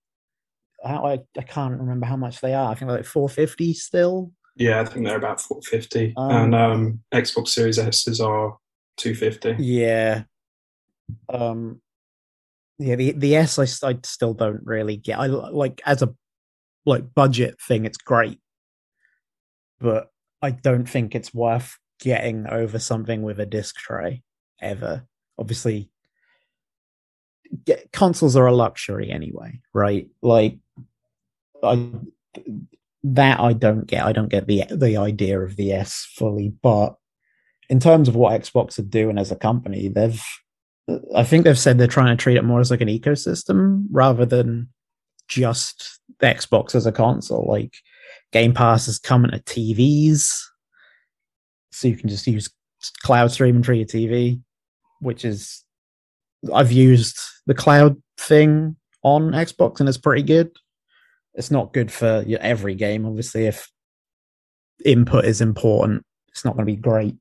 I, 0.95 1.19
I 1.39 1.43
can't 1.43 1.79
remember 1.79 2.07
how 2.07 2.17
much 2.17 2.41
they 2.41 2.55
are. 2.55 2.71
I 2.71 2.75
think 2.75 2.91
like 2.91 3.05
four 3.05 3.29
fifty 3.29 3.75
still. 3.75 4.33
Yeah, 4.57 4.81
I 4.81 4.85
think 4.85 5.07
they're 5.07 5.17
about 5.19 5.41
four 5.41 5.61
fifty, 5.63 6.15
um, 6.17 6.31
and 6.31 6.55
um, 6.55 7.01
Xbox 7.13 7.49
Series 7.49 7.79
S's 7.79 8.21
are 8.21 8.57
two 8.97 9.15
fifty. 9.15 9.55
Yeah. 9.59 10.23
Um. 11.29 11.81
Yeah, 12.79 12.97
the 12.97 13.13
the 13.13 13.37
S 13.37 13.59
I, 13.59 13.89
I 13.89 13.99
still 14.03 14.35
don't 14.35 14.61
really 14.65 14.97
get. 14.97 15.19
I 15.19 15.27
like 15.27 15.81
as 15.85 16.03
a 16.03 16.15
like 16.85 17.15
budget 17.15 17.61
thing, 17.61 17.85
it's 17.85 17.99
great, 17.99 18.39
but 19.81 20.09
I 20.41 20.51
don't 20.53 20.89
think 20.89 21.15
it's 21.15 21.35
worth 21.35 21.79
getting 22.01 22.47
over 22.47 22.79
something 22.79 23.23
with 23.23 23.41
a 23.41 23.47
disc 23.47 23.77
tray 23.77 24.23
ever. 24.61 25.05
Obviously, 25.39 25.91
get, 27.65 27.91
consoles 27.93 28.37
are 28.37 28.47
a 28.47 28.55
luxury 28.55 29.11
anyway, 29.11 29.61
right? 29.73 30.09
Like, 30.23 30.59
I 31.63 31.91
that 33.05 33.39
I 33.41 33.53
don't 33.53 33.87
get. 33.87 34.05
I 34.05 34.13
don't 34.13 34.31
get 34.31 34.47
the 34.47 34.65
the 34.71 34.97
idea 34.97 35.41
of 35.41 35.57
the 35.57 35.73
S 35.73 36.09
fully, 36.17 36.53
but 36.63 36.97
in 37.69 37.81
terms 37.81 38.09
of 38.09 38.17
what 38.17 38.41
Xbox 38.41 38.79
are 38.79 38.83
doing 38.83 39.19
as 39.19 39.31
a 39.31 39.37
company, 39.37 39.89
they've 39.89 40.23
I 41.15 41.25
think 41.25 41.45
they've 41.45 41.59
said 41.59 41.79
they're 41.79 41.87
trying 41.87 42.17
to 42.17 42.23
treat 42.23 42.37
it 42.37 42.45
more 42.45 42.61
as 42.61 42.71
like 42.71 42.81
an 42.81 42.89
ecosystem 42.89 43.87
rather 43.91 44.25
than 44.25 44.69
just 45.29 46.01
Xbox 46.23 46.75
as 46.75 46.87
a 46.87 46.93
console. 46.93 47.47
Like 47.49 47.77
Game 48.33 48.55
Pass 48.55 48.89
is 48.89 48.99
coming 48.99 49.31
to 49.31 49.39
TVs, 49.39 50.33
so 51.73 51.89
you 51.89 51.97
can 51.97 52.09
just 52.09 52.27
use 52.27 52.51
cloud 53.03 53.31
streaming 53.31 53.63
for 53.63 53.73
your 53.73 53.87
TV, 53.87 54.41
which 55.01 55.25
is 55.25 55.65
I've 56.53 56.73
used 56.73 57.19
the 57.47 57.55
cloud 57.55 58.01
thing 58.19 58.77
on 59.03 59.33
Xbox 59.33 59.81
and 59.81 59.89
it's 59.89 59.99
pretty 59.99 60.23
good. 60.23 60.51
It's 61.35 61.51
not 61.51 61.73
good 61.73 61.93
for 61.93 62.25
every 62.41 62.75
game, 62.75 63.07
obviously. 63.07 63.47
If 63.47 63.71
input 64.85 65.25
is 65.25 65.41
important, 65.41 66.05
it's 66.29 66.45
not 66.45 66.55
going 66.55 66.67
to 66.67 66.73
be 66.73 66.77
great. 66.77 67.17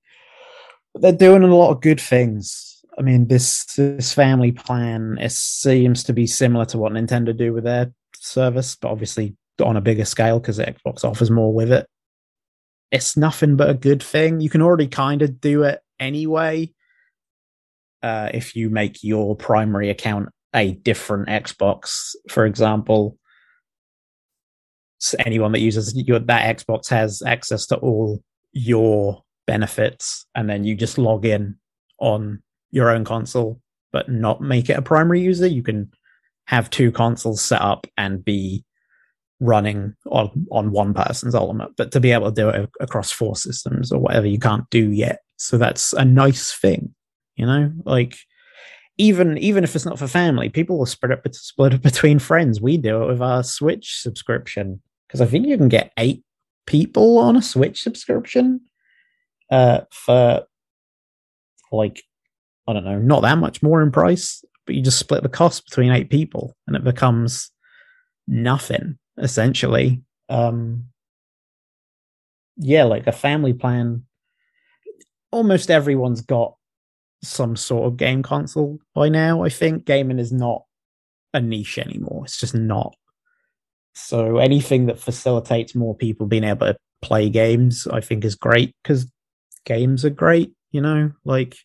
But 0.94 1.02
they're 1.02 1.12
doing 1.30 1.44
a 1.44 1.56
lot 1.56 1.72
of 1.72 1.82
good 1.82 2.00
things. 2.00 2.84
I 2.98 3.02
mean, 3.02 3.28
this 3.28 3.66
this 3.76 4.14
family 4.14 4.54
plan 4.54 5.18
it 5.20 5.34
seems 5.34 6.04
to 6.06 6.14
be 6.14 6.28
similar 6.28 6.64
to 6.66 6.78
what 6.78 6.94
Nintendo 6.94 7.36
do 7.36 7.54
with 7.54 7.66
their 7.66 7.92
service, 8.18 8.76
but 8.76 8.90
obviously 8.90 9.36
on 9.62 9.78
a 9.78 9.82
bigger 9.82 10.06
scale 10.06 10.40
because 10.40 10.60
Xbox 10.60 11.04
offers 11.04 11.30
more 11.30 11.54
with 11.54 11.72
it. 11.72 11.88
It's 12.92 13.18
nothing 13.18 13.58
but 13.58 13.70
a 13.70 13.74
good 13.74 14.02
thing. 14.02 14.40
You 14.40 14.50
can 14.50 14.62
already 14.62 14.88
kind 14.88 15.22
of 15.22 15.42
do 15.42 15.64
it 15.64 15.82
anyway 16.00 16.74
uh, 18.06 18.30
if 18.36 18.56
you 18.56 18.70
make 18.70 19.04
your 19.04 19.36
primary 19.36 19.90
account 19.90 20.30
a 20.54 20.74
different 20.74 21.28
Xbox, 21.28 22.14
for 22.30 22.46
example. 22.46 23.18
So 25.00 25.18
anyone 25.26 25.52
that 25.54 25.60
uses 25.60 25.92
your, 25.96 26.20
that 26.20 26.58
Xbox 26.58 26.88
has 26.90 27.24
access 27.26 27.66
to 27.68 27.78
all 27.78 28.24
your 28.54 29.24
benefits, 29.48 30.28
and 30.36 30.48
then 30.48 30.64
you 30.64 30.76
just 30.76 31.00
log 31.00 31.26
in 31.26 31.56
on 32.00 32.44
your 32.70 32.92
own 32.92 33.06
console, 33.06 33.60
but 33.92 34.08
not 34.08 34.40
make 34.40 34.70
it 34.70 34.78
a 34.78 34.84
primary 34.84 35.22
user. 35.22 35.48
You 35.48 35.64
can 35.64 35.90
have 36.46 36.70
two 36.70 36.92
consoles 36.92 37.42
set 37.42 37.62
up 37.62 37.88
and 37.98 38.24
be 38.24 38.64
running 39.40 39.96
on 40.06 40.46
on 40.52 40.72
one 40.72 40.94
person's 40.94 41.36
ultimate 41.36 41.70
but 41.76 41.92
to 41.92 42.00
be 42.00 42.14
able 42.14 42.32
to 42.32 42.42
do 42.42 42.48
it 42.48 42.70
across 42.80 43.12
four 43.12 43.36
systems 43.36 43.92
or 43.92 44.00
whatever 44.00 44.26
you 44.26 44.40
can't 44.40 44.70
do 44.70 44.92
yet 44.92 45.20
so 45.36 45.58
that's 45.58 45.92
a 45.92 46.06
nice 46.06 46.54
thing 46.54 46.95
you 47.36 47.46
know, 47.46 47.72
like 47.86 48.18
even 48.98 49.38
even 49.38 49.64
if 49.64 49.76
it's 49.76 49.86
not 49.86 50.00
for 50.00 50.08
family, 50.08 50.50
people 50.50 50.78
will 50.78 50.86
split 50.86 51.12
it 51.12 51.36
split 51.36 51.74
it 51.74 51.82
between 51.82 52.20
friends. 52.20 52.62
We 52.62 52.78
do 52.78 53.04
it 53.04 53.08
with 53.08 53.22
our 53.22 53.44
Switch 53.44 54.02
subscription 54.02 54.82
because 55.08 55.22
I 55.22 55.26
think 55.26 55.48
you 55.48 55.58
can 55.58 55.70
get 55.70 55.92
eight 55.98 56.24
people 56.66 57.18
on 57.20 57.36
a 57.36 57.42
Switch 57.42 57.82
subscription 57.82 58.62
uh, 59.52 59.82
for 59.92 60.44
like 61.72 62.04
I 62.68 62.74
don't 62.74 62.86
know, 62.86 63.00
not 63.00 63.22
that 63.22 63.38
much 63.38 63.62
more 63.62 63.82
in 63.82 63.92
price, 63.92 64.44
but 64.66 64.76
you 64.76 64.82
just 64.82 65.00
split 65.00 65.24
the 65.24 65.30
cost 65.30 65.66
between 65.66 65.92
eight 65.92 66.10
people, 66.10 66.56
and 66.68 66.76
it 66.76 66.84
becomes 66.84 67.52
nothing 68.28 68.98
essentially. 69.18 70.02
Um, 70.30 70.86
yeah, 72.58 72.84
like 72.84 73.08
a 73.08 73.12
family 73.12 73.54
plan. 73.54 74.04
Almost 75.32 75.70
everyone's 75.70 76.22
got 76.22 76.56
some 77.24 77.56
sort 77.56 77.88
of 77.88 77.98
game 77.98 78.24
console 78.24 78.80
by 78.94 79.10
now. 79.10 79.44
I 79.44 79.50
think 79.50 79.86
gaming 79.86 80.20
is 80.20 80.32
not 80.32 80.64
a 81.34 81.42
niche 81.42 81.78
anymore. 81.78 82.24
It's 82.26 82.40
just 82.40 82.56
not. 82.56 82.96
So 83.94 84.38
anything 84.38 84.88
that 84.88 85.00
facilitates 85.00 85.76
more 85.76 85.96
people 85.96 86.28
being 86.28 86.44
able 86.44 86.68
to 86.68 86.78
play 87.02 87.30
games, 87.30 87.88
I 87.88 88.02
think 88.02 88.26
is 88.26 88.36
great 88.36 88.76
because 88.84 89.10
games 89.66 90.04
are 90.06 90.10
great. 90.10 90.54
You 90.72 90.82
know, 90.82 91.12
like 91.24 91.56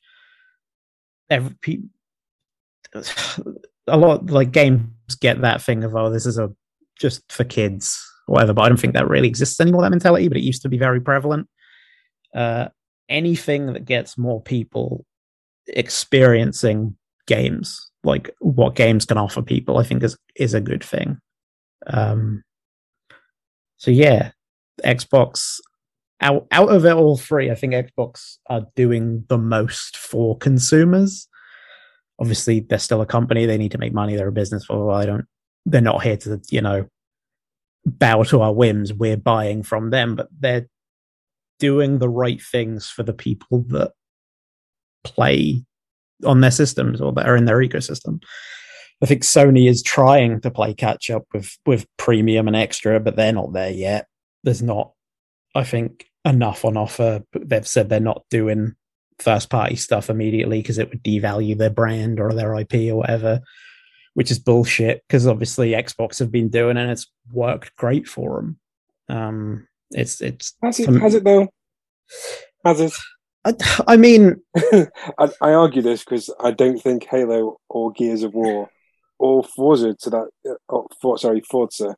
every 1.29 1.55
pe- 1.61 1.79
a 3.87 3.97
lot 3.97 4.31
like 4.31 4.53
games 4.53 4.87
get 5.21 5.41
that 5.41 5.63
thing 5.63 5.83
of 5.85 5.95
oh, 5.97 6.11
this 6.11 6.27
is 6.27 6.39
a 6.39 6.55
just 6.99 7.31
for 7.33 7.45
kids, 7.45 8.01
whatever. 8.27 8.53
But 8.53 8.63
I 8.63 8.69
don't 8.69 8.79
think 8.79 8.95
that 8.95 9.09
really 9.09 9.29
exists 9.29 9.61
anymore. 9.61 9.83
That 9.83 9.91
mentality, 9.91 10.29
but 10.29 10.37
it 10.37 10.45
used 10.45 10.63
to 10.63 10.69
be 10.69 10.79
very 10.79 11.01
prevalent. 11.01 11.49
Uh, 12.35 12.69
anything 13.09 13.73
that 13.73 13.85
gets 13.85 14.17
more 14.17 14.41
people 14.41 15.05
experiencing 15.71 16.97
games, 17.27 17.91
like 18.05 18.31
what 18.41 18.75
games 18.75 19.05
can 19.05 19.19
offer 19.19 19.43
people, 19.43 19.79
I 19.79 19.85
think 19.85 20.03
is 20.03 20.17
is 20.37 20.55
a 20.55 20.61
good 20.61 20.85
thing. 20.85 21.19
Um, 21.87 22.43
so 23.77 23.91
yeah, 23.91 24.33
Xbox 24.85 25.61
out 26.21 26.47
out 26.51 26.71
of 26.71 26.85
it 26.85 26.93
all 26.93 27.17
three, 27.17 27.51
I 27.51 27.55
think 27.55 27.73
Xbox 27.73 28.37
are 28.49 28.67
doing 28.77 29.25
the 29.29 29.39
most 29.39 29.97
for 29.97 30.37
consumers. 30.37 31.27
Obviously, 32.19 32.61
they're 32.61 32.79
still 32.79 33.01
a 33.01 33.07
company; 33.07 33.47
they 33.47 33.59
need 33.59 33.73
to 33.73 33.79
make 33.79 33.95
money. 33.95 34.17
They're 34.17 34.29
a 34.29 34.33
business. 34.33 34.67
Blah. 34.67 34.95
I 34.95 35.07
don't. 35.07 35.25
They're 35.67 35.81
not 35.81 36.03
here 36.03 36.17
to 36.19 36.41
you 36.51 36.61
know 36.61 36.87
bow 37.87 38.23
to 38.25 38.43
our 38.43 38.53
whims. 38.53 38.93
We're 38.93 39.17
buying 39.17 39.63
from 39.63 39.91
them, 39.91 40.17
but 40.17 40.29
they're 40.39 40.69
doing 41.59 41.99
the 41.99 42.09
right 42.09 42.41
things 42.41 42.89
for 42.89 43.03
the 43.03 43.13
people 43.13 43.65
that 43.69 43.93
play 45.05 45.65
on 46.25 46.41
their 46.41 46.51
systems 46.51 47.01
or 47.01 47.13
that 47.13 47.29
are 47.29 47.37
in 47.37 47.47
their 47.47 47.59
ecosystem. 47.59 48.23
I 49.03 49.07
think 49.07 49.23
Sony 49.23 49.69
is 49.69 49.83
trying 49.83 50.41
to 50.43 50.51
play 50.51 50.75
catch 50.75 51.11
up 51.11 51.25
with 51.33 51.57
with 51.67 51.87
premium 51.97 52.47
and 52.47 52.57
extra, 52.57 53.01
but 53.01 53.17
they're 53.17 53.33
not 53.33 53.53
there 53.53 53.71
yet. 53.71 54.07
There's 54.45 54.63
not, 54.63 54.93
I 55.55 55.65
think, 55.65 56.07
enough 56.25 56.65
on 56.65 56.77
offer. 56.77 57.23
They've 57.33 57.67
said 57.67 57.89
they're 57.89 58.01
not 58.01 58.25
doing 58.31 58.75
first 59.19 59.51
party 59.51 59.77
stuff 59.77 60.11
immediately 60.11 60.61
because 60.61 60.79
it 60.79 60.91
would 60.91 61.03
devalue 61.03 61.57
their 61.57 61.71
brand 61.71 62.21
or 62.21 62.33
their 62.33 62.55
IP 62.59 62.75
or 62.91 62.97
whatever, 62.97 63.41
which 64.15 64.31
is 64.31 64.39
bullshit. 64.39 65.03
Because 65.07 65.27
obviously 65.27 65.71
Xbox 65.71 66.19
have 66.19 66.31
been 66.31 66.49
doing 66.49 66.77
it 66.77 66.83
and 66.83 66.91
it's 66.91 67.11
worked 67.33 67.75
great 67.77 68.07
for 68.07 68.37
them. 68.37 68.59
Um, 69.09 69.69
it's 69.93 70.21
it's 70.21 70.55
has 70.63 70.79
it, 70.79 70.89
has 71.01 71.15
it 71.15 71.25
though? 71.25 71.49
Has 72.65 72.81
it? 72.81 72.93
I, 73.45 73.55
I 73.87 73.97
mean, 73.97 74.43
I, 74.57 75.31
I, 75.41 75.53
argue 75.53 75.83
this 75.83 76.05
because 76.05 76.33
I 76.41 76.51
don't 76.51 76.79
think 76.79 77.05
Halo 77.05 77.59
or 77.69 77.93
Gears 77.93 78.23
of 78.23 78.35
War 78.35 78.69
or 79.19 79.45
Forza 79.45 79.95
to 79.95 80.11
that, 80.11 80.29
uh, 80.49 80.55
oh, 80.69 80.87
for, 81.01 81.19
sorry, 81.19 81.41
Forza 81.41 81.97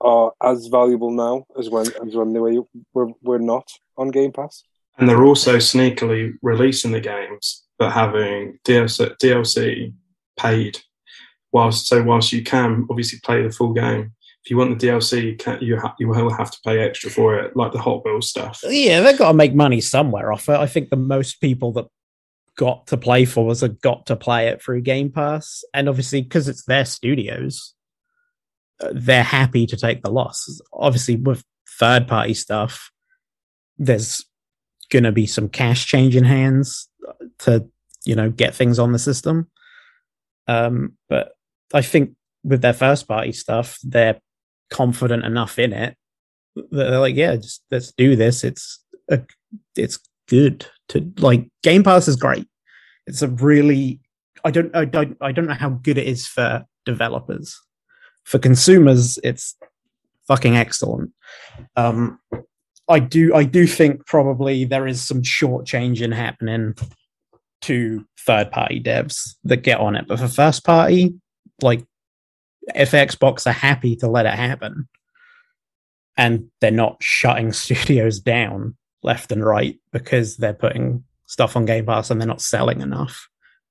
are 0.00 0.32
as 0.42 0.68
valuable 0.68 1.10
now 1.10 1.44
as 1.58 1.68
when 1.68 1.86
as 1.86 2.14
when 2.14 2.32
they 2.32 2.40
were, 2.40 2.62
were 2.94 3.08
were 3.22 3.38
not 3.38 3.68
on 3.96 4.08
Game 4.08 4.32
Pass. 4.32 4.62
And 4.96 5.08
they're 5.08 5.24
also 5.24 5.56
sneakily 5.56 6.32
releasing 6.42 6.92
the 6.92 7.00
games, 7.00 7.64
but 7.78 7.92
having 7.92 8.58
DLC, 8.64 9.16
DLC 9.22 9.92
paid. 10.36 10.78
Whilst 11.52 11.86
so 11.86 12.02
whilst 12.02 12.32
you 12.32 12.42
can 12.42 12.86
obviously 12.90 13.20
play 13.24 13.42
the 13.42 13.50
full 13.50 13.72
game, 13.72 14.12
if 14.44 14.50
you 14.50 14.56
want 14.56 14.78
the 14.78 14.86
DLC, 14.86 15.22
you, 15.22 15.66
you, 15.66 15.80
ha- 15.80 15.94
you 15.98 16.08
will 16.08 16.32
have 16.32 16.50
to 16.50 16.58
pay 16.64 16.78
extra 16.80 17.10
for 17.10 17.38
it, 17.38 17.56
like 17.56 17.72
the 17.72 17.80
Hot 17.80 18.04
Wheels 18.04 18.30
stuff. 18.30 18.60
Yeah, 18.64 19.00
they've 19.00 19.18
got 19.18 19.28
to 19.28 19.36
make 19.36 19.54
money 19.54 19.80
somewhere 19.80 20.32
off 20.32 20.48
it. 20.48 20.56
I 20.56 20.66
think 20.66 20.90
the 20.90 20.96
most 20.96 21.40
people 21.40 21.72
that 21.72 21.86
got 22.56 22.86
to 22.88 22.96
play 22.96 23.24
for 23.24 23.50
us 23.50 23.60
have 23.60 23.80
got 23.80 24.06
to 24.06 24.16
play 24.16 24.48
it 24.48 24.62
through 24.62 24.82
Game 24.82 25.10
Pass, 25.10 25.64
and 25.74 25.88
obviously 25.88 26.22
because 26.22 26.48
it's 26.48 26.64
their 26.64 26.84
studios, 26.84 27.74
uh, 28.80 28.90
they're 28.92 29.22
happy 29.22 29.66
to 29.66 29.76
take 29.76 30.02
the 30.02 30.10
loss. 30.10 30.60
Obviously, 30.72 31.16
with 31.16 31.44
third 31.78 32.08
party 32.08 32.34
stuff, 32.34 32.90
there's 33.76 34.24
going 34.90 35.04
to 35.04 35.12
be 35.12 35.26
some 35.26 35.48
cash 35.48 35.86
changing 35.86 36.24
hands 36.24 36.88
to 37.38 37.68
you 38.04 38.14
know 38.14 38.30
get 38.30 38.54
things 38.54 38.78
on 38.78 38.92
the 38.92 38.98
system. 38.98 39.50
Um, 40.46 40.94
but 41.08 41.32
I 41.74 41.82
think 41.82 42.14
with 42.42 42.62
their 42.62 42.72
first 42.72 43.06
party 43.06 43.32
stuff, 43.32 43.78
they're 43.82 44.20
confident 44.70 45.24
enough 45.24 45.58
in 45.58 45.72
it 45.72 45.96
that 46.54 46.70
they're 46.70 47.00
like, 47.00 47.16
yeah, 47.16 47.36
just 47.36 47.62
let's 47.70 47.92
do 47.92 48.16
this. 48.16 48.44
It's 48.44 48.80
a, 49.10 49.20
it's 49.76 49.98
good 50.28 50.66
to 50.90 51.12
like 51.18 51.48
Game 51.62 51.82
Pass 51.82 52.08
is 52.08 52.16
great. 52.16 52.46
It's 53.06 53.22
a 53.22 53.28
really 53.28 54.00
I 54.44 54.50
don't 54.50 54.74
I 54.74 54.84
don't 54.84 55.16
I 55.20 55.32
don't 55.32 55.46
know 55.46 55.54
how 55.54 55.70
good 55.70 55.98
it 55.98 56.06
is 56.06 56.26
for 56.26 56.64
developers. 56.84 57.58
For 58.24 58.38
consumers, 58.38 59.18
it's 59.24 59.56
fucking 60.26 60.56
excellent. 60.56 61.12
Um, 61.76 62.20
I 62.88 63.00
do 63.00 63.34
I 63.34 63.44
do 63.44 63.66
think 63.66 64.06
probably 64.06 64.64
there 64.64 64.86
is 64.86 65.00
some 65.00 65.22
short 65.22 65.66
changing 65.66 66.12
happening 66.12 66.74
to 67.62 68.04
third 68.20 68.50
party 68.50 68.80
devs 68.80 69.36
that 69.44 69.62
get 69.62 69.80
on 69.80 69.96
it, 69.96 70.06
but 70.06 70.18
for 70.18 70.28
first 70.28 70.64
party, 70.64 71.14
like 71.62 71.84
if 72.74 72.92
Xbox 72.92 73.46
are 73.46 73.52
happy 73.52 73.96
to 73.96 74.08
let 74.08 74.26
it 74.26 74.34
happen, 74.34 74.88
and 76.16 76.50
they're 76.60 76.70
not 76.70 77.02
shutting 77.02 77.52
studios 77.52 78.20
down 78.20 78.76
left 79.02 79.32
and 79.32 79.44
right 79.44 79.78
because 79.92 80.36
they're 80.36 80.52
putting 80.52 81.04
stuff 81.26 81.56
on 81.56 81.64
Game 81.64 81.86
Pass 81.86 82.10
and 82.10 82.20
they're 82.20 82.28
not 82.28 82.42
selling 82.42 82.80
enough, 82.80 83.28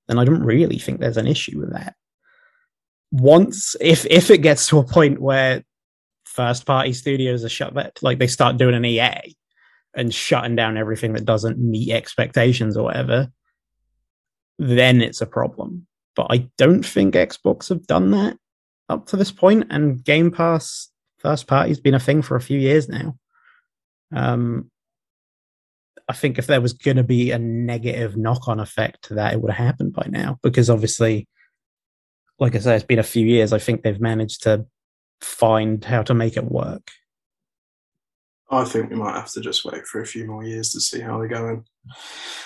then 0.08 0.18
I 0.18 0.26
don't 0.26 0.44
really 0.44 0.80
think 0.80 1.00
there's 1.00 1.18
an 1.18 1.28
issue 1.28 1.60
with 1.60 1.74
that. 1.74 1.96
Once, 3.12 3.76
if 3.80 4.06
if 4.06 4.32
it 4.32 4.40
gets 4.40 4.68
to 4.68 4.80
a 4.80 4.84
point 4.84 5.22
where 5.22 5.64
first 6.26 6.66
party 6.66 6.94
studios 6.94 7.44
are 7.44 7.50
shut, 7.50 7.74
back, 7.74 7.94
like 8.02 8.20
they 8.20 8.28
start 8.28 8.58
doing 8.58 8.76
an 8.76 8.86
EA 8.86 9.36
and 9.96 10.14
shutting 10.14 10.56
down 10.56 10.78
everything 10.78 11.14
that 11.14 11.26
doesn't 11.26 11.58
meet 11.58 11.92
expectations 11.92 12.78
or 12.78 12.84
whatever, 12.84 13.32
then 14.60 15.02
it's 15.02 15.22
a 15.22 15.26
problem. 15.26 15.88
But 16.16 16.28
I 16.30 16.50
don't 16.58 16.86
think 16.86 17.16
Xbox 17.16 17.70
have 17.70 17.88
done 17.88 18.12
that 18.12 18.38
up 18.90 19.08
to 19.08 19.18
this 19.18 19.32
point, 19.32 19.68
and 19.70 20.04
Game 20.04 20.32
Pass 20.32 20.90
first 21.20 21.48
party's 21.48 21.80
been 21.80 21.94
a 21.96 22.00
thing 22.00 22.22
for 22.22 22.36
a 22.36 22.42
few 22.42 22.60
years 22.60 22.88
now. 22.88 23.18
Um, 24.16 24.72
I 26.08 26.14
think 26.14 26.38
if 26.38 26.48
there 26.48 26.62
was 26.62 26.74
going 26.74 26.98
to 26.98 27.04
be 27.04 27.32
a 27.32 27.40
negative 27.40 28.16
knock 28.16 28.48
on 28.48 28.60
effect 28.60 29.04
to 29.06 29.16
that, 29.16 29.34
it 29.34 29.42
would 29.42 29.52
have 29.52 29.66
happened 29.66 29.94
by 29.94 30.08
now 30.10 30.40
because 30.42 30.70
obviously, 30.70 31.28
like 32.40 32.56
I 32.56 32.60
say, 32.60 32.76
it's 32.76 32.86
been 32.86 33.00
a 33.00 33.04
few 33.04 33.26
years. 33.26 33.52
I 33.52 33.60
think 33.60 33.82
they've 33.82 34.00
managed 34.00 34.44
to 34.44 34.66
find 35.22 35.84
how 35.84 36.04
to 36.04 36.14
make 36.14 36.38
it 36.38 36.46
work. 36.46 36.92
I 38.50 38.64
think 38.64 38.90
we 38.90 38.96
might 38.96 39.16
have 39.16 39.32
to 39.34 39.42
just 39.42 39.66
wait 39.66 39.86
for 39.86 40.02
a 40.02 40.06
few 40.06 40.26
more 40.26 40.46
years 40.46 40.72
to 40.72 40.80
see 40.80 41.02
how 41.02 41.18
they're 41.18 41.28
going. 41.28 41.66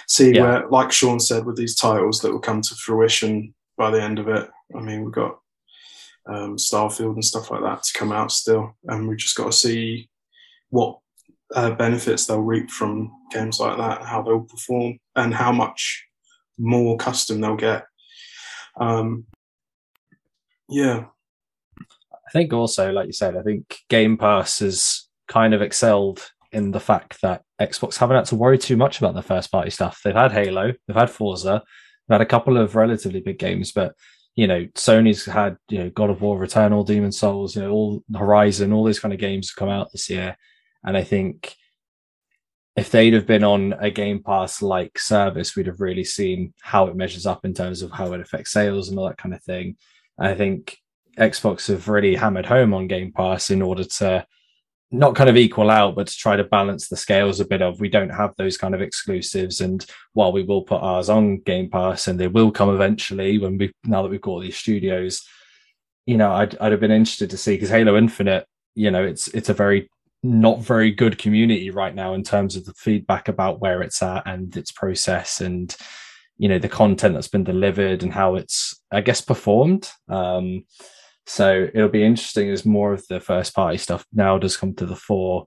See 0.07 0.33
Yeah. 0.33 0.41
where, 0.41 0.69
like 0.69 0.91
Sean 0.91 1.19
said, 1.19 1.45
with 1.45 1.57
these 1.57 1.75
titles 1.75 2.21
that 2.21 2.31
will 2.31 2.39
come 2.39 2.61
to 2.61 2.75
fruition 2.75 3.53
by 3.77 3.91
the 3.91 4.01
end 4.01 4.17
of 4.17 4.27
it. 4.27 4.49
I 4.75 4.79
mean, 4.79 5.03
we've 5.03 5.13
got 5.13 5.39
um, 6.27 6.57
Starfield 6.57 7.13
and 7.13 7.25
stuff 7.25 7.51
like 7.51 7.61
that 7.61 7.83
to 7.83 7.97
come 7.97 8.11
out 8.11 8.31
still, 8.31 8.75
and 8.85 9.07
we've 9.07 9.17
just 9.17 9.35
got 9.35 9.45
to 9.45 9.57
see 9.57 10.09
what 10.69 10.99
uh, 11.55 11.71
benefits 11.71 12.25
they'll 12.25 12.41
reap 12.41 12.69
from 12.69 13.11
games 13.31 13.59
like 13.59 13.77
that, 13.77 14.03
how 14.03 14.21
they'll 14.21 14.41
perform, 14.41 14.97
and 15.15 15.33
how 15.33 15.51
much 15.51 16.05
more 16.57 16.97
custom 16.97 17.41
they'll 17.41 17.55
get. 17.55 17.85
Um, 18.79 19.25
yeah, 20.69 21.05
I 22.31 22.31
think 22.31 22.53
also, 22.53 22.91
like 22.91 23.07
you 23.07 23.13
said, 23.13 23.35
I 23.35 23.41
think 23.41 23.79
Game 23.89 24.17
Pass 24.17 24.59
has 24.59 25.09
kind 25.27 25.53
of 25.53 25.61
excelled 25.61 26.31
in 26.53 26.71
the 26.71 26.79
fact 26.79 27.21
that 27.21 27.41
Xbox 27.59 27.97
haven't 27.97 28.15
had 28.15 28.25
to 28.27 28.35
worry 28.35 28.57
too 28.57 28.77
much 28.77 28.99
about 28.99 29.15
the 29.15 29.21
first 29.21 29.51
party 29.51 29.69
stuff. 29.69 30.01
They've 30.03 30.15
had 30.15 30.31
Halo, 30.31 30.71
they've 30.87 30.95
had 30.95 31.09
Forza, 31.09 31.61
they've 32.07 32.15
had 32.15 32.21
a 32.21 32.25
couple 32.25 32.57
of 32.57 32.75
relatively 32.75 33.19
big 33.19 33.37
games, 33.37 33.73
but 33.73 33.95
you 34.35 34.47
know, 34.47 34.65
Sony's 34.75 35.25
had 35.25 35.57
you 35.69 35.79
know 35.79 35.89
God 35.89 36.09
of 36.09 36.21
War, 36.21 36.39
Returnal, 36.39 36.85
Demon 36.85 37.11
Souls, 37.11 37.55
you 37.55 37.61
know, 37.61 37.71
all 37.71 38.03
Horizon, 38.15 38.73
all 38.73 38.83
those 38.83 38.99
kind 38.99 39.13
of 39.13 39.19
games 39.19 39.51
come 39.51 39.69
out 39.69 39.91
this 39.91 40.09
year, 40.09 40.37
and 40.83 40.95
I 40.97 41.03
think 41.03 41.55
if 42.75 42.89
they'd 42.89 43.13
have 43.13 43.27
been 43.27 43.43
on 43.43 43.73
a 43.79 43.91
Game 43.91 44.23
Pass 44.23 44.61
like 44.61 44.97
service, 44.97 45.55
we'd 45.55 45.67
have 45.67 45.81
really 45.81 46.05
seen 46.05 46.53
how 46.61 46.87
it 46.87 46.95
measures 46.95 47.25
up 47.25 47.43
in 47.43 47.53
terms 47.53 47.81
of 47.81 47.91
how 47.91 48.13
it 48.13 48.21
affects 48.21 48.51
sales 48.51 48.89
and 48.89 48.97
all 48.97 49.07
that 49.07 49.17
kind 49.17 49.35
of 49.35 49.43
thing. 49.43 49.75
And 50.17 50.27
I 50.27 50.35
think 50.35 50.77
Xbox 51.17 51.67
have 51.67 51.89
really 51.89 52.15
hammered 52.15 52.45
home 52.45 52.73
on 52.73 52.87
Game 52.87 53.11
Pass 53.11 53.49
in 53.49 53.61
order 53.61 53.83
to 53.83 54.25
not 54.91 55.15
kind 55.15 55.29
of 55.29 55.37
equal 55.37 55.69
out, 55.69 55.95
but 55.95 56.07
to 56.07 56.17
try 56.17 56.35
to 56.35 56.43
balance 56.43 56.89
the 56.89 56.97
scales 56.97 57.39
a 57.39 57.45
bit 57.45 57.61
of 57.61 57.79
we 57.79 57.87
don't 57.87 58.09
have 58.09 58.35
those 58.35 58.57
kind 58.57 58.75
of 58.75 58.81
exclusives. 58.81 59.61
And 59.61 59.85
while 60.13 60.33
we 60.33 60.43
will 60.43 60.63
put 60.63 60.81
ours 60.81 61.09
on 61.09 61.39
Game 61.39 61.69
Pass 61.69 62.07
and 62.07 62.19
they 62.19 62.27
will 62.27 62.51
come 62.51 62.69
eventually 62.69 63.37
when 63.37 63.57
we 63.57 63.71
now 63.85 64.01
that 64.01 64.09
we've 64.09 64.21
got 64.21 64.41
these 64.41 64.57
studios, 64.57 65.25
you 66.05 66.17
know, 66.17 66.31
I'd 66.33 66.57
I'd 66.57 66.73
have 66.73 66.81
been 66.81 66.91
interested 66.91 67.29
to 67.29 67.37
see 67.37 67.55
because 67.55 67.69
Halo 67.69 67.97
Infinite, 67.97 68.45
you 68.75 68.91
know, 68.91 69.03
it's 69.03 69.29
it's 69.29 69.49
a 69.49 69.53
very 69.53 69.89
not 70.23 70.59
very 70.59 70.91
good 70.91 71.17
community 71.17 71.71
right 71.71 71.95
now 71.95 72.13
in 72.13 72.23
terms 72.23 72.55
of 72.55 72.65
the 72.65 72.73
feedback 72.73 73.27
about 73.27 73.59
where 73.61 73.81
it's 73.81 74.03
at 74.03 74.27
and 74.27 74.55
its 74.55 74.71
process 74.71 75.41
and 75.41 75.75
you 76.37 76.47
know 76.47 76.59
the 76.59 76.69
content 76.69 77.15
that's 77.15 77.27
been 77.27 77.43
delivered 77.43 78.03
and 78.03 78.13
how 78.13 78.35
it's 78.35 78.81
I 78.91 79.01
guess 79.01 79.21
performed. 79.21 79.89
Um, 80.09 80.65
so 81.25 81.67
it'll 81.73 81.89
be 81.89 82.03
interesting 82.03 82.49
as 82.49 82.65
more 82.65 82.93
of 82.93 83.05
the 83.07 83.19
first 83.19 83.53
party 83.53 83.77
stuff 83.77 84.05
now 84.13 84.37
does 84.37 84.57
come 84.57 84.73
to 84.75 84.85
the 84.85 84.95
fore. 84.95 85.45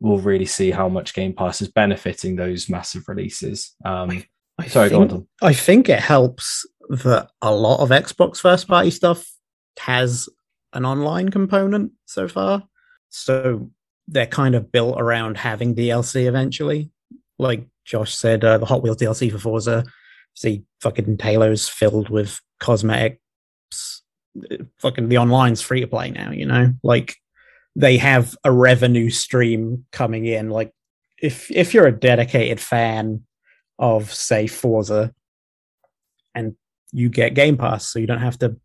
We'll 0.00 0.18
really 0.18 0.46
see 0.46 0.70
how 0.70 0.88
much 0.88 1.14
Game 1.14 1.32
Pass 1.32 1.62
is 1.62 1.68
benefiting 1.68 2.36
those 2.36 2.68
massive 2.68 3.08
releases. 3.08 3.74
Um, 3.84 4.22
I 4.58 4.66
sorry, 4.66 4.90
go 4.90 5.00
think, 5.00 5.12
on. 5.12 5.18
Tom. 5.18 5.28
I 5.42 5.52
think 5.52 5.88
it 5.88 6.00
helps 6.00 6.66
that 6.88 7.30
a 7.40 7.54
lot 7.54 7.80
of 7.80 7.88
Xbox 7.88 8.38
first 8.38 8.68
party 8.68 8.90
stuff 8.90 9.26
has 9.78 10.28
an 10.72 10.84
online 10.84 11.30
component 11.30 11.92
so 12.04 12.28
far. 12.28 12.64
So 13.08 13.70
they're 14.08 14.26
kind 14.26 14.54
of 14.54 14.70
built 14.70 15.00
around 15.00 15.38
having 15.38 15.74
DLC 15.74 16.26
eventually. 16.26 16.90
Like 17.38 17.66
Josh 17.84 18.14
said, 18.14 18.44
uh, 18.44 18.58
the 18.58 18.66
Hot 18.66 18.82
Wheels 18.82 18.98
DLC 18.98 19.30
for 19.30 19.38
Forza, 19.38 19.84
see 20.34 20.64
fucking 20.80 21.18
Halo's 21.18 21.68
filled 21.68 22.10
with 22.10 22.40
cosmetics. 22.60 24.02
Fucking 24.78 25.08
the 25.08 25.16
online's 25.16 25.60
free 25.60 25.80
to 25.80 25.86
play 25.86 26.10
now, 26.10 26.30
you 26.30 26.46
know? 26.46 26.72
Like 26.82 27.16
they 27.76 27.96
have 27.98 28.36
a 28.44 28.52
revenue 28.52 29.10
stream 29.10 29.86
coming 29.92 30.26
in. 30.26 30.50
Like 30.50 30.72
if 31.20 31.50
if 31.50 31.74
you're 31.74 31.86
a 31.86 31.98
dedicated 31.98 32.60
fan 32.60 33.22
of 33.78 34.12
say 34.12 34.46
Forza 34.46 35.12
and 36.34 36.54
you 36.92 37.08
get 37.08 37.34
Game 37.34 37.56
Pass, 37.56 37.92
so 37.92 37.98
you 37.98 38.06
don't 38.06 38.18
have 38.18 38.38
to 38.40 38.56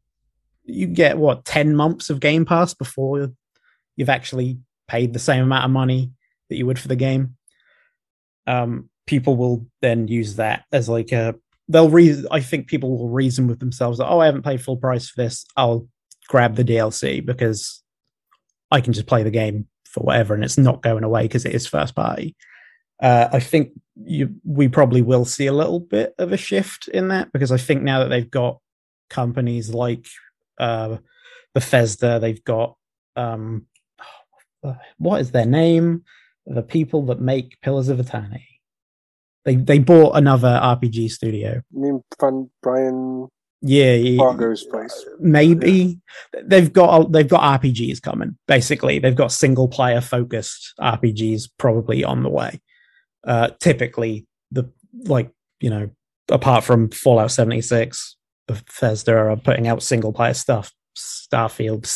you 0.66 0.88
get 0.88 1.18
what 1.18 1.46
10 1.46 1.76
months 1.76 2.10
of 2.10 2.20
Game 2.20 2.46
Pass 2.46 2.74
before 2.74 3.32
you've 3.96 4.10
actually 4.10 4.60
paid 4.88 5.14
the 5.14 5.20
same 5.20 5.44
amount 5.44 5.66
of 5.66 5.72
money 5.72 6.12
that 6.50 6.56
you 6.58 6.66
would 6.66 6.80
for 6.80 6.88
the 6.88 6.96
game. 6.96 7.36
Um, 8.48 8.90
people 9.06 9.36
will 9.36 9.66
then 9.82 10.08
use 10.08 10.36
that 10.36 10.66
as 10.72 10.88
like 10.90 11.12
a 11.12 11.36
they'll 11.70 11.90
reason 11.90 12.28
I 12.32 12.42
think 12.42 12.68
people 12.68 12.98
will 12.98 13.10
reason 13.10 13.48
with 13.48 13.60
themselves 13.60 14.00
oh 14.00 14.20
I 14.20 14.26
haven't 14.26 14.44
paid 14.44 14.62
full 14.62 14.78
price 14.78 15.10
for 15.10 15.22
this, 15.22 15.46
I'll 15.56 15.88
grab 16.28 16.56
the 16.56 16.66
DLC 16.66 17.26
because 17.26 17.82
I 18.72 18.82
can 18.82 18.94
just 18.94 19.08
play 19.08 19.24
the 19.24 19.32
game 19.32 19.68
for 19.86 20.02
whatever 20.02 20.34
and 20.34 20.44
it's 20.44 20.58
not 20.58 20.84
going 20.84 21.04
away 21.04 21.24
because 21.24 21.46
it 21.46 21.56
is 21.56 21.66
first 21.66 21.96
party. 21.96 22.36
Uh, 23.02 23.30
I 23.32 23.40
think 23.40 23.72
you, 23.96 24.36
we 24.44 24.68
probably 24.68 25.02
will 25.02 25.26
see 25.26 25.48
a 25.48 25.54
little 25.54 25.80
bit 25.80 26.14
of 26.20 26.32
a 26.32 26.38
shift 26.38 26.88
in 26.90 27.08
that 27.08 27.32
because 27.32 27.52
I 27.52 27.58
think 27.58 27.82
now 27.82 28.00
that 28.00 28.10
they've 28.10 28.30
got 28.30 28.60
companies 29.10 29.74
like 29.74 30.06
uh, 30.60 30.98
Bethesda, 31.54 32.20
they've 32.20 32.44
got 32.44 32.76
um, 33.16 33.66
what 34.98 35.22
is 35.22 35.32
their 35.32 35.46
name? 35.46 36.04
The 36.46 36.64
people 36.64 37.06
that 37.08 37.22
make 37.22 37.62
Pillars 37.62 37.90
of 37.90 38.00
Eternity. 38.00 38.49
They 39.50 39.56
they 39.56 39.80
bought 39.80 40.16
another 40.16 40.60
RPG 40.62 41.10
studio. 41.10 41.64
I 41.76 41.80
mean, 41.80 42.04
Fran, 42.20 42.52
Brian 42.62 43.30
Yeah, 43.64 43.94
yeah, 43.94 44.20
Fargo's 44.20 44.64
place. 44.64 45.04
maybe 45.20 46.00
they've 46.44 46.72
got 46.72 47.12
they've 47.12 47.28
got 47.28 47.60
RPGs 47.60 48.00
coming. 48.00 48.38
Basically, 48.48 49.00
they've 49.00 49.16
got 49.16 49.32
single 49.32 49.68
player 49.68 50.02
focused 50.02 50.76
RPGs 50.80 51.50
probably 51.58 52.04
on 52.04 52.22
the 52.22 52.30
way. 52.30 52.62
Uh, 53.24 53.50
typically, 53.60 54.28
the 54.52 54.72
like 55.06 55.32
you 55.62 55.72
know, 55.72 55.90
apart 56.30 56.64
from 56.64 56.92
Fallout 56.92 57.32
seventy 57.32 57.62
six, 57.62 58.18
Bethesda 58.48 59.18
are 59.18 59.36
putting 59.36 59.68
out 59.68 59.82
single 59.82 60.14
player 60.14 60.36
stuff. 60.36 60.72
Starfield, 60.96 61.92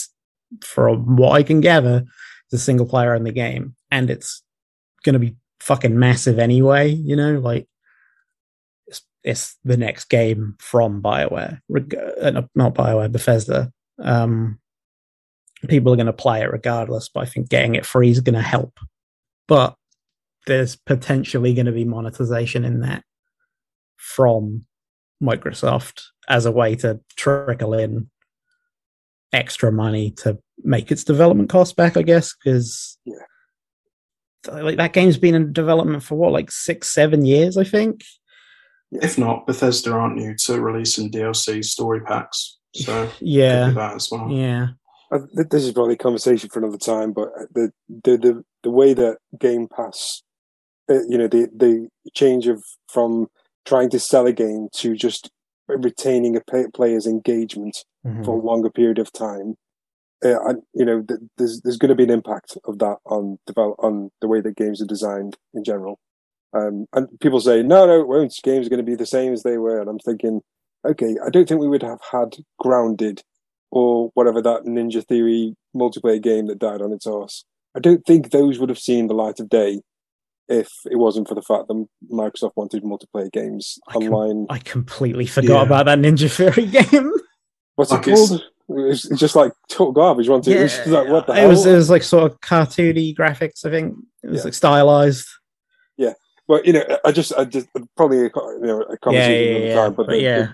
from 0.64 1.18
what 1.18 1.34
I 1.34 1.44
can 1.44 1.62
gather, 1.62 2.04
is 2.52 2.60
a 2.60 2.64
single 2.64 2.88
player 2.88 3.14
in 3.14 3.26
the 3.26 3.32
game, 3.32 3.76
and 3.92 4.10
it's 4.10 4.42
going 5.04 5.14
to 5.14 5.20
be 5.20 5.36
fucking 5.64 5.98
massive 5.98 6.40
anyway. 6.40 6.90
You 6.90 7.16
know, 7.16 7.40
like 7.40 7.68
it's, 8.88 9.02
it's 9.24 9.58
the 9.64 9.78
next 9.78 10.06
game 10.06 10.56
from 10.60 11.02
Bioware, 11.02 11.62
reg- 11.70 11.96
uh, 12.22 12.42
not 12.54 12.76
Bioware, 12.76 13.12
Bethesda. 13.12 13.72
Um, 14.00 14.60
people 15.70 15.94
are 15.94 15.96
going 15.98 16.08
to 16.08 16.14
play 16.14 16.42
it 16.42 16.52
regardless, 16.52 17.10
but 17.10 17.22
I 17.22 17.26
think 17.26 17.50
getting 17.50 17.76
it 17.76 17.86
free 17.86 18.10
is 18.10 18.20
going 18.20 18.36
to 18.36 18.42
help. 18.42 18.78
But 19.48 19.76
there's 20.48 20.76
potentially 20.76 21.54
going 21.54 21.68
to 21.68 21.72
be 21.72 21.86
monetization 21.86 22.66
in 22.66 22.82
that 22.82 23.04
from 23.96 24.66
Microsoft 25.22 26.04
as 26.28 26.46
a 26.46 26.52
way 26.52 26.76
to 26.76 27.00
trickle 27.16 27.74
in 27.74 28.10
extra 29.32 29.72
money 29.72 30.12
to 30.12 30.38
make 30.64 30.92
its 30.92 31.06
development 31.06 31.50
cost 31.50 31.78
back, 31.78 31.96
I 31.96 32.02
guess, 32.02 32.34
because 32.36 32.98
Yeah. 33.06 33.16
Like 34.52 34.78
that 34.78 34.94
game's 34.94 35.18
been 35.18 35.36
in 35.36 35.54
development 35.54 36.04
for 36.04 36.16
what, 36.16 36.32
like 36.34 36.52
six, 36.52 36.90
seven 36.90 37.26
years, 37.26 37.58
I 37.58 37.64
think. 37.64 38.04
If 38.92 39.18
not, 39.18 39.48
Bethesda 39.48 39.92
aren't 39.92 40.16
new 40.18 40.36
to 40.46 40.62
releasing 40.62 41.10
DLC 41.12 41.64
story 41.66 42.02
packs, 42.02 42.58
so 42.76 43.10
Yeah, 43.20 43.72
that 43.72 43.96
as 43.96 44.10
well. 44.12 44.30
yeah, 44.30 44.68
Uh, 45.12 45.20
th- 45.36 45.50
This 45.50 45.64
is 45.64 45.72
probably 45.72 45.96
a 45.96 45.98
conversation 45.98 46.50
for 46.50 46.60
another 46.60 46.78
time, 46.78 47.12
but 47.12 47.30
uh, 47.40 47.46
the 47.54 47.72
the 48.04 48.18
the, 48.18 48.44
the 48.64 48.70
way 48.70 48.94
that 48.94 49.18
Game 49.40 49.68
Pass, 49.68 50.22
uh, 50.92 51.02
you 51.08 51.18
know, 51.18 51.28
the 51.28 51.50
the 51.56 51.90
change 52.14 52.48
of 52.48 52.64
from 52.88 53.28
trying 53.66 53.90
to 53.90 54.00
sell 54.00 54.28
a 54.28 54.34
game 54.34 54.68
to 54.76 54.96
just 54.96 55.32
retaining 55.68 56.36
a 56.36 56.42
pay- 56.42 56.68
player's 56.74 57.08
engagement 57.08 57.84
Mhm. 58.06 58.26
for 58.26 58.38
a 58.38 58.42
longer 58.46 58.70
period 58.70 59.00
of 59.00 59.12
time, 59.14 59.56
uh, 60.24 60.40
and 60.48 60.62
you 60.74 60.86
know, 60.86 61.02
th- 61.08 61.20
there's 61.38 61.62
there's 61.62 61.78
going 61.78 61.90
to 61.90 61.96
be 61.96 62.04
an 62.04 62.10
impact 62.10 62.58
of 62.66 62.80
that 62.80 62.98
on 63.06 63.38
develop 63.48 63.76
on 63.80 64.10
the 64.22 64.28
way 64.28 64.42
that 64.42 64.56
games 64.56 64.82
are 64.82 64.86
designed 64.86 65.38
in 65.54 65.64
general. 65.64 66.00
Um, 66.56 66.86
and 66.94 67.08
people 67.20 67.40
say, 67.40 67.64
no, 67.64 67.86
no, 67.88 68.00
it 68.00 68.08
won't. 68.08 68.34
Games 68.44 68.68
are 68.68 68.70
going 68.70 68.78
to 68.84 68.90
be 68.92 68.96
the 68.96 69.06
same 69.08 69.34
as 69.34 69.42
they 69.44 69.58
were. 69.58 69.80
And 69.82 69.90
I'm 69.90 69.98
thinking, 70.00 70.42
okay, 70.86 71.16
I 71.26 71.30
don't 71.32 71.48
think 71.50 71.60
we 71.60 71.68
would 71.68 71.82
have 71.82 72.00
had 72.12 72.36
Grounded 72.60 73.24
or 73.72 74.12
whatever 74.14 74.40
that 74.42 74.64
Ninja 74.66 75.04
Theory 75.04 75.56
multiplayer 75.76 76.22
game 76.22 76.46
that 76.48 76.60
died 76.60 76.82
on 76.84 76.92
its 76.92 77.08
arse. 77.08 77.44
I 77.76 77.80
don't 77.80 78.06
think 78.06 78.30
those 78.30 78.60
would 78.60 78.70
have 78.70 78.78
seen 78.78 79.08
the 79.08 79.16
light 79.16 79.40
of 79.40 79.50
day 79.50 79.82
if 80.48 80.70
it 80.92 80.98
wasn't 80.98 81.28
for 81.28 81.34
the 81.34 81.42
fact 81.42 81.70
that 81.70 81.88
Microsoft 82.12 82.52
wanted 82.56 82.84
multiplayer 82.84 83.32
games 83.32 83.80
I 83.88 83.94
can- 83.94 84.14
online. 84.14 84.46
I 84.52 84.60
completely 84.60 85.26
forgot 85.26 85.56
Yeah. 85.62 85.64
about 85.64 85.86
that 85.88 85.98
Ninja 85.98 86.30
Theory 86.32 86.68
game. 86.92 87.12
What's 87.78 87.92
I 87.92 87.98
it 87.98 88.04
guess- 88.04 88.30
called? 88.30 88.44
It's 88.70 89.06
it's 89.06 89.20
just 89.20 89.36
like 89.36 89.52
total 89.70 89.92
garbage. 89.92 90.30
Once 90.30 90.48
it, 90.48 90.60
was 90.62 90.88
like, 90.88 91.08
what 91.08 91.28
the 91.28 91.34
it 91.34 91.40
hell? 91.40 91.50
was 91.50 91.66
it 91.66 91.76
was 91.76 91.90
like 91.90 92.04
sort 92.04 92.32
of 92.32 92.40
cartoony 92.40 93.16
graphics. 93.16 93.66
I 93.66 93.70
think 93.70 93.96
it 94.24 94.30
was 94.30 94.40
Yeah. 94.40 94.44
like 94.46 94.54
stylized. 94.54 95.28
Yeah, 95.98 96.14
but 96.48 96.66
you 96.66 96.74
know, 96.74 96.84
I 97.06 97.12
just, 97.12 97.34
I 97.34 97.46
just 97.46 97.68
probably 97.98 98.18
you 98.20 98.32
know 98.62 98.82
a 98.82 98.92
Yeah, 98.92 98.96
conversation 99.02 99.46
yeah, 99.48 99.52
another 99.52 99.66
yeah. 99.68 99.74
time. 99.74 99.94
But, 99.94 100.08
But 100.08 100.12
the, 100.14 100.22
yeah. 100.22 100.48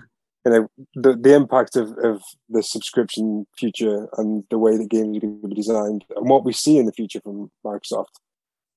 the, 0.44 0.50
you 0.50 0.50
know, 0.60 0.68
the 0.96 1.16
the 1.16 1.34
impact 1.34 1.76
of 1.76 1.96
of 1.98 2.20
the 2.48 2.62
subscription 2.62 3.46
future 3.56 4.08
and 4.18 4.44
the 4.50 4.58
way 4.58 4.76
that 4.76 4.88
games 4.90 5.16
are 5.16 5.20
going 5.20 5.42
to 5.42 5.48
be 5.48 5.54
designed 5.54 6.04
and 6.16 6.28
what 6.28 6.44
we 6.44 6.52
see 6.52 6.78
in 6.78 6.86
the 6.86 6.92
future 6.92 7.20
from 7.20 7.50
Microsoft 7.64 8.06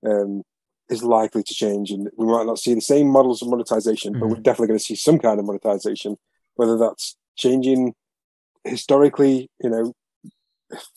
um, 0.06 0.44
is 0.90 1.04
likely 1.04 1.42
to 1.44 1.54
change, 1.56 1.90
and 1.90 2.10
we 2.18 2.28
might 2.28 2.46
not 2.46 2.60
see 2.60 2.74
the 2.76 2.82
same 2.82 3.08
models 3.08 3.42
of 3.42 3.48
monetization, 3.50 4.14
but 4.14 4.28
Mhm. 4.28 4.30
we're 4.30 4.42
definitely 4.42 4.68
going 4.68 4.80
to 4.80 4.86
see 4.86 4.96
some 4.96 5.18
kind 5.18 5.40
of 5.40 5.46
monetization, 5.46 6.18
whether 6.56 6.78
that's 6.78 7.16
changing 7.36 7.96
historically, 8.64 9.50
you 9.62 9.70
know, 9.70 9.94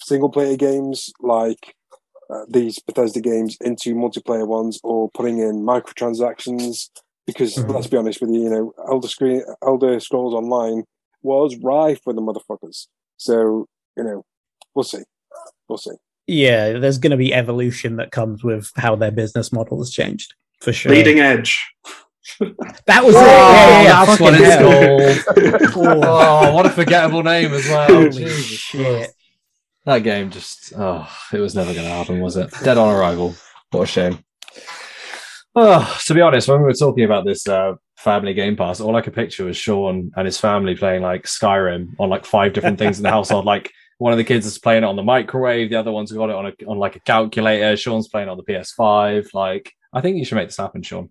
single 0.00 0.30
player 0.30 0.56
games 0.56 1.12
like 1.20 1.74
uh, 2.28 2.44
these 2.48 2.80
Bethesda 2.80 3.20
games 3.20 3.56
into 3.60 3.94
multiplayer 3.94 4.46
ones 4.46 4.80
or 4.82 5.08
putting 5.14 5.38
in 5.38 5.62
microtransactions. 5.62 6.90
Because 7.26 7.56
Mhm. 7.56 7.74
let's 7.74 7.88
be 7.88 7.96
honest 7.96 8.20
with 8.20 8.30
you, 8.30 8.44
you 8.44 8.50
know, 8.50 8.72
Elder 8.88 9.08
Screen, 9.08 9.42
Elder 9.64 9.98
Scrolls 9.98 10.32
Online 10.32 10.84
was 11.22 11.56
rife 11.56 12.00
with 12.06 12.14
the 12.16 12.22
motherfuckers. 12.22 12.86
So 13.16 13.66
you 13.96 14.04
know, 14.04 14.24
we'll 14.74 14.84
see, 14.84 15.02
we'll 15.68 15.78
see. 15.78 15.96
Yeah, 16.26 16.78
there's 16.78 16.98
going 16.98 17.12
to 17.12 17.16
be 17.16 17.32
evolution 17.32 17.96
that 17.96 18.10
comes 18.10 18.44
with 18.44 18.70
how 18.76 18.96
their 18.96 19.10
business 19.10 19.52
model 19.52 19.78
has 19.78 19.90
changed 19.90 20.34
for 20.60 20.72
sure. 20.72 20.90
Bleeding 20.92 21.20
Edge. 21.20 21.58
That 22.86 23.04
was 23.04 23.14
Oh, 23.16 23.20
it. 23.20 23.26
Yeah, 23.26 23.68
yeah, 23.70 23.82
yeah. 23.82 24.04
that's 24.04 24.20
what 24.20 24.34
it's 24.34 25.72
called. 25.72 26.04
oh, 26.04 26.54
what 26.54 26.66
a 26.66 26.70
forgettable 26.70 27.22
name 27.22 27.52
as 27.52 27.68
well. 27.68 27.86
Holy 27.88 28.10
Jesus 28.10 28.44
shit. 28.44 29.10
That 29.84 29.98
game 30.00 30.30
just, 30.30 30.72
oh, 30.76 31.08
it 31.32 31.38
was 31.38 31.54
never 31.54 31.72
going 31.72 31.86
to 31.86 31.92
happen, 31.92 32.20
was 32.20 32.36
it? 32.36 32.50
Dead 32.64 32.76
on 32.76 32.92
arrival. 32.94 33.34
What 33.70 33.82
a 33.82 33.86
shame. 33.86 34.18
Oh, 35.54 35.98
to 36.06 36.14
be 36.14 36.20
honest, 36.20 36.48
when 36.48 36.58
we 36.58 36.64
were 36.64 36.72
talking 36.74 37.04
about 37.04 37.24
this 37.24 37.48
uh, 37.48 37.74
family 37.96 38.34
Game 38.34 38.56
Pass, 38.56 38.80
all 38.80 38.96
I 38.96 39.00
could 39.00 39.14
picture 39.14 39.44
was 39.44 39.56
Sean 39.56 40.10
and 40.16 40.26
his 40.26 40.38
family 40.38 40.74
playing 40.76 41.02
like 41.02 41.24
Skyrim 41.24 41.94
on 41.98 42.10
like 42.10 42.26
five 42.26 42.52
different 42.52 42.78
things 42.78 42.98
in 42.98 43.04
the 43.04 43.10
household. 43.10 43.44
Like 43.56 43.72
one 43.98 44.12
of 44.12 44.18
the 44.18 44.24
kids 44.24 44.44
is 44.44 44.58
playing 44.58 44.82
it 44.82 44.86
on 44.86 44.96
the 44.96 45.02
microwave, 45.02 45.70
the 45.70 45.76
other 45.76 45.92
one's 45.92 46.12
got 46.12 46.28
it 46.28 46.36
on 46.36 46.46
a 46.46 46.52
on 46.66 46.78
like 46.78 46.96
a 46.96 47.00
calculator. 47.00 47.74
Sean's 47.76 48.08
playing 48.08 48.28
on 48.28 48.36
the 48.36 48.42
PS5. 48.42 49.32
Like, 49.32 49.72
I 49.92 50.02
think 50.02 50.18
you 50.18 50.24
should 50.26 50.34
make 50.34 50.48
this 50.48 50.58
happen, 50.58 50.82
Sean. 50.82 51.10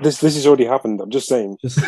This 0.00 0.18
this 0.20 0.34
has 0.34 0.46
already 0.46 0.64
happened. 0.64 1.00
I'm 1.00 1.10
just 1.10 1.28
saying. 1.28 1.56
Just 1.62 1.78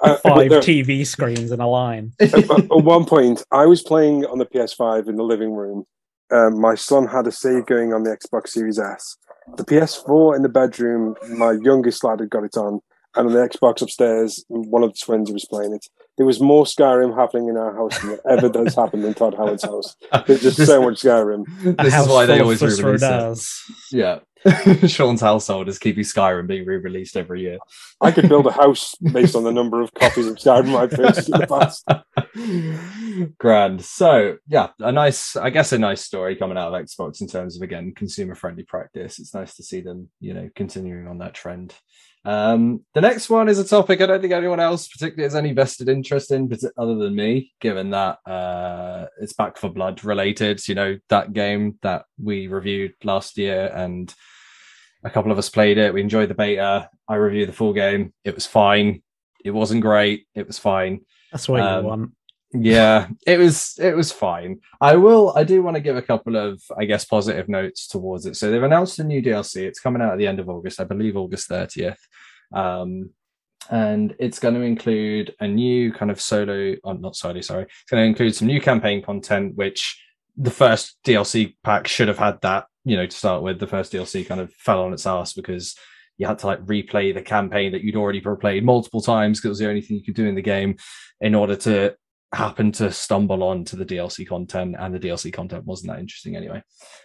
Uh, 0.00 0.16
five 0.22 0.50
there- 0.50 0.60
TV 0.60 1.06
screens 1.06 1.50
in 1.52 1.60
a 1.60 1.68
line. 1.68 2.12
at, 2.20 2.32
at 2.34 2.68
one 2.70 3.04
point, 3.04 3.42
I 3.52 3.66
was 3.66 3.82
playing 3.82 4.24
on 4.26 4.38
the 4.38 4.46
PS5 4.46 5.08
in 5.08 5.16
the 5.16 5.24
living 5.24 5.52
room. 5.54 5.84
Um, 6.30 6.60
my 6.60 6.74
son 6.74 7.06
had 7.06 7.26
a 7.26 7.32
save 7.32 7.66
going 7.66 7.92
on 7.94 8.02
the 8.02 8.10
Xbox 8.16 8.48
Series 8.48 8.78
S. 8.78 9.16
The 9.56 9.64
PS4 9.64 10.36
in 10.36 10.42
the 10.42 10.48
bedroom, 10.50 11.14
my 11.30 11.52
youngest 11.52 12.04
lad 12.04 12.20
had 12.20 12.28
got 12.28 12.44
it 12.44 12.54
on, 12.56 12.80
and 13.16 13.26
on 13.28 13.32
the 13.32 13.38
Xbox 13.40 13.80
upstairs, 13.80 14.44
one 14.48 14.82
of 14.82 14.90
the 14.92 14.98
twins 15.02 15.32
was 15.32 15.46
playing 15.46 15.72
it. 15.72 15.86
There 16.18 16.26
was 16.26 16.38
more 16.40 16.64
Skyrim 16.64 17.16
happening 17.16 17.48
in 17.48 17.56
our 17.56 17.74
house 17.74 17.98
than 18.02 18.18
ever 18.28 18.48
does 18.50 18.74
happen 18.74 19.04
in 19.04 19.14
Todd 19.14 19.36
Howard's 19.38 19.62
house. 19.64 19.96
There's 20.26 20.42
just 20.42 20.66
so 20.66 20.82
much 20.82 21.00
Skyrim. 21.00 21.44
A 21.78 21.82
This 21.84 21.94
is 21.94 22.08
why 22.08 22.26
they 22.26 22.40
always 22.40 22.60
Fusro 22.60 22.78
re-release 22.78 23.02
it. 23.02 23.08
does. 23.08 23.62
Yeah. 23.92 24.18
Sean's 24.86 25.20
household 25.20 25.68
is 25.68 25.78
keeping 25.78 26.04
Skyrim 26.04 26.46
being 26.46 26.64
re-released 26.64 27.16
every 27.16 27.42
year. 27.42 27.58
I 28.00 28.12
could 28.12 28.28
build 28.28 28.46
a 28.46 28.52
house 28.52 28.94
based 28.96 29.34
on 29.34 29.44
the 29.44 29.52
number 29.52 29.80
of 29.80 29.92
copies 29.94 30.26
of 30.26 30.36
Skyrim 30.36 30.76
I've 30.76 30.90
purchased 30.92 31.28
in 31.28 31.40
the 31.40 31.46
past. 31.46 31.84
Grand. 33.38 33.84
So 33.84 34.38
yeah, 34.46 34.68
a 34.80 34.92
nice, 34.92 35.36
I 35.36 35.50
guess, 35.50 35.72
a 35.72 35.78
nice 35.78 36.02
story 36.02 36.36
coming 36.36 36.58
out 36.58 36.72
of 36.72 36.84
Xbox 36.84 37.20
in 37.20 37.28
terms 37.28 37.56
of 37.56 37.62
again 37.62 37.92
consumer 37.94 38.34
friendly 38.34 38.64
practice. 38.64 39.18
It's 39.18 39.34
nice 39.34 39.54
to 39.56 39.62
see 39.62 39.80
them, 39.80 40.08
you 40.20 40.34
know, 40.34 40.50
continuing 40.54 41.06
on 41.06 41.18
that 41.18 41.34
trend. 41.34 41.74
Um, 42.24 42.84
the 42.94 43.00
next 43.00 43.30
one 43.30 43.48
is 43.48 43.58
a 43.58 43.64
topic 43.66 44.00
I 44.00 44.06
don't 44.06 44.20
think 44.20 44.32
anyone 44.32 44.60
else 44.60 44.88
particularly 44.88 45.22
has 45.24 45.34
any 45.34 45.52
vested 45.52 45.88
interest 45.88 46.30
in, 46.30 46.48
but 46.48 46.58
other 46.76 46.96
than 46.96 47.14
me, 47.14 47.52
given 47.60 47.90
that 47.90 48.18
uh, 48.26 49.06
it's 49.20 49.32
Back 49.32 49.56
4 49.56 49.70
Blood 49.70 50.04
related. 50.04 50.66
You 50.68 50.74
know, 50.74 50.98
that 51.08 51.32
game 51.32 51.78
that 51.82 52.04
we 52.22 52.48
reviewed 52.48 52.94
last 53.04 53.38
year, 53.38 53.70
and 53.74 54.12
a 55.04 55.10
couple 55.10 55.32
of 55.32 55.38
us 55.38 55.48
played 55.48 55.78
it. 55.78 55.94
We 55.94 56.00
enjoyed 56.00 56.28
the 56.28 56.34
beta. 56.34 56.90
I 57.08 57.14
reviewed 57.14 57.48
the 57.48 57.54
full 57.54 57.72
game. 57.72 58.12
It 58.24 58.34
was 58.34 58.46
fine. 58.46 59.02
It 59.44 59.52
wasn't 59.52 59.82
great. 59.82 60.26
It 60.34 60.46
was 60.46 60.58
fine 60.58 61.02
That's 61.32 61.48
what 61.48 61.60
Um, 61.60 61.84
you 61.84 61.88
want. 61.88 62.12
Yeah 62.52 63.08
it 63.26 63.38
was 63.38 63.78
it 63.78 63.94
was 63.94 64.10
fine. 64.10 64.60
I 64.80 64.96
will 64.96 65.32
i 65.36 65.44
do 65.44 65.62
want 65.62 65.76
to 65.76 65.82
give 65.82 65.96
a 65.96 66.02
couple 66.02 66.36
of 66.36 66.62
i 66.78 66.84
guess 66.84 67.04
positive 67.04 67.48
notes 67.48 67.86
towards 67.86 68.26
it. 68.26 68.36
So 68.36 68.50
they've 68.50 68.62
announced 68.62 68.98
a 68.98 69.04
new 69.04 69.22
dlc 69.22 69.56
it's 69.56 69.80
coming 69.80 70.02
out 70.02 70.12
at 70.12 70.18
the 70.18 70.26
end 70.26 70.40
of 70.40 70.48
august 70.48 70.80
i 70.80 70.84
believe 70.84 71.16
august 71.16 71.48
30th 71.50 71.98
um 72.54 73.10
and 73.70 74.14
it's 74.18 74.38
going 74.38 74.54
to 74.54 74.62
include 74.62 75.34
a 75.40 75.46
new 75.46 75.92
kind 75.92 76.10
of 76.10 76.20
solo 76.20 76.74
oh, 76.84 76.92
not 76.92 77.16
solo 77.16 77.40
sorry. 77.40 77.64
It's 77.64 77.90
going 77.90 78.02
to 78.02 78.08
include 78.08 78.34
some 78.34 78.48
new 78.48 78.60
campaign 78.60 79.02
content 79.02 79.56
which 79.56 80.02
the 80.36 80.50
first 80.50 80.96
dlc 81.04 81.54
pack 81.64 81.86
should 81.86 82.08
have 82.08 82.18
had 82.18 82.40
that 82.42 82.66
you 82.84 82.96
know 82.96 83.06
to 83.06 83.16
start 83.16 83.42
with. 83.42 83.58
The 83.58 83.66
first 83.66 83.92
dlc 83.92 84.26
kind 84.26 84.40
of 84.40 84.52
fell 84.54 84.82
on 84.82 84.92
its 84.92 85.06
ass 85.06 85.32
because 85.32 85.76
you 86.16 86.26
had 86.26 86.38
to 86.40 86.46
like 86.46 86.64
replay 86.64 87.12
the 87.12 87.22
campaign 87.22 87.72
that 87.72 87.82
you'd 87.82 87.96
already 87.96 88.20
played 88.20 88.64
multiple 88.64 89.00
times 89.00 89.38
because 89.38 89.46
it 89.46 89.50
was 89.50 89.58
the 89.58 89.68
only 89.68 89.82
thing 89.82 89.98
you 89.98 90.04
could 90.04 90.14
do 90.14 90.26
in 90.26 90.34
the 90.34 90.42
game 90.42 90.76
in 91.20 91.34
order 91.34 91.54
to 91.54 91.94
happen 92.32 92.72
to 92.72 92.92
stumble 92.92 93.42
onto 93.42 93.76
the 93.76 93.86
DLC 93.86 94.26
content, 94.26 94.76
and 94.78 94.94
the 94.94 95.00
DLC 95.00 95.32
content 95.32 95.64
wasn't 95.64 95.92
that 95.92 96.00
interesting 96.00 96.36
anyway. 96.36 96.62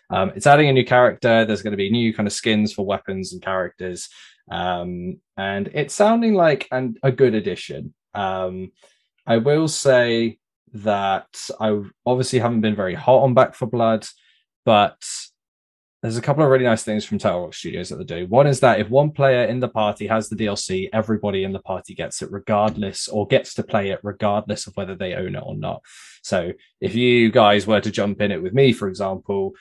Um, 0.09 0.31
it's 0.35 0.47
adding 0.47 0.69
a 0.69 0.73
new 0.73 0.85
character. 0.85 1.45
There's 1.45 1.61
going 1.61 1.71
to 1.71 1.77
be 1.77 1.89
new 1.89 2.13
kind 2.13 2.27
of 2.27 2.33
skins 2.33 2.73
for 2.73 2.85
weapons 2.85 3.33
and 3.33 3.41
characters, 3.41 4.09
um, 4.51 5.19
and 5.37 5.69
it's 5.73 5.93
sounding 5.93 6.33
like 6.33 6.67
an, 6.71 6.95
a 7.03 7.11
good 7.11 7.35
addition. 7.35 7.93
Um, 8.13 8.71
I 9.25 9.37
will 9.37 9.67
say 9.67 10.39
that 10.73 11.27
I 11.59 11.81
obviously 12.05 12.39
haven't 12.39 12.61
been 12.61 12.75
very 12.75 12.95
hot 12.95 13.23
on 13.23 13.33
Back 13.33 13.55
4 13.55 13.69
Blood, 13.69 14.05
but 14.65 15.01
there's 16.03 16.17
a 16.17 16.21
couple 16.21 16.43
of 16.43 16.49
really 16.49 16.65
nice 16.65 16.83
things 16.83 17.05
from 17.05 17.17
Turtle 17.17 17.45
Rock 17.45 17.53
Studios 17.53 17.87
that 17.87 17.95
they 17.95 18.03
do. 18.03 18.27
One 18.27 18.45
is 18.45 18.59
that 18.59 18.81
if 18.81 18.89
one 18.89 19.11
player 19.11 19.45
in 19.45 19.61
the 19.61 19.69
party 19.69 20.05
has 20.07 20.27
the 20.27 20.35
DLC, 20.35 20.89
everybody 20.91 21.45
in 21.45 21.53
the 21.53 21.61
party 21.61 21.95
gets 21.95 22.21
it 22.21 22.29
regardless, 22.29 23.07
or 23.07 23.25
gets 23.25 23.53
to 23.53 23.63
play 23.63 23.91
it 23.91 24.01
regardless 24.03 24.67
of 24.67 24.75
whether 24.75 24.95
they 24.95 25.13
own 25.13 25.35
it 25.35 25.43
or 25.45 25.55
not. 25.55 25.81
So 26.21 26.51
if 26.81 26.93
you 26.93 27.31
guys 27.31 27.65
were 27.65 27.79
to 27.79 27.89
jump 27.89 28.19
in 28.19 28.33
it 28.33 28.43
with 28.43 28.53
me, 28.53 28.73
for 28.73 28.89
example, 28.89 29.53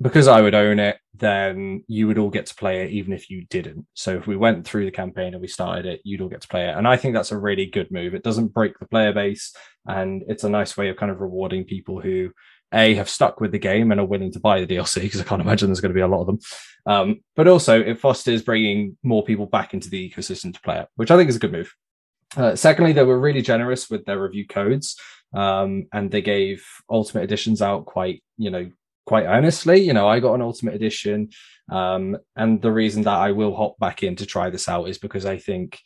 because 0.00 0.26
I 0.26 0.40
would 0.40 0.54
own 0.54 0.78
it, 0.78 0.96
then 1.12 1.84
you 1.86 2.06
would 2.06 2.16
all 2.16 2.30
get 2.30 2.46
to 2.46 2.54
play 2.54 2.82
it 2.82 2.92
even 2.92 3.12
if 3.12 3.28
you 3.28 3.44
didn't. 3.50 3.84
So 3.92 4.16
if 4.16 4.26
we 4.26 4.38
went 4.38 4.66
through 4.66 4.86
the 4.86 4.90
campaign 4.90 5.34
and 5.34 5.42
we 5.42 5.48
started 5.48 5.84
it, 5.84 6.00
you'd 6.02 6.22
all 6.22 6.30
get 6.30 6.40
to 6.40 6.48
play 6.48 6.66
it. 6.66 6.78
And 6.78 6.88
I 6.88 6.96
think 6.96 7.12
that's 7.12 7.32
a 7.32 7.38
really 7.38 7.66
good 7.66 7.90
move. 7.90 8.14
It 8.14 8.22
doesn't 8.22 8.54
break 8.54 8.78
the 8.78 8.86
player 8.86 9.12
base, 9.12 9.54
and 9.84 10.22
it's 10.28 10.44
a 10.44 10.48
nice 10.48 10.78
way 10.78 10.88
of 10.88 10.96
kind 10.96 11.12
of 11.12 11.20
rewarding 11.20 11.64
people 11.64 12.00
who 12.00 12.30
a 12.72 12.94
have 12.94 13.08
stuck 13.08 13.40
with 13.40 13.52
the 13.52 13.58
game 13.58 13.90
and 13.90 14.00
are 14.00 14.06
willing 14.06 14.32
to 14.32 14.40
buy 14.40 14.60
the 14.60 14.76
DLC 14.76 15.02
because 15.02 15.20
I 15.20 15.24
can't 15.24 15.42
imagine 15.42 15.68
there's 15.68 15.80
going 15.80 15.90
to 15.90 15.98
be 15.98 16.00
a 16.00 16.08
lot 16.08 16.20
of 16.20 16.26
them. 16.26 16.38
Um, 16.86 17.20
but 17.36 17.48
also, 17.48 17.80
it 17.80 17.98
fosters 17.98 18.42
bringing 18.42 18.96
more 19.02 19.24
people 19.24 19.46
back 19.46 19.74
into 19.74 19.90
the 19.90 20.10
ecosystem 20.10 20.54
to 20.54 20.60
play 20.60 20.78
it, 20.80 20.88
which 20.96 21.10
I 21.10 21.16
think 21.16 21.28
is 21.28 21.36
a 21.36 21.40
good 21.40 21.52
move. 21.52 21.74
Uh, 22.36 22.54
secondly, 22.54 22.92
they 22.92 23.02
were 23.02 23.18
really 23.18 23.42
generous 23.42 23.90
with 23.90 24.04
their 24.04 24.20
review 24.20 24.46
codes. 24.46 24.96
um, 25.32 25.86
and 25.92 26.10
they 26.10 26.22
gave 26.22 26.64
Ultimate 26.88 27.24
Editions 27.24 27.62
out 27.62 27.86
quite, 27.86 28.22
you 28.36 28.50
know, 28.50 28.70
quite 29.06 29.26
earnestly. 29.26 29.80
You 29.80 29.92
know, 29.92 30.08
I 30.08 30.20
got 30.20 30.34
an 30.34 30.42
Ultimate 30.42 30.74
Edition, 30.74 31.30
um, 31.70 32.16
and 32.36 32.60
the 32.60 32.72
reason 32.72 33.02
that 33.02 33.18
I 33.18 33.32
will 33.32 33.54
hop 33.54 33.78
back 33.78 34.02
in 34.02 34.16
to 34.16 34.26
try 34.26 34.50
this 34.50 34.68
out 34.68 34.88
is 34.88 34.98
because 34.98 35.26
I 35.26 35.38
think 35.38 35.78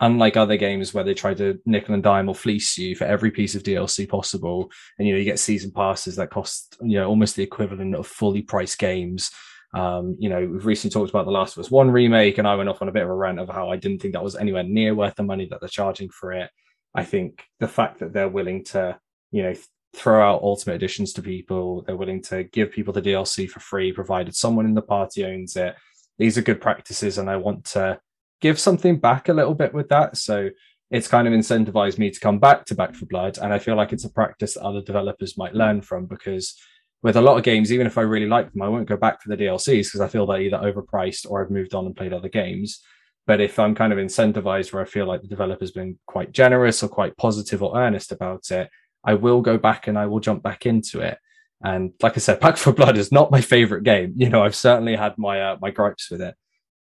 unlike 0.00 0.36
other 0.36 0.56
games 0.56 0.94
where 0.94 1.04
they 1.04 1.14
try 1.14 1.34
to 1.34 1.58
nickel 1.66 1.94
and 1.94 2.02
dime 2.02 2.28
or 2.28 2.34
fleece 2.34 2.78
you 2.78 2.94
for 2.94 3.04
every 3.04 3.30
piece 3.30 3.54
of 3.54 3.62
DLC 3.62 4.08
possible, 4.08 4.70
and 4.98 5.06
you 5.06 5.14
know 5.14 5.18
you 5.18 5.24
get 5.24 5.38
season 5.38 5.70
passes 5.70 6.16
that 6.16 6.30
cost 6.30 6.76
you 6.82 6.98
know 6.98 7.08
almost 7.08 7.36
the 7.36 7.42
equivalent 7.42 7.94
of 7.94 8.06
fully 8.06 8.42
priced 8.42 8.78
games. 8.78 9.30
Um, 9.74 10.16
you 10.18 10.30
know, 10.30 10.46
we've 10.46 10.64
recently 10.64 10.92
talked 10.92 11.10
about 11.10 11.26
the 11.26 11.30
Last 11.30 11.56
of 11.56 11.64
Us 11.64 11.70
One 11.70 11.90
remake, 11.90 12.38
and 12.38 12.48
I 12.48 12.54
went 12.54 12.68
off 12.68 12.80
on 12.80 12.88
a 12.88 12.92
bit 12.92 13.02
of 13.02 13.10
a 13.10 13.14
rant 13.14 13.38
of 13.38 13.48
how 13.48 13.70
I 13.70 13.76
didn't 13.76 14.00
think 14.00 14.14
that 14.14 14.24
was 14.24 14.36
anywhere 14.36 14.62
near 14.62 14.94
worth 14.94 15.16
the 15.16 15.22
money 15.22 15.46
that 15.50 15.60
they're 15.60 15.68
charging 15.68 16.08
for 16.08 16.32
it. 16.32 16.50
I 16.94 17.04
think 17.04 17.44
the 17.60 17.68
fact 17.68 17.98
that 17.98 18.12
they're 18.12 18.30
willing 18.30 18.64
to, 18.64 18.98
you 19.30 19.42
know, 19.42 19.54
throw 19.94 20.26
out 20.26 20.42
ultimate 20.42 20.76
editions 20.76 21.12
to 21.14 21.22
people, 21.22 21.82
they're 21.82 21.96
willing 21.96 22.22
to 22.22 22.44
give 22.44 22.72
people 22.72 22.94
the 22.94 23.02
DLC 23.02 23.48
for 23.48 23.60
free, 23.60 23.92
provided 23.92 24.34
someone 24.34 24.64
in 24.64 24.74
the 24.74 24.82
party 24.82 25.24
owns 25.24 25.54
it. 25.56 25.74
These 26.18 26.38
are 26.38 26.42
good 26.42 26.60
practices, 26.60 27.18
and 27.18 27.28
I 27.28 27.36
want 27.36 27.64
to 27.66 28.00
give 28.40 28.58
something 28.58 28.98
back 28.98 29.28
a 29.28 29.34
little 29.34 29.54
bit 29.54 29.74
with 29.74 29.88
that. 29.88 30.16
So 30.16 30.50
it's 30.90 31.08
kind 31.08 31.28
of 31.28 31.34
incentivized 31.34 31.98
me 31.98 32.10
to 32.10 32.20
come 32.20 32.38
back 32.38 32.64
to 32.66 32.74
Back 32.74 32.94
4 32.94 33.06
Blood. 33.08 33.38
And 33.38 33.52
I 33.52 33.58
feel 33.58 33.76
like 33.76 33.92
it's 33.92 34.04
a 34.04 34.10
practice 34.10 34.54
that 34.54 34.62
other 34.62 34.80
developers 34.80 35.36
might 35.36 35.54
learn 35.54 35.82
from 35.82 36.06
because 36.06 36.58
with 37.02 37.16
a 37.16 37.20
lot 37.20 37.36
of 37.36 37.44
games, 37.44 37.72
even 37.72 37.86
if 37.86 37.98
I 37.98 38.02
really 38.02 38.26
like 38.26 38.52
them, 38.52 38.62
I 38.62 38.68
won't 38.68 38.88
go 38.88 38.96
back 38.96 39.22
for 39.22 39.28
the 39.28 39.36
DLCs 39.36 39.86
because 39.86 40.00
I 40.00 40.08
feel 40.08 40.26
they're 40.26 40.40
either 40.40 40.58
overpriced 40.58 41.28
or 41.28 41.42
I've 41.42 41.50
moved 41.50 41.74
on 41.74 41.86
and 41.86 41.96
played 41.96 42.12
other 42.12 42.28
games. 42.28 42.80
But 43.26 43.40
if 43.40 43.58
I'm 43.58 43.74
kind 43.74 43.92
of 43.92 43.98
incentivized 43.98 44.72
where 44.72 44.82
I 44.82 44.86
feel 44.86 45.06
like 45.06 45.20
the 45.20 45.28
developer's 45.28 45.70
been 45.70 45.98
quite 46.06 46.32
generous 46.32 46.82
or 46.82 46.88
quite 46.88 47.16
positive 47.18 47.62
or 47.62 47.78
earnest 47.78 48.10
about 48.10 48.50
it, 48.50 48.70
I 49.04 49.14
will 49.14 49.42
go 49.42 49.58
back 49.58 49.86
and 49.86 49.98
I 49.98 50.06
will 50.06 50.20
jump 50.20 50.42
back 50.42 50.64
into 50.64 51.00
it. 51.00 51.18
And 51.62 51.92
like 52.02 52.16
I 52.16 52.20
said, 52.20 52.40
Back 52.40 52.56
4 52.56 52.72
Blood 52.72 52.96
is 52.96 53.12
not 53.12 53.30
my 53.30 53.40
favorite 53.40 53.84
game. 53.84 54.14
You 54.16 54.30
know, 54.30 54.42
I've 54.42 54.54
certainly 54.54 54.96
had 54.96 55.18
my 55.18 55.40
uh, 55.42 55.56
my 55.60 55.70
gripes 55.70 56.10
with 56.10 56.22
it, 56.22 56.34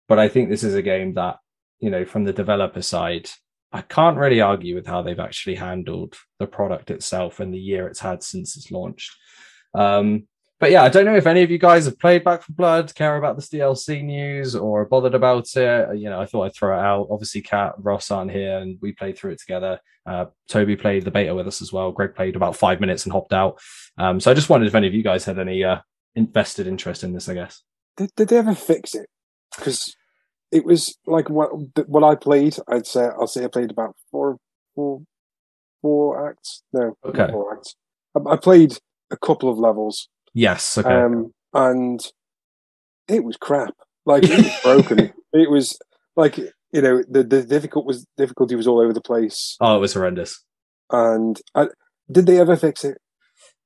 but 0.07 0.19
I 0.19 0.27
think 0.27 0.49
this 0.49 0.63
is 0.63 0.75
a 0.75 0.81
game 0.81 1.13
that 1.15 1.37
you 1.79 1.89
know, 1.89 2.05
from 2.05 2.23
the 2.23 2.33
developer 2.33 2.81
side, 2.81 3.29
I 3.71 3.81
can't 3.81 4.17
really 4.17 4.41
argue 4.41 4.75
with 4.75 4.87
how 4.87 5.01
they've 5.01 5.19
actually 5.19 5.55
handled 5.55 6.15
the 6.39 6.47
product 6.47 6.91
itself 6.91 7.39
and 7.39 7.53
the 7.53 7.59
year 7.59 7.87
it's 7.87 7.99
had 7.99 8.23
since 8.23 8.55
it's 8.55 8.71
launched. 8.71 9.11
Um, 9.73 10.27
but 10.59 10.71
yeah, 10.71 10.83
I 10.83 10.89
don't 10.89 11.05
know 11.05 11.17
if 11.17 11.27
any 11.27 11.43
of 11.43 11.51
you 11.51 11.57
guys 11.57 11.83
have 11.83 11.99
played 11.99 12.23
Back 12.23 12.43
4 12.43 12.55
Blood, 12.55 12.95
care 12.95 13.17
about 13.17 13.35
this 13.35 13.49
DLC 13.49 14.01
news, 14.01 14.55
or 14.55 14.85
bothered 14.85 15.13
about 15.13 15.53
it. 15.55 15.97
You 15.97 16.09
know, 16.09 16.21
I 16.21 16.25
thought 16.25 16.43
I'd 16.43 16.55
throw 16.55 16.77
it 16.77 16.81
out. 16.81 17.07
Obviously, 17.11 17.41
Kat, 17.41 17.73
Ross 17.77 18.09
aren't 18.09 18.31
here, 18.31 18.59
and 18.59 18.77
we 18.81 18.93
played 18.93 19.17
through 19.17 19.31
it 19.31 19.39
together. 19.39 19.81
Uh, 20.05 20.25
Toby 20.47 20.77
played 20.77 21.03
the 21.03 21.11
beta 21.11 21.35
with 21.35 21.47
us 21.47 21.61
as 21.61 21.73
well. 21.73 21.91
Greg 21.91 22.15
played 22.15 22.37
about 22.37 22.55
five 22.55 22.79
minutes 22.79 23.03
and 23.03 23.11
hopped 23.11 23.33
out. 23.33 23.59
Um, 23.97 24.21
so 24.21 24.31
I 24.31 24.33
just 24.33 24.49
wondered 24.49 24.67
if 24.67 24.75
any 24.75 24.87
of 24.87 24.93
you 24.93 25.03
guys 25.03 25.25
had 25.25 25.39
any 25.39 25.63
uh, 25.63 25.79
invested 26.15 26.67
interest 26.67 27.03
in 27.03 27.11
this. 27.11 27.27
I 27.27 27.33
guess. 27.33 27.61
Did, 27.97 28.11
did 28.15 28.29
they 28.29 28.37
ever 28.37 28.55
fix 28.55 28.95
it? 28.95 29.09
Because 29.57 29.93
it 30.51 30.65
was 30.65 30.97
like 31.05 31.29
what 31.29 31.49
what 31.87 32.03
I 32.03 32.15
played. 32.15 32.57
I'd 32.67 32.87
say 32.87 33.05
I'll 33.19 33.27
say 33.27 33.43
I 33.45 33.47
played 33.47 33.71
about 33.71 33.95
four 34.11 34.37
four 34.75 35.01
four 35.81 36.29
acts. 36.29 36.63
No, 36.73 36.95
okay, 37.05 37.27
four 37.31 37.55
acts. 37.55 37.75
I, 38.15 38.33
I, 38.33 38.37
played 38.37 38.77
a 39.11 39.17
couple 39.17 39.49
of 39.49 39.57
levels. 39.57 40.09
Yes, 40.33 40.77
okay, 40.77 40.89
um, 40.89 41.31
and 41.53 41.99
it 43.07 43.23
was 43.23 43.37
crap. 43.37 43.73
Like 44.05 44.23
it 44.23 44.37
was 44.37 44.59
broken. 44.63 45.13
It 45.33 45.49
was 45.49 45.77
like 46.15 46.37
you 46.37 46.81
know 46.81 47.03
the 47.09 47.23
the 47.23 47.43
difficult 47.43 47.85
was 47.85 48.05
difficulty 48.17 48.55
was 48.55 48.67
all 48.67 48.79
over 48.79 48.93
the 48.93 49.01
place. 49.01 49.57
Oh, 49.59 49.77
it 49.77 49.79
was 49.79 49.93
horrendous. 49.93 50.43
And 50.91 51.41
I, 51.55 51.67
did 52.11 52.27
they 52.27 52.39
ever 52.39 52.55
fix 52.55 52.83
it? 52.83 52.97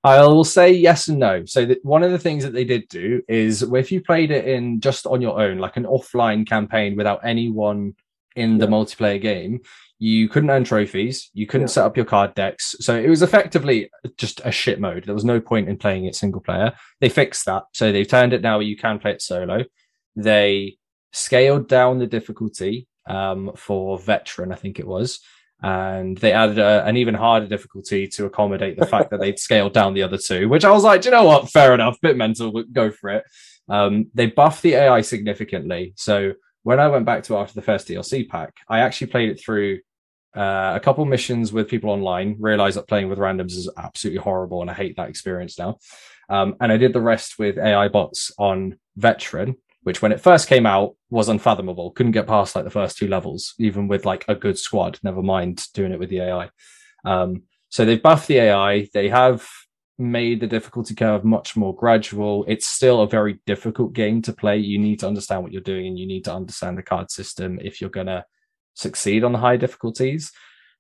I 0.04 0.26
will 0.26 0.46
say 0.46 0.72
yes 0.72 1.10
and 1.10 1.20
no. 1.20 1.46
So 1.46 1.76
one 1.84 2.04
of 2.04 2.12
the 2.12 2.20
things 2.20 2.44
that 2.44 2.54
they 2.54 2.64
did 2.64 2.88
do 2.88 3.22
is 3.28 3.64
if 3.64 3.92
you 3.92 4.02
played 4.02 4.32
it 4.32 4.48
in 4.48 4.80
just 4.80 5.06
on 5.06 5.22
your 5.22 5.42
own, 5.42 5.58
like 5.58 5.76
an 5.76 5.84
offline 5.84 6.48
campaign 6.48 6.96
without 6.96 7.26
anyone 7.26 7.96
in 8.36 8.58
the 8.58 8.66
yeah. 8.66 8.72
multiplayer 8.72 9.22
game, 9.22 9.60
you 9.98 10.30
couldn't 10.30 10.50
earn 10.50 10.64
trophies, 10.64 11.30
you 11.34 11.46
couldn't 11.46 11.68
yeah. 11.68 11.74
set 11.74 11.86
up 11.86 11.98
your 11.98 12.06
card 12.06 12.34
decks. 12.34 12.76
So 12.80 12.96
it 12.96 13.10
was 13.10 13.22
effectively 13.22 13.92
just 14.16 14.40
a 14.46 14.52
shit 14.52 14.80
mode. 14.80 15.04
There 15.04 15.14
was 15.14 15.26
no 15.26 15.42
point 15.42 15.68
in 15.68 15.78
playing 15.78 16.06
it 16.06 16.16
single 16.16 16.40
player. 16.40 16.72
They 17.02 17.10
fixed 17.10 17.46
that. 17.48 17.64
So 17.74 17.92
they've 17.92 18.08
turned 18.08 18.32
it 18.32 18.42
now 18.42 18.58
where 18.58 18.68
you 18.68 18.78
can 18.78 19.00
play 19.00 19.12
it 19.12 19.22
solo. 19.22 19.66
They 20.16 20.78
scaled 21.12 21.68
down 21.68 22.00
the 22.00 22.08
difficulty 22.08 22.88
um, 23.06 23.52
for 23.58 24.00
veteran, 24.00 24.54
I 24.54 24.56
think 24.56 24.80
it 24.80 24.88
was 24.88 25.20
and 25.62 26.18
they 26.18 26.32
added 26.32 26.58
a, 26.58 26.86
an 26.86 26.98
even 26.98 27.14
harder 27.14 27.48
difficulty 27.48 28.08
to 28.08 28.26
accommodate 28.26 28.78
the 28.78 28.86
fact 28.86 29.10
that 29.12 29.20
they'd 29.20 29.40
scaled 29.40 29.74
down 29.74 29.94
the 29.94 30.04
other 30.04 30.18
two, 30.18 30.48
which 30.48 30.64
I 30.64 30.72
was 30.72 30.84
like, 30.84 31.04
you 31.06 31.12
know 31.12 31.26
what, 31.26 31.50
fair 31.50 31.74
enough, 31.74 32.00
bit 32.02 32.16
mental, 32.16 32.52
but 32.52 32.72
go 32.72 32.92
for 32.92 33.10
it. 33.10 33.26
Um, 33.68 34.08
they 34.14 34.28
buffed 34.28 34.62
the 34.62 34.76
AI 34.76 35.02
significantly. 35.02 35.94
So 35.96 36.34
when 36.64 36.80
I 36.80 36.88
went 36.88 37.06
back 37.06 37.24
to 37.24 37.38
after 37.38 37.54
the 37.54 37.62
first 37.62 37.88
DLC 37.88 38.28
pack, 38.28 38.54
I 38.68 38.80
actually 38.80 39.08
played 39.08 39.30
it 39.30 39.42
through 39.42 39.80
uh, 40.36 40.74
a 40.76 40.80
couple 40.80 41.04
missions 41.06 41.52
with 41.52 41.68
people 41.68 41.90
online, 41.90 42.38
realized 42.40 42.78
that 42.78 42.88
playing 42.88 43.10
with 43.10 43.20
randoms 43.20 43.52
is 43.52 43.70
absolutely 43.78 44.22
horrible 44.22 44.62
and 44.62 44.72
I 44.72 44.74
hate 44.74 44.96
that 44.96 45.10
experience 45.10 45.58
now. 45.60 45.78
Um, 46.30 46.56
and 46.62 46.72
I 46.72 46.78
did 46.78 46.94
the 46.94 47.02
rest 47.02 47.40
with 47.40 47.58
AI 47.58 47.88
bots 47.88 48.32
on 48.38 48.78
veteran, 48.96 49.56
which 49.84 50.02
when 50.02 50.12
it 50.12 50.22
first 50.22 50.48
came 50.48 50.66
out 50.66 50.96
was 51.10 51.30
unfathomable. 51.30 51.92
Couldn't 51.92 52.12
get 52.12 52.28
past 52.28 52.56
like 52.56 52.66
the 52.66 52.72
first 52.72 52.98
two 52.98 53.08
levels, 53.08 53.54
even 53.60 53.88
with 53.88 54.06
like 54.06 54.26
a 54.28 54.36
good 54.36 54.58
squad. 54.58 55.00
Never 55.04 55.22
mind 55.22 55.66
doing 55.74 55.92
it 55.92 56.00
with 56.00 56.10
the 56.10 56.22
AI. 56.22 56.50
Um, 57.06 57.44
so 57.70 57.86
they've 57.86 58.02
buffed 58.02 58.28
the 58.28 58.40
AI. 58.40 58.90
They 58.94 59.10
have 59.10 59.48
made 59.98 60.40
the 60.40 60.48
difficulty 60.48 60.96
curve 60.96 61.24
much 61.24 61.56
more 61.56 61.76
gradual. 61.76 62.46
It's 62.48 62.68
still 62.68 63.02
a 63.02 63.08
very 63.08 63.40
difficult 63.46 63.94
game 63.94 64.22
to 64.24 64.34
play. 64.34 64.58
You 64.58 64.80
need 64.80 65.00
to 65.00 65.08
understand 65.08 65.44
what 65.44 65.52
you're 65.52 65.62
doing 65.62 65.88
and 65.88 66.00
you 66.00 66.08
need 66.08 66.26
to 66.26 66.34
understand 66.34 66.78
the 66.78 66.84
card 66.84 67.12
system 67.12 67.60
if 67.62 67.80
you're 67.80 67.90
going 67.90 68.08
to 68.08 68.26
succeed 68.74 69.24
on 69.24 69.34
the 69.34 69.40
high 69.40 69.58
difficulties. 69.58 70.32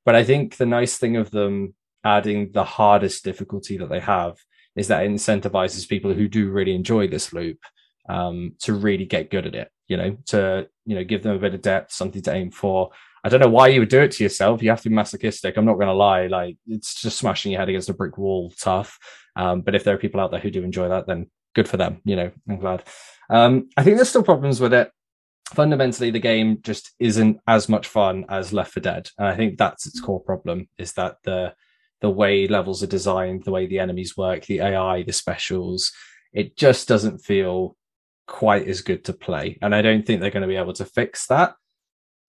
But 0.05 0.15
I 0.15 0.23
think 0.23 0.55
the 0.55 0.65
nice 0.65 0.97
thing 0.97 1.17
of 1.17 1.31
them 1.31 1.75
adding 2.03 2.51
the 2.53 2.63
hardest 2.63 3.23
difficulty 3.23 3.77
that 3.77 3.89
they 3.89 3.99
have 3.99 4.37
is 4.75 4.87
that 4.87 5.03
it 5.03 5.11
incentivizes 5.11 5.87
people 5.87 6.13
who 6.13 6.29
do 6.29 6.49
really 6.49 6.73
enjoy 6.73 7.07
this 7.07 7.33
loop 7.33 7.57
um, 8.09 8.55
to 8.59 8.73
really 8.73 9.05
get 9.05 9.29
good 9.29 9.45
at 9.45 9.55
it. 9.55 9.71
You 9.87 9.97
know, 9.97 10.17
to 10.27 10.67
you 10.85 10.95
know 10.95 11.03
give 11.03 11.23
them 11.23 11.35
a 11.35 11.39
bit 11.39 11.53
of 11.53 11.61
depth, 11.61 11.93
something 11.93 12.21
to 12.23 12.33
aim 12.33 12.51
for. 12.51 12.89
I 13.23 13.29
don't 13.29 13.39
know 13.39 13.49
why 13.49 13.67
you 13.67 13.81
would 13.81 13.89
do 13.89 14.01
it 14.01 14.11
to 14.11 14.23
yourself. 14.23 14.61
You 14.63 14.69
have 14.69 14.81
to 14.81 14.89
be 14.89 14.95
masochistic. 14.95 15.57
I'm 15.57 15.65
not 15.65 15.75
going 15.75 15.87
to 15.87 15.93
lie. 15.93 16.27
Like 16.27 16.57
it's 16.67 17.01
just 17.01 17.17
smashing 17.17 17.51
your 17.51 17.59
head 17.59 17.69
against 17.69 17.89
a 17.89 17.93
brick 17.93 18.17
wall, 18.17 18.53
tough. 18.59 18.97
Um, 19.35 19.61
but 19.61 19.75
if 19.75 19.83
there 19.83 19.95
are 19.95 19.99
people 19.99 20.19
out 20.19 20.31
there 20.31 20.39
who 20.39 20.51
do 20.51 20.63
enjoy 20.63 20.89
that, 20.89 21.07
then 21.07 21.29
good 21.55 21.67
for 21.67 21.77
them. 21.77 22.01
You 22.05 22.15
know, 22.15 22.31
I'm 22.47 22.59
glad. 22.59 22.83
Um, 23.29 23.69
I 23.77 23.83
think 23.83 23.95
there's 23.95 24.09
still 24.09 24.23
problems 24.23 24.59
with 24.59 24.73
it. 24.73 24.91
Fundamentally, 25.53 26.11
the 26.11 26.19
game 26.19 26.59
just 26.61 26.91
isn't 26.99 27.39
as 27.47 27.67
much 27.67 27.87
fun 27.87 28.25
as 28.29 28.53
Left 28.53 28.71
4 28.71 28.81
Dead, 28.81 29.09
and 29.17 29.27
I 29.27 29.35
think 29.35 29.57
that's 29.57 29.87
its 29.87 29.99
core 29.99 30.19
problem. 30.19 30.69
Is 30.77 30.93
that 30.93 31.17
the 31.23 31.53
the 32.01 32.09
way 32.09 32.47
levels 32.47 32.81
are 32.83 32.87
designed, 32.87 33.43
the 33.43 33.51
way 33.51 33.65
the 33.65 33.79
enemies 33.79 34.15
work, 34.15 34.45
the 34.45 34.61
AI, 34.61 35.03
the 35.03 35.11
specials, 35.11 35.91
it 36.31 36.55
just 36.55 36.87
doesn't 36.87 37.19
feel 37.19 37.75
quite 38.29 38.67
as 38.67 38.81
good 38.81 39.03
to 39.05 39.13
play. 39.13 39.57
And 39.61 39.75
I 39.75 39.81
don't 39.81 40.05
think 40.05 40.21
they're 40.21 40.29
going 40.29 40.41
to 40.41 40.47
be 40.47 40.55
able 40.55 40.73
to 40.73 40.85
fix 40.85 41.27
that. 41.27 41.55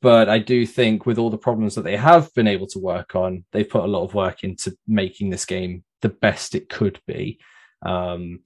But 0.02 0.31
I 0.31 0.39
do 0.39 0.64
think 0.64 1.05
with 1.05 1.18
all 1.18 1.28
the 1.28 1.39
problems 1.39 1.74
that 1.74 1.82
they 1.82 1.97
have 1.97 2.32
been 2.35 2.48
able 2.48 2.66
to 2.68 2.78
work 2.78 3.14
on, 3.14 3.44
they've 3.52 3.68
put 3.68 3.85
a 3.85 3.86
lot 3.86 4.05
of 4.05 4.14
work 4.14 4.43
into 4.43 4.74
making 4.89 5.28
this 5.28 5.44
game 5.44 5.85
the 6.01 6.09
best 6.09 6.55
it 6.55 6.70
could 6.70 6.98
be. 7.06 7.39
Um, 7.85 8.40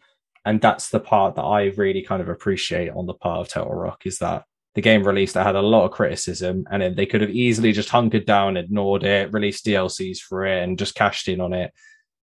and 0.44 0.60
that's 0.60 0.90
the 0.90 1.01
part 1.01 1.36
that 1.36 1.43
I 1.43 1.66
really 1.76 2.02
kind 2.02 2.20
of 2.20 2.28
appreciate 2.28 2.90
on 2.90 3.06
the 3.06 3.14
part 3.14 3.40
of 3.40 3.48
Turtle 3.48 3.72
Rock 3.72 4.05
is 4.05 4.18
that 4.18 4.44
the 4.74 4.82
game 4.82 5.05
released 5.05 5.35
that 5.35 5.47
had 5.47 5.55
a 5.55 5.62
lot 5.62 5.85
of 5.85 5.93
criticism 5.93 6.66
and 6.70 6.97
they 6.97 7.06
could 7.06 7.20
have 7.20 7.31
easily 7.31 7.70
just 7.70 7.89
hunkered 7.89 8.26
down, 8.26 8.56
ignored 8.56 9.05
it, 9.05 9.32
released 9.32 9.64
DLCs 9.64 10.18
for 10.18 10.44
it, 10.44 10.64
and 10.64 10.76
just 10.76 10.97
cashed 10.97 11.28
in 11.28 11.40
on 11.40 11.52
it 11.52 11.70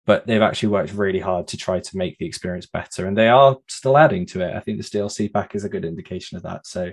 but 0.06 0.26
they've 0.26 0.42
actually 0.42 0.68
worked 0.68 0.92
really 0.92 1.18
hard 1.18 1.48
to 1.48 1.56
try 1.56 1.80
to 1.80 1.96
make 1.96 2.16
the 2.18 2.26
experience 2.26 2.66
better 2.66 3.06
and 3.06 3.16
they 3.16 3.28
are 3.28 3.56
still 3.68 3.98
adding 3.98 4.24
to 4.24 4.40
it. 4.40 4.54
I 4.54 4.60
think 4.60 4.78
this 4.78 4.90
dlc 4.90 5.32
pack 5.32 5.54
is 5.54 5.64
a 5.64 5.68
good 5.68 5.84
indication 5.84 6.36
of 6.36 6.44
that. 6.44 6.66
So 6.66 6.92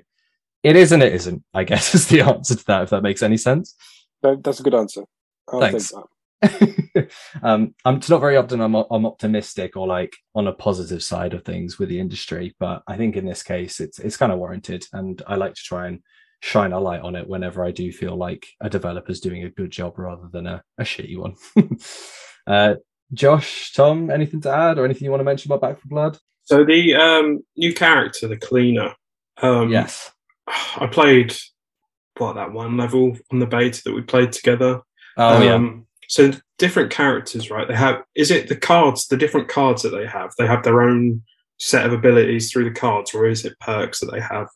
it 0.64 0.76
is 0.76 0.91
and 0.91 1.03
it 1.03 1.14
isn't 1.14 1.44
i 1.53 1.64
guess 1.64 1.94
is 1.95 2.07
the 2.07 2.22
answer 2.22 2.56
to 2.56 2.65
that 2.65 2.84
if 2.84 2.90
that 2.90 3.03
makes 3.03 3.23
any 3.23 3.38
sense. 3.38 3.76
That's 4.22 4.60
a 4.60 4.64
good 4.64 4.76
answer. 4.76 5.03
I'll 5.52 5.60
thanks. 5.60 5.94
um, 7.44 7.73
i'm 7.85 8.02
not 8.10 8.19
very 8.19 8.35
often 8.35 8.60
I'm, 8.60 8.76
I'm 8.76 9.06
optimistic 9.06 9.77
or 9.77 9.88
like 9.88 10.14
on 10.35 10.48
a 10.48 10.53
positive 10.53 11.02
side 11.02 11.34
of 11.34 11.45
things 11.45 11.80
with 11.80 11.88
the 11.88 12.02
industry 12.02 12.53
but 12.60 12.84
i 12.85 12.98
think 12.98 13.15
in 13.15 13.26
this 13.26 13.44
case 13.44 13.80
it's 13.80 13.98
it's 13.98 14.18
kind 14.18 14.30
of 14.30 14.40
warranted 14.40 14.85
and 14.91 15.22
i 15.26 15.35
like 15.35 15.53
to 15.53 15.61
try 15.64 15.88
and 15.88 16.02
shine 16.41 16.73
a 16.73 16.80
light 16.81 16.99
on 16.99 17.15
it 17.15 17.30
whenever 17.30 17.64
i 17.64 17.72
do 17.72 17.90
feel 17.94 18.18
like 18.18 18.45
a 18.60 18.69
developer's 18.69 19.22
doing 19.22 19.45
a 19.45 19.49
good 19.52 19.72
job 19.72 19.98
rather 19.98 20.27
than 20.34 20.45
a, 20.45 20.61
a 20.77 20.84
shitty 20.84 21.18
one. 21.18 21.35
Uh, 22.45 22.76
Josh, 23.14 23.73
Tom, 23.73 24.10
anything 24.10 24.41
to 24.41 24.52
add 24.52 24.77
or 24.77 24.85
anything 24.85 25.06
you 25.06 25.11
want 25.11 25.22
to 25.22 25.26
mention 25.26 25.52
about 25.52 25.61
Back 25.61 25.81
4 25.81 25.90
Blood? 25.90 26.18
So 26.44 26.65
the 26.65 26.95
um, 26.95 27.40
new 27.56 27.73
character, 27.73 28.27
the 28.27 28.38
cleaner. 28.38 28.94
Um, 29.41 29.72
yes. 29.72 30.11
I 30.48 30.88
played 30.88 31.35
what 32.18 32.34
that 32.34 32.52
one 32.52 32.77
level 32.77 33.18
on 33.31 33.40
the 33.40 33.45
beta 33.45 33.81
that 33.85 33.94
we 33.94 34.02
played 34.02 34.31
together. 34.31 34.81
Oh 35.18 35.56
um, 35.56 35.88
so 36.07 36.31
different 36.57 36.91
characters, 36.91 37.49
right? 37.49 37.68
They 37.68 37.76
have 37.76 38.03
is 38.15 38.31
it 38.31 38.49
the 38.49 38.56
cards, 38.56 39.07
the 39.07 39.18
different 39.18 39.48
cards 39.48 39.81
that 39.84 39.90
they 39.90 40.06
have? 40.06 40.31
They 40.38 40.48
have 40.48 40.64
their 40.64 40.81
own 40.81 41.23
set 41.60 41.85
of 41.85 41.94
abilities 41.94 42.52
through 42.52 42.65
the 42.65 42.80
cards, 42.80 43.14
or 43.14 43.27
is 43.27 43.45
it 43.45 43.60
perks 43.60 43.99
that 43.99 44.11
they 44.11 44.19
have? 44.19 44.48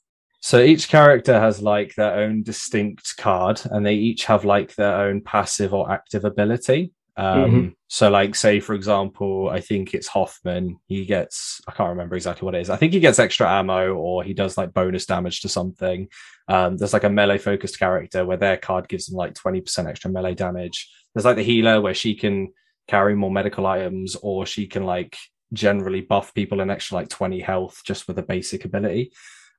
So 0.41 0.61
each 0.61 0.87
character 0.87 1.39
has 1.39 1.61
like 1.61 1.95
their 1.95 2.15
own 2.15 2.43
distinct 2.43 3.15
card, 3.17 3.61
and 3.65 3.85
they 3.85 3.95
each 3.95 4.25
have 4.25 4.45
like 4.45 4.75
their 4.75 4.95
own 4.95 5.21
passive 5.21 5.73
or 5.73 5.91
active 5.91 6.25
ability. 6.25 6.91
Um, 7.17 7.51
Mhm. 7.51 7.73
So, 7.89 8.09
like, 8.09 8.35
say 8.35 8.59
for 8.59 8.75
example, 8.75 9.49
I 9.49 9.59
think 9.61 9.93
it's 9.93 10.07
Hoffman. 10.07 10.77
He 10.87 11.05
gets 11.05 11.61
I 11.67 11.71
can't 11.71 11.89
remember 11.89 12.15
exactly 12.15 12.45
what 12.45 12.53
it 12.53 12.61
is. 12.61 12.69
I 12.69 12.75
think 12.75 12.93
he 12.93 12.99
gets 12.99 13.17
extra 13.17 13.49
ammo, 13.49 13.93
or 13.95 14.23
he 14.23 14.33
does 14.33 14.57
like 14.57 14.73
bonus 14.73 15.05
damage 15.05 15.41
to 15.41 15.49
something. 15.49 16.09
Um, 16.47 16.77
there's 16.77 16.93
like 16.93 17.05
a 17.05 17.09
melee 17.09 17.37
focused 17.39 17.79
character 17.79 18.25
where 18.25 18.37
their 18.37 18.57
card 18.57 18.87
gives 18.87 19.07
them 19.07 19.15
like 19.17 19.33
twenty 19.33 19.61
percent 19.61 19.87
extra 19.87 20.11
melee 20.11 20.35
damage. 20.35 20.89
There's 21.13 21.25
like 21.25 21.37
the 21.37 21.43
healer 21.43 21.81
where 21.81 21.95
she 21.95 22.13
can 22.13 22.53
carry 22.87 23.15
more 23.15 23.31
medical 23.31 23.65
items, 23.65 24.15
or 24.21 24.45
she 24.45 24.67
can 24.67 24.83
like 24.85 25.17
generally 25.53 26.01
buff 26.01 26.33
people 26.33 26.59
an 26.61 26.69
extra 26.69 26.97
like 26.97 27.09
twenty 27.09 27.39
health 27.39 27.81
just 27.85 28.07
with 28.07 28.19
a 28.19 28.23
basic 28.23 28.65
ability. 28.65 29.11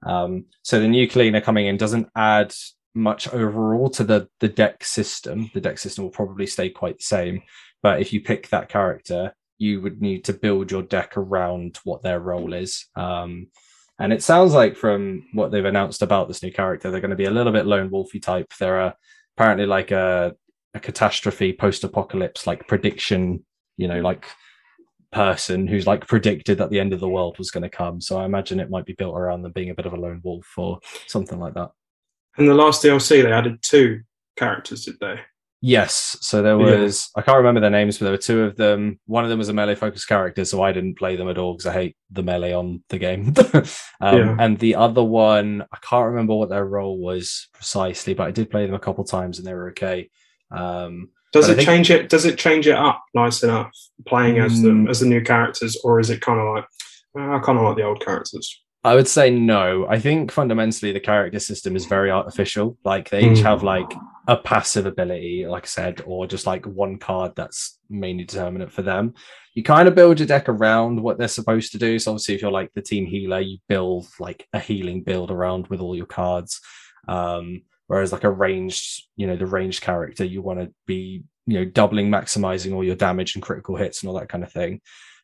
Um, 0.06 0.44
so 0.62 0.78
the 0.78 0.86
new 0.86 1.08
cleaner 1.08 1.40
coming 1.40 1.66
in 1.66 1.76
doesn't 1.76 2.08
add 2.14 2.54
much 2.98 3.28
overall 3.32 3.88
to 3.90 4.04
the 4.04 4.28
the 4.40 4.48
deck 4.48 4.84
system. 4.84 5.50
The 5.54 5.60
deck 5.60 5.78
system 5.78 6.04
will 6.04 6.10
probably 6.10 6.46
stay 6.46 6.68
quite 6.70 6.98
the 6.98 7.04
same, 7.04 7.42
but 7.82 8.00
if 8.00 8.12
you 8.12 8.20
pick 8.20 8.48
that 8.48 8.68
character, 8.68 9.32
you 9.58 9.80
would 9.80 10.00
need 10.00 10.24
to 10.24 10.32
build 10.32 10.70
your 10.70 10.82
deck 10.82 11.16
around 11.16 11.78
what 11.84 12.02
their 12.02 12.20
role 12.20 12.52
is. 12.52 12.86
Um, 12.96 13.48
and 13.98 14.12
it 14.12 14.22
sounds 14.22 14.52
like 14.52 14.76
from 14.76 15.24
what 15.32 15.50
they've 15.50 15.64
announced 15.64 16.02
about 16.02 16.28
this 16.28 16.42
new 16.42 16.52
character, 16.52 16.90
they're 16.90 17.00
going 17.00 17.10
to 17.10 17.16
be 17.16 17.24
a 17.24 17.30
little 17.30 17.52
bit 17.52 17.66
lone 17.66 17.90
wolfy 17.90 18.22
type. 18.22 18.52
They're 18.58 18.80
uh, 18.80 18.92
apparently 19.36 19.66
like 19.66 19.90
a 19.90 20.34
a 20.74 20.80
catastrophe 20.80 21.52
post 21.52 21.82
apocalypse 21.84 22.46
like 22.46 22.68
prediction, 22.68 23.44
you 23.76 23.88
know, 23.88 24.00
like 24.00 24.26
person 25.10 25.66
who's 25.66 25.86
like 25.86 26.06
predicted 26.06 26.58
that 26.58 26.70
the 26.70 26.78
end 26.80 26.92
of 26.92 27.00
the 27.00 27.08
world 27.08 27.38
was 27.38 27.50
going 27.50 27.62
to 27.62 27.68
come. 27.68 28.00
So 28.00 28.18
I 28.18 28.24
imagine 28.24 28.60
it 28.60 28.70
might 28.70 28.84
be 28.84 28.92
built 28.92 29.16
around 29.16 29.42
them 29.42 29.52
being 29.52 29.70
a 29.70 29.74
bit 29.74 29.86
of 29.86 29.94
a 29.94 29.96
lone 29.96 30.20
wolf 30.22 30.46
or 30.56 30.78
something 31.06 31.38
like 31.38 31.54
that. 31.54 31.70
In 32.38 32.46
the 32.46 32.54
last 32.54 32.82
DLC, 32.82 33.22
they 33.22 33.32
added 33.32 33.62
two 33.62 34.00
characters, 34.36 34.84
did 34.84 34.94
they? 35.00 35.20
Yes. 35.60 36.16
So 36.20 36.40
there 36.40 36.58
Yeah. 36.60 36.82
was, 36.82 37.10
I 37.16 37.22
can't 37.22 37.36
remember 37.38 37.60
their 37.60 37.68
names, 37.70 37.98
but 37.98 38.04
there 38.04 38.12
were 38.12 38.18
two 38.18 38.42
of 38.42 38.54
them. 38.56 39.00
One 39.06 39.24
of 39.24 39.30
them 39.30 39.40
was 39.40 39.48
a 39.48 39.52
melee 39.52 39.74
focused 39.74 40.06
character, 40.06 40.44
so 40.44 40.62
I 40.62 40.70
didn't 40.70 40.98
play 40.98 41.16
them 41.16 41.28
at 41.28 41.36
all 41.36 41.54
because 41.54 41.66
I 41.66 41.72
hate 41.72 41.96
the 42.12 42.22
melee 42.22 42.52
on 42.52 42.84
the 42.90 42.98
game. 42.98 43.34
um, 43.54 43.64
Yeah. 44.18 44.36
And 44.38 44.56
the 44.58 44.76
other 44.76 45.02
one, 45.02 45.64
I 45.72 45.78
can't 45.82 46.06
remember 46.06 46.34
what 46.36 46.48
their 46.48 46.64
role 46.64 47.00
was 47.00 47.48
precisely, 47.52 48.14
but 48.14 48.28
I 48.28 48.30
did 48.30 48.50
play 48.50 48.66
them 48.66 48.74
a 48.76 48.78
couple 48.78 49.02
times 49.04 49.38
and 49.38 49.46
they 49.46 49.54
were 49.54 49.70
okay. 49.70 50.08
Um, 50.52 51.08
Does 51.32 51.48
it 51.48 51.56
think- 51.56 51.66
change 51.66 51.90
it? 51.90 52.08
Does 52.08 52.24
it 52.24 52.38
change 52.38 52.68
it 52.68 52.76
up 52.76 53.02
nice 53.14 53.42
enough 53.42 53.70
playing 54.06 54.38
as 54.38 54.62
them 54.62 54.86
Mm. 54.86 54.90
as 54.90 55.00
the 55.00 55.06
new 55.06 55.22
characters, 55.22 55.76
or 55.82 55.98
is 55.98 56.08
it 56.08 56.20
kind 56.20 56.38
of 56.38 56.54
like 56.54 56.64
"Uh, 57.18 57.36
I 57.36 57.38
kind 57.40 57.58
of 57.58 57.64
like 57.64 57.76
the 57.76 57.82
old 57.82 58.00
characters? 58.04 58.62
I 58.84 58.94
would 58.94 59.08
say 59.08 59.30
no. 59.30 59.86
I 59.88 59.98
think 59.98 60.30
fundamentally 60.30 60.92
the 60.92 61.00
character 61.00 61.40
system 61.40 61.74
is 61.76 61.86
very 61.86 62.10
artificial. 62.10 62.78
Like 62.84 63.10
they 63.10 63.20
each 63.28 63.38
Mm. 63.38 63.42
have 63.42 63.62
like 63.62 63.92
a 64.28 64.36
passive 64.36 64.86
ability, 64.86 65.46
like 65.46 65.64
I 65.64 65.66
said, 65.66 66.02
or 66.06 66.26
just 66.26 66.46
like 66.46 66.64
one 66.64 66.98
card 66.98 67.32
that's 67.34 67.78
mainly 67.90 68.24
determinant 68.24 68.72
for 68.72 68.82
them. 68.82 69.14
You 69.54 69.64
kind 69.64 69.88
of 69.88 69.96
build 69.96 70.20
your 70.20 70.28
deck 70.28 70.48
around 70.48 71.02
what 71.02 71.18
they're 71.18 71.26
supposed 71.28 71.72
to 71.72 71.78
do. 71.78 71.98
So 71.98 72.12
obviously, 72.12 72.36
if 72.36 72.42
you're 72.42 72.52
like 72.52 72.72
the 72.74 72.82
team 72.82 73.04
healer, 73.06 73.40
you 73.40 73.58
build 73.68 74.06
like 74.20 74.46
a 74.52 74.60
healing 74.60 75.02
build 75.02 75.30
around 75.32 75.66
with 75.66 75.80
all 75.80 75.96
your 75.96 76.06
cards. 76.06 76.60
Um, 77.08 77.62
whereas 77.88 78.12
like 78.12 78.24
a 78.24 78.30
ranged, 78.30 79.06
you 79.16 79.26
know, 79.26 79.36
the 79.36 79.46
ranged 79.46 79.82
character, 79.82 80.24
you 80.24 80.40
want 80.42 80.60
to 80.60 80.72
be, 80.86 81.24
you 81.46 81.58
know, 81.58 81.64
doubling, 81.64 82.10
maximizing 82.10 82.74
all 82.74 82.84
your 82.84 82.94
damage 82.96 83.34
and 83.34 83.42
critical 83.42 83.74
hits 83.76 84.02
and 84.02 84.08
all 84.10 84.18
that 84.20 84.28
kind 84.28 84.44
of 84.44 84.52
thing. 84.52 84.80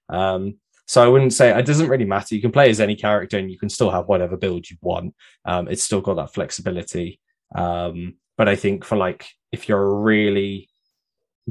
Um, 0.09 0.57
so 0.87 1.03
I 1.03 1.09
wouldn't 1.09 1.33
say 1.33 1.57
it 1.57 1.67
doesn't 1.67 1.89
really 1.89 2.05
matter. 2.05 2.35
You 2.35 2.41
can 2.43 2.53
play 2.53 2.69
as 2.71 2.81
any 2.81 2.97
character 2.97 3.39
and 3.39 3.51
you 3.51 3.59
can 3.59 3.69
still 3.69 3.91
have 3.91 4.07
whatever 4.07 4.37
build 4.37 4.69
you 4.69 4.77
want. 4.83 5.15
Um, 5.45 5.69
it's 5.69 5.83
still 5.83 6.01
got 6.01 6.15
that 6.17 6.35
flexibility. 6.35 7.21
Um, 7.55 8.15
but 8.37 8.49
I 8.49 8.57
think 8.57 8.85
for 8.85 8.97
like 8.97 9.27
if 9.53 9.69
you're 9.69 9.83
a 9.83 9.95
really 9.95 10.69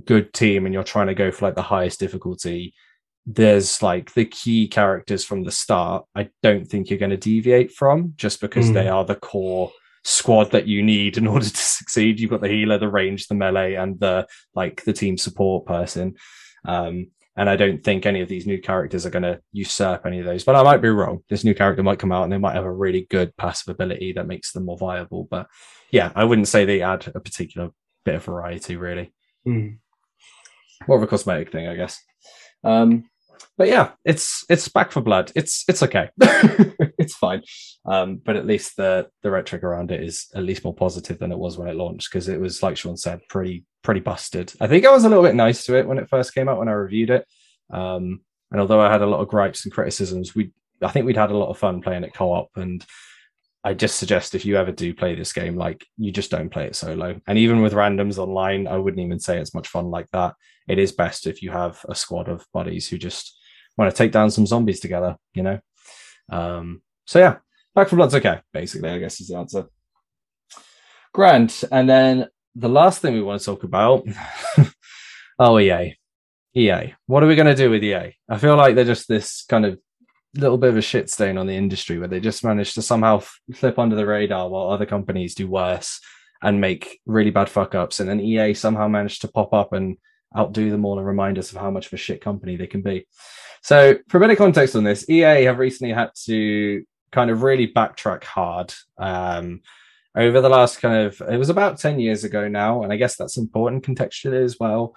good 0.06 0.34
team 0.34 0.66
and 0.66 0.74
you're 0.74 0.84
trying 0.84 1.08
to 1.08 1.16
go 1.16 1.32
for 1.32 1.46
like 1.46 1.56
the 1.56 1.62
highest 1.62 2.00
difficulty, 2.00 2.74
there's 3.26 3.82
like 3.82 4.14
the 4.14 4.26
key 4.26 4.68
characters 4.68 5.24
from 5.24 5.44
the 5.44 5.52
start. 5.52 6.06
I 6.16 6.30
don't 6.42 6.66
think 6.66 6.90
you're 6.90 7.00
going 7.00 7.12
to 7.12 7.18
deviate 7.18 7.72
from 7.72 8.14
just 8.18 8.42
because 8.42 8.70
Mm. 8.70 8.74
they 8.74 8.88
are 8.90 9.06
the 9.06 9.16
core 9.16 9.72
squad 10.04 10.52
that 10.52 10.68
you 10.68 10.84
need 10.84 11.18
in 11.18 11.26
order 11.34 11.46
to 11.50 11.58
succeed. 11.58 12.20
You've 12.20 12.32
got 12.32 12.42
the 12.42 12.50
healer, 12.50 12.78
the 12.78 12.90
range, 12.90 13.28
the 13.28 13.36
melee, 13.36 13.76
and 13.76 14.00
the 14.00 14.28
like 14.54 14.84
the 14.84 14.94
team 14.94 15.18
support 15.18 15.66
person. 15.66 16.16
Um, 16.66 17.08
and 17.36 17.50
I 17.50 17.56
don't 17.56 17.84
think 17.84 18.06
any 18.06 18.22
of 18.22 18.30
these 18.30 18.46
new 18.46 18.62
characters 18.62 19.06
are 19.06 19.10
going 19.10 19.24
to 19.24 19.40
usurp 19.52 20.06
any 20.06 20.20
of 20.20 20.26
those. 20.26 20.44
But 20.44 20.56
I 20.56 20.64
might 20.64 20.82
be 20.82 20.90
wrong. 20.90 21.20
This 21.30 21.44
new 21.44 21.56
character 21.56 21.82
might 21.82 22.00
come 22.00 22.12
out 22.12 22.24
and 22.24 22.32
they 22.32 22.38
might 22.38 22.56
have 22.56 22.66
a 22.66 22.72
really 22.72 23.08
good 23.10 23.36
passive 23.38 23.70
ability 23.70 24.14
that 24.14 24.28
makes 24.28 24.52
them 24.52 24.66
more 24.66 24.78
viable. 24.78 25.28
But 25.30 25.48
yeah, 25.92 26.12
I 26.16 26.26
wouldn't 26.26 26.48
say 26.48 26.66
they 26.66 26.82
add 26.82 27.12
a 27.14 27.20
particular 27.20 27.70
bit 28.06 28.16
of 28.16 28.24
variety, 28.24 28.76
really. 28.76 29.14
Hmm. 29.46 29.70
More 30.88 30.98
of 30.98 31.04
a 31.04 31.08
cosmetic 31.08 31.52
thing, 31.52 31.68
I 31.68 31.76
guess. 31.76 32.00
Um, 32.64 33.06
but 33.58 33.68
yeah, 33.68 33.92
it's 34.04 34.46
it's 34.50 34.68
back 34.68 34.92
for 34.92 35.02
blood. 35.02 35.32
It's 35.36 35.64
it's 35.68 35.84
okay. 35.84 36.10
it's 36.98 37.16
fine. 37.16 37.44
Um, 37.86 38.20
but 38.24 38.36
at 38.36 38.48
least 38.48 38.78
the 38.78 39.08
the 39.22 39.32
rhetoric 39.32 39.64
around 39.64 39.92
it 39.92 40.04
is 40.04 40.28
at 40.36 40.44
least 40.44 40.64
more 40.64 40.74
positive 40.74 41.20
than 41.20 41.32
it 41.32 41.38
was 41.38 41.58
when 41.58 41.68
it 41.68 41.76
launched 41.76 42.10
because 42.12 42.28
it 42.28 42.40
was 42.40 42.64
like 42.64 42.78
Sean 42.78 42.98
said, 42.98 43.22
pretty 43.30 43.66
pretty 43.84 44.00
busted. 44.00 44.54
I 44.60 44.68
think 44.68 44.86
I 44.86 44.92
was 44.92 45.04
a 45.04 45.10
little 45.10 45.24
bit 45.24 45.36
nice 45.36 45.66
to 45.66 45.78
it 45.78 45.88
when 45.88 45.98
it 46.00 46.10
first 46.10 46.34
came 46.34 46.50
out 46.50 46.60
when 46.60 46.70
I 46.70 46.74
reviewed 46.74 47.10
it. 47.10 47.28
Um, 47.70 48.22
and 48.52 48.62
although 48.62 48.82
I 48.82 48.92
had 48.92 49.02
a 49.02 49.08
lot 49.08 49.22
of 49.22 49.28
gripes 49.28 49.66
and 49.66 49.74
criticisms, 49.74 50.36
we 50.36 50.52
I 50.82 50.90
think 50.90 51.06
we'd 51.06 51.18
had 51.18 51.32
a 51.32 51.38
lot 51.38 51.50
of 51.50 51.58
fun 51.58 51.82
playing 51.82 52.04
it 52.04 52.14
co-op 52.14 52.50
and 52.56 52.86
I 53.64 53.74
just 53.74 53.96
suggest 53.96 54.36
if 54.36 54.46
you 54.46 54.58
ever 54.58 54.74
do 54.74 54.94
play 54.94 55.16
this 55.16 55.32
game, 55.32 55.56
like 55.56 55.86
you 55.98 56.12
just 56.12 56.30
don't 56.30 56.50
play 56.50 56.66
it 56.66 56.76
solo. 56.76 57.22
And 57.28 57.38
even 57.38 57.62
with 57.62 57.74
randoms 57.74 58.18
online, 58.18 58.68
I 58.68 58.78
wouldn't 58.78 59.04
even 59.04 59.20
say 59.20 59.40
it's 59.40 59.54
much 59.54 59.70
fun 59.70 59.90
like 59.90 60.10
that. 60.12 60.36
It 60.68 60.80
is 60.80 60.92
best 60.92 61.28
if 61.28 61.42
you 61.42 61.52
have 61.52 61.84
a 61.88 61.96
squad 61.96 62.28
of 62.28 62.46
buddies 62.54 62.90
who 62.90 62.98
just 62.98 63.40
want 63.78 63.90
to 63.90 63.98
take 63.98 64.12
down 64.12 64.32
some 64.32 64.46
zombies 64.46 64.82
together, 64.82 65.16
you 65.34 65.44
know? 65.44 65.60
Um, 66.30 66.82
so 67.06 67.20
yeah, 67.20 67.38
Back 67.74 67.88
4 67.88 67.96
Blood's 67.96 68.16
okay, 68.16 68.42
basically, 68.52 68.90
I 68.90 69.00
guess 69.00 69.22
is 69.22 69.30
the 69.30 69.38
answer. 69.38 69.66
Grant. 71.14 71.64
And 71.72 71.90
then 71.90 72.28
the 72.56 72.70
last 72.70 73.02
thing 73.02 73.14
we 73.14 73.22
want 73.22 73.40
to 73.40 73.46
talk 73.46 73.64
about 73.64 74.06
oh, 75.40 75.60
EA. 75.60 75.98
EA. 76.56 76.94
What 77.08 77.24
are 77.24 77.28
we 77.28 77.36
going 77.36 77.48
to 77.48 77.56
do 77.56 77.70
with 77.70 77.84
EA? 77.84 78.16
I 78.30 78.38
feel 78.38 78.56
like 78.56 78.76
they're 78.76 78.86
just 78.86 79.08
this 79.08 79.44
kind 79.46 79.66
of 79.66 79.80
little 80.36 80.58
bit 80.58 80.70
of 80.70 80.78
a 80.78 80.82
shit 80.82 81.10
stain 81.10 81.38
on 81.38 81.48
the 81.48 81.56
industry 81.56 82.00
where 82.00 82.08
they 82.08 82.20
just 82.20 82.44
managed 82.44 82.76
to 82.76 82.82
somehow 82.82 83.22
slip 83.54 83.78
under 83.78 83.96
the 83.96 84.06
radar 84.06 84.50
while 84.50 84.70
other 84.70 84.86
companies 84.86 85.36
do 85.36 85.48
worse 85.48 86.00
and 86.42 86.62
make 86.62 87.00
really 87.06 87.32
bad 87.32 87.50
fuck 87.50 87.76
ups. 87.76 88.00
And 88.00 88.10
then 88.10 88.20
EA 88.20 88.54
somehow 88.54 88.88
managed 88.88 89.22
to 89.22 89.28
pop 89.28 89.54
up 89.54 89.74
and 89.74 89.98
outdo 90.38 90.70
them 90.70 90.86
all 90.86 90.98
and 90.98 91.08
remind 91.08 91.38
us 91.38 91.52
of 91.52 91.58
how 91.60 91.72
much 91.72 91.88
of 91.88 91.94
a 91.94 91.98
shit 91.98 92.22
company 92.22 92.56
they 92.56 92.68
can 92.68 92.82
be. 92.82 93.08
So, 93.62 93.98
for 94.10 94.18
a 94.18 94.20
bit 94.20 94.32
of 94.32 94.38
context 94.38 94.76
on 94.76 94.84
this, 94.84 95.10
EA 95.10 95.46
have 95.46 95.58
recently 95.58 95.94
had 95.94 96.12
to 96.26 96.84
kind 97.12 97.32
of 97.32 97.44
really 97.44 97.72
backtrack 97.72 98.24
hard. 98.26 98.74
Um, 98.98 99.62
over 100.16 100.42
the 100.42 100.50
last 100.50 100.80
kind 100.80 101.08
of, 101.08 101.22
it 101.22 101.38
was 101.38 101.50
about 101.50 101.80
10 101.80 102.00
years 102.00 102.24
ago 102.24 102.48
now, 102.48 102.84
and 102.84 102.94
I 102.94 102.98
guess 102.98 103.16
that's 103.16 103.38
important 103.38 103.86
contextually 103.86 104.44
as 104.44 104.60
well. 104.60 104.96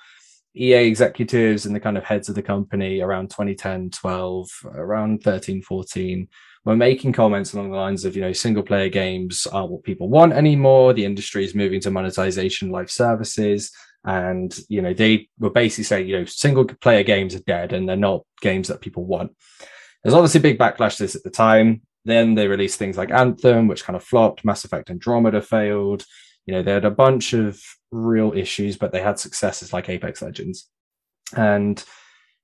EA 0.54 0.86
executives 0.86 1.66
and 1.66 1.74
the 1.74 1.80
kind 1.80 1.98
of 1.98 2.04
heads 2.04 2.28
of 2.28 2.34
the 2.34 2.42
company 2.42 3.00
around 3.00 3.30
2010, 3.30 3.90
12, 3.90 4.48
around 4.74 5.22
13, 5.22 5.62
14 5.62 6.28
were 6.64 6.76
making 6.76 7.12
comments 7.12 7.52
along 7.52 7.70
the 7.70 7.76
lines 7.76 8.04
of, 8.04 8.16
you 8.16 8.22
know, 8.22 8.32
single 8.32 8.62
player 8.62 8.88
games 8.88 9.46
aren't 9.46 9.70
what 9.70 9.84
people 9.84 10.08
want 10.08 10.32
anymore. 10.32 10.92
The 10.92 11.04
industry 11.04 11.44
is 11.44 11.54
moving 11.54 11.80
to 11.82 11.90
monetization 11.90 12.70
live 12.70 12.90
services. 12.90 13.70
And, 14.04 14.58
you 14.68 14.82
know, 14.82 14.94
they 14.94 15.28
were 15.38 15.50
basically 15.50 15.84
saying, 15.84 16.08
you 16.08 16.18
know, 16.18 16.24
single 16.24 16.64
player 16.64 17.02
games 17.02 17.34
are 17.34 17.40
dead 17.40 17.72
and 17.72 17.88
they're 17.88 17.96
not 17.96 18.24
games 18.40 18.68
that 18.68 18.80
people 18.80 19.04
want. 19.04 19.36
There's 20.02 20.14
obviously 20.14 20.40
big 20.40 20.58
backlash 20.58 20.96
to 20.96 21.04
this 21.04 21.16
at 21.16 21.22
the 21.22 21.30
time. 21.30 21.82
Then 22.06 22.36
they 22.36 22.46
released 22.46 22.78
things 22.78 22.96
like 22.96 23.10
Anthem, 23.10 23.66
which 23.66 23.82
kind 23.84 23.96
of 23.96 24.04
flopped. 24.04 24.44
Mass 24.44 24.64
Effect 24.64 24.90
Andromeda 24.90 25.42
failed. 25.42 26.04
You 26.46 26.54
know, 26.54 26.62
they 26.62 26.72
had 26.72 26.84
a 26.84 26.90
bunch 26.90 27.32
of 27.32 27.60
real 27.90 28.32
issues, 28.32 28.76
but 28.76 28.92
they 28.92 29.02
had 29.02 29.18
successes 29.18 29.72
like 29.72 29.88
Apex 29.88 30.22
Legends. 30.22 30.68
And 31.36 31.82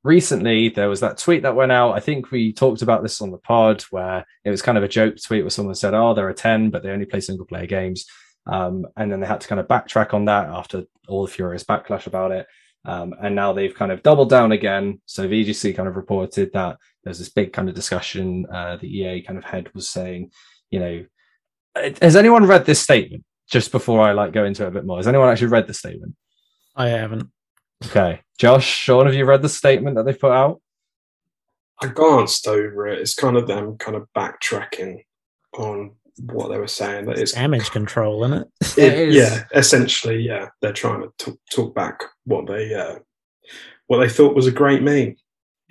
recently 0.02 0.68
there 0.68 0.89
was 0.89 0.98
that 1.01 1.18
tweet 1.18 1.43
that 1.43 1.55
went 1.55 1.70
out. 1.70 1.93
I 1.93 2.01
think 2.01 2.32
we 2.32 2.52
talked 2.52 2.82
about 2.82 3.05
this 3.05 3.20
on 3.20 3.30
the 3.30 3.39
pod 3.39 3.82
where 3.90 4.26
it 4.44 4.51
was 4.51 4.62
kind 4.62 4.76
of 4.76 4.82
a 4.82 4.89
joke 4.89 5.14
tweet 5.24 5.44
where 5.44 5.51
someone 5.51 5.76
said, 5.76 5.94
Oh, 5.94 6.12
there 6.12 6.28
are 6.28 6.32
10, 6.32 6.70
but 6.70 6.82
they 6.82 6.90
only 6.90 7.06
play 7.06 7.20
single 7.20 7.47
player 7.47 7.66
games. 7.66 8.05
Um, 8.47 8.84
and 8.97 9.12
then 9.12 9.20
they 9.20 9.28
had 9.28 9.43
to 9.43 9.48
kind 9.48 9.60
of 9.60 9.68
backtrack 9.68 10.12
on 10.12 10.24
that 10.24 10.48
after 10.48 10.82
all 11.06 11.24
the 11.24 11.30
furious 11.30 11.62
backlash 11.62 12.09
about 12.09 12.32
it. 12.32 12.48
Um, 12.84 13.14
and 13.22 13.34
now 13.34 13.52
they've 13.52 13.74
kind 13.74 13.92
of 13.92 14.02
doubled 14.02 14.30
down 14.30 14.52
again. 14.52 15.00
So 15.06 15.28
VGC 15.28 15.76
kind 15.76 15.88
of 15.88 15.96
reported 15.96 16.52
that 16.52 16.78
there's 17.04 17.18
this 17.18 17.28
big 17.28 17.52
kind 17.52 17.68
of 17.68 17.74
discussion. 17.74 18.46
Uh, 18.52 18.76
the 18.76 18.88
EA 18.88 19.22
kind 19.22 19.38
of 19.38 19.44
head 19.44 19.72
was 19.74 19.88
saying, 19.88 20.30
you 20.70 20.80
know, 20.80 21.04
has 22.00 22.16
anyone 22.16 22.46
read 22.46 22.66
this 22.66 22.80
statement? 22.80 23.24
Just 23.48 23.72
before 23.72 24.00
I 24.00 24.12
like 24.12 24.32
go 24.32 24.44
into 24.44 24.64
it 24.64 24.68
a 24.68 24.72
bit 24.72 24.86
more, 24.86 24.96
has 24.96 25.06
anyone 25.06 25.28
actually 25.28 25.48
read 25.48 25.66
the 25.66 25.74
statement? 25.74 26.14
I 26.74 26.88
haven't. 26.88 27.30
Okay, 27.86 28.20
Josh, 28.38 28.66
Sean, 28.66 29.06
have 29.06 29.14
you 29.14 29.24
read 29.24 29.42
the 29.42 29.48
statement 29.48 29.96
that 29.96 30.04
they 30.04 30.14
put 30.14 30.32
out? 30.32 30.60
I 31.80 31.88
glanced 31.88 32.46
over 32.46 32.86
it. 32.86 33.00
It's 33.00 33.14
kind 33.14 33.36
of 33.36 33.46
them 33.46 33.76
kind 33.76 33.96
of 33.96 34.06
backtracking 34.16 35.04
on 35.59 35.96
what 36.18 36.48
they 36.48 36.59
were 36.59 36.66
saying. 36.66 37.06
That 37.06 37.18
it's 37.18 37.32
Damage 37.32 37.70
control, 37.70 38.24
isn't 38.24 38.39
it? 38.60 38.78
It 38.78 38.94
is. 39.09 39.14
yeah, 39.14 39.44
essentially, 39.55 40.18
yeah. 40.18 40.48
They're 40.60 40.72
trying 40.72 41.02
to 41.02 41.12
talk, 41.18 41.39
talk 41.51 41.74
back 41.74 42.02
what 42.24 42.47
they 42.47 42.74
uh, 42.74 42.98
what 43.86 43.98
they 43.98 44.09
thought 44.09 44.34
was 44.34 44.47
a 44.47 44.52
great 44.52 44.82
meme. 44.82 45.16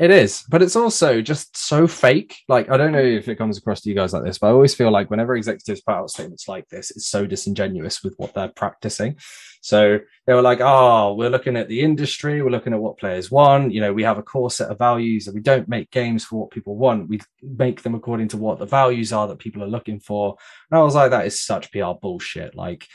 It 0.02 0.10
is, 0.10 0.44
but 0.50 0.64
it's 0.64 0.76
also 0.76 1.22
just 1.22 1.56
so 1.56 1.86
fake. 1.86 2.36
Like, 2.48 2.72
I 2.72 2.78
don't 2.78 2.92
know 2.92 2.98
if 2.98 3.28
it 3.28 3.36
comes 3.36 3.60
across 3.60 3.82
to 3.82 3.90
you 3.90 3.94
guys 3.94 4.14
like 4.14 4.24
this, 4.24 4.40
but 4.40 4.48
I 4.48 4.50
always 4.50 4.74
feel 4.74 4.90
like 4.90 5.12
whenever 5.12 5.36
executives 5.36 5.82
put 5.82 5.94
out 5.94 6.10
statements 6.10 6.48
like 6.48 6.68
this, 6.70 6.90
it's 6.90 7.06
so 7.06 7.28
disingenuous 7.28 8.04
with 8.04 8.16
what 8.18 8.34
they're 8.34 8.48
practicing. 8.48 9.18
So 9.62 10.00
they 10.26 10.34
were 10.34 10.42
like, 10.42 10.58
oh, 10.60 11.14
we're 11.14 11.30
looking 11.30 11.56
at 11.56 11.68
the 11.68 11.82
industry, 11.82 12.42
we're 12.42 12.50
looking 12.50 12.74
at 12.74 12.82
what 12.82 12.98
players 12.98 13.30
want. 13.30 13.74
You 13.74 13.82
know, 13.82 13.94
we 13.94 14.02
have 14.02 14.18
a 14.18 14.24
core 14.24 14.50
set 14.50 14.72
of 14.72 14.80
values 14.80 15.28
and 15.28 15.36
we 15.36 15.42
don't 15.42 15.70
make 15.70 15.92
games 15.92 16.26
for 16.26 16.38
what 16.38 16.50
people 16.50 16.78
want. 16.78 17.08
We 17.08 17.22
make 17.44 17.84
them 17.84 17.94
according 17.94 18.30
to 18.30 18.38
what 18.38 18.58
the 18.58 18.66
values 18.66 19.14
are 19.14 19.28
that 19.28 19.38
people 19.38 19.64
are 19.64 19.68
looking 19.68 20.00
for. 20.00 20.36
And 20.72 20.80
I 20.80 20.82
was 20.82 20.96
like, 20.96 21.12
that 21.12 21.28
is 21.28 21.46
such 21.46 21.72
PR 21.72 21.92
bullshit. 22.02 22.56
Like, 22.56 22.88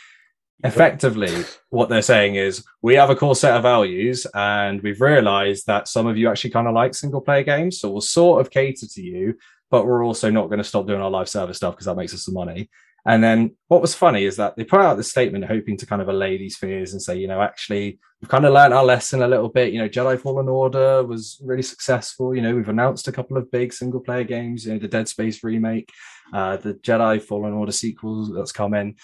effectively 0.65 1.45
what 1.69 1.91
they're 1.91 2.01
saying 2.01 2.35
is 2.35 2.65
we 2.81 2.95
have 2.95 3.11
a 3.11 3.15
core 3.15 3.37
set 3.37 3.55
of 3.55 3.63
values 3.63 4.27
and 4.35 4.83
we've 4.83 5.03
realized 5.03 5.67
that 5.67 5.87
some 5.87 6.07
of 6.07 6.17
you 6.17 6.31
actually 6.31 6.51
kind 6.51 6.67
of 6.67 6.73
like 6.73 6.95
single 6.95 7.21
player 7.21 7.43
games 7.43 7.79
so 7.79 7.91
we'll 7.91 8.01
sort 8.01 8.41
of 8.41 8.51
cater 8.51 8.87
to 8.87 9.03
you 9.03 9.35
but 9.71 9.87
we're 9.87 10.05
also 10.05 10.31
not 10.31 10.47
going 10.47 10.59
to 10.59 10.65
stop 10.65 10.87
doing 10.87 11.01
our 11.01 11.11
live 11.11 11.29
service 11.29 11.57
stuff 11.57 11.75
because 11.75 11.87
that 11.87 11.97
makes 11.97 12.15
us 12.15 12.25
some 12.25 12.35
money. 12.35 12.71
And 13.05 13.23
then 13.23 13.55
what 13.69 13.81
was 13.81 13.95
funny 13.95 14.25
is 14.25 14.37
that 14.37 14.57
they 14.57 14.65
put 14.65 14.81
out 14.81 14.97
this 14.97 15.11
statement 15.11 15.45
hoping 15.45 15.77
to 15.77 15.87
kind 15.87 16.03
of 16.03 16.09
allay 16.09 16.39
these 16.39 16.57
fears 16.57 16.93
and 16.93 17.01
say 17.01 17.17
you 17.17 17.29
know 17.29 17.41
actually 17.41 18.01
we've 18.21 18.29
kind 18.29 18.45
of 18.45 18.53
learned 18.53 18.75
our 18.75 18.85
lesson 18.85 19.23
a 19.23 19.29
little 19.29 19.49
bit. 19.49 19.73
You 19.73 19.79
know 19.79 19.89
jedi 19.89 20.21
fallen 20.21 20.49
order 20.49 21.05
was 21.05 21.41
really 21.45 21.63
successful. 21.63 22.35
You 22.35 22.43
know 22.43 22.55
we've 22.55 22.69
announced 22.69 23.07
a 23.07 23.13
couple 23.13 23.37
of 23.37 23.51
big 23.51 23.73
single 23.73 24.01
player 24.01 24.25
games 24.25 24.67
you 24.67 24.73
know 24.73 24.81
the 24.81 24.89
dead 24.89 25.07
space 25.09 25.45
remake 25.45 25.89
uh, 26.33 26.57
the 26.57 26.75
jedi 26.75 27.23
fallen 27.23 27.53
order 27.53 27.71
sequels 27.71 28.35
that's 28.35 28.53
come 28.53 28.75
in 28.75 28.97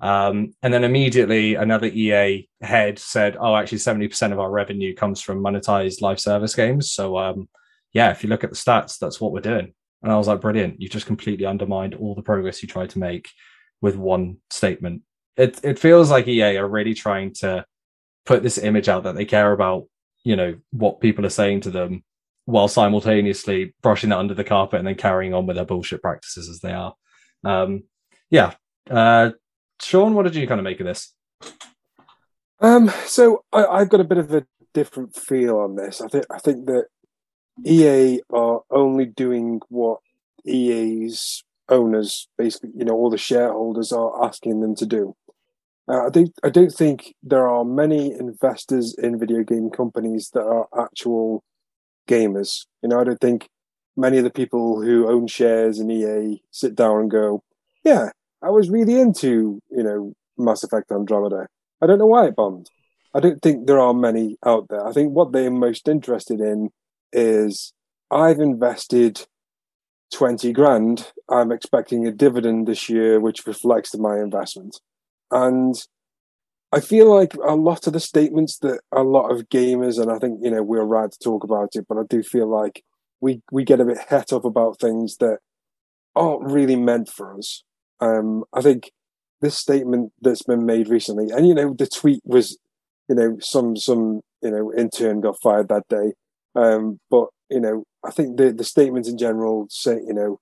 um, 0.00 0.54
and 0.62 0.74
then 0.74 0.84
immediately 0.84 1.54
another 1.54 1.86
EA 1.86 2.48
head 2.60 2.98
said, 2.98 3.36
"Oh, 3.38 3.56
actually, 3.56 3.78
seventy 3.78 4.08
percent 4.08 4.32
of 4.32 4.40
our 4.40 4.50
revenue 4.50 4.94
comes 4.94 5.20
from 5.20 5.42
monetized 5.42 6.00
live 6.00 6.20
service 6.20 6.54
games." 6.54 6.92
So, 6.92 7.16
um, 7.18 7.48
yeah, 7.92 8.10
if 8.10 8.22
you 8.22 8.28
look 8.28 8.44
at 8.44 8.50
the 8.50 8.56
stats, 8.56 8.98
that's 8.98 9.20
what 9.20 9.32
we're 9.32 9.40
doing. 9.40 9.72
And 10.02 10.12
I 10.12 10.16
was 10.16 10.28
like, 10.28 10.40
"Brilliant! 10.40 10.80
You 10.80 10.88
just 10.88 11.06
completely 11.06 11.46
undermined 11.46 11.94
all 11.94 12.14
the 12.14 12.22
progress 12.22 12.62
you 12.62 12.68
tried 12.68 12.90
to 12.90 12.98
make 12.98 13.28
with 13.80 13.96
one 13.96 14.38
statement." 14.50 15.02
It 15.36 15.60
it 15.64 15.78
feels 15.78 16.10
like 16.10 16.28
EA 16.28 16.56
are 16.58 16.68
really 16.68 16.94
trying 16.94 17.32
to 17.34 17.64
put 18.26 18.42
this 18.42 18.58
image 18.58 18.88
out 18.88 19.04
that 19.04 19.14
they 19.14 19.24
care 19.24 19.52
about, 19.52 19.84
you 20.24 20.36
know, 20.36 20.56
what 20.70 21.00
people 21.00 21.26
are 21.26 21.30
saying 21.30 21.60
to 21.62 21.70
them, 21.70 22.02
while 22.46 22.68
simultaneously 22.68 23.74
brushing 23.82 24.10
that 24.10 24.18
under 24.18 24.34
the 24.34 24.44
carpet 24.44 24.78
and 24.78 24.88
then 24.88 24.94
carrying 24.94 25.34
on 25.34 25.46
with 25.46 25.56
their 25.56 25.64
bullshit 25.64 26.02
practices 26.02 26.48
as 26.48 26.60
they 26.60 26.72
are. 26.72 26.94
Um, 27.44 27.84
yeah. 28.30 28.54
Uh, 28.90 29.30
Sean, 29.80 30.14
what 30.14 30.24
did 30.24 30.34
you 30.34 30.46
kind 30.46 30.60
of 30.60 30.64
make 30.64 30.80
of 30.80 30.86
this? 30.86 31.12
Um, 32.60 32.90
so 33.04 33.44
I, 33.52 33.66
I've 33.66 33.88
got 33.88 34.00
a 34.00 34.04
bit 34.04 34.18
of 34.18 34.32
a 34.32 34.46
different 34.72 35.16
feel 35.16 35.58
on 35.58 35.76
this. 35.76 36.00
I 36.00 36.08
think 36.08 36.26
I 36.30 36.38
think 36.38 36.66
that 36.66 36.86
EA 37.64 38.20
are 38.30 38.62
only 38.70 39.06
doing 39.06 39.60
what 39.68 40.00
EA's 40.46 41.44
owners, 41.68 42.28
basically, 42.36 42.70
you 42.76 42.84
know, 42.84 42.94
all 42.94 43.10
the 43.10 43.18
shareholders 43.18 43.92
are 43.92 44.24
asking 44.24 44.60
them 44.60 44.74
to 44.76 44.86
do. 44.86 45.16
Uh, 45.88 46.06
I 46.06 46.10
think 46.10 46.32
I 46.42 46.48
don't 46.48 46.72
think 46.72 47.14
there 47.22 47.48
are 47.48 47.64
many 47.64 48.12
investors 48.12 48.94
in 48.96 49.18
video 49.18 49.42
game 49.42 49.70
companies 49.70 50.30
that 50.32 50.42
are 50.42 50.66
actual 50.78 51.44
gamers. 52.08 52.66
You 52.82 52.88
know, 52.88 53.00
I 53.00 53.04
don't 53.04 53.20
think 53.20 53.48
many 53.96 54.18
of 54.18 54.24
the 54.24 54.30
people 54.30 54.82
who 54.82 55.08
own 55.08 55.26
shares 55.26 55.78
in 55.78 55.90
EA 55.90 56.42
sit 56.50 56.74
down 56.74 57.00
and 57.00 57.10
go, 57.10 57.42
"Yeah, 57.84 58.10
I 58.44 58.50
was 58.50 58.68
really 58.68 59.00
into, 59.00 59.60
you 59.70 59.82
know, 59.82 60.12
Mass 60.36 60.62
Effect 60.62 60.92
Andromeda. 60.92 61.46
I 61.80 61.86
don't 61.86 61.98
know 61.98 62.06
why 62.06 62.26
it 62.26 62.36
bombed. 62.36 62.68
I 63.14 63.20
don't 63.20 63.40
think 63.40 63.66
there 63.66 63.80
are 63.80 63.94
many 63.94 64.36
out 64.44 64.66
there. 64.68 64.86
I 64.86 64.92
think 64.92 65.12
what 65.12 65.32
they're 65.32 65.50
most 65.50 65.88
interested 65.88 66.40
in 66.40 66.70
is 67.12 67.72
I've 68.10 68.40
invested 68.40 69.26
20 70.12 70.52
grand. 70.52 71.10
I'm 71.28 71.52
expecting 71.52 72.06
a 72.06 72.12
dividend 72.12 72.66
this 72.66 72.88
year, 72.88 73.18
which 73.18 73.46
reflects 73.46 73.96
my 73.96 74.18
investment. 74.18 74.78
And 75.30 75.74
I 76.70 76.80
feel 76.80 77.14
like 77.14 77.34
a 77.34 77.54
lot 77.54 77.86
of 77.86 77.92
the 77.92 78.00
statements 78.00 78.58
that 78.58 78.80
a 78.92 79.04
lot 79.04 79.30
of 79.30 79.48
gamers, 79.48 80.00
and 80.00 80.10
I 80.10 80.18
think, 80.18 80.40
you 80.42 80.50
know, 80.50 80.62
we're 80.62 80.82
right 80.82 81.10
to 81.10 81.18
talk 81.18 81.44
about 81.44 81.76
it, 81.76 81.86
but 81.88 81.96
I 81.96 82.02
do 82.08 82.22
feel 82.22 82.48
like 82.48 82.82
we, 83.20 83.40
we 83.50 83.64
get 83.64 83.80
a 83.80 83.84
bit 83.84 83.98
het 84.08 84.32
up 84.32 84.44
about 84.44 84.80
things 84.80 85.16
that 85.18 85.38
aren't 86.14 86.50
really 86.50 86.76
meant 86.76 87.08
for 87.08 87.38
us. 87.38 87.62
Um, 88.00 88.44
I 88.52 88.60
think 88.60 88.92
this 89.40 89.58
statement 89.58 90.12
that's 90.20 90.42
been 90.42 90.66
made 90.66 90.88
recently, 90.88 91.30
and 91.30 91.46
you 91.46 91.54
know, 91.54 91.74
the 91.74 91.86
tweet 91.86 92.22
was, 92.24 92.58
you 93.08 93.14
know, 93.14 93.36
some 93.40 93.76
some 93.76 94.20
you 94.42 94.50
know 94.50 94.72
intern 94.72 95.20
got 95.20 95.40
fired 95.40 95.68
that 95.68 95.88
day, 95.88 96.12
um, 96.54 96.98
but 97.10 97.28
you 97.50 97.60
know, 97.60 97.84
I 98.04 98.10
think 98.10 98.36
the 98.36 98.52
the 98.52 98.64
statements 98.64 99.08
in 99.08 99.18
general 99.18 99.66
say, 99.70 99.94
you 100.06 100.14
know, 100.14 100.40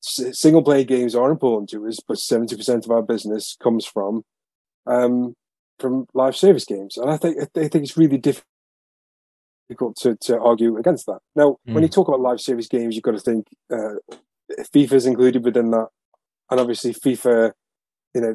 single 0.00 0.62
player 0.62 0.84
games 0.84 1.14
are 1.14 1.30
important 1.30 1.70
to 1.70 1.86
us, 1.86 1.98
but 2.06 2.18
seventy 2.18 2.56
percent 2.56 2.84
of 2.84 2.90
our 2.90 3.02
business 3.02 3.56
comes 3.62 3.84
from 3.84 4.22
um, 4.86 5.34
from 5.78 6.06
live 6.14 6.36
service 6.36 6.64
games, 6.64 6.96
and 6.96 7.10
I 7.10 7.16
think 7.16 7.38
I 7.40 7.68
think 7.68 7.74
it's 7.76 7.96
really 7.96 8.18
difficult 8.18 9.96
to, 9.96 10.16
to 10.22 10.38
argue 10.38 10.76
against 10.76 11.06
that. 11.06 11.18
Now, 11.34 11.56
mm. 11.68 11.74
when 11.74 11.82
you 11.82 11.88
talk 11.88 12.08
about 12.08 12.20
live 12.20 12.40
service 12.40 12.68
games, 12.68 12.94
you've 12.94 13.02
got 13.02 13.12
to 13.12 13.20
think 13.20 13.48
uh, 13.70 13.94
FIFA's 14.72 15.06
included 15.06 15.44
within 15.44 15.70
that 15.72 15.88
and 16.50 16.60
obviously 16.60 16.94
FIFA, 16.94 17.52
you 18.14 18.20
know, 18.20 18.34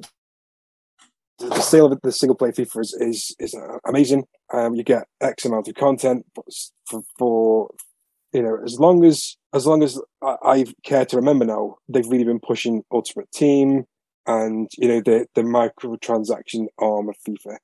the 1.39 1.61
sale 1.61 1.91
of 1.91 1.99
the 2.03 2.11
single 2.11 2.35
player 2.35 2.51
FIFA 2.51 2.81
is 2.81 2.93
is, 2.99 3.35
is 3.39 3.55
amazing. 3.87 4.25
Um, 4.53 4.75
you 4.75 4.83
get 4.83 5.07
X 5.21 5.45
amount 5.45 5.67
of 5.67 5.75
content 5.75 6.25
for, 6.89 7.01
for, 7.17 7.69
you 8.33 8.41
know 8.41 8.57
as 8.63 8.79
long 8.79 9.03
as 9.03 9.37
as 9.53 9.65
long 9.65 9.83
as 9.83 9.99
I, 10.21 10.35
I 10.43 10.65
care 10.83 11.05
to 11.05 11.15
remember 11.17 11.45
now, 11.45 11.77
they've 11.89 12.07
really 12.07 12.23
been 12.23 12.39
pushing 12.39 12.83
Ultimate 12.91 13.31
Team 13.31 13.85
and 14.27 14.69
you 14.77 14.87
know 14.87 15.01
the 15.01 15.25
the 15.35 15.41
microtransaction 15.41 16.67
arm 16.77 17.09
of 17.09 17.15
FIFA, 17.27 17.57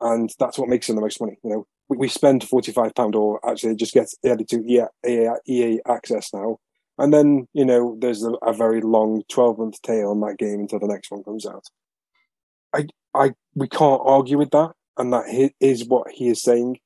and 0.00 0.30
that's 0.38 0.58
what 0.58 0.68
makes 0.68 0.86
them 0.86 0.96
the 0.96 1.02
most 1.02 1.20
money. 1.20 1.38
You 1.42 1.50
know, 1.50 1.66
we, 1.88 1.96
we 1.96 2.08
spend 2.08 2.44
forty 2.44 2.70
five 2.70 2.94
pound 2.94 3.14
or 3.14 3.40
actually 3.48 3.76
just 3.76 3.94
get 3.94 4.08
added 4.24 4.48
to 4.48 4.62
EA, 4.64 4.84
EA, 5.08 5.30
EA 5.48 5.80
access 5.88 6.32
now 6.34 6.58
and 6.98 7.12
then, 7.12 7.48
you 7.52 7.64
know, 7.64 7.96
there's 7.98 8.24
a, 8.24 8.32
a 8.42 8.52
very 8.52 8.80
long 8.80 9.22
12 9.28 9.58
month 9.58 9.82
tail 9.82 10.10
on 10.10 10.20
that 10.20 10.38
game 10.38 10.60
until 10.60 10.78
the 10.78 10.86
next 10.86 11.10
one 11.10 11.24
comes 11.24 11.46
out. 11.46 11.64
I, 12.74 12.86
I, 13.14 13.32
we 13.54 13.68
can't 13.68 14.02
argue 14.04 14.38
with 14.38 14.50
that. 14.50 14.72
And 14.96 15.12
that 15.12 15.52
is 15.60 15.84
what 15.86 16.10
he 16.12 16.28
is 16.28 16.42
saying. 16.42 16.78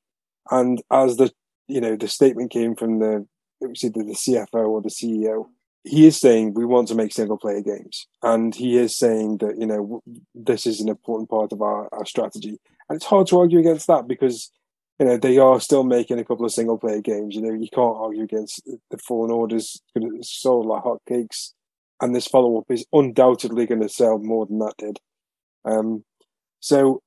And 0.49 0.81
as 0.91 1.17
the, 1.17 1.31
you 1.67 1.79
know, 1.79 1.95
the 1.95 2.07
statement 2.07 2.51
came 2.51 2.75
from 2.75 2.99
the, 2.99 3.27
it 3.61 3.69
was 3.69 3.83
either 3.83 4.03
the 4.03 4.13
CFO 4.13 4.67
or 4.67 4.81
the 4.81 4.89
CEO, 4.89 5.45
he 5.83 6.07
is 6.07 6.19
saying 6.19 6.53
we 6.53 6.65
want 6.65 6.87
to 6.87 6.95
make 6.95 7.13
single 7.13 7.37
player 7.37 7.61
games. 7.61 8.07
And 8.23 8.53
he 8.55 8.77
is 8.77 8.97
saying 8.97 9.37
that, 9.37 9.59
you 9.59 9.67
know, 9.67 10.01
this 10.33 10.65
is 10.65 10.81
an 10.81 10.89
important 10.89 11.29
part 11.29 11.51
of 11.51 11.61
our, 11.61 11.87
our 11.93 12.05
strategy. 12.05 12.59
And 12.89 12.95
it's 12.95 13.05
hard 13.05 13.27
to 13.27 13.39
argue 13.39 13.59
against 13.59 13.87
that 13.87 14.07
because 14.07 14.51
you 14.99 15.05
know 15.05 15.17
they 15.17 15.37
are 15.37 15.59
still 15.59 15.83
making 15.83 16.19
a 16.19 16.25
couple 16.25 16.45
of 16.45 16.51
single 16.51 16.77
player 16.77 17.01
games. 17.01 17.35
You 17.35 17.41
know 17.41 17.53
you 17.53 17.69
can't 17.73 17.97
argue 17.97 18.23
against 18.23 18.61
the 18.91 18.97
Fallen 18.97 19.31
Orders 19.31 19.81
sold 20.21 20.65
like 20.65 20.83
hotcakes, 20.83 21.53
and 22.01 22.13
this 22.13 22.27
follow 22.27 22.57
up 22.57 22.65
is 22.69 22.85
undoubtedly 22.91 23.65
going 23.65 23.81
to 23.81 23.89
sell 23.89 24.19
more 24.19 24.45
than 24.45 24.59
that 24.59 24.73
did. 24.77 24.99
Um, 25.65 26.03
so 26.59 27.01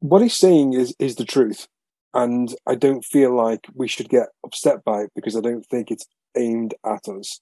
what 0.00 0.22
he's 0.22 0.36
saying 0.36 0.74
is 0.74 0.94
is 0.98 1.16
the 1.16 1.24
truth, 1.24 1.66
and 2.12 2.54
I 2.66 2.74
don't 2.74 3.04
feel 3.04 3.34
like 3.34 3.66
we 3.74 3.88
should 3.88 4.10
get 4.10 4.28
upset 4.44 4.84
by 4.84 5.02
it 5.02 5.12
because 5.14 5.36
I 5.36 5.40
don't 5.40 5.66
think 5.66 5.90
it's 5.90 6.06
aimed 6.36 6.74
at 6.84 7.08
us. 7.08 7.40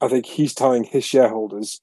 I 0.00 0.08
think 0.08 0.24
he's 0.26 0.54
telling 0.54 0.84
his 0.84 1.04
shareholders, 1.04 1.80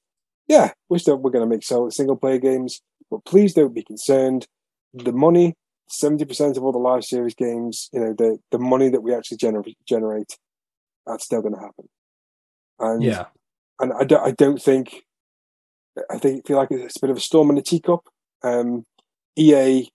"Yeah, 0.48 0.72
we're 0.88 0.98
still 0.98 1.18
we're 1.18 1.30
going 1.30 1.48
to 1.48 1.54
make 1.54 1.92
single 1.92 2.16
player 2.16 2.38
games, 2.38 2.82
but 3.12 3.24
please 3.24 3.54
don't 3.54 3.74
be 3.74 3.84
concerned. 3.84 4.48
The 4.92 5.12
money 5.12 5.54
seventy 5.88 6.24
percent 6.24 6.56
of 6.56 6.64
all 6.64 6.72
the 6.72 6.78
live 6.78 7.04
series 7.04 7.34
games, 7.34 7.88
you 7.92 8.00
know, 8.00 8.14
the 8.16 8.38
the 8.50 8.58
money 8.58 8.88
that 8.88 9.02
we 9.02 9.14
actually 9.14 9.38
generate 9.38 9.76
generate, 9.86 10.36
that's 11.06 11.24
still 11.24 11.42
going 11.42 11.54
to 11.54 11.60
happen. 11.60 11.88
And 12.78 13.02
yeah, 13.02 13.26
and 13.80 13.92
I 13.92 14.04
don't, 14.04 14.26
I 14.26 14.30
don't 14.32 14.60
think, 14.60 15.02
I 16.10 16.18
think 16.18 16.46
feel 16.46 16.56
like 16.56 16.70
it's 16.70 16.96
a 16.96 17.00
bit 17.00 17.10
of 17.10 17.16
a 17.16 17.20
storm 17.20 17.50
in 17.50 17.58
a 17.58 17.62
teacup. 17.62 18.04
Um, 18.42 18.84
EA, 19.36 19.88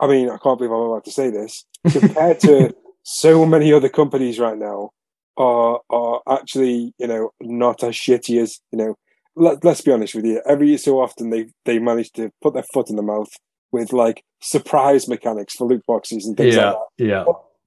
I 0.00 0.06
mean, 0.06 0.30
I 0.30 0.38
can't 0.38 0.58
believe 0.58 0.72
I'm 0.72 0.80
about 0.80 1.04
to 1.04 1.12
say 1.12 1.30
this 1.30 1.64
compared 1.90 2.40
to 2.40 2.74
so 3.02 3.46
many 3.46 3.72
other 3.72 3.88
companies 3.88 4.38
right 4.38 4.58
now 4.58 4.90
are 5.36 5.80
are 5.88 6.20
actually 6.28 6.92
you 6.98 7.06
know 7.06 7.30
not 7.40 7.82
as 7.82 7.94
shitty 7.94 8.40
as 8.40 8.60
you 8.72 8.78
know. 8.78 8.94
Let, 9.36 9.64
let's 9.64 9.82
be 9.82 9.92
honest 9.92 10.16
with 10.16 10.24
you. 10.24 10.42
Every 10.46 10.68
year 10.68 10.78
so 10.78 11.00
often 11.00 11.30
they 11.30 11.46
they 11.64 11.78
manage 11.78 12.10
to 12.12 12.30
put 12.42 12.54
their 12.54 12.64
foot 12.74 12.90
in 12.90 12.96
the 12.96 13.02
mouth 13.02 13.30
with 13.72 13.92
like 13.92 14.24
surprise 14.40 15.08
mechanics 15.08 15.54
for 15.54 15.66
loot 15.66 15.84
boxes 15.86 16.26
and 16.26 16.36
things 16.36 16.56
yeah, 16.56 16.70
like 16.70 16.78
that. 16.98 17.04
yeah. 17.04 17.24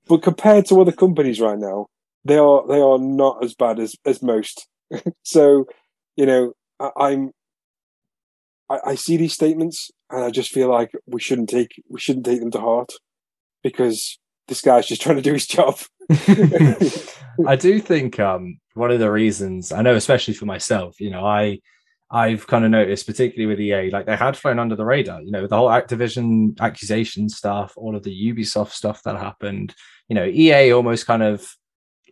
But 0.07 0.23
compared 0.23 0.65
to 0.67 0.81
other 0.81 0.91
companies 0.91 1.39
right 1.39 1.57
now, 1.57 1.87
they 2.25 2.37
are 2.37 2.65
they 2.67 2.79
are 2.79 2.99
not 2.99 3.43
as 3.43 3.53
bad 3.53 3.79
as 3.79 3.95
as 4.05 4.21
most. 4.21 4.67
so, 5.23 5.65
you 6.15 6.25
know, 6.25 6.53
I, 6.79 6.89
I'm 6.97 7.31
I, 8.69 8.79
I 8.87 8.95
see 8.95 9.17
these 9.17 9.33
statements 9.33 9.91
and 10.09 10.23
I 10.23 10.29
just 10.29 10.51
feel 10.51 10.69
like 10.69 10.91
we 11.07 11.21
shouldn't 11.21 11.49
take 11.49 11.81
we 11.89 11.99
shouldn't 11.99 12.25
take 12.25 12.39
them 12.39 12.51
to 12.51 12.59
heart 12.59 12.91
because 13.63 14.17
this 14.47 14.61
guy's 14.61 14.87
just 14.87 15.01
trying 15.03 15.17
to 15.17 15.21
do 15.21 15.33
his 15.33 15.47
job. 15.47 15.77
I 17.47 17.55
do 17.55 17.79
think 17.79 18.19
um, 18.19 18.59
one 18.73 18.91
of 18.91 18.99
the 18.99 19.11
reasons 19.11 19.71
I 19.71 19.81
know, 19.81 19.95
especially 19.95 20.33
for 20.33 20.45
myself, 20.45 20.99
you 20.99 21.09
know, 21.09 21.25
I 21.25 21.59
I've 22.11 22.45
kind 22.45 22.65
of 22.65 22.71
noticed, 22.71 23.07
particularly 23.07 23.47
with 23.47 23.61
EA, 23.61 23.89
like 23.89 24.05
they 24.05 24.17
had 24.17 24.35
flown 24.35 24.59
under 24.59 24.75
the 24.75 24.85
radar. 24.85 25.21
You 25.21 25.31
know, 25.31 25.47
the 25.47 25.55
whole 25.55 25.69
Activision 25.69 26.59
accusation 26.59 27.29
stuff, 27.29 27.73
all 27.77 27.95
of 27.95 28.03
the 28.03 28.33
Ubisoft 28.33 28.71
stuff 28.71 29.01
that 29.03 29.15
happened. 29.15 29.73
You 30.09 30.15
know, 30.15 30.25
EA 30.25 30.73
almost 30.73 31.07
kind 31.07 31.23
of 31.23 31.47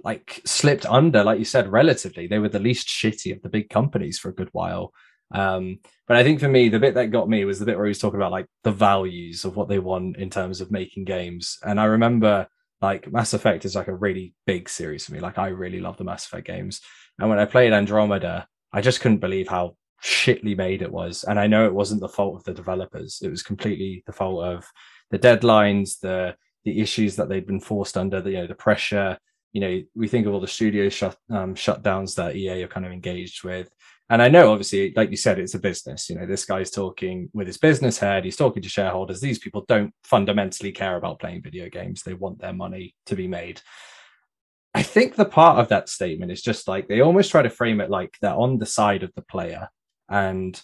like 0.04 0.42
slipped 0.46 0.86
under, 0.86 1.24
like 1.24 1.38
you 1.38 1.46
said, 1.46 1.70
relatively. 1.70 2.28
They 2.28 2.40
were 2.40 2.48
the 2.48 2.60
least 2.60 2.88
shitty 2.88 3.36
of 3.36 3.42
the 3.42 3.50
big 3.50 3.70
companies 3.70 4.18
for 4.18 4.30
a 4.30 4.36
good 4.36 4.50
while. 4.54 4.94
Um, 5.32 5.80
but 6.08 6.16
I 6.16 6.24
think 6.24 6.40
for 6.40 6.48
me, 6.48 6.70
the 6.70 6.80
bit 6.80 6.96
that 6.96 7.12
got 7.12 7.30
me 7.30 7.44
was 7.44 7.60
the 7.60 7.66
bit 7.66 7.76
where 7.76 7.86
he 7.86 7.90
was 7.90 8.00
talking 8.00 8.20
about 8.20 8.32
like 8.32 8.48
the 8.64 8.72
values 8.72 9.44
of 9.44 9.58
what 9.58 9.68
they 9.68 9.80
want 9.80 10.16
in 10.16 10.30
terms 10.30 10.62
of 10.62 10.72
making 10.72 11.04
games. 11.04 11.58
And 11.62 11.80
I 11.80 11.86
remember 11.86 12.48
like 12.82 13.12
Mass 13.12 13.34
Effect 13.34 13.66
is 13.66 13.76
like 13.76 13.90
a 13.90 13.96
really 13.96 14.34
big 14.48 14.70
series 14.70 15.06
for 15.06 15.14
me. 15.14 15.20
Like 15.20 15.38
I 15.38 15.50
really 15.50 15.82
love 15.82 15.98
the 15.98 16.06
Mass 16.06 16.26
Effect 16.26 16.48
games. 16.48 16.80
And 17.20 17.30
when 17.30 17.38
I 17.40 17.46
played 17.46 17.74
Andromeda, 17.74 18.48
I 18.72 18.82
just 18.82 19.02
couldn't 19.02 19.18
believe 19.18 19.50
how 19.50 19.76
shitly 20.04 20.56
made 20.56 20.82
it 20.82 20.92
was. 20.92 21.24
And 21.24 21.40
I 21.40 21.48
know 21.48 21.66
it 21.66 21.74
wasn't 21.74 22.02
the 22.02 22.10
fault 22.10 22.36
of 22.36 22.44
the 22.44 22.54
developers. 22.54 23.20
It 23.24 23.30
was 23.30 23.44
completely 23.44 24.04
the 24.06 24.14
fault 24.14 24.44
of 24.44 24.66
the 25.12 25.20
deadlines, 25.20 26.00
the 26.00 26.36
the 26.66 26.82
issues 26.82 27.16
that 27.16 27.30
they'd 27.30 27.48
been 27.48 27.60
forced 27.60 27.98
under, 27.98 28.22
the 28.22 28.32
you 28.32 28.38
know, 28.38 28.48
the 28.48 28.56
pressure. 28.56 29.18
You 29.54 29.62
know, 29.62 29.82
we 29.96 30.08
think 30.08 30.28
of 30.28 30.34
all 30.34 30.40
the 30.40 30.48
studio 30.48 30.90
shut 30.90 31.18
um, 31.30 31.56
shutdowns 31.56 32.16
that 32.16 32.36
EA 32.36 32.64
are 32.64 32.68
kind 32.68 32.86
of 32.86 32.92
engaged 32.92 33.44
with. 33.44 33.70
And 34.12 34.24
I 34.24 34.28
know, 34.28 34.52
obviously, 34.52 34.92
like 34.96 35.12
you 35.12 35.18
said, 35.18 35.38
it's 35.38 35.54
a 35.54 35.60
business. 35.60 36.10
You 36.10 36.16
know, 36.16 36.26
this 36.26 36.46
guy's 36.46 36.72
talking 36.72 37.30
with 37.34 37.46
his 37.46 37.60
business 37.60 38.00
head. 38.00 38.26
He's 38.26 38.36
talking 38.36 38.64
to 38.64 38.70
shareholders. 38.70 39.22
These 39.22 39.38
people 39.38 39.66
don't 39.68 39.94
fundamentally 40.04 40.72
care 40.72 40.98
about 40.98 41.20
playing 41.20 41.44
video 41.44 41.70
games. 41.70 42.02
They 42.02 42.16
want 42.16 42.40
their 42.40 42.54
money 42.54 42.96
to 43.06 43.16
be 43.16 43.28
made. 43.28 43.62
I 44.74 44.82
think 44.82 45.16
the 45.16 45.26
part 45.26 45.60
of 45.60 45.70
that 45.70 45.90
statement 45.90 46.32
is 46.32 46.42
just 46.42 46.68
like 46.68 46.88
they 46.88 47.02
almost 47.02 47.32
try 47.32 47.42
to 47.42 47.50
frame 47.50 47.82
it 47.82 47.90
like 47.90 48.16
they're 48.22 48.34
on 48.34 48.58
the 48.58 48.66
side 48.66 49.04
of 49.04 49.14
the 49.16 49.22
player 49.24 49.70
and 50.10 50.62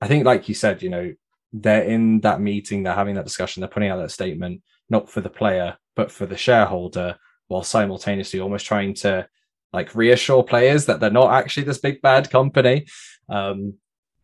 I 0.00 0.08
think, 0.08 0.24
like 0.24 0.48
you 0.48 0.54
said, 0.54 0.82
you 0.82 0.90
know, 0.90 1.12
they're 1.52 1.84
in 1.84 2.20
that 2.20 2.40
meeting, 2.40 2.82
they're 2.82 2.94
having 2.94 3.14
that 3.16 3.24
discussion, 3.24 3.60
they're 3.60 3.68
putting 3.68 3.90
out 3.90 3.98
that 3.98 4.10
statement, 4.10 4.62
not 4.88 5.10
for 5.10 5.20
the 5.20 5.30
player, 5.30 5.76
but 5.96 6.10
for 6.10 6.26
the 6.26 6.36
shareholder, 6.36 7.16
while 7.48 7.62
simultaneously 7.62 8.40
almost 8.40 8.66
trying 8.66 8.94
to 8.94 9.26
like 9.72 9.94
reassure 9.94 10.42
players 10.42 10.86
that 10.86 11.00
they're 11.00 11.10
not 11.10 11.32
actually 11.32 11.64
this 11.64 11.78
big 11.78 12.00
bad 12.02 12.30
company. 12.30 12.86
Um, 13.28 13.74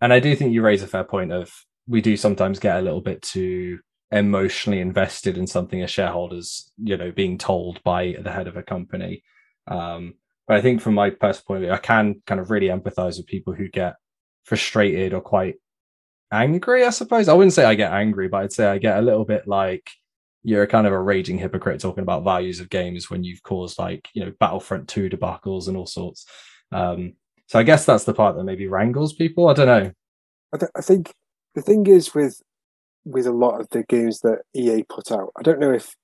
and 0.00 0.12
I 0.12 0.20
do 0.20 0.34
think 0.36 0.52
you 0.52 0.62
raise 0.62 0.82
a 0.82 0.86
fair 0.86 1.04
point 1.04 1.32
of 1.32 1.52
we 1.86 2.00
do 2.00 2.16
sometimes 2.16 2.58
get 2.58 2.78
a 2.78 2.82
little 2.82 3.00
bit 3.00 3.22
too 3.22 3.78
emotionally 4.10 4.80
invested 4.80 5.36
in 5.36 5.46
something 5.46 5.82
as 5.82 5.90
shareholders, 5.90 6.72
you 6.82 6.96
know, 6.96 7.10
being 7.12 7.38
told 7.38 7.82
by 7.82 8.16
the 8.20 8.32
head 8.32 8.46
of 8.46 8.56
a 8.56 8.62
company. 8.62 9.22
Um, 9.66 10.14
but 10.46 10.56
I 10.56 10.60
think 10.60 10.80
from 10.80 10.94
my 10.94 11.10
personal 11.10 11.44
point 11.46 11.58
of 11.58 11.62
view, 11.62 11.72
I 11.72 11.78
can 11.78 12.22
kind 12.26 12.40
of 12.40 12.50
really 12.50 12.68
empathize 12.68 13.18
with 13.18 13.26
people 13.26 13.52
who 13.54 13.68
get 13.68 13.94
frustrated 14.48 15.12
or 15.12 15.20
quite 15.20 15.56
angry, 16.32 16.84
I 16.84 16.90
suppose. 16.90 17.28
I 17.28 17.34
wouldn't 17.34 17.52
say 17.52 17.64
I 17.64 17.74
get 17.74 17.92
angry, 17.92 18.28
but 18.28 18.38
I'd 18.38 18.52
say 18.52 18.66
I 18.66 18.78
get 18.78 18.98
a 18.98 19.02
little 19.02 19.24
bit 19.24 19.46
like 19.46 19.90
you're 20.42 20.66
kind 20.66 20.86
of 20.86 20.92
a 20.92 21.00
raging 21.00 21.38
hypocrite 21.38 21.80
talking 21.80 22.02
about 22.02 22.24
values 22.24 22.58
of 22.58 22.70
games 22.70 23.10
when 23.10 23.24
you've 23.24 23.42
caused 23.42 23.78
like, 23.78 24.08
you 24.14 24.24
know, 24.24 24.32
Battlefront 24.40 24.88
2 24.88 25.10
debacles 25.10 25.68
and 25.68 25.76
all 25.76 25.86
sorts. 25.86 26.26
Um, 26.72 27.14
so 27.46 27.58
I 27.58 27.62
guess 27.62 27.84
that's 27.84 28.04
the 28.04 28.14
part 28.14 28.36
that 28.36 28.44
maybe 28.44 28.66
wrangles 28.66 29.12
people. 29.12 29.48
I 29.48 29.54
don't 29.54 29.66
know. 29.66 29.92
I, 30.54 30.56
th- 30.56 30.72
I 30.76 30.80
think 30.80 31.12
the 31.54 31.62
thing 31.62 31.86
is 31.86 32.14
with 32.14 32.40
with 33.04 33.26
a 33.26 33.32
lot 33.32 33.58
of 33.60 33.68
the 33.70 33.84
games 33.84 34.20
that 34.20 34.42
EA 34.54 34.82
put 34.82 35.10
out, 35.10 35.32
I 35.38 35.42
don't 35.42 35.60
know 35.60 35.72
if 35.72 35.94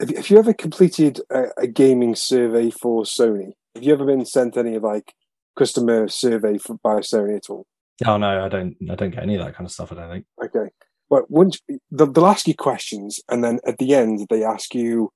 if, 0.00 0.30
you 0.30 0.38
ever 0.38 0.52
completed 0.52 1.20
a, 1.30 1.44
a 1.56 1.66
gaming 1.68 2.16
survey 2.16 2.70
for 2.70 3.04
Sony, 3.04 3.52
have 3.76 3.84
you 3.84 3.92
ever 3.92 4.04
been 4.04 4.24
sent 4.24 4.56
any 4.56 4.74
of 4.74 4.82
like 4.82 5.12
customer 5.56 6.08
survey 6.08 6.58
for, 6.58 6.76
by 6.82 6.96
Sony 7.00 7.36
at 7.36 7.50
all? 7.50 7.66
Oh 8.06 8.16
no, 8.16 8.44
I 8.44 8.48
don't. 8.48 8.76
I 8.90 8.94
don't 8.94 9.10
get 9.10 9.22
any 9.22 9.36
of 9.36 9.44
that 9.44 9.54
kind 9.54 9.66
of 9.66 9.72
stuff. 9.72 9.92
I 9.92 9.96
don't 9.96 10.10
think. 10.10 10.26
Okay, 10.44 10.70
but 11.08 11.30
once 11.30 11.60
they'll, 11.90 12.10
they'll 12.10 12.26
ask 12.26 12.48
you 12.48 12.54
questions, 12.54 13.20
and 13.28 13.44
then 13.44 13.60
at 13.66 13.78
the 13.78 13.94
end 13.94 14.26
they 14.30 14.44
ask 14.44 14.74
you 14.74 15.10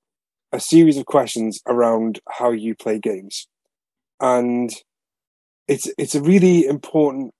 a 0.52 0.60
series 0.60 0.96
of 0.96 1.06
questions 1.06 1.60
around 1.66 2.20
how 2.28 2.50
you 2.50 2.74
play 2.74 2.98
games, 2.98 3.48
and 4.20 4.70
it's 5.68 5.90
it's 5.98 6.14
a 6.14 6.22
really 6.22 6.66
important 6.66 7.32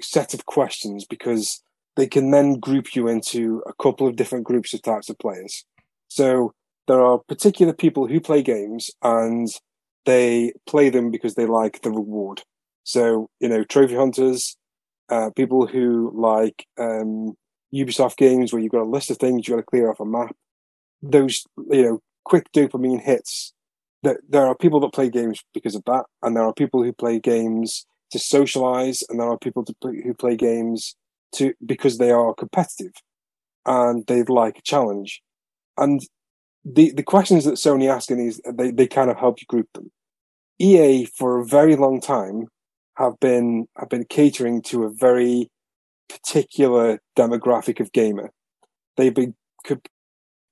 set 0.00 0.34
of 0.34 0.46
questions 0.46 1.06
because 1.08 1.62
they 1.96 2.06
can 2.06 2.30
then 2.30 2.58
group 2.58 2.94
you 2.96 3.06
into 3.06 3.62
a 3.66 3.72
couple 3.80 4.08
of 4.08 4.16
different 4.16 4.44
groups 4.44 4.74
of 4.74 4.82
types 4.82 5.08
of 5.08 5.18
players. 5.18 5.64
So 6.08 6.52
there 6.88 7.00
are 7.00 7.18
particular 7.18 7.72
people 7.72 8.08
who 8.08 8.20
play 8.20 8.42
games 8.42 8.90
and 9.02 9.48
they 10.06 10.52
play 10.66 10.90
them 10.90 11.10
because 11.10 11.34
they 11.34 11.46
like 11.46 11.82
the 11.82 11.90
reward. 11.90 12.42
So, 12.84 13.28
you 13.40 13.48
know, 13.48 13.64
trophy 13.64 13.94
hunters, 13.94 14.56
uh, 15.08 15.30
people 15.34 15.66
who 15.66 16.12
like 16.14 16.66
um, 16.78 17.34
Ubisoft 17.74 18.16
games 18.16 18.52
where 18.52 18.60
you've 18.60 18.72
got 18.72 18.82
a 18.82 18.84
list 18.84 19.10
of 19.10 19.18
things 19.18 19.48
you've 19.48 19.56
got 19.56 19.62
to 19.62 19.66
clear 19.66 19.90
off 19.90 20.00
a 20.00 20.04
map. 20.04 20.36
Those, 21.02 21.44
you 21.70 21.82
know, 21.82 22.00
quick 22.24 22.50
dopamine 22.52 23.02
hits. 23.02 23.52
That 24.02 24.18
there 24.28 24.46
are 24.46 24.54
people 24.54 24.80
that 24.80 24.92
play 24.92 25.08
games 25.08 25.42
because 25.54 25.74
of 25.74 25.82
that, 25.86 26.04
and 26.22 26.36
there 26.36 26.44
are 26.44 26.52
people 26.52 26.82
who 26.82 26.92
play 26.92 27.18
games 27.18 27.86
to 28.10 28.18
socialize, 28.18 29.02
and 29.08 29.18
there 29.18 29.26
are 29.26 29.38
people 29.38 29.64
play, 29.80 30.02
who 30.04 30.12
play 30.12 30.36
games 30.36 30.94
to 31.36 31.54
because 31.64 31.96
they 31.96 32.10
are 32.10 32.34
competitive 32.34 32.92
and 33.66 34.06
they 34.06 34.22
like 34.24 34.58
a 34.58 34.62
challenge. 34.62 35.22
And 35.76 36.00
the 36.64 36.92
the 36.92 37.02
questions 37.02 37.44
that 37.44 37.54
Sony 37.54 37.88
ask 37.88 38.10
in 38.10 38.18
these 38.18 38.40
they, 38.52 38.70
they 38.70 38.86
kind 38.86 39.10
of 39.10 39.18
help 39.18 39.40
you 39.40 39.46
group 39.46 39.68
them. 39.74 39.90
EA 40.58 41.04
for 41.04 41.40
a 41.40 41.46
very 41.46 41.76
long 41.76 42.00
time 42.00 42.48
have 42.96 43.18
been 43.20 43.66
have 43.76 43.88
been 43.88 44.04
catering 44.04 44.62
to 44.62 44.84
a 44.84 44.90
very 44.90 45.50
particular 46.08 47.00
demographic 47.16 47.80
of 47.80 47.92
gamer. 47.92 48.30
They've 48.96 49.14
been 49.14 49.34
co- 49.66 49.80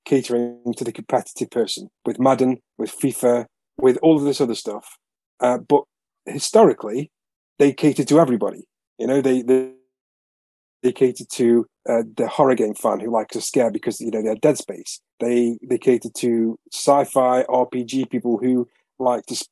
catering 0.05 0.73
to 0.77 0.83
the 0.83 0.91
competitive 0.91 1.49
person 1.49 1.89
with 2.05 2.19
Madden, 2.19 2.57
with 2.77 2.91
FIFA, 2.91 3.45
with 3.77 3.97
all 4.01 4.17
of 4.17 4.23
this 4.23 4.41
other 4.41 4.55
stuff. 4.55 4.97
Uh, 5.39 5.57
but 5.57 5.83
historically, 6.25 7.11
they 7.59 7.73
catered 7.73 8.07
to 8.09 8.19
everybody. 8.19 8.67
You 8.99 9.07
know, 9.07 9.21
they 9.21 9.41
they, 9.41 9.73
they 10.83 10.91
catered 10.91 11.29
to 11.33 11.65
uh, 11.89 12.03
the 12.15 12.27
horror 12.27 12.55
game 12.55 12.75
fan 12.75 12.99
who 12.99 13.11
likes 13.11 13.35
a 13.35 13.41
scare 13.41 13.71
because 13.71 13.99
you 13.99 14.11
know 14.11 14.21
they're 14.21 14.35
Dead 14.35 14.57
Space. 14.57 15.01
They 15.19 15.57
they 15.61 15.77
catered 15.77 16.15
to 16.15 16.57
sci-fi 16.71 17.43
RPG 17.43 18.09
people 18.09 18.37
who 18.37 18.67
like 18.99 19.25
to 19.27 19.45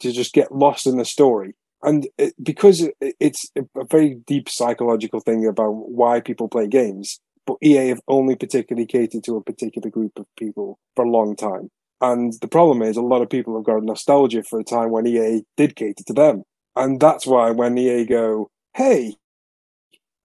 to 0.00 0.12
just 0.12 0.34
get 0.34 0.54
lost 0.54 0.86
in 0.86 0.98
the 0.98 1.04
story. 1.04 1.54
And 1.82 2.06
it, 2.18 2.34
because 2.42 2.88
it's 3.00 3.50
a 3.56 3.84
very 3.90 4.20
deep 4.26 4.48
psychological 4.48 5.20
thing 5.20 5.46
about 5.46 5.70
why 5.70 6.20
people 6.20 6.48
play 6.48 6.68
games, 6.68 7.20
but 7.46 7.56
EA 7.62 7.88
have 7.88 8.00
only 8.06 8.36
particularly 8.36 8.86
catered 8.86 9.24
to 9.24 9.36
a 9.36 9.42
particular 9.42 9.90
group 9.90 10.12
of 10.16 10.26
people 10.38 10.78
for 10.94 11.04
a 11.04 11.10
long 11.10 11.34
time. 11.34 11.70
And 12.00 12.34
the 12.40 12.48
problem 12.48 12.82
is, 12.82 12.96
a 12.96 13.02
lot 13.02 13.22
of 13.22 13.30
people 13.30 13.56
have 13.56 13.64
got 13.64 13.82
nostalgia 13.82 14.42
for 14.42 14.60
a 14.60 14.64
time 14.64 14.90
when 14.90 15.06
EA 15.06 15.44
did 15.56 15.76
cater 15.76 16.04
to 16.06 16.12
them. 16.12 16.42
And 16.74 17.00
that's 17.00 17.26
why 17.26 17.50
when 17.50 17.78
EA 17.78 18.04
go, 18.04 18.50
hey, 18.74 19.16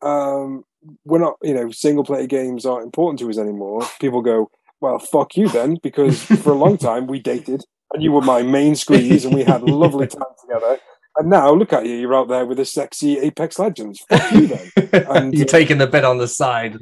um, 0.02 0.64
we're 1.06 1.20
not, 1.20 1.36
you 1.42 1.54
know, 1.54 1.72
single 1.72 2.04
player 2.04 2.28
games 2.28 2.66
aren't 2.66 2.86
important 2.86 3.20
to 3.20 3.30
us 3.30 3.38
anymore, 3.38 3.86
people 4.00 4.22
go, 4.22 4.50
well, 4.80 5.00
fuck 5.00 5.36
you 5.36 5.50
then, 5.50 5.78
because 5.82 6.22
for 6.44 6.52
a 6.52 6.58
long 6.58 6.78
time 6.78 7.08
we 7.08 7.20
dated 7.20 7.64
and 7.94 8.04
you 8.04 8.12
were 8.12 8.22
my 8.22 8.44
main 8.44 8.76
squeeze 8.76 9.26
and 9.26 9.34
we 9.34 9.44
had 9.44 9.62
a 9.62 9.66
lovely 9.66 10.08
time 10.08 10.24
together. 10.42 10.78
And 11.18 11.30
now 11.30 11.52
look 11.52 11.74
at 11.74 11.86
you, 11.86 11.96
you're 11.96 12.16
out 12.16 12.28
there 12.28 12.46
with 12.46 12.60
a 12.60 12.66
sexy 12.66 13.18
Apex 13.18 13.58
Legends. 13.58 14.04
Fuck 14.08 14.32
you 14.34 14.48
then. 14.48 14.72
And, 15.10 15.34
You're 15.34 15.46
taking 15.46 15.80
the 15.80 15.88
bit 15.88 16.06
on 16.06 16.18
the 16.18 16.28
side. 16.28 16.78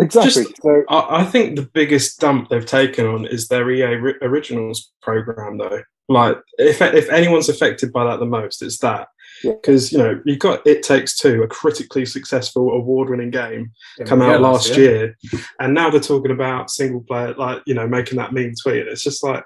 exactly. 0.00 0.44
Just- 0.44 0.62
so 0.62 0.82
I, 0.88 1.20
I 1.20 1.24
think 1.24 1.56
the 1.56 1.68
biggest 1.74 2.18
dump 2.18 2.48
they've 2.48 2.64
taken 2.64 3.06
on 3.06 3.26
is 3.26 3.48
their 3.48 3.70
EA 3.70 4.14
Originals 4.22 4.90
program, 5.02 5.58
though. 5.58 5.82
Like, 6.08 6.38
if 6.58 6.80
if 6.80 7.10
anyone's 7.10 7.48
affected 7.48 7.92
by 7.92 8.04
that 8.04 8.18
the 8.18 8.26
most, 8.26 8.62
it's 8.62 8.78
that. 8.78 9.08
Yeah. 9.42 9.52
Because 9.52 9.92
you 9.92 9.98
know 9.98 10.20
you 10.24 10.36
got 10.36 10.66
It 10.66 10.82
Takes 10.82 11.18
Two, 11.18 11.42
a 11.42 11.48
critically 11.48 12.06
successful, 12.06 12.70
award-winning 12.70 13.30
game, 13.30 13.72
come 14.04 14.22
Yeah, 14.22 14.32
out 14.32 14.40
last 14.40 14.76
year, 14.76 15.16
and 15.60 15.74
now 15.74 15.90
they're 15.90 16.00
talking 16.00 16.30
about 16.30 16.70
single 16.70 17.02
player, 17.02 17.34
like 17.34 17.62
you 17.66 17.74
know, 17.74 17.86
making 17.86 18.18
that 18.18 18.32
mean 18.32 18.54
tweet. 18.60 18.86
It's 18.88 19.02
just 19.02 19.22
like 19.22 19.44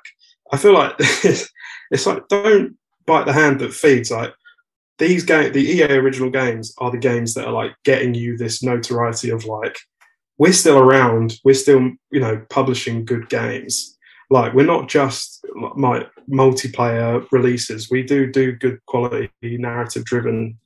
I 0.52 0.56
feel 0.56 0.74
like 0.74 0.94
it's, 0.98 1.50
it's 1.90 2.06
like 2.06 2.28
don't 2.28 2.76
bite 3.06 3.26
the 3.26 3.32
hand 3.32 3.60
that 3.60 3.72
feeds. 3.72 4.10
Like 4.10 4.32
these 4.98 5.24
game 5.24 5.52
the 5.52 5.64
EA 5.64 5.92
original 5.92 6.30
games 6.30 6.74
are 6.78 6.90
the 6.90 6.98
games 6.98 7.34
that 7.34 7.46
are 7.46 7.52
like 7.52 7.74
getting 7.84 8.14
you 8.14 8.36
this 8.36 8.62
notoriety 8.62 9.30
of 9.30 9.44
like 9.44 9.76
we're 10.38 10.52
still 10.52 10.78
around, 10.78 11.38
we're 11.44 11.54
still 11.54 11.90
you 12.10 12.20
know 12.20 12.44
publishing 12.48 13.04
good 13.04 13.28
games. 13.28 13.96
Like 14.30 14.54
we're 14.54 14.64
not 14.64 14.88
just 14.88 15.44
my 15.54 16.06
multiplayer 16.30 17.26
releases. 17.32 17.90
We 17.90 18.02
do 18.02 18.30
do 18.30 18.52
good 18.52 18.78
quality 18.86 19.30
narrative 19.42 20.04
driven 20.04 20.58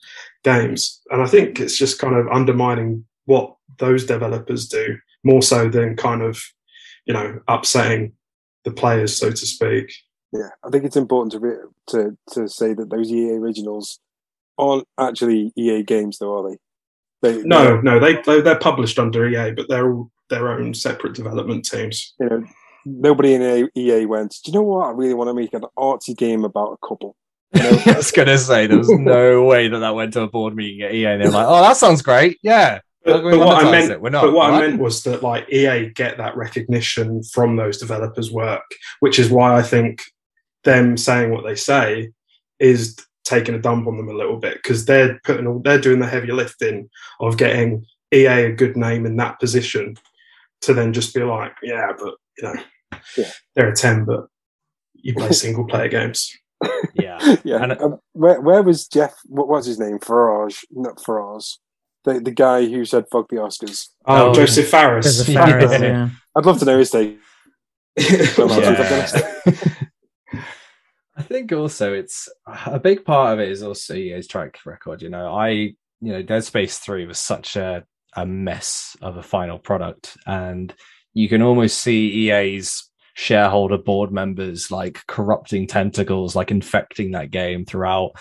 games, 0.42 1.00
and 1.10 1.22
I 1.22 1.26
think 1.26 1.60
it's 1.60 1.78
just 1.78 1.98
kind 1.98 2.14
of 2.14 2.28
undermining 2.28 3.04
what 3.24 3.56
those 3.78 4.04
developers 4.04 4.68
do 4.68 4.98
more 5.24 5.42
so 5.42 5.68
than 5.68 5.96
kind 5.96 6.22
of 6.22 6.42
you 7.06 7.14
know 7.14 7.40
upsetting 7.48 8.12
the 8.64 8.70
players, 8.70 9.16
so 9.16 9.30
to 9.30 9.46
speak. 9.46 9.92
Yeah, 10.32 10.48
I 10.64 10.70
think 10.70 10.84
it's 10.84 10.96
important 10.96 11.32
to 11.32 11.38
re- 11.38 11.68
to 11.88 12.18
to 12.32 12.48
say 12.48 12.74
that 12.74 12.90
those 12.90 13.10
EA 13.10 13.32
originals 13.32 13.98
aren't 14.58 14.86
actually 14.98 15.52
EA 15.56 15.82
games, 15.82 16.18
though, 16.18 16.38
are 16.38 16.50
they? 16.50 16.56
they 17.22 17.42
no, 17.44 17.80
no, 17.80 17.98
they 17.98 18.20
they're 18.40 18.58
published 18.58 18.98
under 18.98 19.26
EA, 19.26 19.52
but 19.52 19.68
they're 19.68 19.92
all 19.92 20.10
their 20.30 20.48
own 20.48 20.74
separate 20.74 21.14
development 21.14 21.64
teams. 21.64 22.14
You 22.18 22.28
know, 22.28 22.44
nobody 22.84 23.34
in 23.34 23.70
EA 23.74 24.06
went. 24.06 24.36
Do 24.44 24.50
you 24.50 24.58
know 24.58 24.62
what? 24.62 24.86
I 24.86 24.90
really 24.92 25.14
want 25.14 25.28
to 25.28 25.34
make 25.34 25.52
an 25.54 25.64
artsy 25.78 26.16
game 26.16 26.44
about 26.44 26.72
a 26.72 26.86
couple. 26.86 27.16
You 27.54 27.62
know? 27.62 27.82
I 27.86 27.96
was 27.96 28.10
gonna 28.10 28.38
say 28.38 28.66
there 28.66 28.78
was 28.78 28.90
no 28.90 29.44
way 29.46 29.68
that 29.68 29.78
that 29.78 29.94
went 29.94 30.12
to 30.14 30.22
a 30.22 30.28
board 30.28 30.54
meeting 30.56 30.82
at 30.82 30.94
EA. 30.94 31.06
And 31.06 31.22
they're 31.22 31.30
like, 31.30 31.46
"Oh, 31.48 31.60
that 31.62 31.76
sounds 31.76 32.02
great, 32.02 32.38
yeah." 32.42 32.80
But, 33.04 33.22
but 33.22 33.38
what 33.38 33.64
I 33.64 33.70
meant, 33.70 34.02
not, 34.02 34.22
but 34.22 34.32
what 34.32 34.50
I 34.50 34.60
meant 34.60 34.80
was 34.80 35.02
that 35.02 35.22
like 35.22 35.52
EA 35.52 35.90
get 35.90 36.16
that 36.16 36.36
recognition 36.36 37.22
from 37.22 37.56
those 37.56 37.76
developers' 37.76 38.32
work, 38.32 38.64
which 39.00 39.18
is 39.18 39.28
why 39.28 39.56
I 39.56 39.62
think 39.62 40.02
them 40.64 40.96
saying 40.96 41.30
what 41.30 41.44
they 41.44 41.54
say 41.54 42.12
is 42.58 42.96
taking 43.24 43.54
a 43.54 43.58
dump 43.58 43.86
on 43.86 43.98
them 43.98 44.08
a 44.08 44.14
little 44.14 44.38
bit 44.38 44.54
because 44.54 44.86
they're 44.86 45.20
putting 45.24 45.46
all 45.46 45.58
they're 45.58 45.78
doing 45.78 45.98
the 45.98 46.06
heavy 46.06 46.32
lifting 46.32 46.88
of 47.20 47.36
getting 47.36 47.84
EA 48.12 48.46
a 48.46 48.52
good 48.52 48.76
name 48.76 49.04
in 49.04 49.16
that 49.16 49.38
position 49.38 49.96
to 50.62 50.72
then 50.72 50.92
just 50.92 51.14
be 51.14 51.22
like, 51.22 51.52
yeah, 51.62 51.92
but 51.98 52.14
you 52.38 52.44
know, 52.44 52.54
yeah. 53.16 53.30
they're 53.54 53.72
ten, 53.72 54.04
but 54.04 54.26
you 54.94 55.14
play 55.14 55.30
single 55.32 55.66
player 55.66 55.88
games. 55.88 56.32
Yeah, 56.94 57.36
yeah. 57.44 57.62
And, 57.62 57.72
um, 57.80 57.98
where 58.12 58.40
where 58.40 58.62
was 58.62 58.86
Jeff? 58.86 59.14
What 59.26 59.48
was 59.48 59.66
his 59.66 59.78
name? 59.78 59.98
Farage, 59.98 60.64
not 60.70 60.96
Faraz. 60.96 61.58
The 62.04 62.20
the 62.20 62.30
guy 62.30 62.66
who 62.66 62.84
said 62.84 63.06
"fuck 63.10 63.28
the 63.28 63.36
Oscars." 63.36 63.88
Oh, 64.06 64.30
oh 64.30 64.34
Josef 64.34 64.68
Fares. 64.68 65.04
Josef 65.04 65.26
Fares 65.34 65.72
yeah. 65.72 65.82
yeah. 65.82 66.08
I'd 66.36 66.46
love 66.46 66.58
to 66.58 66.64
know 66.64 66.78
his 66.78 66.90
take. 66.90 67.18
I 71.16 71.22
think 71.22 71.52
also 71.52 71.94
it's 71.94 72.28
a 72.66 72.80
big 72.80 73.04
part 73.04 73.34
of 73.34 73.40
it 73.40 73.50
is 73.50 73.62
also 73.62 73.94
EA's 73.94 74.26
track 74.26 74.58
record. 74.66 75.00
You 75.00 75.10
know, 75.10 75.32
I 75.32 75.48
you 75.48 75.76
know 76.00 76.22
Dead 76.22 76.44
Space 76.44 76.78
Three 76.78 77.06
was 77.06 77.18
such 77.18 77.56
a 77.56 77.84
a 78.16 78.26
mess 78.26 78.96
of 79.00 79.16
a 79.16 79.22
final 79.22 79.58
product, 79.58 80.16
and 80.26 80.74
you 81.12 81.28
can 81.28 81.42
almost 81.42 81.78
see 81.78 82.30
EA's 82.30 82.90
shareholder 83.14 83.78
board 83.78 84.12
members 84.12 84.70
like 84.70 85.00
corrupting 85.06 85.66
tentacles, 85.66 86.36
like 86.36 86.50
infecting 86.50 87.12
that 87.12 87.30
game 87.30 87.64
throughout. 87.64 88.12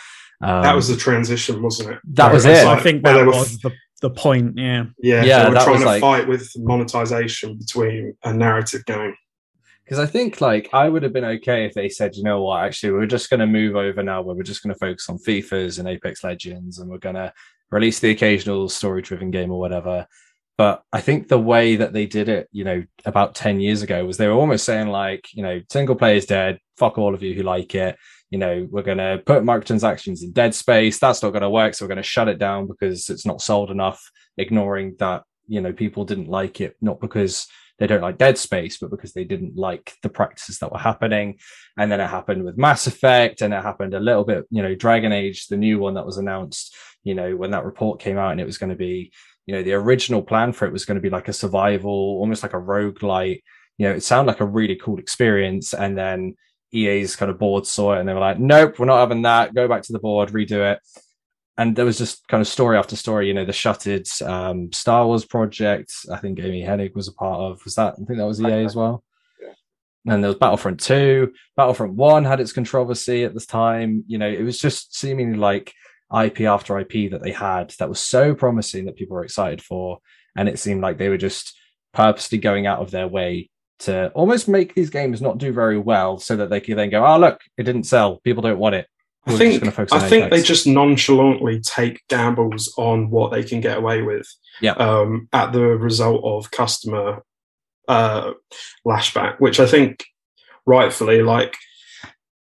Um, 0.41 0.63
that 0.63 0.75
was 0.75 0.87
the 0.87 0.97
transition, 0.97 1.61
wasn't 1.61 1.91
it? 1.91 1.99
That 2.13 2.31
was 2.31 2.45
it. 2.45 2.65
I 2.65 2.79
think 2.79 3.03
that 3.03 3.25
was 3.25 3.57
the, 3.59 3.71
the 4.01 4.09
point. 4.09 4.57
Yeah, 4.57 4.85
yeah, 4.99 5.23
yeah. 5.23 5.43
They 5.43 5.49
were 5.49 5.63
trying 5.63 5.79
to 5.79 5.85
like... 5.85 6.01
fight 6.01 6.27
with 6.27 6.51
monetization 6.57 7.57
between 7.57 8.15
a 8.23 8.33
narrative 8.33 8.85
game 8.85 9.15
because 9.83 9.99
I 9.99 10.05
think 10.05 10.41
like 10.41 10.69
I 10.73 10.89
would 10.89 11.03
have 11.03 11.13
been 11.13 11.25
okay 11.25 11.65
if 11.65 11.73
they 11.73 11.89
said, 11.89 12.15
you 12.15 12.23
know 12.23 12.41
what, 12.43 12.63
actually 12.63 12.93
we're 12.93 13.05
just 13.05 13.29
going 13.29 13.41
to 13.41 13.47
move 13.47 13.75
over 13.75 14.01
now 14.01 14.21
where 14.21 14.35
we're 14.35 14.43
just 14.43 14.63
going 14.63 14.73
to 14.73 14.79
focus 14.79 15.09
on 15.09 15.17
FIFA's 15.17 15.79
and 15.79 15.87
Apex 15.87 16.23
Legends 16.23 16.79
and 16.79 16.89
we're 16.89 16.97
going 16.97 17.15
to 17.15 17.33
release 17.71 17.99
the 17.99 18.11
occasional 18.11 18.69
story-driven 18.69 19.31
game 19.31 19.51
or 19.51 19.59
whatever. 19.59 20.07
But 20.57 20.83
I 20.93 21.01
think 21.01 21.27
the 21.27 21.39
way 21.39 21.77
that 21.77 21.93
they 21.93 22.05
did 22.05 22.29
it, 22.29 22.47
you 22.51 22.63
know, 22.63 22.83
about 23.05 23.33
10 23.33 23.59
years 23.59 23.81
ago 23.81 24.05
was 24.05 24.17
they 24.17 24.27
were 24.27 24.33
almost 24.33 24.65
saying 24.65 24.89
like, 24.89 25.25
you 25.33 25.41
know, 25.41 25.61
single 25.71 25.95
player 25.95 26.15
is 26.15 26.27
dead. 26.27 26.59
Fuck 26.77 26.97
all 26.97 27.15
of 27.15 27.23
you 27.23 27.33
who 27.33 27.41
like 27.41 27.73
it. 27.73 27.97
You 28.29 28.37
know, 28.37 28.67
we're 28.69 28.83
going 28.83 28.99
to 28.99 29.21
put 29.25 29.43
microtransactions 29.43 30.21
in 30.23 30.31
dead 30.31 30.53
space. 30.53 30.99
That's 30.99 31.23
not 31.23 31.31
going 31.31 31.41
to 31.41 31.49
work. 31.49 31.73
So 31.73 31.85
we're 31.85 31.89
going 31.89 31.97
to 31.97 32.03
shut 32.03 32.27
it 32.29 32.39
down 32.39 32.67
because 32.67 33.09
it's 33.09 33.25
not 33.25 33.41
sold 33.41 33.71
enough, 33.71 34.11
ignoring 34.37 34.95
that, 34.99 35.23
you 35.47 35.59
know, 35.59 35.73
people 35.73 36.05
didn't 36.05 36.29
like 36.29 36.61
it, 36.61 36.75
not 36.81 36.99
because 36.99 37.47
they 37.79 37.87
don't 37.87 38.01
like 38.01 38.17
Dead 38.17 38.37
Space, 38.37 38.77
but 38.77 38.91
because 38.91 39.13
they 39.13 39.23
didn't 39.23 39.57
like 39.57 39.93
the 40.03 40.09
practices 40.09 40.59
that 40.59 40.71
were 40.71 40.77
happening. 40.77 41.39
And 41.77 41.91
then 41.91 41.99
it 41.99 42.07
happened 42.07 42.43
with 42.43 42.57
Mass 42.57 42.85
Effect, 42.87 43.41
and 43.41 43.53
it 43.53 43.63
happened 43.63 43.93
a 43.95 43.99
little 43.99 44.23
bit, 44.23 44.45
you 44.51 44.61
know, 44.61 44.75
Dragon 44.75 45.11
Age, 45.11 45.47
the 45.47 45.57
new 45.57 45.79
one 45.79 45.95
that 45.95 46.05
was 46.05 46.17
announced, 46.17 46.75
you 47.03 47.15
know, 47.15 47.35
when 47.35 47.51
that 47.51 47.65
report 47.65 47.99
came 47.99 48.17
out, 48.17 48.31
and 48.31 48.39
it 48.39 48.45
was 48.45 48.59
going 48.59 48.69
to 48.69 48.75
be, 48.75 49.11
you 49.45 49.53
know, 49.53 49.63
the 49.63 49.73
original 49.73 50.21
plan 50.21 50.53
for 50.53 50.65
it 50.65 50.73
was 50.73 50.85
going 50.85 50.95
to 50.95 51.01
be 51.01 51.09
like 51.09 51.27
a 51.27 51.33
survival, 51.33 51.91
almost 51.91 52.43
like 52.43 52.53
a 52.53 52.59
rogue 52.59 53.03
light. 53.03 53.43
You 53.77 53.87
know, 53.87 53.95
it 53.95 54.03
sounded 54.03 54.31
like 54.31 54.41
a 54.41 54.45
really 54.45 54.75
cool 54.75 54.99
experience. 54.99 55.73
And 55.73 55.97
then 55.97 56.35
EA's 56.71 57.15
kind 57.15 57.29
of 57.29 57.39
board 57.39 57.67
saw 57.67 57.93
it 57.93 57.99
and 57.99 58.07
they 58.07 58.13
were 58.13 58.19
like, 58.19 58.39
nope, 58.39 58.79
we're 58.79 58.85
not 58.85 58.99
having 58.99 59.23
that. 59.23 59.53
Go 59.53 59.67
back 59.67 59.81
to 59.83 59.93
the 59.93 59.99
board, 59.99 60.29
redo 60.29 60.73
it 60.73 60.79
and 61.57 61.75
there 61.75 61.85
was 61.85 61.97
just 61.97 62.27
kind 62.27 62.41
of 62.41 62.47
story 62.47 62.77
after 62.77 62.95
story. 62.95 63.27
You 63.27 63.33
know, 63.33 63.45
the 63.45 63.53
shuttered 63.53 64.07
um, 64.23 64.71
Star 64.71 65.05
Wars 65.05 65.25
project. 65.25 65.93
I 66.11 66.17
think 66.17 66.39
Amy 66.39 66.63
Hennig 66.63 66.95
was 66.95 67.07
a 67.07 67.13
part 67.13 67.39
of. 67.39 67.63
Was 67.63 67.75
that? 67.75 67.93
I 67.93 68.05
think 68.05 68.17
that 68.17 68.25
was 68.25 68.41
EA 68.41 68.65
as 68.65 68.75
well. 68.75 69.03
And 70.05 70.21
there 70.21 70.29
was 70.29 70.37
Battlefront 70.37 70.79
Two. 70.79 71.33
Battlefront 71.55 71.93
One 71.93 72.25
had 72.25 72.39
its 72.39 72.53
controversy 72.53 73.23
at 73.23 73.33
this 73.33 73.45
time. 73.45 74.03
You 74.07 74.17
know, 74.17 74.27
it 74.27 74.41
was 74.41 74.57
just 74.57 74.95
seemingly 74.95 75.37
like 75.37 75.73
IP 76.13 76.41
after 76.41 76.77
IP 76.79 77.11
that 77.11 77.21
they 77.23 77.31
had 77.31 77.71
that 77.79 77.89
was 77.89 77.99
so 77.99 78.35
promising 78.35 78.85
that 78.85 78.95
people 78.95 79.15
were 79.15 79.23
excited 79.23 79.61
for, 79.61 79.99
and 80.35 80.47
it 80.47 80.59
seemed 80.59 80.81
like 80.81 80.97
they 80.97 81.09
were 81.09 81.17
just 81.17 81.57
purposely 81.93 82.37
going 82.37 82.67
out 82.67 82.79
of 82.79 82.91
their 82.91 83.07
way 83.07 83.49
to 83.79 84.09
almost 84.09 84.47
make 84.47 84.73
these 84.73 84.89
games 84.89 85.21
not 85.21 85.37
do 85.37 85.51
very 85.51 85.77
well, 85.77 86.17
so 86.17 86.35
that 86.35 86.49
they 86.49 86.61
could 86.61 86.77
then 86.77 86.89
go, 86.89 87.05
"Oh, 87.05 87.17
look, 87.17 87.41
it 87.57 87.63
didn't 87.63 87.83
sell. 87.83 88.19
People 88.23 88.43
don't 88.43 88.59
want 88.59 88.75
it." 88.75 88.87
I 89.25 89.37
think 89.37 89.79
I 89.93 90.09
think 90.09 90.31
they 90.31 90.41
just 90.41 90.67
nonchalantly 90.67 91.61
take 91.61 92.05
gambles 92.09 92.73
on 92.77 93.09
what 93.09 93.31
they 93.31 93.43
can 93.43 93.61
get 93.61 93.77
away 93.77 94.01
with. 94.01 94.27
Yeah. 94.61 94.73
Um, 94.73 95.29
at 95.31 95.53
the 95.53 95.61
result 95.61 96.23
of 96.25 96.51
customer 96.51 97.23
uh, 97.87 98.33
lashback, 98.85 99.39
which 99.39 99.61
I 99.61 99.65
think 99.65 100.03
rightfully, 100.65 101.23
like 101.23 101.55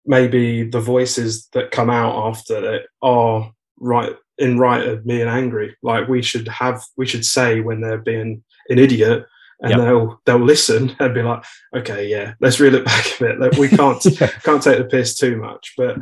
maybe 0.06 0.64
the 0.64 0.82
voices 0.82 1.48
that 1.54 1.72
come 1.72 1.90
out 1.90 2.28
after 2.28 2.76
it 2.76 2.88
are 3.02 3.52
right 3.80 4.16
in 4.38 4.58
right 4.58 4.88
of 4.88 5.06
me 5.06 5.22
and 5.22 5.30
angry. 5.30 5.76
Like 5.84 6.08
we 6.08 6.22
should 6.22 6.48
have, 6.48 6.84
we 6.98 7.06
should 7.06 7.26
say 7.26 7.62
when 7.62 7.82
they're 7.82 7.98
being 7.98 8.44
an 8.70 8.80
idiot 8.80 9.26
and 9.62 9.72
yep. 9.72 9.80
they'll 9.80 10.22
they'll 10.26 10.44
listen 10.44 10.96
and 11.00 11.14
be 11.14 11.22
like, 11.22 11.44
okay, 11.76 12.08
yeah, 12.08 12.34
let's 12.42 12.60
reel 12.60 12.76
it 12.76 12.86
back 12.86 13.06
a 13.16 13.24
bit. 13.24 13.40
Like, 13.40 13.54
we 13.54 13.70
can't 13.70 14.04
yeah. 14.20 14.28
can't 14.44 14.62
take 14.62 14.78
the 14.78 14.86
piss 14.86 15.16
too 15.16 15.38
much. 15.38 15.74
But 15.78 15.98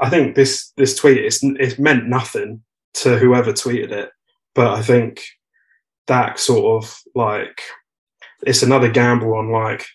I 0.00 0.10
think 0.10 0.34
this 0.34 0.72
this 0.76 0.96
tweet 0.96 1.18
it's 1.18 1.42
it 1.42 1.78
meant 1.78 2.08
nothing 2.08 2.62
to 2.94 3.18
whoever 3.18 3.52
tweeted 3.52 3.90
it, 3.90 4.10
but 4.54 4.68
I 4.68 4.82
think 4.82 5.22
that 6.06 6.38
sort 6.38 6.82
of 6.82 7.00
like 7.14 7.60
it's 8.46 8.62
another 8.62 8.90
gamble 8.90 9.34
on 9.34 9.50
like 9.50 9.86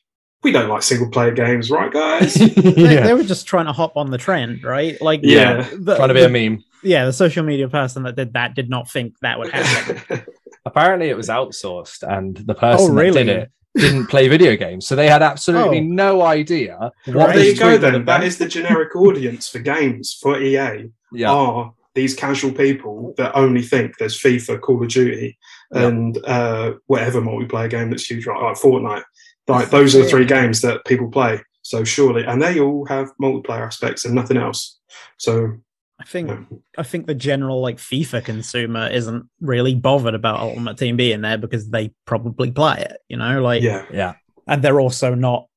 we 0.44 0.52
don't 0.52 0.70
like 0.70 0.84
single 0.84 1.10
player 1.10 1.32
games, 1.32 1.70
right, 1.70 1.92
guys? 1.92 2.40
yeah. 2.40 2.48
they, 2.62 2.96
they, 2.96 3.14
were 3.14 3.24
just 3.24 3.46
trying 3.48 3.66
to 3.66 3.74
hop 3.74 3.98
on 3.98 4.12
the 4.12 4.18
trend, 4.18 4.64
right? 4.64 5.00
Like, 5.02 5.22
yeah, 5.24 5.70
the, 5.78 5.96
trying 5.96 6.08
to 6.10 6.14
be 6.14 6.22
the, 6.22 6.28
a 6.28 6.50
meme. 6.50 6.64
Yeah, 6.84 7.06
the 7.06 7.14
social 7.14 7.44
media 7.44 7.68
person 7.68 8.04
that 8.04 8.16
did 8.16 8.34
that 8.34 8.56
did 8.56 8.70
not 8.70 8.90
think 8.90 9.20
that 9.22 9.38
would 9.38 9.52
happen. 9.52 10.26
Apparently, 10.66 11.10
it 11.10 11.18
was 11.18 11.28
outsourced, 11.28 12.04
and 12.04 12.38
the 12.38 12.56
person 12.56 12.92
oh, 12.92 12.94
really? 12.94 13.24
that 13.24 13.34
did 13.34 13.44
it 13.44 13.52
didn't 13.76 14.08
play 14.08 14.28
video 14.28 14.56
games, 14.56 14.88
so 14.88 14.96
they 14.96 15.08
had 15.08 15.22
absolutely 15.22 15.80
oh. 15.80 15.84
no 15.84 16.22
idea. 16.22 16.92
What 17.06 17.36
there 17.36 17.46
you 17.46 17.56
go. 17.56 17.78
Then 17.78 18.06
that 18.06 18.24
is 18.24 18.38
the 18.38 18.48
generic 18.48 18.96
audience 18.96 19.48
for 19.48 19.60
games 19.60 20.18
for 20.20 20.42
EA. 20.42 20.90
Yeah. 21.12 21.32
Are 21.32 21.74
these 21.96 22.16
casual 22.16 22.52
people 22.52 23.14
that 23.18 23.36
only 23.36 23.62
think 23.62 23.98
there's 23.98 24.20
FIFA, 24.20 24.62
Call 24.62 24.82
of 24.84 24.90
Duty, 24.90 25.38
and 25.72 26.18
uh, 26.26 26.74
whatever 26.88 27.22
multiplayer 27.22 27.70
game 27.70 27.90
that's 27.90 28.10
huge, 28.10 28.26
right? 28.26 28.42
Like 28.42 28.58
Fortnite. 28.58 29.04
Like 29.50 29.70
those 29.70 29.96
are 29.96 30.04
the 30.04 30.10
three 30.10 30.26
games 30.26 30.62
that 30.62 30.86
people 30.86 31.10
play. 31.10 31.42
So 31.62 31.84
surely, 31.84 32.24
and 32.24 32.42
they 32.42 32.60
all 32.60 32.86
have 32.86 33.12
multiplayer 33.22 33.66
aspects 33.66 34.06
and 34.06 34.16
nothing 34.16 34.38
else. 34.38 34.80
So 35.18 35.58
I 36.00 36.04
think 36.06 36.30
yeah. 36.30 36.58
I 36.78 36.84
think 36.84 37.08
the 37.08 37.16
general 37.16 37.62
like 37.62 37.78
FIFA 37.78 38.24
consumer 38.24 38.88
isn't 38.88 39.28
really 39.42 39.76
bothered 39.76 40.16
about 40.16 40.40
Ultimate 40.40 40.78
Team 40.78 40.96
being 40.96 41.22
there 41.22 41.38
because 41.38 41.70
they 41.70 41.92
probably 42.06 42.52
play 42.52 42.86
it, 42.90 42.98
you 43.10 43.18
know, 43.18 43.42
like 43.42 43.62
yeah, 43.62 43.86
yeah, 43.92 44.14
and 44.48 44.62
they're 44.62 44.80
also 44.80 45.14
not 45.14 45.48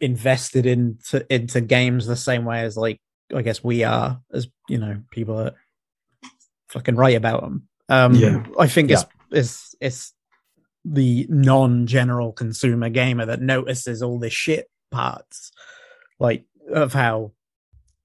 invested 0.00 0.66
into 0.66 1.26
into 1.32 1.60
games 1.60 2.06
the 2.06 2.16
same 2.16 2.44
way 2.44 2.60
as 2.60 2.76
like 2.76 3.00
I 3.34 3.42
guess 3.42 3.64
we 3.64 3.82
are 3.82 4.20
as 4.32 4.46
you 4.68 4.78
know 4.78 5.02
people 5.10 5.38
that 5.38 5.54
fucking 6.68 6.96
write 6.96 7.16
about 7.16 7.42
them. 7.42 7.68
Um, 7.88 8.14
yeah, 8.14 8.44
I 8.58 8.68
think 8.68 8.90
yeah. 8.90 9.00
it's 9.00 9.06
it's 9.30 9.74
it's 9.80 10.12
the 10.88 11.26
non-general 11.28 12.32
consumer 12.32 12.88
gamer 12.88 13.26
that 13.26 13.40
notices 13.40 14.02
all 14.02 14.20
the 14.20 14.30
shit 14.30 14.70
parts 14.92 15.50
like 16.20 16.44
of 16.72 16.92
how 16.92 17.32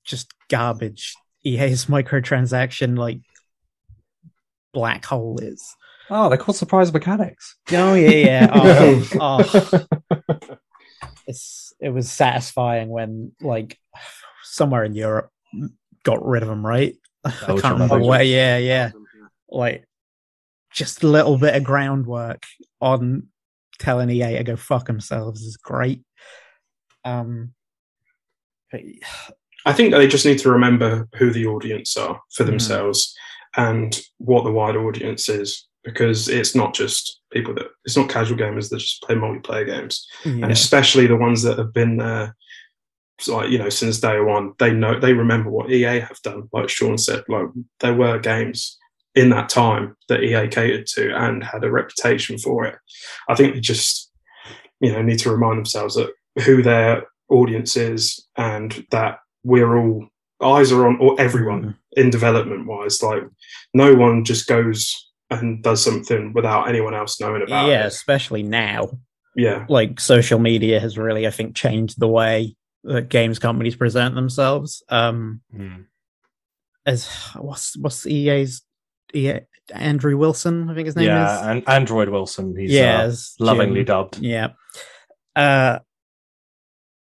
just 0.03 0.33
garbage 0.49 1.15
EA's 1.45 1.85
microtransaction 1.87 2.97
like 2.97 3.19
black 4.73 5.05
hole 5.05 5.37
is. 5.39 5.75
Oh, 6.09 6.27
they're 6.27 6.37
called 6.37 6.57
surprise 6.57 6.91
mechanics. 6.91 7.55
Oh 7.71 7.93
yeah, 7.93 8.09
yeah. 8.09 9.01
Oh, 9.19 9.43
oh. 9.53 9.85
It's 11.27 11.73
it 11.79 11.89
was 11.89 12.11
satisfying 12.11 12.89
when 12.89 13.31
like 13.41 13.77
somewhere 14.43 14.83
in 14.83 14.93
Europe 14.95 15.29
got 16.03 16.25
rid 16.25 16.43
of 16.43 16.49
them, 16.49 16.65
right? 16.65 16.95
I 17.23 17.29
can't 17.31 17.63
remember 17.63 17.87
Belgium. 17.99 18.07
where. 18.07 18.23
Yeah, 18.23 18.57
yeah. 18.57 18.91
Like 19.49 19.85
just 20.73 21.03
a 21.03 21.07
little 21.07 21.37
bit 21.37 21.55
of 21.55 21.63
groundwork 21.63 22.43
on 22.79 23.27
telling 23.79 24.09
EA 24.09 24.37
to 24.37 24.43
go 24.43 24.55
fuck 24.55 24.85
themselves 24.85 25.41
is 25.41 25.57
great. 25.57 26.01
Um, 27.03 27.53
but 28.71 28.81
I 29.65 29.73
think 29.73 29.91
they 29.91 30.07
just 30.07 30.25
need 30.25 30.39
to 30.39 30.49
remember 30.51 31.07
who 31.17 31.29
the 31.31 31.45
audience 31.45 31.95
are 31.95 32.19
for 32.33 32.43
Mhm. 32.43 32.47
themselves 32.47 33.15
and 33.55 33.99
what 34.17 34.43
the 34.43 34.51
wider 34.51 34.87
audience 34.87 35.29
is, 35.29 35.67
because 35.83 36.27
it's 36.29 36.55
not 36.55 36.73
just 36.73 37.21
people 37.31 37.53
that 37.53 37.67
it's 37.85 37.95
not 37.97 38.09
casual 38.09 38.37
gamers 38.37 38.69
that 38.69 38.79
just 38.79 39.03
play 39.03 39.13
multiplayer 39.15 39.65
games, 39.65 40.07
yeah. 40.25 40.31
and 40.43 40.51
especially 40.51 41.05
the 41.05 41.15
ones 41.15 41.43
that 41.43 41.57
have 41.59 41.73
been 41.73 41.97
there, 41.97 42.35
like 43.27 43.49
you 43.51 43.59
know, 43.59 43.69
since 43.69 43.99
day 43.99 44.19
one. 44.19 44.53
They 44.57 44.71
know 44.73 44.99
they 44.99 45.13
remember 45.13 45.51
what 45.51 45.69
EA 45.69 45.99
have 45.99 46.19
done. 46.23 46.49
Like 46.51 46.69
Sean 46.69 46.97
said, 46.97 47.23
like 47.27 47.47
there 47.81 47.93
were 47.93 48.17
games 48.17 48.79
in 49.15 49.29
that 49.29 49.49
time 49.49 49.95
that 50.09 50.23
EA 50.23 50.47
catered 50.47 50.87
to 50.87 51.13
and 51.15 51.43
had 51.43 51.63
a 51.63 51.71
reputation 51.71 52.37
for 52.37 52.65
it. 52.65 52.75
I 53.29 53.35
think 53.35 53.53
they 53.53 53.59
just 53.59 54.09
you 54.79 54.91
know 54.91 55.01
need 55.01 55.19
to 55.19 55.31
remind 55.31 55.57
themselves 55.57 55.95
that 55.95 56.11
who 56.45 56.61
their 56.63 57.03
audience 57.29 57.75
is 57.77 58.25
and 58.37 58.85
that 58.91 59.19
we're 59.43 59.77
all 59.77 60.07
eyes 60.41 60.71
are 60.71 60.87
on 60.87 60.97
or 60.99 61.15
everyone 61.19 61.61
Mhm. 61.63 61.75
in 61.93 62.09
development 62.09 62.65
wise 62.67 63.01
like 63.03 63.23
no 63.73 63.93
one 63.93 64.23
just 64.25 64.47
goes 64.47 65.09
and 65.29 65.61
does 65.63 65.83
something 65.83 66.33
without 66.33 66.67
anyone 66.67 66.93
else 66.95 67.19
knowing 67.21 67.41
about 67.43 67.67
yeah, 67.67 67.73
it 67.73 67.79
Yeah, 67.81 67.85
especially 67.85 68.43
now. 68.43 68.97
yeah 69.35 69.65
Like 69.69 69.99
social 69.99 70.39
media 70.39 70.79
has 70.79 70.97
really, 70.97 71.25
I 71.27 71.31
think, 71.31 71.55
changed 71.55 71.99
the 71.99 72.07
way 72.07 72.55
that 72.83 73.09
games 73.09 73.39
companies 73.39 73.75
present 73.75 74.15
themselves. 74.15 74.83
Um, 74.89 75.41
Hmm. 75.55 75.81
as 76.85 77.07
what's 77.35 77.77
what's 77.77 78.05
EA's 78.07 78.61
EA, 79.13 79.41
Andrew 79.73 80.17
Wilson, 80.17 80.69
I 80.69 80.75
think 80.75 80.85
his 80.85 80.95
name 80.95 81.07
yeah, 81.07 81.39
is. 81.39 81.47
and 81.47 81.69
Android 81.69 82.09
Wilson. 82.09 82.55
He's 82.57 82.71
yeah, 82.71 83.03
uh, 83.03 83.15
lovingly 83.39 83.81
Jim. 83.81 83.85
dubbed. 83.85 84.17
Yeah. 84.19 84.47
Uh, 85.35 85.79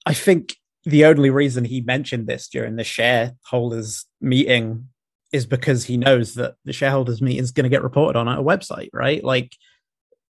I 0.04 0.14
think 0.14 0.56
the 0.84 1.04
only 1.04 1.30
reason 1.30 1.64
he 1.64 1.80
mentioned 1.80 2.26
this 2.26 2.48
during 2.48 2.76
the 2.76 2.84
shareholders 2.84 4.06
meeting 4.20 4.88
is 5.32 5.44
because 5.46 5.84
he 5.84 5.96
knows 5.96 6.34
that 6.34 6.54
the 6.64 6.72
shareholders 6.72 7.20
meeting 7.20 7.42
is 7.42 7.50
going 7.50 7.64
to 7.64 7.70
get 7.70 7.82
reported 7.82 8.18
on 8.18 8.28
at 8.28 8.38
a 8.38 8.42
website, 8.42 8.90
right? 8.92 9.22
Like, 9.22 9.52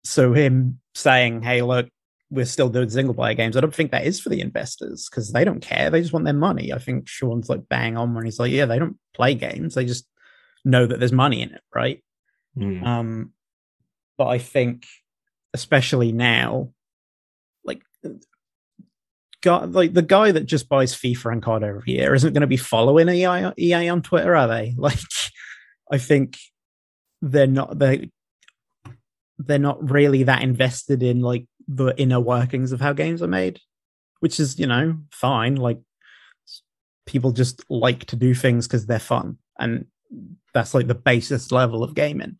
so 0.04 0.32
him 0.32 0.80
saying, 0.94 1.42
"Hey, 1.42 1.62
look, 1.62 1.88
we're 2.30 2.44
still 2.44 2.68
doing 2.68 2.90
single 2.90 3.14
player 3.14 3.34
games," 3.34 3.56
I 3.56 3.60
don't 3.60 3.74
think 3.74 3.92
that 3.92 4.06
is 4.06 4.20
for 4.20 4.28
the 4.28 4.40
investors 4.40 5.08
because 5.10 5.32
they 5.32 5.44
don't 5.44 5.60
care; 5.60 5.88
they 5.88 6.00
just 6.00 6.12
want 6.12 6.26
their 6.26 6.34
money. 6.34 6.72
I 6.72 6.78
think 6.78 7.08
Sean's 7.08 7.48
like 7.48 7.68
bang 7.68 7.96
on 7.96 8.14
when 8.14 8.24
he's 8.24 8.38
like, 8.38 8.52
"Yeah, 8.52 8.66
they 8.66 8.78
don't 8.78 8.98
play 9.14 9.34
games; 9.34 9.74
they 9.74 9.86
just 9.86 10.06
know 10.64 10.86
that 10.86 10.98
there's 10.98 11.12
money 11.12 11.42
in 11.42 11.50
it, 11.50 11.62
right?" 11.74 12.02
Hmm. 12.56 12.84
Um, 12.84 13.32
but 14.18 14.26
I 14.26 14.38
think, 14.38 14.86
especially 15.54 16.12
now, 16.12 16.72
like, 17.64 17.82
guy, 19.42 19.64
like 19.64 19.92
the 19.92 20.02
guy 20.02 20.32
that 20.32 20.46
just 20.46 20.68
buys 20.68 20.94
FIFA 20.94 21.32
and 21.32 21.42
COD 21.42 21.64
every 21.64 21.92
year 21.92 22.14
isn't 22.14 22.32
going 22.32 22.42
to 22.42 22.46
be 22.46 22.56
following 22.56 23.08
EA, 23.08 23.52
EA 23.58 23.88
on 23.88 24.02
Twitter, 24.02 24.34
are 24.34 24.48
they? 24.48 24.74
Like, 24.78 24.98
I 25.90 25.98
think 25.98 26.38
they're 27.20 27.46
not 27.46 27.78
they 27.78 28.10
they're 29.38 29.58
not 29.58 29.90
really 29.90 30.24
that 30.24 30.42
invested 30.42 31.02
in 31.02 31.20
like 31.20 31.46
the 31.68 31.94
inner 31.98 32.20
workings 32.20 32.72
of 32.72 32.80
how 32.80 32.92
games 32.92 33.22
are 33.22 33.28
made, 33.28 33.60
which 34.20 34.40
is 34.40 34.58
you 34.58 34.66
know 34.66 34.98
fine. 35.10 35.56
Like, 35.56 35.80
people 37.06 37.32
just 37.32 37.64
like 37.68 38.06
to 38.06 38.16
do 38.16 38.34
things 38.34 38.66
because 38.66 38.86
they're 38.86 38.98
fun, 38.98 39.38
and 39.58 39.86
that's 40.54 40.74
like 40.74 40.86
the 40.86 40.94
basis 40.94 41.50
level 41.50 41.82
of 41.82 41.94
gaming 41.94 42.36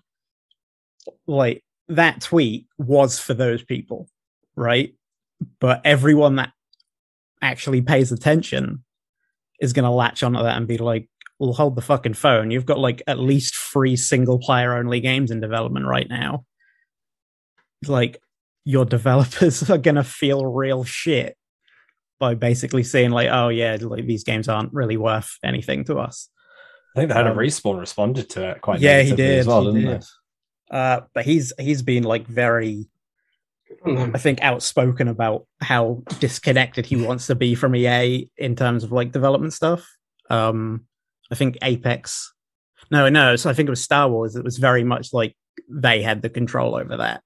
like 1.26 1.62
that 1.88 2.20
tweet 2.20 2.66
was 2.78 3.18
for 3.18 3.34
those 3.34 3.62
people, 3.62 4.08
right? 4.56 4.94
But 5.60 5.80
everyone 5.84 6.36
that 6.36 6.52
actually 7.40 7.82
pays 7.82 8.12
attention 8.12 8.84
is 9.60 9.72
going 9.72 9.84
to 9.84 9.90
latch 9.90 10.22
onto 10.22 10.42
that 10.42 10.56
and 10.56 10.68
be 10.68 10.78
like, 10.78 11.08
well, 11.38 11.52
hold 11.52 11.76
the 11.76 11.82
fucking 11.82 12.14
phone. 12.14 12.50
You've 12.50 12.66
got 12.66 12.78
like 12.78 13.02
at 13.06 13.18
least 13.18 13.56
three 13.56 13.96
single 13.96 14.38
player 14.38 14.74
only 14.76 15.00
games 15.00 15.30
in 15.30 15.40
development 15.40 15.86
right 15.86 16.08
now. 16.08 16.44
Like, 17.86 18.20
your 18.64 18.84
developers 18.84 19.68
are 19.68 19.78
going 19.78 19.96
to 19.96 20.04
feel 20.04 20.46
real 20.46 20.84
shit 20.84 21.36
by 22.20 22.34
basically 22.34 22.84
saying, 22.84 23.10
like, 23.10 23.28
oh, 23.32 23.48
yeah, 23.48 23.76
like 23.80 24.06
these 24.06 24.22
games 24.22 24.48
aren't 24.48 24.72
really 24.72 24.96
worth 24.96 25.36
anything 25.42 25.84
to 25.86 25.98
us. 25.98 26.28
I 26.94 27.00
think 27.00 27.08
they 27.08 27.14
had 27.14 27.26
Um, 27.26 27.38
a 27.38 27.40
respawn 27.40 27.78
responded 27.80 28.28
to 28.30 28.50
it 28.50 28.60
quite 28.60 28.80
yeah, 28.80 29.00
he 29.00 29.14
did. 29.14 29.38
as 29.40 29.46
well, 29.46 29.72
he 29.72 29.80
didn't 29.80 30.00
did. 30.00 30.06
Uh, 30.70 31.00
but 31.14 31.24
he's 31.24 31.52
he's 31.58 31.82
been 31.82 32.02
like 32.04 32.26
very 32.26 32.88
Good 33.68 33.78
on 33.88 33.94
them. 33.94 34.12
I 34.14 34.18
think 34.18 34.40
outspoken 34.42 35.08
about 35.08 35.46
how 35.60 36.02
disconnected 36.18 36.86
he 36.86 36.96
wants 36.96 37.26
to 37.28 37.34
be 37.34 37.54
from 37.54 37.74
EA 37.76 38.28
in 38.36 38.56
terms 38.56 38.84
of 38.84 38.92
like 38.92 39.12
development 39.12 39.52
stuff. 39.54 39.86
Um, 40.30 40.86
I 41.30 41.34
think 41.34 41.56
Apex, 41.62 42.32
no, 42.90 43.08
no, 43.08 43.36
so 43.36 43.48
I 43.48 43.54
think 43.54 43.68
it 43.68 43.70
was 43.70 43.82
Star 43.82 44.08
Wars. 44.08 44.36
It 44.36 44.44
was 44.44 44.58
very 44.58 44.84
much 44.84 45.12
like 45.14 45.34
they 45.68 46.02
had 46.02 46.20
the 46.22 46.28
control 46.30 46.74
over 46.74 46.98
that, 46.98 47.22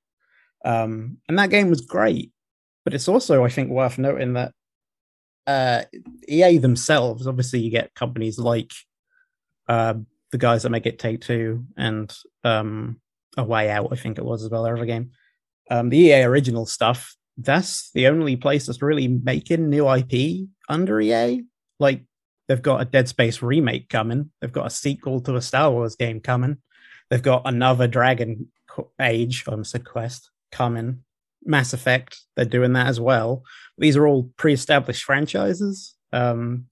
um, 0.65 1.19
and 1.29 1.39
that 1.39 1.51
game 1.51 1.71
was 1.71 1.81
great. 1.81 2.33
But 2.85 2.95
it's 2.95 3.09
also, 3.09 3.45
I 3.45 3.49
think, 3.49 3.71
worth 3.71 3.99
noting 3.99 4.35
that 4.35 4.53
uh, 5.49 5.83
EA 6.29 6.59
themselves, 6.59 7.27
obviously, 7.27 7.61
you 7.61 7.71
get 7.71 7.95
companies 7.95 8.39
like 8.39 8.71
uh, 9.69 9.95
the 10.33 10.39
guys 10.39 10.63
that 10.63 10.71
make 10.71 10.87
it 10.87 10.99
Takes 10.99 11.27
Two 11.27 11.67
and 11.77 12.15
um, 12.45 13.01
A 13.37 13.45
Way 13.45 13.71
Out. 13.71 13.89
I 13.93 13.97
think 13.97 14.19
it 14.19 14.25
was 14.25 14.43
as 14.43 14.51
well. 14.51 14.63
Their 14.63 14.85
game 14.85 15.13
um, 15.71 15.89
the 15.89 15.99
EA 15.99 16.23
original 16.23 16.67
stuff, 16.67 17.17
that's 17.37 17.91
the 17.93 18.07
only 18.07 18.37
place 18.37 18.67
that's 18.67 18.83
really 18.83 19.09
making 19.09 19.69
new 19.69 19.91
IP 19.93 20.49
under 20.69 21.01
EA. 21.01 21.43
Like 21.79 22.03
they've 22.49 22.63
got 22.63 22.81
a 22.81 22.85
Dead 22.85 23.09
Space 23.09 23.43
remake 23.43 23.89
coming, 23.89 24.31
they've 24.41 24.53
got 24.53 24.67
a 24.67 24.71
sequel 24.71 25.21
to 25.23 25.37
a 25.37 25.43
Star 25.43 25.71
Wars 25.71 25.97
game 25.97 26.21
coming, 26.21 26.59
they've 27.11 27.23
got 27.23 27.43
another 27.45 27.87
Dragon 27.87 28.49
Age, 29.01 29.45
almost 29.47 29.73
said 29.73 29.85
Quest 29.85 30.31
coming, 30.53 31.03
Mass 31.45 31.73
Effect, 31.73 32.21
they're 32.37 32.45
doing 32.45 32.73
that 32.75 32.87
as 32.87 33.01
well. 33.01 33.43
These 33.79 33.97
are 33.97 34.07
all 34.07 34.31
pre-established 34.37 35.05
franchises. 35.05 35.95
Um, 36.13 36.67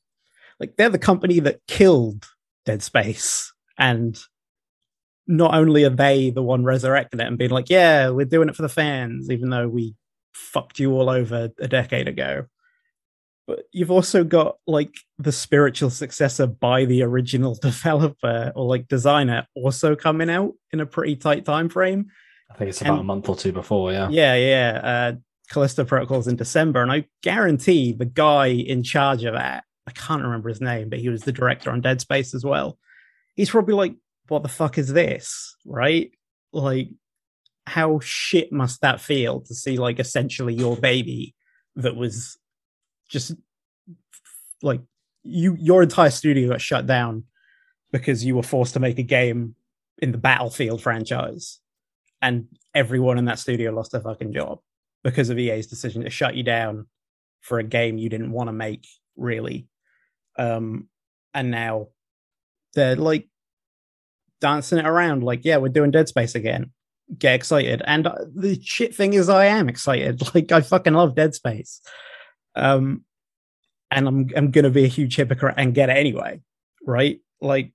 like 0.60 0.76
they're 0.76 0.88
the 0.88 0.98
company 0.98 1.40
that 1.40 1.60
killed 1.66 2.26
Dead 2.64 2.82
Space 2.82 3.52
and 3.78 4.18
not 5.26 5.54
only 5.54 5.84
are 5.84 5.90
they 5.90 6.30
the 6.30 6.42
one 6.42 6.64
resurrecting 6.64 7.20
it 7.20 7.26
and 7.26 7.38
being 7.38 7.50
like, 7.50 7.70
yeah, 7.70 8.10
we're 8.10 8.26
doing 8.26 8.48
it 8.48 8.56
for 8.56 8.62
the 8.62 8.68
fans, 8.68 9.30
even 9.30 9.50
though 9.50 9.68
we 9.68 9.94
fucked 10.34 10.78
you 10.78 10.92
all 10.92 11.08
over 11.08 11.50
a 11.58 11.68
decade 11.68 12.08
ago. 12.08 12.44
But 13.46 13.64
you've 13.72 13.90
also 13.90 14.24
got 14.24 14.56
like 14.66 14.94
the 15.18 15.32
spiritual 15.32 15.90
successor 15.90 16.46
by 16.46 16.84
the 16.86 17.02
original 17.02 17.54
developer 17.62 18.52
or 18.54 18.66
like 18.66 18.88
designer 18.88 19.46
also 19.54 19.94
coming 19.96 20.30
out 20.30 20.52
in 20.72 20.80
a 20.80 20.86
pretty 20.86 21.16
tight 21.16 21.44
time 21.44 21.68
frame. 21.68 22.06
I 22.50 22.54
think 22.56 22.68
it's 22.70 22.80
about 22.80 22.92
And- 22.92 23.00
a 23.00 23.04
month 23.04 23.28
or 23.28 23.36
two 23.36 23.52
before, 23.52 23.92
yeah. 23.92 24.08
Yeah, 24.10 24.34
yeah. 24.34 24.80
Uh, 24.82 25.12
Callisto 25.50 25.84
Protocols 25.84 26.26
in 26.26 26.36
December, 26.36 26.80
and 26.82 26.90
I 26.90 27.04
guarantee 27.22 27.92
the 27.92 28.06
guy 28.06 28.46
in 28.46 28.82
charge 28.82 29.24
of 29.24 29.34
that, 29.34 29.64
I 29.86 29.90
can't 29.90 30.22
remember 30.22 30.48
his 30.48 30.60
name, 30.60 30.88
but 30.88 30.98
he 30.98 31.08
was 31.08 31.22
the 31.22 31.32
director 31.32 31.70
on 31.70 31.80
Dead 31.80 32.00
Space 32.00 32.34
as 32.34 32.44
well. 32.44 32.78
He's 33.34 33.50
probably 33.50 33.74
like, 33.74 33.94
"What 34.28 34.42
the 34.42 34.48
fuck 34.48 34.78
is 34.78 34.92
this?" 34.92 35.56
Right? 35.66 36.12
Like, 36.52 36.88
how 37.66 38.00
shit 38.00 38.52
must 38.52 38.80
that 38.82 39.00
feel 39.00 39.40
to 39.42 39.54
see 39.54 39.76
like 39.76 39.98
essentially 39.98 40.54
your 40.54 40.76
baby 40.76 41.34
that 41.76 41.96
was 41.96 42.36
just 43.08 43.34
like 44.62 44.80
you, 45.22 45.56
your 45.58 45.82
entire 45.82 46.10
studio 46.10 46.48
got 46.50 46.60
shut 46.60 46.86
down 46.86 47.24
because 47.92 48.24
you 48.24 48.36
were 48.36 48.42
forced 48.42 48.74
to 48.74 48.80
make 48.80 48.98
a 48.98 49.02
game 49.02 49.54
in 49.98 50.12
the 50.12 50.18
Battlefield 50.18 50.82
franchise, 50.82 51.60
and 52.20 52.46
everyone 52.74 53.18
in 53.18 53.26
that 53.26 53.38
studio 53.38 53.70
lost 53.70 53.92
their 53.92 54.00
fucking 54.00 54.32
job 54.32 54.58
because 55.02 55.30
of 55.30 55.38
EA's 55.38 55.66
decision 55.66 56.02
to 56.02 56.10
shut 56.10 56.34
you 56.34 56.42
down 56.42 56.86
for 57.40 57.58
a 57.58 57.64
game 57.64 57.98
you 57.98 58.08
didn't 58.08 58.32
want 58.32 58.48
to 58.48 58.52
make, 58.52 58.86
really. 59.16 59.68
Um, 60.38 60.88
and 61.32 61.50
now 61.50 61.88
they're 62.74 62.96
like 62.96 63.28
dancing 64.40 64.78
it 64.78 64.86
around, 64.86 65.22
like, 65.22 65.44
yeah, 65.44 65.56
we're 65.56 65.68
doing 65.68 65.90
Dead 65.90 66.08
Space 66.08 66.34
again. 66.34 66.72
Get 67.18 67.34
excited. 67.34 67.82
And 67.86 68.06
uh, 68.06 68.16
the 68.34 68.60
shit 68.62 68.94
thing 68.94 69.14
is, 69.14 69.28
I 69.28 69.46
am 69.46 69.68
excited. 69.68 70.22
Like, 70.34 70.52
I 70.52 70.60
fucking 70.60 70.94
love 70.94 71.14
Dead 71.14 71.34
Space. 71.34 71.80
Um, 72.54 73.04
and 73.90 74.08
I'm 74.08 74.28
I'm 74.36 74.50
gonna 74.50 74.70
be 74.70 74.84
a 74.84 74.88
huge 74.88 75.14
hypocrite 75.14 75.54
and 75.56 75.74
get 75.74 75.88
it 75.88 75.96
anyway, 75.96 76.40
right? 76.84 77.20
like, 77.44 77.72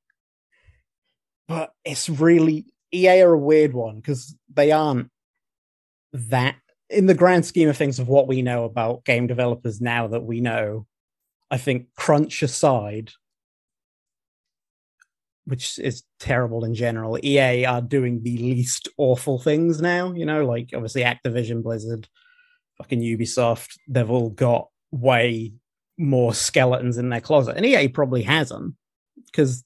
but 1.47 1.71
it's 1.85 2.09
really 2.09 2.65
EA 2.93 3.21
are 3.21 3.33
a 3.33 3.39
weird 3.39 3.73
one 3.73 3.97
because 3.97 4.35
they 4.53 4.71
aren't 4.71 5.09
that 6.11 6.55
in 6.89 7.05
the 7.05 7.13
grand 7.13 7.45
scheme 7.45 7.69
of 7.69 7.77
things 7.77 7.99
of 7.99 8.07
what 8.07 8.27
we 8.27 8.41
know 8.41 8.65
about 8.65 9.05
game 9.05 9.27
developers 9.27 9.79
now 9.79 10.07
that 10.07 10.23
we 10.23 10.41
know. 10.41 10.85
I 11.51 11.57
think 11.57 11.87
crunch 11.95 12.43
aside, 12.43 13.11
which 15.45 15.79
is 15.79 16.03
terrible 16.19 16.63
in 16.63 16.75
general, 16.75 17.17
EA 17.23 17.65
are 17.65 17.81
doing 17.81 18.21
the 18.21 18.37
least 18.37 18.87
awful 18.97 19.39
things 19.39 19.81
now. 19.81 20.13
You 20.13 20.25
know, 20.25 20.45
like 20.45 20.69
obviously 20.73 21.03
Activision, 21.03 21.63
Blizzard, 21.63 22.07
fucking 22.77 23.01
Ubisoft, 23.01 23.77
they've 23.87 24.09
all 24.09 24.29
got 24.29 24.67
way 24.91 25.53
more 25.97 26.33
skeletons 26.33 26.97
in 26.97 27.09
their 27.09 27.21
closet. 27.21 27.57
And 27.57 27.65
EA 27.65 27.87
probably 27.89 28.23
hasn't, 28.23 28.75
because 29.25 29.63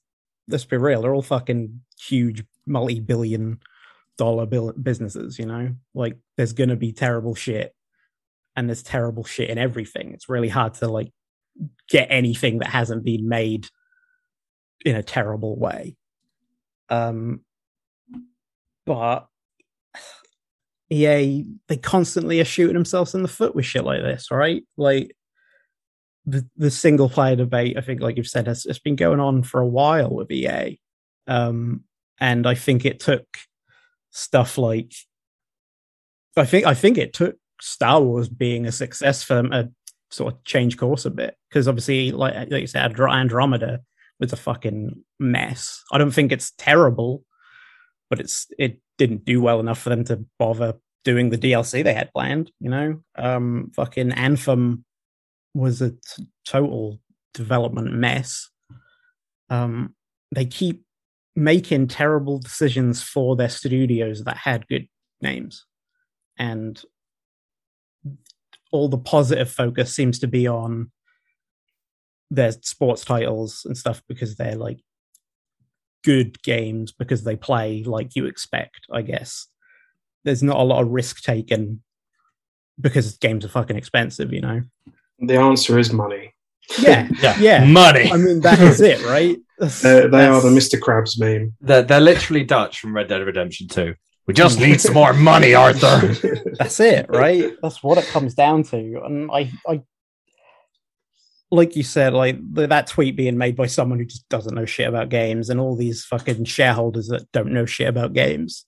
let's 0.48 0.64
be 0.64 0.76
real, 0.76 1.02
they're 1.02 1.14
all 1.14 1.22
fucking 1.22 1.80
huge 2.00 2.44
multi 2.66 3.00
billion 3.00 3.60
dollar 4.18 4.46
bill- 4.46 4.72
businesses, 4.72 5.38
you 5.38 5.46
know? 5.46 5.74
Like 5.94 6.18
there's 6.36 6.52
going 6.52 6.70
to 6.70 6.76
be 6.76 6.92
terrible 6.92 7.34
shit 7.34 7.74
and 8.56 8.68
there's 8.68 8.82
terrible 8.82 9.24
shit 9.24 9.50
in 9.50 9.58
everything. 9.58 10.12
It's 10.12 10.28
really 10.28 10.48
hard 10.48 10.74
to 10.74 10.88
like 10.88 11.12
get 11.88 12.08
anything 12.10 12.58
that 12.58 12.68
hasn't 12.68 13.04
been 13.04 13.28
made 13.28 13.68
in 14.84 14.96
a 14.96 15.02
terrible 15.02 15.56
way. 15.56 15.96
Um 16.88 17.40
but 18.86 19.26
EA 20.90 21.44
they 21.68 21.76
constantly 21.76 22.40
are 22.40 22.44
shooting 22.44 22.74
themselves 22.74 23.14
in 23.14 23.22
the 23.22 23.28
foot 23.28 23.54
with 23.54 23.64
shit 23.64 23.84
like 23.84 24.02
this, 24.02 24.30
right? 24.30 24.62
Like 24.76 25.16
the 26.26 26.46
the 26.56 26.70
single 26.70 27.08
player 27.08 27.36
debate, 27.36 27.76
I 27.76 27.80
think, 27.80 28.00
like 28.00 28.16
you've 28.16 28.26
said, 28.26 28.46
has, 28.46 28.64
has 28.64 28.78
been 28.78 28.96
going 28.96 29.20
on 29.20 29.42
for 29.42 29.60
a 29.60 29.66
while 29.66 30.10
with 30.10 30.30
EA. 30.30 30.78
Um, 31.26 31.84
and 32.20 32.46
I 32.46 32.54
think 32.54 32.84
it 32.84 33.00
took 33.00 33.26
stuff 34.10 34.56
like 34.58 34.94
I 36.36 36.44
think 36.44 36.66
I 36.66 36.74
think 36.74 36.98
it 36.98 37.12
took 37.12 37.36
Star 37.60 38.00
Wars 38.00 38.28
being 38.28 38.66
a 38.66 38.72
success 38.72 39.22
for 39.22 39.34
them 39.34 39.52
sort 40.14 40.32
of 40.32 40.44
change 40.44 40.76
course 40.76 41.04
a 41.04 41.10
bit 41.10 41.36
because 41.48 41.68
obviously, 41.68 42.12
like, 42.12 42.34
like 42.34 42.60
you 42.60 42.66
said, 42.66 42.98
Andromeda 43.00 43.80
was 44.20 44.32
a 44.32 44.36
fucking 44.36 45.02
mess. 45.18 45.82
I 45.92 45.98
don't 45.98 46.12
think 46.12 46.32
it's 46.32 46.52
terrible, 46.56 47.24
but 48.10 48.20
it's 48.20 48.46
it 48.58 48.80
didn't 48.98 49.24
do 49.24 49.42
well 49.42 49.60
enough 49.60 49.80
for 49.80 49.90
them 49.90 50.04
to 50.04 50.24
bother 50.38 50.74
doing 51.04 51.30
the 51.30 51.38
DLC 51.38 51.82
they 51.82 51.94
had 51.94 52.12
planned. 52.12 52.50
You 52.60 52.70
know, 52.70 53.00
um, 53.16 53.72
fucking 53.74 54.12
Anthem 54.12 54.84
was 55.54 55.82
a 55.82 55.90
t- 55.90 56.28
total 56.46 57.00
development 57.32 57.92
mess. 57.92 58.48
Um, 59.50 59.94
they 60.34 60.46
keep 60.46 60.84
making 61.36 61.88
terrible 61.88 62.38
decisions 62.38 63.02
for 63.02 63.36
their 63.36 63.48
studios 63.48 64.24
that 64.24 64.36
had 64.36 64.68
good 64.68 64.88
names, 65.20 65.66
and 66.38 66.80
all 68.74 68.88
the 68.88 68.98
positive 68.98 69.48
focus 69.48 69.94
seems 69.94 70.18
to 70.18 70.26
be 70.26 70.48
on 70.48 70.90
their 72.28 72.50
sports 72.50 73.04
titles 73.04 73.62
and 73.64 73.78
stuff 73.78 74.02
because 74.08 74.34
they're 74.34 74.56
like 74.56 74.80
good 76.02 76.42
games 76.42 76.90
because 76.90 77.22
they 77.22 77.36
play 77.36 77.84
like 77.84 78.16
you 78.16 78.26
expect, 78.26 78.80
I 78.92 79.02
guess. 79.02 79.46
There's 80.24 80.42
not 80.42 80.56
a 80.56 80.64
lot 80.64 80.82
of 80.82 80.88
risk 80.88 81.22
taken 81.22 81.82
because 82.80 83.16
games 83.18 83.44
are 83.44 83.48
fucking 83.48 83.76
expensive, 83.76 84.32
you 84.32 84.40
know. 84.40 84.62
The 85.20 85.36
answer 85.36 85.78
is 85.78 85.92
money. 85.92 86.34
Yeah, 86.80 87.08
Yeah, 87.22 87.38
yeah. 87.38 87.64
money. 87.66 88.10
I 88.10 88.16
mean, 88.16 88.40
that 88.40 88.58
is 88.58 88.80
it, 88.80 89.04
right? 89.04 89.38
Uh, 89.60 90.08
they 90.08 90.26
are 90.26 90.40
the 90.42 90.48
Mr. 90.48 90.80
Krabs 90.80 91.16
meme. 91.16 91.54
They're, 91.60 91.82
they're 91.82 92.00
literally 92.00 92.42
Dutch 92.42 92.80
from 92.80 92.92
Red 92.92 93.06
Dead 93.06 93.24
Redemption 93.24 93.68
2. 93.68 93.94
We 94.26 94.34
just 94.34 94.58
need 94.58 94.80
some 94.80 94.94
more 94.94 95.12
money, 95.12 95.54
Arthur. 95.54 96.14
That's 96.58 96.80
it, 96.80 97.06
right? 97.10 97.52
That's 97.62 97.82
what 97.82 97.98
it 97.98 98.06
comes 98.06 98.34
down 98.34 98.62
to. 98.64 99.02
And 99.04 99.30
I, 99.30 99.52
I, 99.68 99.82
like 101.50 101.76
you 101.76 101.82
said, 101.82 102.14
like 102.14 102.38
that 102.54 102.86
tweet 102.86 103.16
being 103.16 103.36
made 103.36 103.54
by 103.54 103.66
someone 103.66 103.98
who 103.98 104.06
just 104.06 104.26
doesn't 104.30 104.54
know 104.54 104.64
shit 104.64 104.88
about 104.88 105.10
games, 105.10 105.50
and 105.50 105.60
all 105.60 105.76
these 105.76 106.04
fucking 106.04 106.44
shareholders 106.44 107.08
that 107.08 107.30
don't 107.32 107.52
know 107.52 107.66
shit 107.66 107.88
about 107.88 108.14
games. 108.14 108.64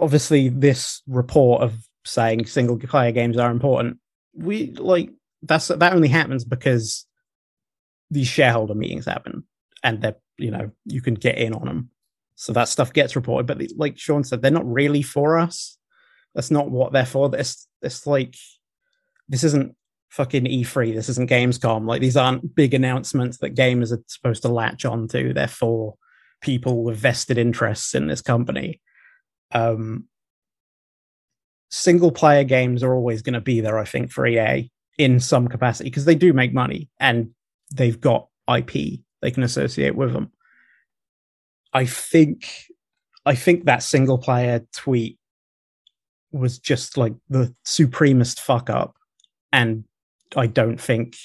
Obviously, 0.00 0.48
this 0.48 1.02
report 1.06 1.62
of 1.62 1.74
saying 2.06 2.46
single 2.46 2.78
player 2.78 3.12
games 3.12 3.36
are 3.36 3.50
important, 3.50 3.98
we 4.34 4.72
like 4.72 5.10
that's 5.42 5.68
that 5.68 5.92
only 5.92 6.08
happens 6.08 6.44
because 6.44 7.06
these 8.10 8.26
shareholder 8.26 8.74
meetings 8.74 9.06
happen, 9.06 9.44
and 9.82 10.00
they're 10.00 10.16
you 10.38 10.50
know 10.50 10.70
you 10.84 11.00
can 11.00 11.14
get 11.14 11.38
in 11.38 11.54
on 11.54 11.66
them. 11.66 11.90
So 12.36 12.52
that 12.52 12.68
stuff 12.68 12.92
gets 12.92 13.16
reported, 13.16 13.46
but 13.46 13.62
like 13.76 13.98
Sean 13.98 14.24
said, 14.24 14.42
they're 14.42 14.50
not 14.50 14.70
really 14.70 15.02
for 15.02 15.38
us. 15.38 15.78
That's 16.34 16.50
not 16.50 16.70
what 16.70 16.92
they're 16.92 17.06
for. 17.06 17.30
It's 17.34 17.68
it's 17.80 18.06
like 18.06 18.34
this 19.28 19.44
isn't 19.44 19.76
fucking 20.10 20.44
E3. 20.44 20.94
This 20.94 21.08
isn't 21.08 21.30
Gamescom. 21.30 21.86
Like 21.86 22.00
these 22.00 22.16
aren't 22.16 22.54
big 22.54 22.74
announcements 22.74 23.38
that 23.38 23.54
gamers 23.54 23.92
are 23.92 24.02
supposed 24.08 24.42
to 24.42 24.48
latch 24.48 24.84
onto. 24.84 25.32
They're 25.32 25.46
for 25.46 25.94
people 26.40 26.82
with 26.82 26.98
vested 26.98 27.38
interests 27.38 27.94
in 27.94 28.08
this 28.08 28.20
company. 28.20 28.80
Um, 29.52 30.04
single 31.70 32.10
player 32.10 32.44
games 32.44 32.82
are 32.82 32.94
always 32.94 33.22
going 33.22 33.34
to 33.34 33.40
be 33.40 33.60
there, 33.60 33.78
I 33.78 33.84
think, 33.84 34.10
for 34.10 34.26
EA 34.26 34.70
in 34.98 35.20
some 35.20 35.46
capacity 35.48 35.90
because 35.90 36.04
they 36.04 36.14
do 36.14 36.32
make 36.32 36.52
money 36.52 36.88
and 36.98 37.30
they've 37.72 38.00
got 38.00 38.28
IP 38.52 39.00
they 39.24 39.30
can 39.30 39.42
associate 39.42 39.96
with 39.96 40.12
them. 40.12 40.30
I 41.74 41.86
think 41.86 42.48
I 43.26 43.34
think 43.34 43.64
that 43.64 43.82
single 43.82 44.18
player 44.18 44.64
tweet 44.72 45.18
was 46.32 46.58
just 46.58 46.96
like 46.96 47.14
the 47.28 47.54
supremest 47.64 48.40
fuck 48.40 48.70
up 48.70 48.96
and 49.52 49.84
I 50.36 50.46
don't 50.46 50.80
think 50.80 51.16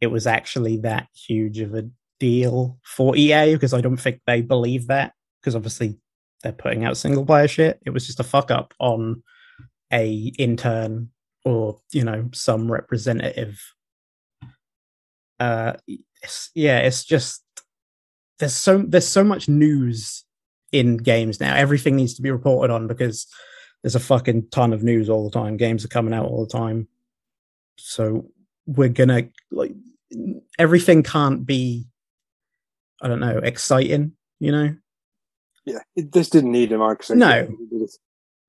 it 0.00 0.08
was 0.08 0.26
actually 0.26 0.78
that 0.78 1.08
huge 1.14 1.58
of 1.58 1.74
a 1.74 1.88
deal 2.20 2.78
for 2.84 3.16
EA 3.16 3.54
because 3.54 3.74
I 3.74 3.80
don't 3.80 3.96
think 3.96 4.20
they 4.26 4.42
believe 4.42 4.86
that 4.88 5.12
because 5.40 5.54
obviously 5.54 5.98
they're 6.42 6.52
putting 6.52 6.84
out 6.84 6.96
single 6.96 7.26
player 7.26 7.48
shit. 7.48 7.80
It 7.84 7.90
was 7.90 8.06
just 8.06 8.20
a 8.20 8.24
fuck 8.24 8.50
up 8.50 8.74
on 8.78 9.22
a 9.92 10.32
intern 10.38 11.10
or 11.44 11.80
you 11.92 12.04
know 12.04 12.28
some 12.32 12.70
representative. 12.70 13.60
Uh, 15.40 15.74
it's, 16.22 16.50
yeah, 16.54 16.78
it's 16.78 17.04
just 17.04 17.44
there's 18.38 18.54
so 18.54 18.78
there's 18.78 19.06
so 19.06 19.24
much 19.24 19.48
news 19.48 20.24
in 20.72 20.96
games 20.96 21.40
now. 21.40 21.54
Everything 21.54 21.96
needs 21.96 22.14
to 22.14 22.22
be 22.22 22.30
reported 22.30 22.72
on 22.72 22.86
because 22.86 23.26
there's 23.82 23.94
a 23.94 24.00
fucking 24.00 24.48
ton 24.50 24.72
of 24.72 24.82
news 24.82 25.08
all 25.08 25.24
the 25.28 25.38
time. 25.38 25.56
Games 25.56 25.84
are 25.84 25.88
coming 25.88 26.14
out 26.14 26.26
all 26.26 26.44
the 26.44 26.52
time. 26.52 26.88
So 27.76 28.26
we're 28.66 28.88
gonna 28.88 29.28
like 29.50 29.72
everything 30.58 31.02
can't 31.02 31.46
be 31.46 31.86
I 33.00 33.06
don't 33.08 33.20
know, 33.20 33.38
exciting, 33.38 34.12
you 34.40 34.50
know? 34.50 34.74
Yeah, 35.64 35.78
it, 35.94 36.10
this 36.12 36.28
didn't 36.30 36.50
need 36.50 36.72
a 36.72 36.76
Microsoft. 36.76 37.16
No. 37.16 37.48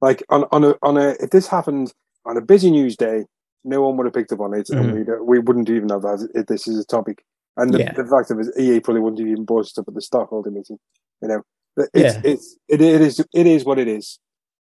Like 0.02 0.24
on 0.30 0.46
on 0.52 0.64
a 0.64 0.76
on 0.82 0.98
a 0.98 1.10
if 1.20 1.30
this 1.32 1.48
happened 1.48 1.94
on 2.26 2.38
a 2.38 2.42
busy 2.42 2.72
news 2.72 2.96
day, 2.96 3.26
no 3.64 3.82
one 3.82 3.98
would 3.98 4.06
have 4.06 4.14
picked 4.14 4.32
up 4.32 4.40
on 4.40 4.54
it, 4.54 4.68
Mhm. 4.68 4.78
and 4.80 4.94
we 4.94 5.38
we 5.38 5.40
wouldn't 5.40 5.70
even 5.70 5.90
have 5.90 6.02
that 6.04 6.30
if 6.34 6.48
this 6.48 6.68
is 6.68 6.80
a 6.80 6.86
topic. 6.86 7.24
And 7.58 7.74
the, 7.74 7.80
Yeah. 7.80 7.92
the 7.94 8.06
fact 8.06 8.32
of 8.32 8.40
it 8.40 8.48
is, 8.48 8.54
EA 8.60 8.80
probably 8.80 9.02
wouldn't 9.02 9.20
have 9.20 9.28
even 9.28 9.46
brought 9.46 9.68
it 9.68 9.78
up 9.78 9.88
at 9.88 9.94
the 9.94 10.02
stockholder 10.02 10.52
meeting. 10.52 10.78
You 11.22 11.28
know, 11.28 11.42
it's 11.78 12.16
Yeah. 12.16 12.22
it's 12.24 12.58
it, 12.68 12.82
it 12.82 13.02
is 13.02 13.20
it 13.34 13.48
is 13.48 13.66
what 13.66 13.80
it 13.80 13.88
is, 13.88 14.20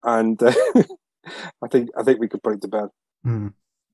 and 0.04 0.42
uh, 0.42 0.54
I 1.64 1.68
think 1.70 1.90
I 1.98 2.04
think 2.04 2.20
we 2.20 2.28
could 2.28 2.44
put 2.44 2.54
it 2.56 2.62
to 2.62 2.68
bed. 2.68 2.90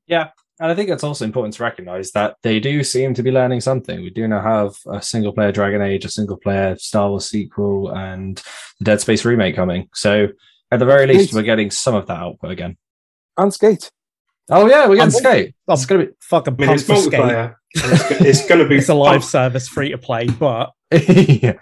Yeah. 0.07 0.29
And 0.59 0.71
I 0.71 0.75
think 0.75 0.89
it's 0.89 1.03
also 1.03 1.23
important 1.23 1.53
to 1.55 1.63
recognize 1.63 2.11
that 2.13 2.37
they 2.41 2.59
do 2.59 2.83
seem 2.83 3.13
to 3.13 3.21
be 3.21 3.29
learning 3.29 3.61
something. 3.61 4.01
We 4.01 4.09
do 4.09 4.27
now 4.27 4.41
have 4.41 4.73
a 4.91 4.99
single 5.03 5.31
player 5.31 5.51
Dragon 5.51 5.83
Age, 5.83 6.03
a 6.03 6.09
single 6.09 6.37
player 6.37 6.75
Star 6.77 7.09
Wars 7.09 7.29
sequel, 7.29 7.91
and 7.95 8.37
the 8.79 8.85
Dead 8.85 8.99
Space 8.99 9.23
remake 9.23 9.55
coming. 9.55 9.87
So 9.93 10.29
at 10.71 10.79
the 10.79 10.85
very 10.85 11.05
least, 11.05 11.25
Skate. 11.25 11.35
we're 11.35 11.43
getting 11.43 11.69
some 11.69 11.93
of 11.93 12.07
that 12.07 12.17
output 12.17 12.49
again. 12.49 12.75
And 13.37 13.53
skate. 13.53 13.91
Oh 14.49 14.67
yeah, 14.67 14.87
we're 14.87 14.95
getting 14.95 15.01
I'm- 15.01 15.11
skate. 15.11 15.55
I'm 15.67 15.77
gonna 15.87 16.05
be 16.05 16.11
fucking 16.21 16.53
I 16.53 16.57
mean, 16.57 16.67
pumped 16.67 16.81
it's 16.81 16.89
for 16.89 16.95
skate. 16.97 17.19
multiplayer. 17.19 17.55
It's, 17.75 18.47
going 18.47 18.61
to 18.63 18.67
be 18.67 18.75
It's 18.77 18.89
a 18.89 18.93
live 18.93 19.23
service, 19.23 19.67
free 19.67 19.89
to 19.91 19.97
play, 19.97 20.27
but 20.27 20.71
yeah. 20.91 21.53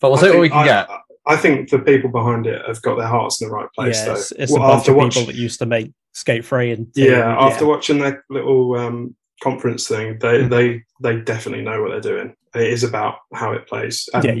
But 0.00 0.10
we'll 0.10 0.14
I 0.18 0.20
see 0.20 0.26
what 0.26 0.32
think- 0.32 0.40
we 0.40 0.48
can 0.48 0.58
I, 0.58 0.64
get. 0.64 0.88
I 1.26 1.36
think 1.36 1.70
the 1.70 1.78
people 1.78 2.10
behind 2.10 2.46
it 2.46 2.60
have 2.66 2.82
got 2.82 2.96
their 2.96 3.06
hearts 3.06 3.40
in 3.40 3.48
the 3.48 3.54
right 3.54 3.68
place. 3.74 3.98
yeah, 3.98 4.06
though. 4.06 4.12
it's, 4.14 4.32
it's 4.32 4.52
Well, 4.52 4.62
a 4.62 4.66
bunch 4.68 4.78
after 4.80 4.90
of 4.92 4.96
watch- 4.98 5.14
people 5.14 5.26
that 5.26 5.36
used 5.36 5.58
to 5.60 5.66
make 5.66 5.92
Skate 6.12 6.44
3 6.44 6.72
and 6.72 6.86
yeah, 6.94 7.30
and- 7.30 7.52
after 7.52 7.66
watching 7.66 7.98
their 7.98 8.24
little 8.30 8.74
um, 8.76 9.14
conference 9.42 9.86
thing, 9.86 10.18
they, 10.20 10.42
Mhm. 10.42 10.50
they 10.50 10.82
they 11.02 11.20
definitely 11.20 11.64
know 11.64 11.80
what 11.82 11.90
they're 11.90 12.00
doing. 12.16 12.34
It 12.54 12.62
is 12.72 12.84
about 12.84 13.16
how 13.34 13.52
it 13.52 13.66
plays 13.68 14.08
and 14.14 14.24
Yeah. 14.24 14.34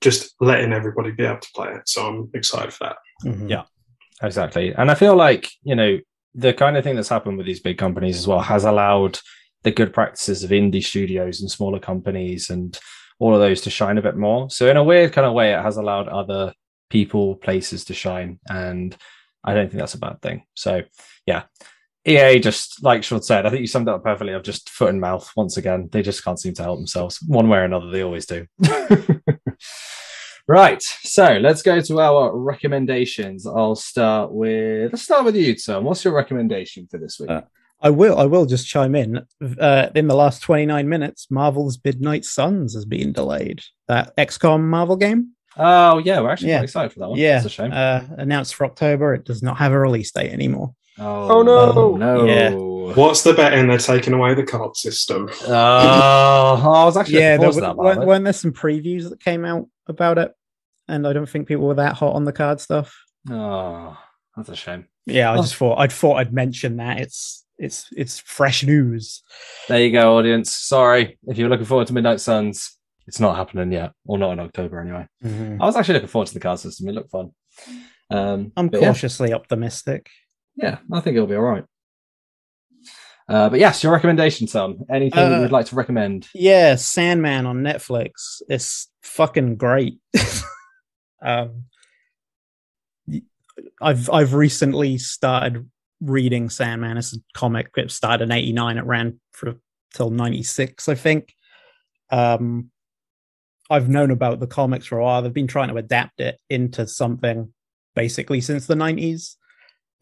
just 0.00 0.34
letting 0.40 0.72
everybody 0.72 1.10
be 1.12 1.24
able 1.24 1.38
to 1.40 1.48
play 1.54 1.72
it. 1.72 1.88
So 1.88 2.06
I'm 2.06 2.30
excited 2.34 2.72
for 2.72 2.84
that. 2.84 2.96
Mhm. 3.24 3.50
Yeah. 3.50 3.62
Exactly. 4.22 4.72
And 4.74 4.90
I 4.90 4.94
feel 4.94 5.16
like, 5.16 5.48
you 5.62 5.74
know, 5.74 5.98
the 6.34 6.52
kind 6.52 6.76
of 6.76 6.84
thing 6.84 6.96
that's 6.96 7.08
happened 7.08 7.36
with 7.36 7.46
these 7.46 7.60
big 7.60 7.78
companies 7.78 8.18
as 8.18 8.26
well 8.26 8.40
has 8.40 8.64
allowed 8.64 9.18
the 9.62 9.70
good 9.70 9.92
practices 9.92 10.44
of 10.44 10.50
indie 10.50 10.84
studios 10.84 11.40
and 11.40 11.50
smaller 11.50 11.78
companies 11.78 12.50
and 12.50 12.78
all 13.18 13.34
of 13.34 13.40
those 13.40 13.60
to 13.62 13.70
shine 13.70 13.98
a 13.98 14.02
bit 14.02 14.16
more. 14.16 14.50
So 14.50 14.68
in 14.68 14.76
a 14.76 14.84
weird 14.84 15.12
kind 15.12 15.26
of 15.26 15.32
way, 15.32 15.54
it 15.54 15.62
has 15.62 15.76
allowed 15.76 16.08
other 16.08 16.52
people, 16.90 17.36
places 17.36 17.84
to 17.86 17.94
shine, 17.94 18.38
and 18.48 18.96
I 19.42 19.54
don't 19.54 19.68
think 19.68 19.78
that's 19.78 19.94
a 19.94 19.98
bad 19.98 20.20
thing. 20.20 20.44
So 20.54 20.82
yeah, 21.26 21.44
EA 22.04 22.38
just 22.40 22.82
like 22.82 23.02
Sean 23.04 23.22
said, 23.22 23.46
I 23.46 23.50
think 23.50 23.60
you 23.60 23.66
summed 23.66 23.88
up 23.88 24.04
perfectly 24.04 24.34
of 24.34 24.42
just 24.42 24.68
foot 24.68 24.90
and 24.90 25.00
mouth 25.00 25.30
once 25.36 25.56
again. 25.56 25.88
They 25.90 26.02
just 26.02 26.24
can't 26.24 26.38
seem 26.38 26.54
to 26.54 26.62
help 26.62 26.78
themselves 26.78 27.20
one 27.26 27.48
way 27.48 27.58
or 27.58 27.64
another. 27.64 27.90
They 27.90 28.02
always 28.02 28.26
do. 28.26 28.46
right. 30.46 30.82
So 30.82 31.38
let's 31.40 31.62
go 31.62 31.80
to 31.80 32.00
our 32.00 32.36
recommendations. 32.36 33.46
I'll 33.46 33.76
start 33.76 34.32
with 34.32 34.92
let's 34.92 35.02
start 35.02 35.24
with 35.24 35.36
you, 35.36 35.54
Tom. 35.54 35.84
What's 35.84 36.04
your 36.04 36.14
recommendation 36.14 36.86
for 36.90 36.98
this 36.98 37.18
week? 37.18 37.30
Uh, 37.30 37.42
I 37.80 37.90
will. 37.90 38.18
I 38.18 38.24
will 38.24 38.46
just 38.46 38.66
chime 38.66 38.94
in. 38.94 39.26
Uh, 39.60 39.88
in 39.94 40.08
the 40.08 40.14
last 40.14 40.40
29 40.42 40.88
minutes, 40.88 41.30
Marvel's 41.30 41.78
Midnight 41.84 42.24
Suns 42.24 42.74
has 42.74 42.84
been 42.86 43.12
delayed. 43.12 43.62
That 43.88 44.16
XCOM 44.16 44.62
Marvel 44.62 44.96
game. 44.96 45.32
Oh 45.56 45.98
yeah, 45.98 46.20
we're 46.20 46.30
actually 46.30 46.48
yeah. 46.48 46.58
quite 46.58 46.64
excited 46.64 46.92
for 46.92 47.00
that 47.00 47.08
one. 47.10 47.18
Yeah, 47.18 47.34
That's 47.34 47.46
a 47.46 47.50
shame. 47.50 47.72
Uh, 47.72 48.02
announced 48.18 48.54
for 48.54 48.64
October. 48.64 49.14
It 49.14 49.24
does 49.24 49.42
not 49.42 49.58
have 49.58 49.72
a 49.72 49.78
release 49.78 50.10
date 50.10 50.32
anymore. 50.32 50.74
Oh, 50.98 51.38
oh 51.38 51.42
no! 51.42 51.96
no! 51.96 52.24
Yeah. 52.24 52.50
What's 52.92 53.22
the 53.22 53.32
bet 53.32 53.54
in? 53.54 53.68
They're 53.68 53.78
taking 53.78 54.12
away 54.12 54.34
the 54.34 54.44
card 54.44 54.76
system. 54.76 55.30
Uh, 55.46 56.54
I 56.54 56.84
was 56.84 56.96
actually 56.96 57.20
yeah. 57.20 57.36
There, 57.36 57.52
that, 57.52 57.76
weren't, 57.76 58.06
weren't 58.06 58.24
there 58.24 58.32
some 58.32 58.52
previews 58.52 59.08
that 59.08 59.20
came 59.20 59.44
out 59.44 59.68
about 59.86 60.18
it? 60.18 60.32
And 60.88 61.06
I 61.06 61.12
don't 61.12 61.28
think 61.28 61.48
people 61.48 61.66
were 61.66 61.74
that 61.74 61.94
hot 61.94 62.14
on 62.14 62.24
the 62.24 62.32
card 62.32 62.60
stuff. 62.60 62.94
Oh, 63.30 63.96
that's 64.36 64.50
a 64.50 64.56
shame. 64.56 64.86
Yeah, 65.06 65.30
I 65.30 65.34
oh. 65.34 65.42
just 65.42 65.56
thought 65.56 65.78
I'd 65.78 65.92
thought 65.92 66.16
I'd 66.16 66.32
mention 66.32 66.76
that. 66.76 66.98
It's 67.00 67.44
it's 67.58 67.88
it's 67.96 68.18
fresh 68.20 68.64
news. 68.64 69.22
There 69.68 69.82
you 69.82 69.92
go, 69.92 70.18
audience. 70.18 70.54
Sorry 70.54 71.18
if 71.26 71.38
you're 71.38 71.48
looking 71.48 71.66
forward 71.66 71.86
to 71.86 71.94
Midnight 71.94 72.20
Suns. 72.20 72.76
It's 73.06 73.20
not 73.20 73.36
happening 73.36 73.70
yet, 73.70 73.92
or 74.06 74.18
not 74.18 74.32
in 74.32 74.40
October 74.40 74.80
anyway. 74.80 75.06
Mm-hmm. 75.22 75.60
I 75.60 75.66
was 75.66 75.76
actually 75.76 75.94
looking 75.94 76.08
forward 76.08 76.28
to 76.28 76.34
the 76.34 76.40
card 76.40 76.58
system. 76.58 76.88
It 76.88 76.94
looked 76.94 77.10
fun. 77.10 77.32
Um, 78.10 78.52
I'm 78.56 78.70
cautiously 78.70 79.30
yeah. 79.30 79.36
optimistic. 79.36 80.08
Yeah, 80.56 80.78
I 80.90 81.00
think 81.00 81.16
it'll 81.16 81.26
be 81.26 81.34
all 81.34 81.42
right. 81.42 81.64
Uh, 83.28 83.48
but 83.48 83.58
yes, 83.58 83.82
your 83.82 83.92
recommendation, 83.92 84.46
son. 84.46 84.78
Anything 84.90 85.18
uh, 85.18 85.36
you 85.36 85.40
would 85.40 85.52
like 85.52 85.66
to 85.66 85.76
recommend? 85.76 86.28
Yeah, 86.34 86.74
Sandman 86.76 87.46
on 87.46 87.62
Netflix. 87.62 88.42
It's 88.48 88.90
fucking 89.02 89.56
great. 89.56 89.98
um, 91.22 91.64
I've 93.80 94.10
I've 94.10 94.34
recently 94.34 94.98
started 94.98 95.68
reading 96.00 96.50
Sandman. 96.50 96.98
It's 96.98 97.16
a 97.16 97.20
comic. 97.32 97.70
It 97.76 97.90
started 97.90 98.24
in 98.24 98.32
'89. 98.32 98.78
It 98.78 98.84
ran 98.84 99.20
for 99.32 99.54
till 99.94 100.10
'96, 100.10 100.88
I 100.88 100.94
think. 100.94 101.34
Um, 102.10 102.70
I've 103.70 103.88
known 103.88 104.10
about 104.10 104.40
the 104.40 104.46
comics 104.46 104.86
for 104.86 104.98
a 104.98 105.02
while. 105.02 105.22
They've 105.22 105.32
been 105.32 105.46
trying 105.46 105.68
to 105.68 105.76
adapt 105.76 106.20
it 106.20 106.38
into 106.50 106.86
something 106.86 107.52
basically 107.94 108.40
since 108.40 108.66
the 108.66 108.74
90s. 108.74 109.36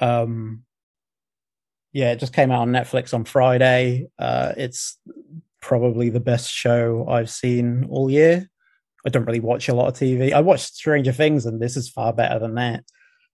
Um, 0.01 0.65
yeah, 1.93 2.13
it 2.13 2.21
just 2.21 2.33
came 2.33 2.51
out 2.51 2.63
on 2.63 2.71
Netflix 2.71 3.13
on 3.13 3.25
Friday. 3.25 4.07
Uh, 4.19 4.53
it's 4.57 4.99
probably 5.61 6.09
the 6.11 6.21
best 6.21 6.51
show 6.51 7.07
I've 7.09 7.31
seen 7.31 7.85
all 7.91 8.11
year. 8.11 8.49
I 9.05 9.11
don't 9.11 9.27
really 9.27 9.41
watch 9.41 9.69
a 9.69 9.75
lot 9.75 9.89
of 9.89 9.95
TV. 9.95 10.33
I 10.33 10.41
watched 10.41 10.75
Stranger 10.75 11.13
Things, 11.13 11.45
and 11.45 11.61
this 11.61 11.77
is 11.77 11.91
far 11.91 12.13
better 12.13 12.39
than 12.39 12.55
that. 12.55 12.85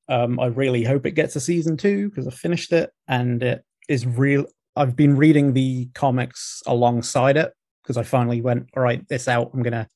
Um, 0.08 0.40
I 0.40 0.46
really 0.46 0.82
hope 0.82 1.06
it 1.06 1.12
gets 1.12 1.36
a 1.36 1.40
season 1.40 1.76
two 1.76 2.08
because 2.08 2.26
I 2.26 2.30
finished 2.30 2.72
it, 2.72 2.90
and 3.06 3.42
it 3.42 3.64
is 3.88 4.06
real. 4.06 4.46
I've 4.74 4.96
been 4.96 5.16
reading 5.16 5.52
the 5.52 5.88
comics 5.94 6.62
alongside 6.66 7.36
it 7.36 7.52
because 7.82 7.96
I 7.96 8.02
finally 8.02 8.40
went, 8.40 8.70
all 8.76 8.82
right, 8.82 9.06
this 9.08 9.28
out. 9.28 9.50
I'm 9.52 9.62
gonna 9.62 9.88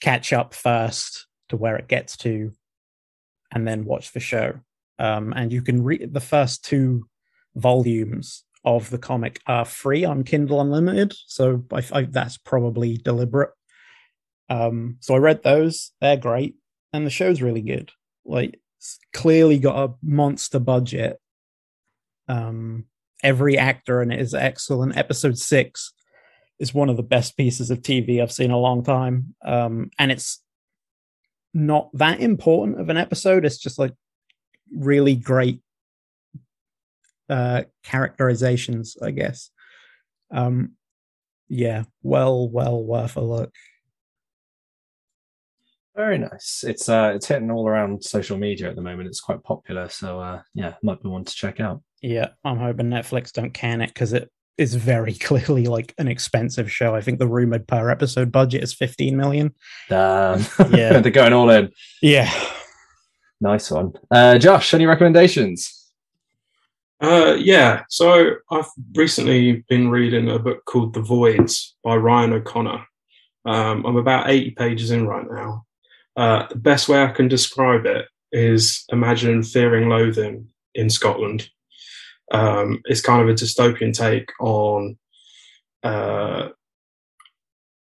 catch 0.00 0.32
up 0.32 0.54
first 0.54 1.26
to 1.50 1.56
where 1.56 1.76
it 1.76 1.88
gets 1.88 2.16
to, 2.18 2.52
and 3.52 3.68
then 3.68 3.84
watch 3.84 4.12
the 4.12 4.20
show. 4.20 4.54
Um, 4.98 5.32
and 5.36 5.52
you 5.52 5.62
can 5.62 5.82
read 5.82 6.12
the 6.12 6.20
first 6.20 6.64
two 6.64 7.06
volumes 7.54 8.44
of 8.64 8.90
the 8.90 8.98
comic 8.98 9.40
are 9.46 9.64
free 9.64 10.04
on 10.04 10.24
Kindle 10.24 10.60
Unlimited, 10.60 11.14
so 11.26 11.64
I, 11.72 11.82
I, 11.92 12.02
that's 12.02 12.36
probably 12.36 12.96
deliberate. 12.96 13.50
Um, 14.48 14.96
so 15.00 15.14
I 15.14 15.18
read 15.18 15.42
those; 15.42 15.92
they're 16.00 16.16
great, 16.16 16.56
and 16.92 17.06
the 17.06 17.10
show's 17.10 17.42
really 17.42 17.62
good. 17.62 17.90
Like, 18.24 18.60
clearly 19.12 19.58
got 19.58 19.90
a 19.90 19.94
monster 20.02 20.58
budget. 20.58 21.18
Um, 22.28 22.84
every 23.22 23.58
actor 23.58 24.02
in 24.02 24.12
it 24.12 24.20
is 24.20 24.34
excellent. 24.34 24.96
Episode 24.96 25.38
six 25.38 25.92
is 26.58 26.74
one 26.74 26.90
of 26.90 26.96
the 26.96 27.02
best 27.02 27.36
pieces 27.36 27.70
of 27.70 27.80
TV 27.80 28.22
I've 28.22 28.32
seen 28.32 28.46
in 28.46 28.50
a 28.50 28.58
long 28.58 28.84
time, 28.84 29.34
um, 29.44 29.90
and 29.98 30.12
it's 30.12 30.42
not 31.54 31.90
that 31.94 32.20
important 32.20 32.78
of 32.78 32.90
an 32.90 32.96
episode. 32.96 33.44
It's 33.44 33.58
just 33.58 33.78
like 33.78 33.94
really 34.72 35.16
great 35.16 35.60
uh, 37.30 37.62
characterizations, 37.84 38.96
I 39.00 39.10
guess. 39.12 39.50
Um, 40.30 40.72
yeah, 41.48 41.84
well, 42.02 42.48
well 42.48 42.82
worth 42.82 43.16
a 43.16 43.20
look. 43.20 43.54
Very 45.96 46.18
nice. 46.18 46.64
It's 46.66 46.88
uh, 46.88 47.12
it's 47.14 47.26
hitting 47.26 47.50
all 47.50 47.66
around 47.66 48.04
social 48.04 48.38
media 48.38 48.68
at 48.68 48.76
the 48.76 48.82
moment. 48.82 49.08
It's 49.08 49.20
quite 49.20 49.42
popular, 49.42 49.88
so 49.88 50.20
uh, 50.20 50.42
yeah, 50.54 50.74
might 50.82 51.02
be 51.02 51.08
one 51.08 51.24
to 51.24 51.34
check 51.34 51.60
out. 51.60 51.82
Yeah, 52.00 52.28
I'm 52.44 52.58
hoping 52.58 52.86
Netflix 52.86 53.32
don't 53.32 53.52
can 53.52 53.80
it 53.82 53.88
because 53.88 54.12
it 54.12 54.30
is 54.56 54.74
very 54.74 55.14
clearly 55.20 55.66
like 55.66 55.94
an 55.98 56.08
expensive 56.08 56.70
show. 56.70 56.94
I 56.94 57.00
think 57.00 57.18
the 57.18 57.26
rumored 57.26 57.66
per 57.66 57.90
episode 57.90 58.30
budget 58.30 58.62
is 58.62 58.72
15 58.72 59.16
million. 59.16 59.54
Damn. 59.88 60.40
Yeah, 60.70 61.00
they're 61.00 61.10
going 61.10 61.32
all 61.32 61.50
in. 61.50 61.70
Yeah, 62.00 62.32
Nice 63.40 63.70
one. 63.70 63.92
Uh, 64.10 64.38
Josh, 64.38 64.74
any 64.74 64.86
recommendations? 64.86 65.79
Uh, 67.00 67.34
yeah, 67.38 67.82
so 67.88 68.34
I've 68.50 68.68
recently 68.94 69.64
been 69.70 69.88
reading 69.88 70.30
a 70.30 70.38
book 70.38 70.64
called 70.66 70.92
The 70.92 71.00
Voids 71.00 71.74
by 71.82 71.96
Ryan 71.96 72.34
O'Connor. 72.34 72.84
Um, 73.46 73.86
I'm 73.86 73.96
about 73.96 74.28
80 74.28 74.50
pages 74.50 74.90
in 74.90 75.06
right 75.06 75.26
now. 75.28 75.64
Uh, 76.14 76.46
the 76.48 76.56
best 76.56 76.90
way 76.90 77.02
I 77.02 77.10
can 77.10 77.26
describe 77.26 77.86
it 77.86 78.06
is 78.32 78.84
imagine 78.90 79.42
fearing 79.42 79.88
loathing 79.88 80.48
in 80.74 80.90
Scotland. 80.90 81.48
Um, 82.32 82.82
it's 82.84 83.00
kind 83.00 83.22
of 83.22 83.28
a 83.28 83.32
dystopian 83.32 83.94
take 83.94 84.30
on 84.38 84.98
uh, 85.82 86.50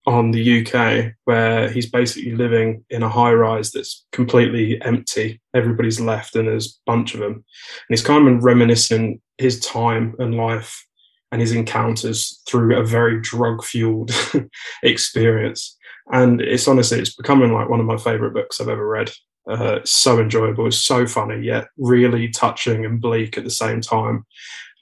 on 0.06 0.30
the 0.30 0.64
UK 0.64 1.12
where 1.24 1.68
he's 1.68 1.90
basically 1.90 2.32
living 2.32 2.84
in 2.90 3.02
a 3.02 3.08
high 3.08 3.32
rise 3.32 3.72
that's 3.72 4.06
completely 4.12 4.80
empty. 4.82 5.40
Everybody's 5.52 6.00
left 6.00 6.36
and 6.36 6.46
there's 6.46 6.78
a 6.86 6.90
bunch 6.90 7.14
of 7.14 7.20
them. 7.20 7.32
And 7.32 7.44
he's 7.88 8.04
kind 8.04 8.28
of 8.28 8.44
reminiscing 8.44 9.20
his 9.38 9.58
time 9.60 10.14
and 10.18 10.36
life 10.36 10.86
and 11.32 11.40
his 11.40 11.52
encounters 11.52 12.40
through 12.48 12.76
a 12.76 12.84
very 12.84 13.20
drug 13.20 13.64
fueled 13.64 14.12
experience. 14.84 15.76
And 16.12 16.40
it's 16.40 16.68
honestly, 16.68 17.00
it's 17.00 17.16
becoming 17.16 17.52
like 17.52 17.68
one 17.68 17.80
of 17.80 17.86
my 17.86 17.96
favorite 17.96 18.32
books 18.32 18.60
I've 18.60 18.68
ever 18.68 18.86
read. 18.86 19.10
Uh, 19.50 19.80
so 19.84 20.20
enjoyable, 20.20 20.66
it's 20.66 20.78
so 20.78 21.06
funny, 21.06 21.44
yet 21.44 21.68
really 21.78 22.28
touching 22.28 22.84
and 22.84 23.00
bleak 23.00 23.36
at 23.36 23.44
the 23.44 23.50
same 23.50 23.80
time. 23.80 24.24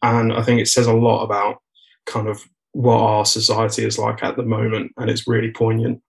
And 0.02 0.32
I 0.32 0.42
think 0.42 0.60
it 0.60 0.68
says 0.68 0.86
a 0.86 0.92
lot 0.92 1.24
about 1.24 1.62
kind 2.06 2.28
of 2.28 2.44
what 2.74 3.00
our 3.00 3.24
society 3.24 3.84
is 3.84 3.98
like 3.98 4.22
at 4.22 4.36
the 4.36 4.42
moment, 4.42 4.92
and 4.96 5.08
it's 5.08 5.26
really 5.26 5.52
poignant. 5.52 6.02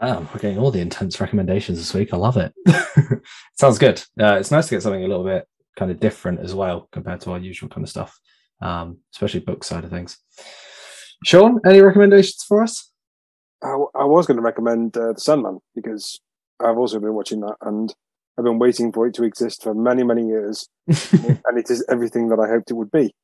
Oh, 0.00 0.26
we're 0.32 0.40
getting 0.40 0.58
all 0.58 0.72
the 0.72 0.80
intense 0.80 1.20
recommendations 1.20 1.78
this 1.78 1.94
week. 1.94 2.12
I 2.12 2.16
love 2.16 2.36
it. 2.36 2.52
Sounds 3.60 3.78
good. 3.78 4.02
Uh, 4.18 4.34
it's 4.34 4.50
nice 4.50 4.68
to 4.68 4.74
get 4.74 4.82
something 4.82 5.04
a 5.04 5.06
little 5.06 5.24
bit 5.24 5.46
kind 5.76 5.90
of 5.90 6.00
different 6.00 6.40
as 6.40 6.54
well 6.54 6.88
compared 6.92 7.20
to 7.20 7.30
our 7.30 7.38
usual 7.38 7.68
kind 7.68 7.84
of 7.84 7.90
stuff, 7.90 8.18
um, 8.60 8.98
especially 9.12 9.40
book 9.40 9.62
side 9.62 9.84
of 9.84 9.90
things. 9.90 10.18
Sean, 11.24 11.60
any 11.64 11.80
recommendations 11.80 12.42
for 12.42 12.62
us? 12.62 12.90
I, 13.62 13.76
I 13.94 14.04
was 14.04 14.26
going 14.26 14.38
to 14.38 14.42
recommend 14.42 14.96
uh, 14.96 15.12
The 15.12 15.20
Sandman 15.20 15.60
because 15.74 16.20
I've 16.58 16.78
also 16.78 16.98
been 16.98 17.14
watching 17.14 17.40
that 17.40 17.56
and 17.60 17.94
I've 18.36 18.44
been 18.44 18.58
waiting 18.58 18.92
for 18.92 19.06
it 19.06 19.14
to 19.14 19.24
exist 19.24 19.62
for 19.62 19.74
many, 19.74 20.02
many 20.02 20.26
years. 20.26 20.66
and 20.88 21.58
it 21.58 21.70
is 21.70 21.84
everything 21.88 22.28
that 22.30 22.40
I 22.40 22.48
hoped 22.48 22.70
it 22.70 22.74
would 22.74 22.90
be. 22.90 23.14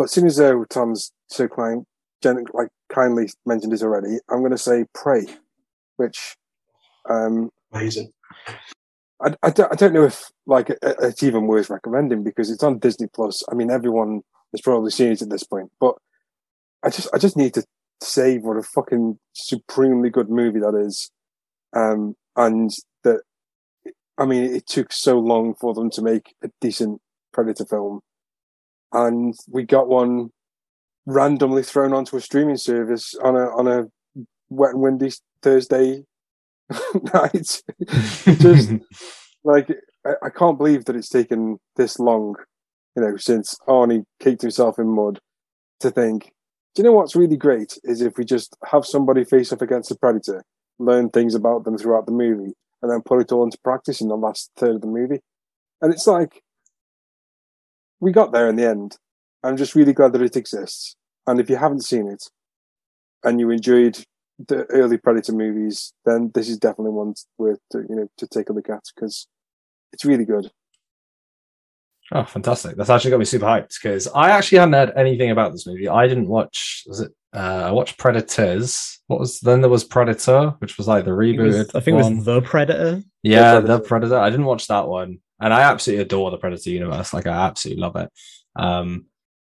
But 0.00 0.04
as 0.04 0.12
soon 0.12 0.26
as 0.28 0.40
uh, 0.40 0.54
Tom's 0.70 1.12
so 1.26 1.46
kind, 1.46 1.84
like 2.54 2.68
kindly 2.90 3.28
mentioned 3.44 3.70
this 3.70 3.82
already, 3.82 4.16
I'm 4.30 4.38
going 4.38 4.50
to 4.50 4.56
say 4.56 4.86
Prey, 4.94 5.26
which 5.98 6.36
um, 7.06 7.50
amazing. 7.70 8.10
I, 9.22 9.34
I, 9.42 9.50
don't, 9.50 9.70
I 9.70 9.74
don't 9.74 9.92
know 9.92 10.06
if 10.06 10.30
like 10.46 10.70
it's 10.82 11.22
even 11.22 11.46
worth 11.46 11.68
recommending 11.68 12.24
because 12.24 12.50
it's 12.50 12.62
on 12.62 12.78
Disney 12.78 13.08
Plus. 13.12 13.44
I 13.52 13.54
mean, 13.54 13.70
everyone 13.70 14.22
has 14.52 14.62
probably 14.62 14.90
seen 14.90 15.12
it 15.12 15.20
at 15.20 15.28
this 15.28 15.44
point, 15.44 15.70
but 15.78 15.96
I 16.82 16.88
just 16.88 17.08
I 17.12 17.18
just 17.18 17.36
need 17.36 17.52
to 17.52 17.64
say 18.02 18.38
what 18.38 18.56
a 18.56 18.62
fucking 18.62 19.18
supremely 19.34 20.08
good 20.08 20.30
movie 20.30 20.60
that 20.60 20.82
is, 20.82 21.10
um, 21.76 22.14
and 22.36 22.70
that 23.04 23.20
I 24.16 24.24
mean, 24.24 24.44
it 24.44 24.66
took 24.66 24.94
so 24.94 25.18
long 25.18 25.56
for 25.56 25.74
them 25.74 25.90
to 25.90 26.00
make 26.00 26.34
a 26.42 26.48
decent 26.58 27.02
Predator 27.34 27.66
film 27.66 28.00
and 28.92 29.34
we 29.48 29.64
got 29.64 29.88
one 29.88 30.30
randomly 31.06 31.62
thrown 31.62 31.92
onto 31.92 32.16
a 32.16 32.20
streaming 32.20 32.56
service 32.56 33.14
on 33.22 33.36
a 33.36 33.46
on 33.56 33.66
a 33.66 33.86
wet 34.48 34.72
and 34.72 34.80
windy 34.80 35.12
Thursday 35.42 36.04
night. 37.14 37.62
Just 38.26 38.72
like 39.44 39.70
I, 40.04 40.12
I 40.24 40.30
can't 40.30 40.58
believe 40.58 40.84
that 40.84 40.96
it's 40.96 41.08
taken 41.08 41.58
this 41.76 41.98
long, 41.98 42.36
you 42.96 43.02
know, 43.02 43.16
since 43.16 43.56
Arnie 43.68 44.04
kicked 44.20 44.42
himself 44.42 44.78
in 44.78 44.88
mud 44.88 45.18
to 45.80 45.90
think. 45.90 46.32
Do 46.74 46.82
you 46.82 46.84
know 46.84 46.92
what's 46.92 47.16
really 47.16 47.36
great 47.36 47.78
is 47.82 48.00
if 48.00 48.16
we 48.16 48.24
just 48.24 48.56
have 48.70 48.86
somebody 48.86 49.24
face 49.24 49.52
off 49.52 49.60
against 49.60 49.90
a 49.90 49.96
predator, 49.96 50.44
learn 50.78 51.10
things 51.10 51.34
about 51.34 51.64
them 51.64 51.76
throughout 51.76 52.06
the 52.06 52.12
movie, 52.12 52.52
and 52.80 52.90
then 52.90 53.02
put 53.02 53.20
it 53.20 53.32
all 53.32 53.42
into 53.42 53.58
practice 53.64 54.00
in 54.00 54.06
the 54.06 54.16
last 54.16 54.52
third 54.56 54.76
of 54.76 54.80
the 54.80 54.86
movie. 54.86 55.20
And 55.82 55.92
it's 55.92 56.06
like 56.06 56.42
we 58.00 58.12
got 58.12 58.32
there 58.32 58.48
in 58.48 58.56
the 58.56 58.68
end. 58.68 58.96
I'm 59.42 59.56
just 59.56 59.74
really 59.74 59.92
glad 59.92 60.12
that 60.12 60.22
it 60.22 60.36
exists. 60.36 60.96
And 61.26 61.38
if 61.38 61.48
you 61.48 61.56
haven't 61.56 61.84
seen 61.84 62.08
it 62.08 62.24
and 63.24 63.38
you 63.38 63.50
enjoyed 63.50 64.04
the 64.48 64.64
early 64.66 64.96
Predator 64.96 65.32
movies, 65.32 65.92
then 66.04 66.30
this 66.34 66.48
is 66.48 66.58
definitely 66.58 66.92
one 66.92 67.14
worth 67.38 67.60
to, 67.72 67.84
you 67.88 67.94
know 67.94 68.08
to 68.16 68.26
take 68.26 68.48
a 68.48 68.52
look 68.52 68.70
at 68.70 68.84
because 68.94 69.28
it's 69.92 70.04
really 70.04 70.24
good. 70.24 70.50
Oh, 72.12 72.24
fantastic! 72.24 72.76
That's 72.76 72.90
actually 72.90 73.12
got 73.12 73.20
me 73.20 73.24
super 73.24 73.46
hyped 73.46 73.74
because 73.80 74.08
I 74.08 74.30
actually 74.30 74.58
hadn't 74.58 74.74
heard 74.74 74.92
anything 74.96 75.30
about 75.30 75.52
this 75.52 75.66
movie. 75.66 75.88
I 75.88 76.08
didn't 76.08 76.26
watch. 76.26 76.84
Was 76.88 77.00
it? 77.00 77.12
Uh, 77.32 77.66
I 77.68 77.70
watched 77.70 77.98
Predators. 77.98 78.98
What 79.06 79.20
was 79.20 79.38
then? 79.40 79.60
There 79.60 79.70
was 79.70 79.84
Predator, 79.84 80.54
which 80.58 80.76
was 80.76 80.88
like 80.88 81.04
the 81.04 81.12
reboot. 81.12 81.58
Was, 81.58 81.74
I 81.74 81.80
think 81.80 82.00
one. 82.00 82.12
it 82.12 82.16
was 82.16 82.24
the 82.24 82.42
Predator. 82.42 83.02
Yeah, 83.22 83.54
the 83.54 83.60
Predator. 83.60 83.66
the 83.66 83.88
Predator. 83.88 84.18
I 84.18 84.30
didn't 84.30 84.46
watch 84.46 84.66
that 84.66 84.88
one, 84.88 85.18
and 85.40 85.54
I 85.54 85.62
absolutely 85.62 86.02
adore 86.02 86.30
the 86.30 86.38
Predator 86.38 86.70
universe. 86.70 87.12
Like 87.12 87.26
I 87.26 87.46
absolutely 87.46 87.80
love 87.80 87.96
it. 87.96 88.10
Um, 88.56 89.06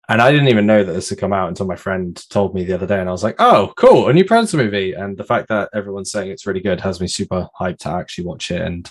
and 0.08 0.22
I 0.22 0.30
didn't 0.30 0.48
even 0.48 0.66
know 0.66 0.84
that 0.84 0.92
this 0.92 1.08
had 1.08 1.18
come 1.18 1.32
out 1.32 1.48
until 1.48 1.66
my 1.66 1.74
friend 1.74 2.16
told 2.30 2.54
me 2.54 2.64
the 2.64 2.74
other 2.74 2.86
day, 2.86 3.00
and 3.00 3.08
I 3.08 3.12
was 3.12 3.24
like, 3.24 3.36
"Oh, 3.40 3.72
cool, 3.76 4.08
a 4.08 4.12
new 4.12 4.24
Predator 4.24 4.56
movie!" 4.56 4.92
And 4.92 5.16
the 5.16 5.24
fact 5.24 5.48
that 5.48 5.68
everyone's 5.74 6.12
saying 6.12 6.30
it's 6.30 6.46
really 6.46 6.60
good 6.60 6.80
has 6.80 7.00
me 7.00 7.08
super 7.08 7.48
hyped 7.60 7.78
to 7.78 7.90
actually 7.90 8.24
watch 8.24 8.50
it. 8.52 8.60
And 8.60 8.88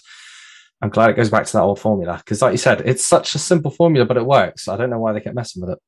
I'm 0.82 0.90
glad 0.90 1.10
it 1.10 1.16
goes 1.16 1.30
back 1.30 1.46
to 1.46 1.54
that 1.54 1.64
old 1.64 1.80
formula 1.80 2.18
because, 2.18 2.42
like 2.42 2.52
you 2.52 2.58
said, 2.58 2.82
it's 2.82 3.06
such 3.06 3.34
a 3.34 3.40
simple 3.40 3.72
formula, 3.72 4.06
but 4.06 4.18
it 4.18 4.26
works. 4.26 4.68
I 4.68 4.76
don't 4.76 4.90
know 4.90 5.00
why 5.00 5.14
they 5.14 5.22
kept 5.22 5.36
messing 5.36 5.62
with 5.62 5.72
it. 5.72 5.80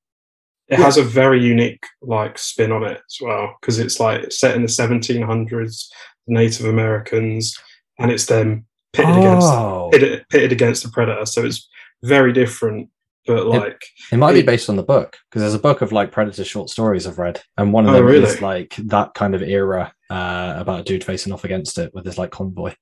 It 0.70 0.80
has 0.80 0.98
a 0.98 1.04
very 1.04 1.44
unique 1.44 1.84
like 2.02 2.38
spin 2.38 2.72
on 2.72 2.84
it 2.84 3.02
as 3.06 3.18
well 3.22 3.56
because 3.60 3.80
it's 3.80 4.00
like 4.00 4.32
set 4.32 4.56
in 4.56 4.62
the 4.62 4.68
1700s, 4.68 5.90
Native 6.28 6.68
Americans, 6.68 7.58
and 8.00 8.12
it's 8.12 8.26
them 8.26 8.67
pitted 8.98 9.16
oh. 9.16 9.90
against 9.90 9.92
pitted, 9.94 10.26
pitted 10.30 10.52
against 10.52 10.84
the 10.84 10.90
predator. 10.90 11.26
So 11.26 11.46
it's 11.46 11.70
very 12.04 12.34
different 12.34 12.90
but 13.28 13.46
like 13.46 13.84
it, 14.12 14.14
it 14.14 14.18
might 14.18 14.32
it, 14.32 14.42
be 14.42 14.46
based 14.46 14.70
on 14.70 14.78
the 14.78 14.84
book 14.84 15.18
because 15.30 15.42
there's 15.42 15.54
a 15.54 15.60
book 15.60 15.82
of 15.82 15.92
like 15.92 16.12
predator 16.12 16.44
short 16.44 16.70
stories 16.70 17.06
i've 17.06 17.20
read 17.20 17.42
and 17.58 17.74
one 17.74 17.86
of 17.86 17.92
oh, 17.92 17.98
them 17.98 18.06
really? 18.06 18.24
is 18.24 18.42
like 18.42 18.76
that 18.78 19.14
kind 19.14 19.36
of 19.36 19.44
era 19.44 19.94
uh, 20.10 20.56
about 20.58 20.80
a 20.80 20.84
dude 20.84 21.04
facing 21.04 21.34
off 21.34 21.44
against 21.44 21.78
it 21.78 21.94
with 21.94 22.06
this 22.06 22.18
like 22.18 22.32
convoy 22.32 22.74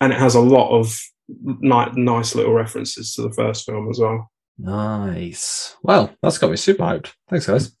and 0.00 0.12
it 0.12 0.18
has 0.18 0.34
a 0.34 0.40
lot 0.40 0.70
of 0.70 0.98
ni- 1.44 1.92
nice 1.94 2.34
little 2.34 2.52
references 2.52 3.14
to 3.14 3.22
the 3.22 3.32
first 3.32 3.64
film 3.64 3.88
as 3.88 4.00
well 4.00 4.30
nice 4.58 5.76
well 5.82 6.10
that's 6.20 6.38
got 6.38 6.50
me 6.50 6.56
super 6.56 6.82
hyped 6.82 7.12
thanks 7.30 7.46
guys 7.46 7.76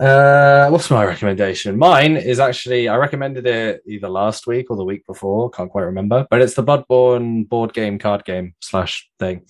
uh, 0.00 0.68
what's 0.68 0.90
my 0.90 1.04
recommendation? 1.04 1.76
Mine 1.76 2.16
is 2.16 2.38
actually 2.38 2.88
I 2.88 2.96
recommended 2.96 3.46
it 3.46 3.82
either 3.86 4.08
last 4.08 4.46
week 4.46 4.70
or 4.70 4.76
the 4.76 4.84
week 4.84 5.04
before. 5.06 5.50
Can't 5.50 5.70
quite 5.70 5.82
remember, 5.82 6.26
but 6.30 6.40
it's 6.40 6.54
the 6.54 6.62
Bloodborne 6.62 7.48
board 7.48 7.72
game, 7.72 7.98
card 7.98 8.24
game 8.24 8.54
slash 8.60 9.08
thing. 9.18 9.42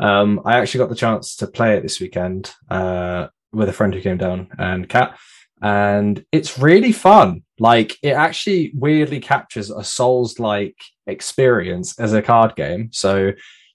Um, 0.00 0.40
I 0.44 0.58
actually 0.58 0.78
got 0.78 0.88
the 0.88 0.96
chance 0.96 1.36
to 1.36 1.46
play 1.46 1.76
it 1.76 1.82
this 1.82 2.00
weekend 2.00 2.52
uh, 2.68 3.28
with 3.52 3.68
a 3.68 3.72
friend 3.72 3.94
who 3.94 4.00
came 4.00 4.18
down 4.18 4.48
and 4.58 4.88
Kat, 4.88 5.16
and 5.62 6.24
it's 6.32 6.58
really 6.58 6.92
fun. 6.92 7.42
Like 7.60 7.96
it 8.02 8.12
actually 8.12 8.72
weirdly 8.74 9.20
captures 9.20 9.70
a 9.70 9.84
Souls 9.84 10.40
like 10.40 10.76
experience 11.06 11.98
as 12.00 12.12
a 12.12 12.22
card 12.22 12.56
game. 12.56 12.90
So 12.92 13.32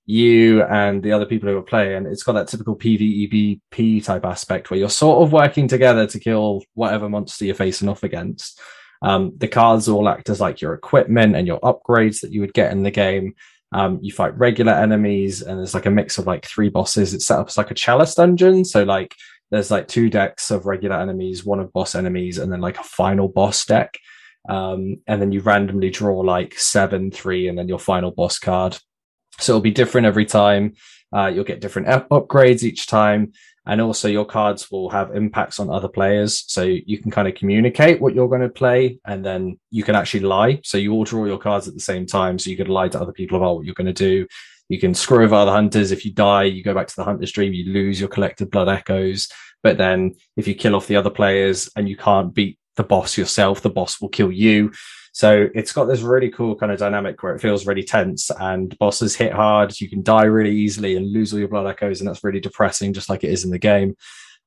you 0.08 0.64
and 0.64 1.04
the 1.04 1.12
other 1.12 1.26
people 1.26 1.50
who 1.50 1.58
are 1.58 1.62
playing, 1.62 2.06
it's 2.06 2.24
got 2.24 2.32
that 2.34 2.48
typical 2.48 2.78
PvEvP 2.78 4.04
type 4.04 4.26
aspect 4.26 4.72
where 4.72 4.80
you're 4.80 4.90
sort 4.90 5.22
of 5.22 5.34
working 5.34 5.68
together 5.68 6.08
to 6.08 6.20
kill 6.20 6.64
whatever 6.74 7.10
monster 7.10 7.44
you're 7.44 7.54
facing 7.54 7.90
off 7.90 8.04
against. 8.04 8.60
Um, 9.02 9.34
the 9.38 9.50
cards 9.50 9.90
all 9.90 10.08
act 10.08 10.30
as 10.30 10.40
like 10.40 10.62
your 10.62 10.74
equipment 10.74 11.36
and 11.36 11.46
your 11.46 11.60
upgrades 11.60 12.22
that 12.22 12.32
you 12.32 12.40
would 12.40 12.54
get 12.54 12.72
in 12.72 12.84
the 12.84 12.90
game. 12.90 13.36
Um, 13.74 14.00
you 14.02 14.14
fight 14.14 14.38
regular 14.38 14.72
enemies, 14.72 15.42
and 15.42 15.60
there's 15.60 15.74
like 15.74 15.86
a 15.86 15.92
mix 15.92 16.18
of 16.18 16.26
like 16.26 16.46
three 16.46 16.70
bosses. 16.70 17.14
It's 17.14 17.28
set 17.28 17.40
up 17.40 17.48
as 17.48 17.58
like 17.58 17.70
a 17.70 17.76
chalice 17.76 18.16
dungeon. 18.16 18.64
So 18.64 18.84
like 18.84 19.14
there's 19.52 19.70
like 19.70 19.90
two 19.90 20.10
decks 20.10 20.52
of 20.52 20.66
regular 20.66 20.96
enemies, 20.96 21.44
one 21.44 21.60
of 21.60 21.74
boss 21.74 21.96
enemies, 21.96 22.38
and 22.38 22.50
then 22.50 22.62
like 22.62 22.80
a 22.80 22.84
final 22.84 23.28
boss 23.28 23.66
deck. 23.66 23.98
Um, 24.48 25.02
and 25.06 25.22
then 25.22 25.34
you 25.34 25.42
randomly 25.42 25.90
draw 25.90 26.22
like 26.22 26.58
seven, 26.58 27.12
three, 27.12 27.50
and 27.50 27.58
then 27.58 27.68
your 27.68 27.80
final 27.80 28.12
boss 28.12 28.40
card. 28.40 28.78
So 29.40 29.54
it'll 29.54 29.62
be 29.62 29.72
different 29.72 30.08
every 30.08 30.26
time. 30.26 30.76
Uh, 31.16 31.28
you'll 31.28 31.44
get 31.44 31.62
different 31.62 31.88
up- 31.88 32.10
upgrades 32.10 32.64
each 32.64 32.88
time. 32.88 33.34
And 33.66 33.82
also, 33.82 34.08
your 34.08 34.26
cards 34.26 34.72
will 34.72 34.90
have 34.92 35.14
impacts 35.14 35.60
on 35.60 35.70
other 35.70 35.90
players. 35.90 36.46
So 36.48 36.64
you 36.64 37.00
can 37.00 37.12
kind 37.12 37.28
of 37.28 37.36
communicate 37.36 38.00
what 38.00 38.16
you're 38.16 38.30
going 38.30 38.42
to 38.42 38.50
play, 38.50 39.00
and 39.06 39.26
then 39.26 39.60
you 39.72 39.84
can 39.84 39.94
actually 39.94 40.22
lie. 40.22 40.62
So 40.64 40.78
you 40.78 40.94
all 40.94 41.04
draw 41.04 41.26
your 41.26 41.38
cards 41.38 41.68
at 41.68 41.74
the 41.74 41.82
same 41.82 42.06
time. 42.06 42.40
So 42.40 42.50
you 42.50 42.56
could 42.56 42.70
lie 42.70 42.88
to 42.88 43.00
other 43.00 43.12
people 43.12 43.38
about 43.38 43.58
what 43.58 43.66
you're 43.66 43.76
going 43.76 43.88
to 43.88 43.94
do. 43.94 44.26
You 44.70 44.80
can 44.80 44.94
screw 44.94 45.24
over 45.26 45.36
other 45.36 45.52
hunters. 45.52 45.92
If 45.92 46.06
you 46.06 46.14
die, 46.14 46.44
you 46.44 46.64
go 46.64 46.74
back 46.74 46.88
to 46.88 46.96
the 46.96 47.04
Hunter's 47.04 47.32
Dream, 47.32 47.54
you 47.54 47.74
lose 47.74 48.00
your 48.00 48.10
collected 48.10 48.52
blood 48.52 48.70
echoes. 48.70 49.30
But 49.64 49.78
then 49.78 50.16
if 50.38 50.48
you 50.48 50.56
kill 50.56 50.76
off 50.76 50.88
the 50.88 50.96
other 50.96 51.10
players 51.10 51.70
and 51.76 51.90
you 51.90 51.98
can't 51.98 52.34
beat 52.34 52.60
the 52.76 52.84
boss 52.84 53.18
yourself, 53.18 53.62
the 53.62 53.70
boss 53.70 54.00
will 54.00 54.10
kill 54.10 54.32
you. 54.32 54.72
So 55.18 55.50
it's 55.56 55.74
got 55.74 55.86
this 55.86 56.02
really 56.02 56.30
cool 56.30 56.56
kind 56.56 56.72
of 56.72 56.78
dynamic 56.78 57.24
where 57.24 57.34
it 57.34 57.42
feels 57.42 57.66
really 57.66 57.82
tense 57.82 58.30
and 58.40 58.78
bosses 58.78 59.16
hit 59.16 59.34
hard. 59.34 59.82
You 59.82 59.90
can 59.90 60.04
die 60.04 60.26
really 60.26 60.56
easily 60.56 60.96
and 60.96 61.12
lose 61.12 61.34
all 61.34 61.40
your 61.40 61.48
blood 61.48 61.66
echoes, 61.66 62.00
and 62.00 62.08
that's 62.08 62.24
really 62.24 62.40
depressing, 62.40 62.94
just 62.94 63.10
like 63.10 63.24
it 63.24 63.32
is 63.32 63.44
in 63.44 63.50
the 63.50 63.58
game. 63.58 63.96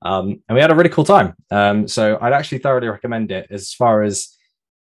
Um, 0.02 0.44
and 0.48 0.54
we 0.54 0.60
had 0.60 0.70
a 0.70 0.76
really 0.76 0.88
cool 0.88 1.02
time. 1.02 1.34
Um, 1.50 1.88
so 1.88 2.18
I'd 2.20 2.32
actually 2.32 2.58
thoroughly 2.58 2.86
recommend 2.86 3.32
it. 3.32 3.48
As 3.50 3.74
far 3.74 4.04
as 4.04 4.28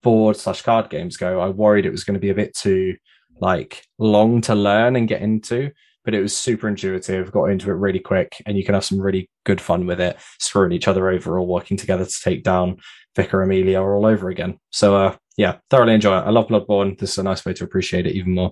board 0.03 0.35
slash 0.35 0.63
card 0.63 0.89
games 0.89 1.15
go, 1.15 1.39
I 1.39 1.47
worried 1.47 1.85
it 1.85 1.91
was 1.91 2.03
going 2.03 2.15
to 2.15 2.19
be 2.19 2.31
a 2.31 2.35
bit 2.35 2.53
too 2.53 2.97
like 3.39 3.85
long 3.97 4.41
to 4.41 4.55
learn 4.55 4.97
and 4.97 5.07
get 5.07 5.21
into, 5.21 5.71
but 6.03 6.13
it 6.13 6.21
was 6.21 6.37
super 6.37 6.67
intuitive. 6.67 7.31
Got 7.31 7.51
into 7.51 7.71
it 7.71 7.75
really 7.75 8.01
quick, 8.01 8.35
and 8.45 8.57
you 8.57 8.65
can 8.65 8.73
have 8.73 8.83
some 8.83 8.99
really 8.99 9.29
good 9.45 9.61
fun 9.61 9.85
with 9.85 10.01
it, 10.01 10.17
screwing 10.39 10.73
each 10.73 10.89
other 10.89 11.09
over 11.09 11.37
or 11.39 11.47
working 11.47 11.77
together 11.77 12.03
to 12.03 12.21
take 12.21 12.43
down 12.43 12.79
Vicar 13.15 13.41
Amelia 13.41 13.81
all 13.81 14.05
over 14.05 14.27
again. 14.27 14.59
So 14.71 14.97
uh, 14.97 15.15
yeah, 15.39 15.55
thoroughly 15.69 15.93
enjoy 15.93 16.17
it. 16.17 16.23
I 16.23 16.31
love 16.31 16.49
Bloodborne. 16.49 16.99
This 16.99 17.11
is 17.13 17.17
a 17.17 17.23
nice 17.23 17.45
way 17.45 17.53
to 17.53 17.63
appreciate 17.63 18.05
it 18.05 18.13
even 18.13 18.33
more. 18.33 18.51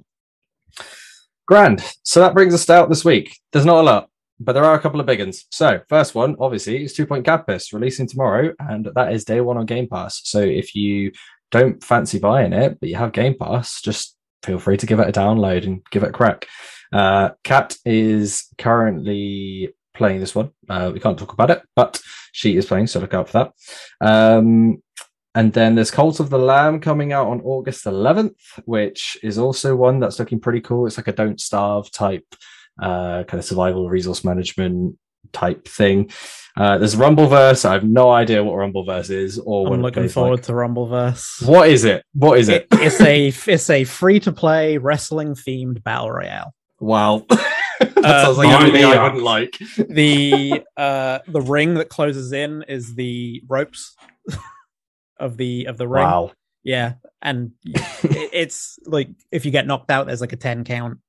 Grand. 1.46 1.84
So 2.04 2.22
that 2.22 2.34
brings 2.34 2.54
us 2.54 2.66
to 2.66 2.76
out 2.76 2.88
this 2.88 3.04
week. 3.04 3.38
There's 3.52 3.66
not 3.66 3.82
a 3.82 3.84
lot, 3.84 4.10
but 4.40 4.54
there 4.54 4.64
are 4.64 4.76
a 4.76 4.80
couple 4.80 5.02
of 5.02 5.06
big 5.06 5.20
ones. 5.20 5.48
So, 5.52 5.82
first 5.90 6.16
one, 6.16 6.38
obviously, 6.40 6.86
is 6.86 6.94
Two 6.94 7.06
Point 7.06 7.26
Campus 7.26 7.74
releasing 7.74 8.08
tomorrow, 8.08 8.54
and 8.60 8.88
that 8.96 9.12
is 9.12 9.26
day 9.26 9.42
one 9.42 9.58
on 9.58 9.66
Game 9.66 9.90
Pass. 9.90 10.22
So, 10.24 10.40
if 10.40 10.76
you 10.76 11.12
don't 11.52 11.84
fancy 11.84 12.20
buying 12.20 12.54
it, 12.54 12.80
but 12.80 12.88
you 12.88 12.96
have 12.96 13.12
Game 13.12 13.36
Pass, 13.38 13.82
just 13.82 14.16
feel 14.42 14.58
free 14.58 14.78
to 14.78 14.86
give 14.86 15.02
it 15.02 15.10
a 15.10 15.20
download 15.20 15.66
and 15.66 15.84
give 15.92 16.04
it 16.04 16.10
a 16.10 16.14
crack. 16.14 16.48
Uh, 16.94 17.32
Kat 17.44 17.76
is 17.84 18.46
currently 18.58 19.74
playing 19.94 20.22
this 20.22 20.36
one. 20.36 20.52
Uh, 20.70 20.92
we 20.94 21.02
can't 21.02 21.20
talk 21.20 21.34
about 21.34 21.52
it, 21.52 21.64
but 21.76 22.02
she 22.32 22.56
is 22.56 22.66
playing, 22.66 22.88
so 22.88 23.02
look 23.02 23.14
out 23.14 23.28
for 23.28 23.40
that. 23.40 23.52
Um, 24.00 24.82
and 25.38 25.54
then 25.54 25.76
there's 25.76 25.92
Cult 25.92 26.20
of 26.20 26.32
the 26.32 26.40
Lamb 26.40 26.80
coming 26.80 27.14
out 27.14 27.28
on 27.28 27.42
August 27.42 27.86
11th, 27.86 28.34
which 28.66 29.16
is 29.22 29.38
also 29.38 29.76
one 29.76 30.00
that's 30.00 30.18
looking 30.18 30.40
pretty 30.40 30.62
cool. 30.62 30.88
It's 30.88 30.98
like 30.98 31.08
a 31.08 31.12
Don't 31.12 31.40
Starve 31.40 31.92
type 31.92 32.26
uh, 32.82 33.24
kind 33.24 33.36
of 33.38 33.46
survival 33.46 33.88
resource 33.88 34.24
management 34.24 34.98
type 35.34 35.68
thing. 35.68 36.10
Uh, 36.58 36.80
there's 36.80 36.96
Rumbleverse. 36.96 37.66
I 37.66 37.74
have 37.74 37.84
no 37.84 38.10
idea 38.10 38.44
what 38.44 38.56
Rumbleverse 38.56 39.12
is 39.12 39.38
or 39.38 39.72
I'm 39.76 39.84
looking 39.84 40.10
forward 40.10 40.38
like. 40.38 40.46
to 40.46 40.54
Rumbleverse. 40.54 41.48
What 41.48 41.70
is 41.70 41.86
it? 41.86 42.04
What 42.14 42.40
is 42.40 42.50
it? 42.50 42.66
it 42.72 42.80
it's 42.82 43.00
a 43.00 43.28
it's 43.52 43.70
a 43.70 43.84
free 43.84 44.20
to 44.22 44.32
play 44.32 44.80
wrestling 44.80 45.36
themed 45.36 45.84
battle 45.84 46.10
royale. 46.10 46.56
Wow. 46.80 47.26
that 47.80 47.96
uh, 47.96 48.24
sounds 48.26 48.40
like 48.40 48.50
everything 48.50 48.86
I 48.86 49.04
wouldn't 49.04 49.22
like. 49.22 49.56
the 49.88 50.64
uh, 50.76 51.20
the 51.28 51.42
ring 51.42 51.76
that 51.76 51.90
closes 51.90 52.32
in 52.34 52.64
is 52.68 52.96
the 52.96 53.44
ropes 53.48 53.96
of 55.20 55.38
the 55.38 55.66
of 55.66 55.78
the 55.78 55.88
ring. 55.88 56.04
Wow. 56.04 56.32
Yeah, 56.64 56.94
and 57.22 57.52
it's 57.64 58.78
like 58.86 59.10
if 59.32 59.46
you 59.46 59.52
get 59.52 59.68
knocked 59.68 59.92
out, 59.92 60.08
there's 60.08 60.22
like 60.22 60.34
a 60.34 60.38
ten 60.38 60.64
count. 60.64 61.00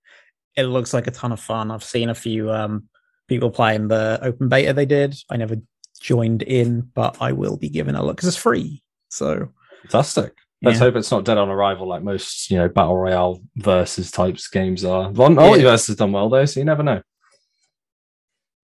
It 0.56 0.64
looks 0.64 0.92
like 0.92 1.06
a 1.06 1.12
ton 1.12 1.32
of 1.32 1.40
fun. 1.40 1.70
I've 1.70 1.84
seen 1.84 2.08
a 2.08 2.14
few 2.14 2.50
um, 2.50 2.88
people 3.28 3.50
playing 3.50 3.88
the 3.88 4.18
open 4.22 4.48
beta 4.48 4.72
they 4.72 4.86
did. 4.86 5.16
I 5.30 5.36
never 5.36 5.56
joined 6.00 6.42
in, 6.42 6.90
but 6.94 7.16
I 7.20 7.32
will 7.32 7.56
be 7.56 7.68
giving 7.68 7.94
a 7.94 8.04
look 8.04 8.16
because 8.16 8.28
it's 8.28 8.36
free. 8.36 8.82
So 9.08 9.48
fantastic. 9.82 10.34
Let's 10.62 10.78
yeah. 10.78 10.86
hope 10.86 10.96
it's 10.96 11.10
not 11.10 11.24
dead 11.24 11.38
on 11.38 11.48
arrival 11.48 11.86
like 11.86 12.02
most, 12.02 12.50
you 12.50 12.58
know, 12.58 12.68
battle 12.68 12.96
royale 12.96 13.40
versus 13.56 14.10
types 14.10 14.48
games 14.48 14.84
are. 14.84 15.10
MultiVersus 15.12 15.62
yeah. 15.62 15.70
has 15.70 15.96
done 15.96 16.12
well 16.12 16.28
though, 16.28 16.44
so 16.44 16.58
you 16.58 16.66
never 16.66 16.82
know. 16.82 17.00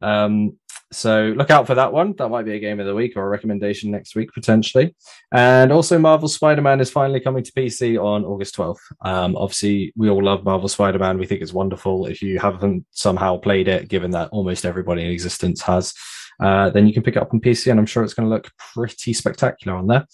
Um, 0.05 0.59
so 0.93 1.35
look 1.37 1.51
out 1.51 1.67
for 1.67 1.75
that 1.75 1.93
one. 1.93 2.15
That 2.19 2.29
might 2.29 2.45
be 2.45 2.55
a 2.55 2.61
game 2.61 2.79
of 2.79 2.87
the 2.87 2.95
week 2.95 3.17
or 3.17 3.27
a 3.27 3.29
recommendation 3.29 3.91
next 3.91 4.15
week 4.15 4.33
potentially. 4.33 4.95
And 5.33 5.73
also, 5.73 5.99
Marvel 5.99 6.29
Spider-Man 6.29 6.81
is 6.81 6.91
finally 6.91 7.21
coming 7.21 7.43
to 7.43 7.53
PC 7.53 8.03
on 8.03 8.25
August 8.25 8.57
12th. 8.57 8.79
Um, 9.05 9.35
obviously, 9.37 9.93
we 9.97 10.09
all 10.09 10.23
love 10.23 10.45
Marvel 10.45 10.69
Spider-Man. 10.69 11.19
We 11.19 11.27
think 11.27 11.43
it's 11.43 11.53
wonderful. 11.53 12.07
If 12.07 12.23
you 12.23 12.39
haven't 12.39 12.87
somehow 12.93 13.39
played 13.39 13.67
it, 13.67 13.89
given 13.89 14.13
that 14.13 14.29
almost 14.31 14.65
everybody 14.65 15.05
in 15.05 15.11
existence 15.11 15.63
has, 15.63 15.95
uh, 16.41 16.71
then 16.71 16.87
you 16.87 16.93
can 16.93 17.03
pick 17.03 17.17
it 17.17 17.23
up 17.23 17.33
on 17.33 17.41
PC, 17.41 17.71
and 17.71 17.81
I'm 17.81 17.87
sure 17.87 18.05
it's 18.05 18.15
going 18.15 18.29
to 18.29 18.35
look 18.35 18.51
pretty 18.75 19.13
spectacular 19.13 19.77
on 19.77 19.87
there. 19.87 20.07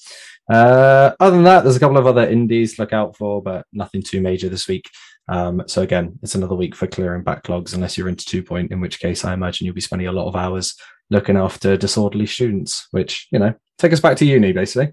Uh, 0.51 1.12
other 1.21 1.37
than 1.37 1.45
that, 1.45 1.62
there's 1.62 1.77
a 1.77 1.81
couple 1.81 1.99
of 1.99 2.07
other 2.07 2.27
indies 2.27 2.79
look 2.79 2.93
out 2.93 3.17
for, 3.17 3.43
but 3.43 3.67
nothing 3.73 4.03
too 4.03 4.21
major 4.21 4.49
this 4.49 4.67
week. 4.67 4.89
Um, 5.28 5.62
so 5.66 5.82
again, 5.82 6.18
it's 6.22 6.34
another 6.34 6.55
week 6.55 6.74
for 6.74 6.86
clearing 6.86 7.22
backlogs, 7.22 7.74
unless 7.74 7.97
you're 7.97 8.09
into 8.09 8.24
two 8.24 8.42
point, 8.42 8.72
in 8.72 8.80
which 8.80 9.01
case 9.01 9.24
I 9.24 9.32
imagine 9.32 9.64
you'll 9.64 9.74
be 9.74 9.80
spending 9.80 10.09
a 10.09 10.12
lot 10.12 10.26
of 10.26 10.36
hours 10.36 10.74
looking 11.10 11.36
after 11.36 11.76
disorderly 11.76 12.26
students, 12.26 12.88
which 12.90 13.28
you 13.30 13.38
know 13.38 13.55
take 13.78 13.92
us 13.92 14.01
back 14.01 14.16
to 14.18 14.26
uni 14.26 14.52
basically. 14.52 14.92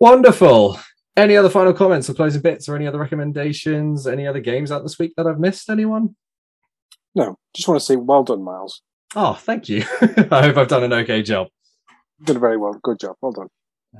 Wonderful. 0.00 0.78
Any 1.14 1.36
other 1.36 1.50
final 1.50 1.74
comments 1.74 2.08
or 2.08 2.14
closing 2.14 2.40
bits, 2.40 2.68
or 2.68 2.76
any 2.76 2.86
other 2.86 2.98
recommendations? 2.98 4.06
Any 4.06 4.26
other 4.26 4.40
games 4.40 4.72
out 4.72 4.82
this 4.82 4.98
week 4.98 5.12
that 5.16 5.26
I've 5.26 5.38
missed? 5.38 5.68
Anyone? 5.68 6.16
No, 7.14 7.38
just 7.54 7.68
want 7.68 7.78
to 7.78 7.84
say 7.84 7.96
well 7.96 8.24
done, 8.24 8.42
Miles. 8.42 8.80
Oh, 9.14 9.34
thank 9.34 9.68
you. 9.68 9.84
I 10.30 10.42
hope 10.42 10.56
I've 10.56 10.68
done 10.68 10.84
an 10.84 10.92
okay 10.92 11.22
job. 11.22 11.48
Did 12.24 12.36
a 12.36 12.38
very 12.38 12.56
well. 12.56 12.72
Good 12.82 12.98
job. 13.00 13.16
Well 13.20 13.32
done. 13.32 13.48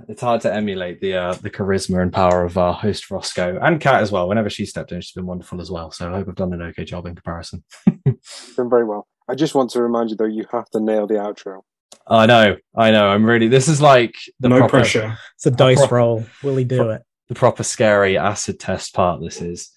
It's 0.09 0.23
hard 0.23 0.41
to 0.43 0.53
emulate 0.53 1.01
the 1.01 1.15
uh, 1.15 1.35
the 1.35 1.51
charisma 1.51 2.01
and 2.01 2.13
power 2.13 2.45
of 2.45 2.57
our 2.57 2.73
host 2.73 3.09
Rossko 3.11 3.59
and 3.63 3.81
Kat 3.81 4.03
as 4.03 4.11
well. 4.11 4.27
Whenever 4.27 4.49
she 4.49 4.65
stepped 4.65 4.91
in, 4.91 5.01
she's 5.01 5.13
been 5.13 5.27
wonderful 5.27 5.61
as 5.61 5.71
well. 5.71 5.91
So 5.91 6.09
I 6.11 6.17
hope 6.17 6.29
I've 6.29 6.35
done 6.35 6.53
an 6.55 6.63
okay 6.63 6.85
job 6.85 7.07
in 7.07 7.15
comparison. 7.15 7.63
Done 7.87 8.71
very 8.71 8.85
well. 8.85 9.07
I 9.29 9.35
just 9.35 9.55
want 9.55 9.71
to 9.71 9.83
remind 9.83 10.11
you 10.11 10.17
though, 10.17 10.25
you 10.25 10.47
have 10.51 10.69
to 10.71 10.81
nail 10.81 11.07
the 11.07 11.15
outro. 11.15 11.61
I 12.07 12.27
know, 12.27 12.57
I 12.75 12.91
know. 12.91 13.07
I'm 13.07 13.25
really. 13.25 13.49
This 13.49 13.69
is 13.69 13.83
like 13.83 14.15
the 14.41 14.49
no 14.49 14.59
proper, 14.59 14.79
pressure. 14.79 15.19
It's 15.37 15.47
a 15.47 15.51
dice 15.51 15.87
Pro- 15.87 15.99
roll. 15.99 16.27
Will 16.43 16.57
he 16.57 16.65
do 16.65 16.79
Pro- 16.79 16.91
it? 16.91 17.03
the 17.29 17.35
proper 17.35 17.63
scary 17.63 18.17
acid 18.17 18.59
test 18.59 18.95
part. 18.95 19.21
This 19.21 19.43
is 19.43 19.71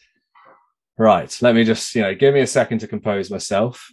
right. 0.98 1.38
Let 1.42 1.56
me 1.56 1.66
just 1.66 1.94
you 1.94 2.02
know 2.02 2.16
give 2.16 2.34
me 2.34 2.40
a 2.40 2.48
second 2.48 2.80
to 2.80 2.88
compose 2.88 3.30
myself. 3.30 3.92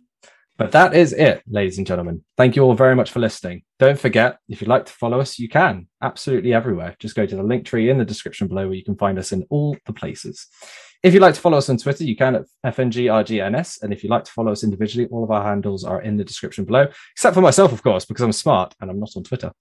But 0.59 0.73
that 0.73 0.95
is 0.95 1.13
it, 1.13 1.43
ladies 1.49 1.79
and 1.79 1.87
gentlemen. 1.87 2.23
Thank 2.37 2.57
you 2.57 2.63
all 2.63 2.75
very 2.75 2.95
much 2.95 3.11
for 3.11 3.21
listening. 3.21 3.63
Don't 3.79 3.99
forget, 3.99 4.39
if 4.49 4.61
you'd 4.61 4.69
like 4.69 4.87
to 4.87 4.93
follow 4.93 5.19
us, 5.19 5.39
you 5.39 5.49
can 5.49 5.89
absolutely 6.03 6.53
everywhere. 6.53 6.95
Just 6.99 7.17
go 7.17 7.27
to 7.27 7.37
the 7.37 7.43
Linktree 7.43 7.91
in 7.91 7.99
the 7.99 8.05
description 8.05 8.49
below 8.49 8.67
where 8.67 8.77
you 8.77 8.85
can 8.85 8.97
find 8.97 9.19
us 9.19 9.33
in 9.33 9.45
all 9.51 9.77
the 9.87 9.93
places. 9.93 10.47
If 11.03 11.15
you'd 11.15 11.23
like 11.23 11.35
to 11.35 11.41
follow 11.41 11.59
us 11.59 11.69
on 11.69 11.79
Twitter, 11.79 12.05
you 12.05 12.15
can 12.15 12.37
at 12.37 12.45
FNGRGNS. 12.65 13.83
And 13.83 13.93
if 13.93 14.05
you'd 14.05 14.11
like 14.11 14.25
to 14.25 14.31
follow 14.31 14.53
us 14.53 14.63
individually, 14.63 15.09
all 15.11 15.25
of 15.25 15.33
our 15.33 15.43
handles 15.43 15.85
are 15.85 16.01
in 16.01 16.17
the 16.17 16.25
description 16.25 16.65
below, 16.65 16.87
except 17.13 17.35
for 17.35 17.41
myself, 17.41 17.73
of 17.73 17.83
course, 17.83 18.05
because 18.05 18.23
I'm 18.23 18.33
smart 18.33 18.75
and 18.81 18.91
I'm 18.91 19.01
not 19.01 19.17
on 19.17 19.25
Twitter. 19.25 19.53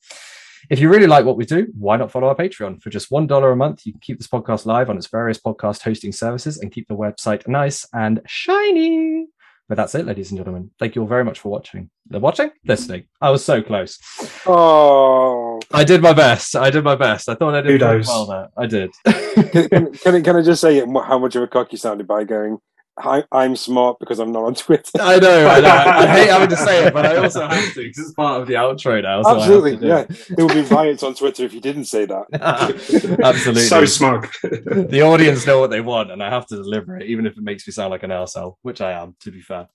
If 0.69 0.79
you 0.79 0.89
really 0.89 1.07
like 1.07 1.25
what 1.25 1.37
we 1.37 1.45
do, 1.45 1.67
why 1.75 1.97
not 1.97 2.11
follow 2.11 2.27
our 2.27 2.35
Patreon? 2.35 2.83
For 2.83 2.91
just 2.91 3.09
$1 3.09 3.51
a 3.51 3.55
month, 3.55 3.87
you 3.87 3.93
can 3.93 4.01
keep 4.01 4.19
this 4.19 4.27
podcast 4.27 4.67
live 4.67 4.91
on 4.91 4.97
its 4.97 5.07
various 5.07 5.39
podcast 5.39 5.81
hosting 5.81 6.11
services 6.11 6.59
and 6.59 6.71
keep 6.71 6.87
the 6.87 6.95
website 6.95 7.47
nice 7.47 7.87
and 7.93 8.21
shiny. 8.27 9.25
But 9.71 9.77
that's 9.77 9.95
it, 9.95 10.05
ladies 10.05 10.31
and 10.31 10.37
gentlemen. 10.37 10.69
Thank 10.79 10.95
you 10.95 11.01
all 11.01 11.07
very 11.07 11.23
much 11.23 11.39
for 11.39 11.47
watching. 11.47 11.89
They're 12.09 12.19
watching? 12.19 12.51
Listening. 12.65 13.05
I 13.21 13.29
was 13.29 13.45
so 13.45 13.61
close. 13.61 13.99
Oh, 14.45 15.61
I 15.71 15.85
did 15.85 16.01
my 16.01 16.11
best. 16.11 16.57
I 16.57 16.69
did 16.69 16.83
my 16.83 16.95
best. 16.95 17.29
I 17.29 17.35
thought 17.35 17.55
I 17.55 17.61
did 17.61 17.79
well 17.79 18.25
there. 18.25 18.49
I 18.57 18.65
did. 18.65 18.91
can, 19.05 19.69
can, 19.69 19.93
can, 19.93 20.15
I, 20.15 20.19
can 20.19 20.35
I 20.35 20.41
just 20.41 20.59
say 20.59 20.81
how 20.85 21.17
much 21.19 21.37
of 21.37 21.43
a 21.43 21.47
cock 21.47 21.71
you 21.71 21.77
sounded 21.77 22.05
by 22.05 22.25
going, 22.25 22.57
I, 22.97 23.23
I'm 23.31 23.55
smart 23.55 23.97
because 23.99 24.19
I'm 24.19 24.31
not 24.31 24.43
on 24.43 24.55
Twitter? 24.55 24.91
I 24.99 25.17
know, 25.19 25.47
I 25.47 25.59
know. 25.59 25.69
I 25.69 26.07
hate 26.17 26.29
having 26.29 26.49
to 26.49 26.57
say 26.57 26.87
it, 26.87 26.93
but 26.93 27.05
I 27.05 27.17
also 27.17 27.47
have 27.47 27.73
to 27.73 27.83
because 27.83 27.97
it's 27.97 28.13
part 28.15 28.41
of 28.41 28.47
the 28.47 28.55
outro 28.55 29.01
now. 29.01 29.23
so 29.23 29.37
Absolutely, 29.37 29.87
yeah. 29.87 30.01
it. 30.01 30.27
There 30.29 30.45
will 30.45 30.53
be 30.53 30.61
riots 30.63 31.03
on 31.03 31.15
Twitter 31.15 31.43
if 31.43 31.53
you 31.53 31.61
didn't 31.61 31.85
say 31.85 32.05
that. 32.05 33.19
Absolutely. 33.23 33.63
So 33.63 33.85
smug. 33.85 34.27
the 34.41 35.01
audience 35.01 35.47
know 35.47 35.59
what 35.59 35.69
they 35.69 35.81
want, 35.81 36.11
and 36.11 36.21
I 36.21 36.29
have 36.29 36.47
to 36.47 36.55
deliver 36.55 36.97
it, 36.97 37.07
even 37.07 37.25
if 37.25 37.37
it 37.37 37.43
makes 37.43 37.67
me 37.67 37.71
sound 37.71 37.91
like 37.91 38.03
an 38.03 38.11
arsehole, 38.11 38.55
which 38.61 38.81
I 38.81 38.91
am, 38.91 39.15
to 39.21 39.31
be 39.31 39.41
fair. 39.41 39.69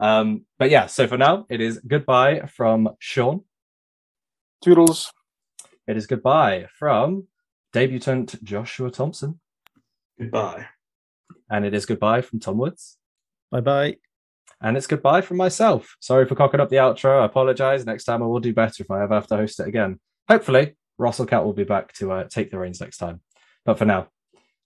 Um, 0.00 0.44
but 0.58 0.70
yeah, 0.70 0.86
so 0.86 1.06
for 1.06 1.16
now, 1.16 1.46
it 1.48 1.60
is 1.60 1.80
goodbye 1.86 2.42
from 2.54 2.90
Sean. 2.98 3.44
Toodles. 4.62 5.12
It 5.86 5.96
is 5.96 6.06
goodbye 6.06 6.66
from 6.78 7.28
debutant 7.72 8.42
Joshua 8.42 8.90
Thompson. 8.90 9.40
Goodbye. 10.18 10.66
And 11.50 11.64
it 11.64 11.74
is 11.74 11.86
goodbye 11.86 12.22
from 12.22 12.40
Tom 12.40 12.58
Woods. 12.58 12.98
Bye 13.50 13.60
bye. 13.60 13.96
And 14.60 14.76
it's 14.76 14.86
goodbye 14.86 15.20
from 15.20 15.36
myself. 15.36 15.96
Sorry 16.00 16.26
for 16.26 16.34
cocking 16.34 16.60
up 16.60 16.70
the 16.70 16.76
outro. 16.76 17.20
I 17.20 17.26
apologize. 17.26 17.84
Next 17.84 18.04
time 18.04 18.22
I 18.22 18.26
will 18.26 18.40
do 18.40 18.54
better 18.54 18.82
if 18.82 18.90
I 18.90 19.02
ever 19.02 19.14
have 19.14 19.26
to 19.28 19.36
host 19.36 19.60
it 19.60 19.68
again. 19.68 20.00
Hopefully, 20.28 20.76
Russell 20.98 21.26
Cat 21.26 21.44
will 21.44 21.52
be 21.52 21.64
back 21.64 21.92
to 21.94 22.12
uh, 22.12 22.24
take 22.24 22.50
the 22.50 22.58
reins 22.58 22.80
next 22.80 22.96
time. 22.98 23.20
But 23.64 23.78
for 23.78 23.84
now, 23.84 24.08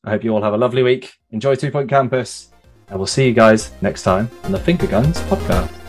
I 0.05 0.11
hope 0.11 0.25
you 0.25 0.33
all 0.33 0.43
have 0.43 0.55
a 0.55 0.59
lovely 0.59 0.83
week. 0.83 1.13
Enjoy 1.31 1.55
Two 1.55 1.71
Point 1.71 1.91
Campus. 1.91 2.51
And 2.89 2.99
we'll 2.99 3.07
see 3.07 3.27
you 3.27 3.35
guys 3.35 3.71
next 3.83 4.03
time 4.03 4.31
on 4.45 4.53
the 4.53 4.59
Finger 4.59 4.87
Guns 4.87 5.21
podcast. 5.23 5.80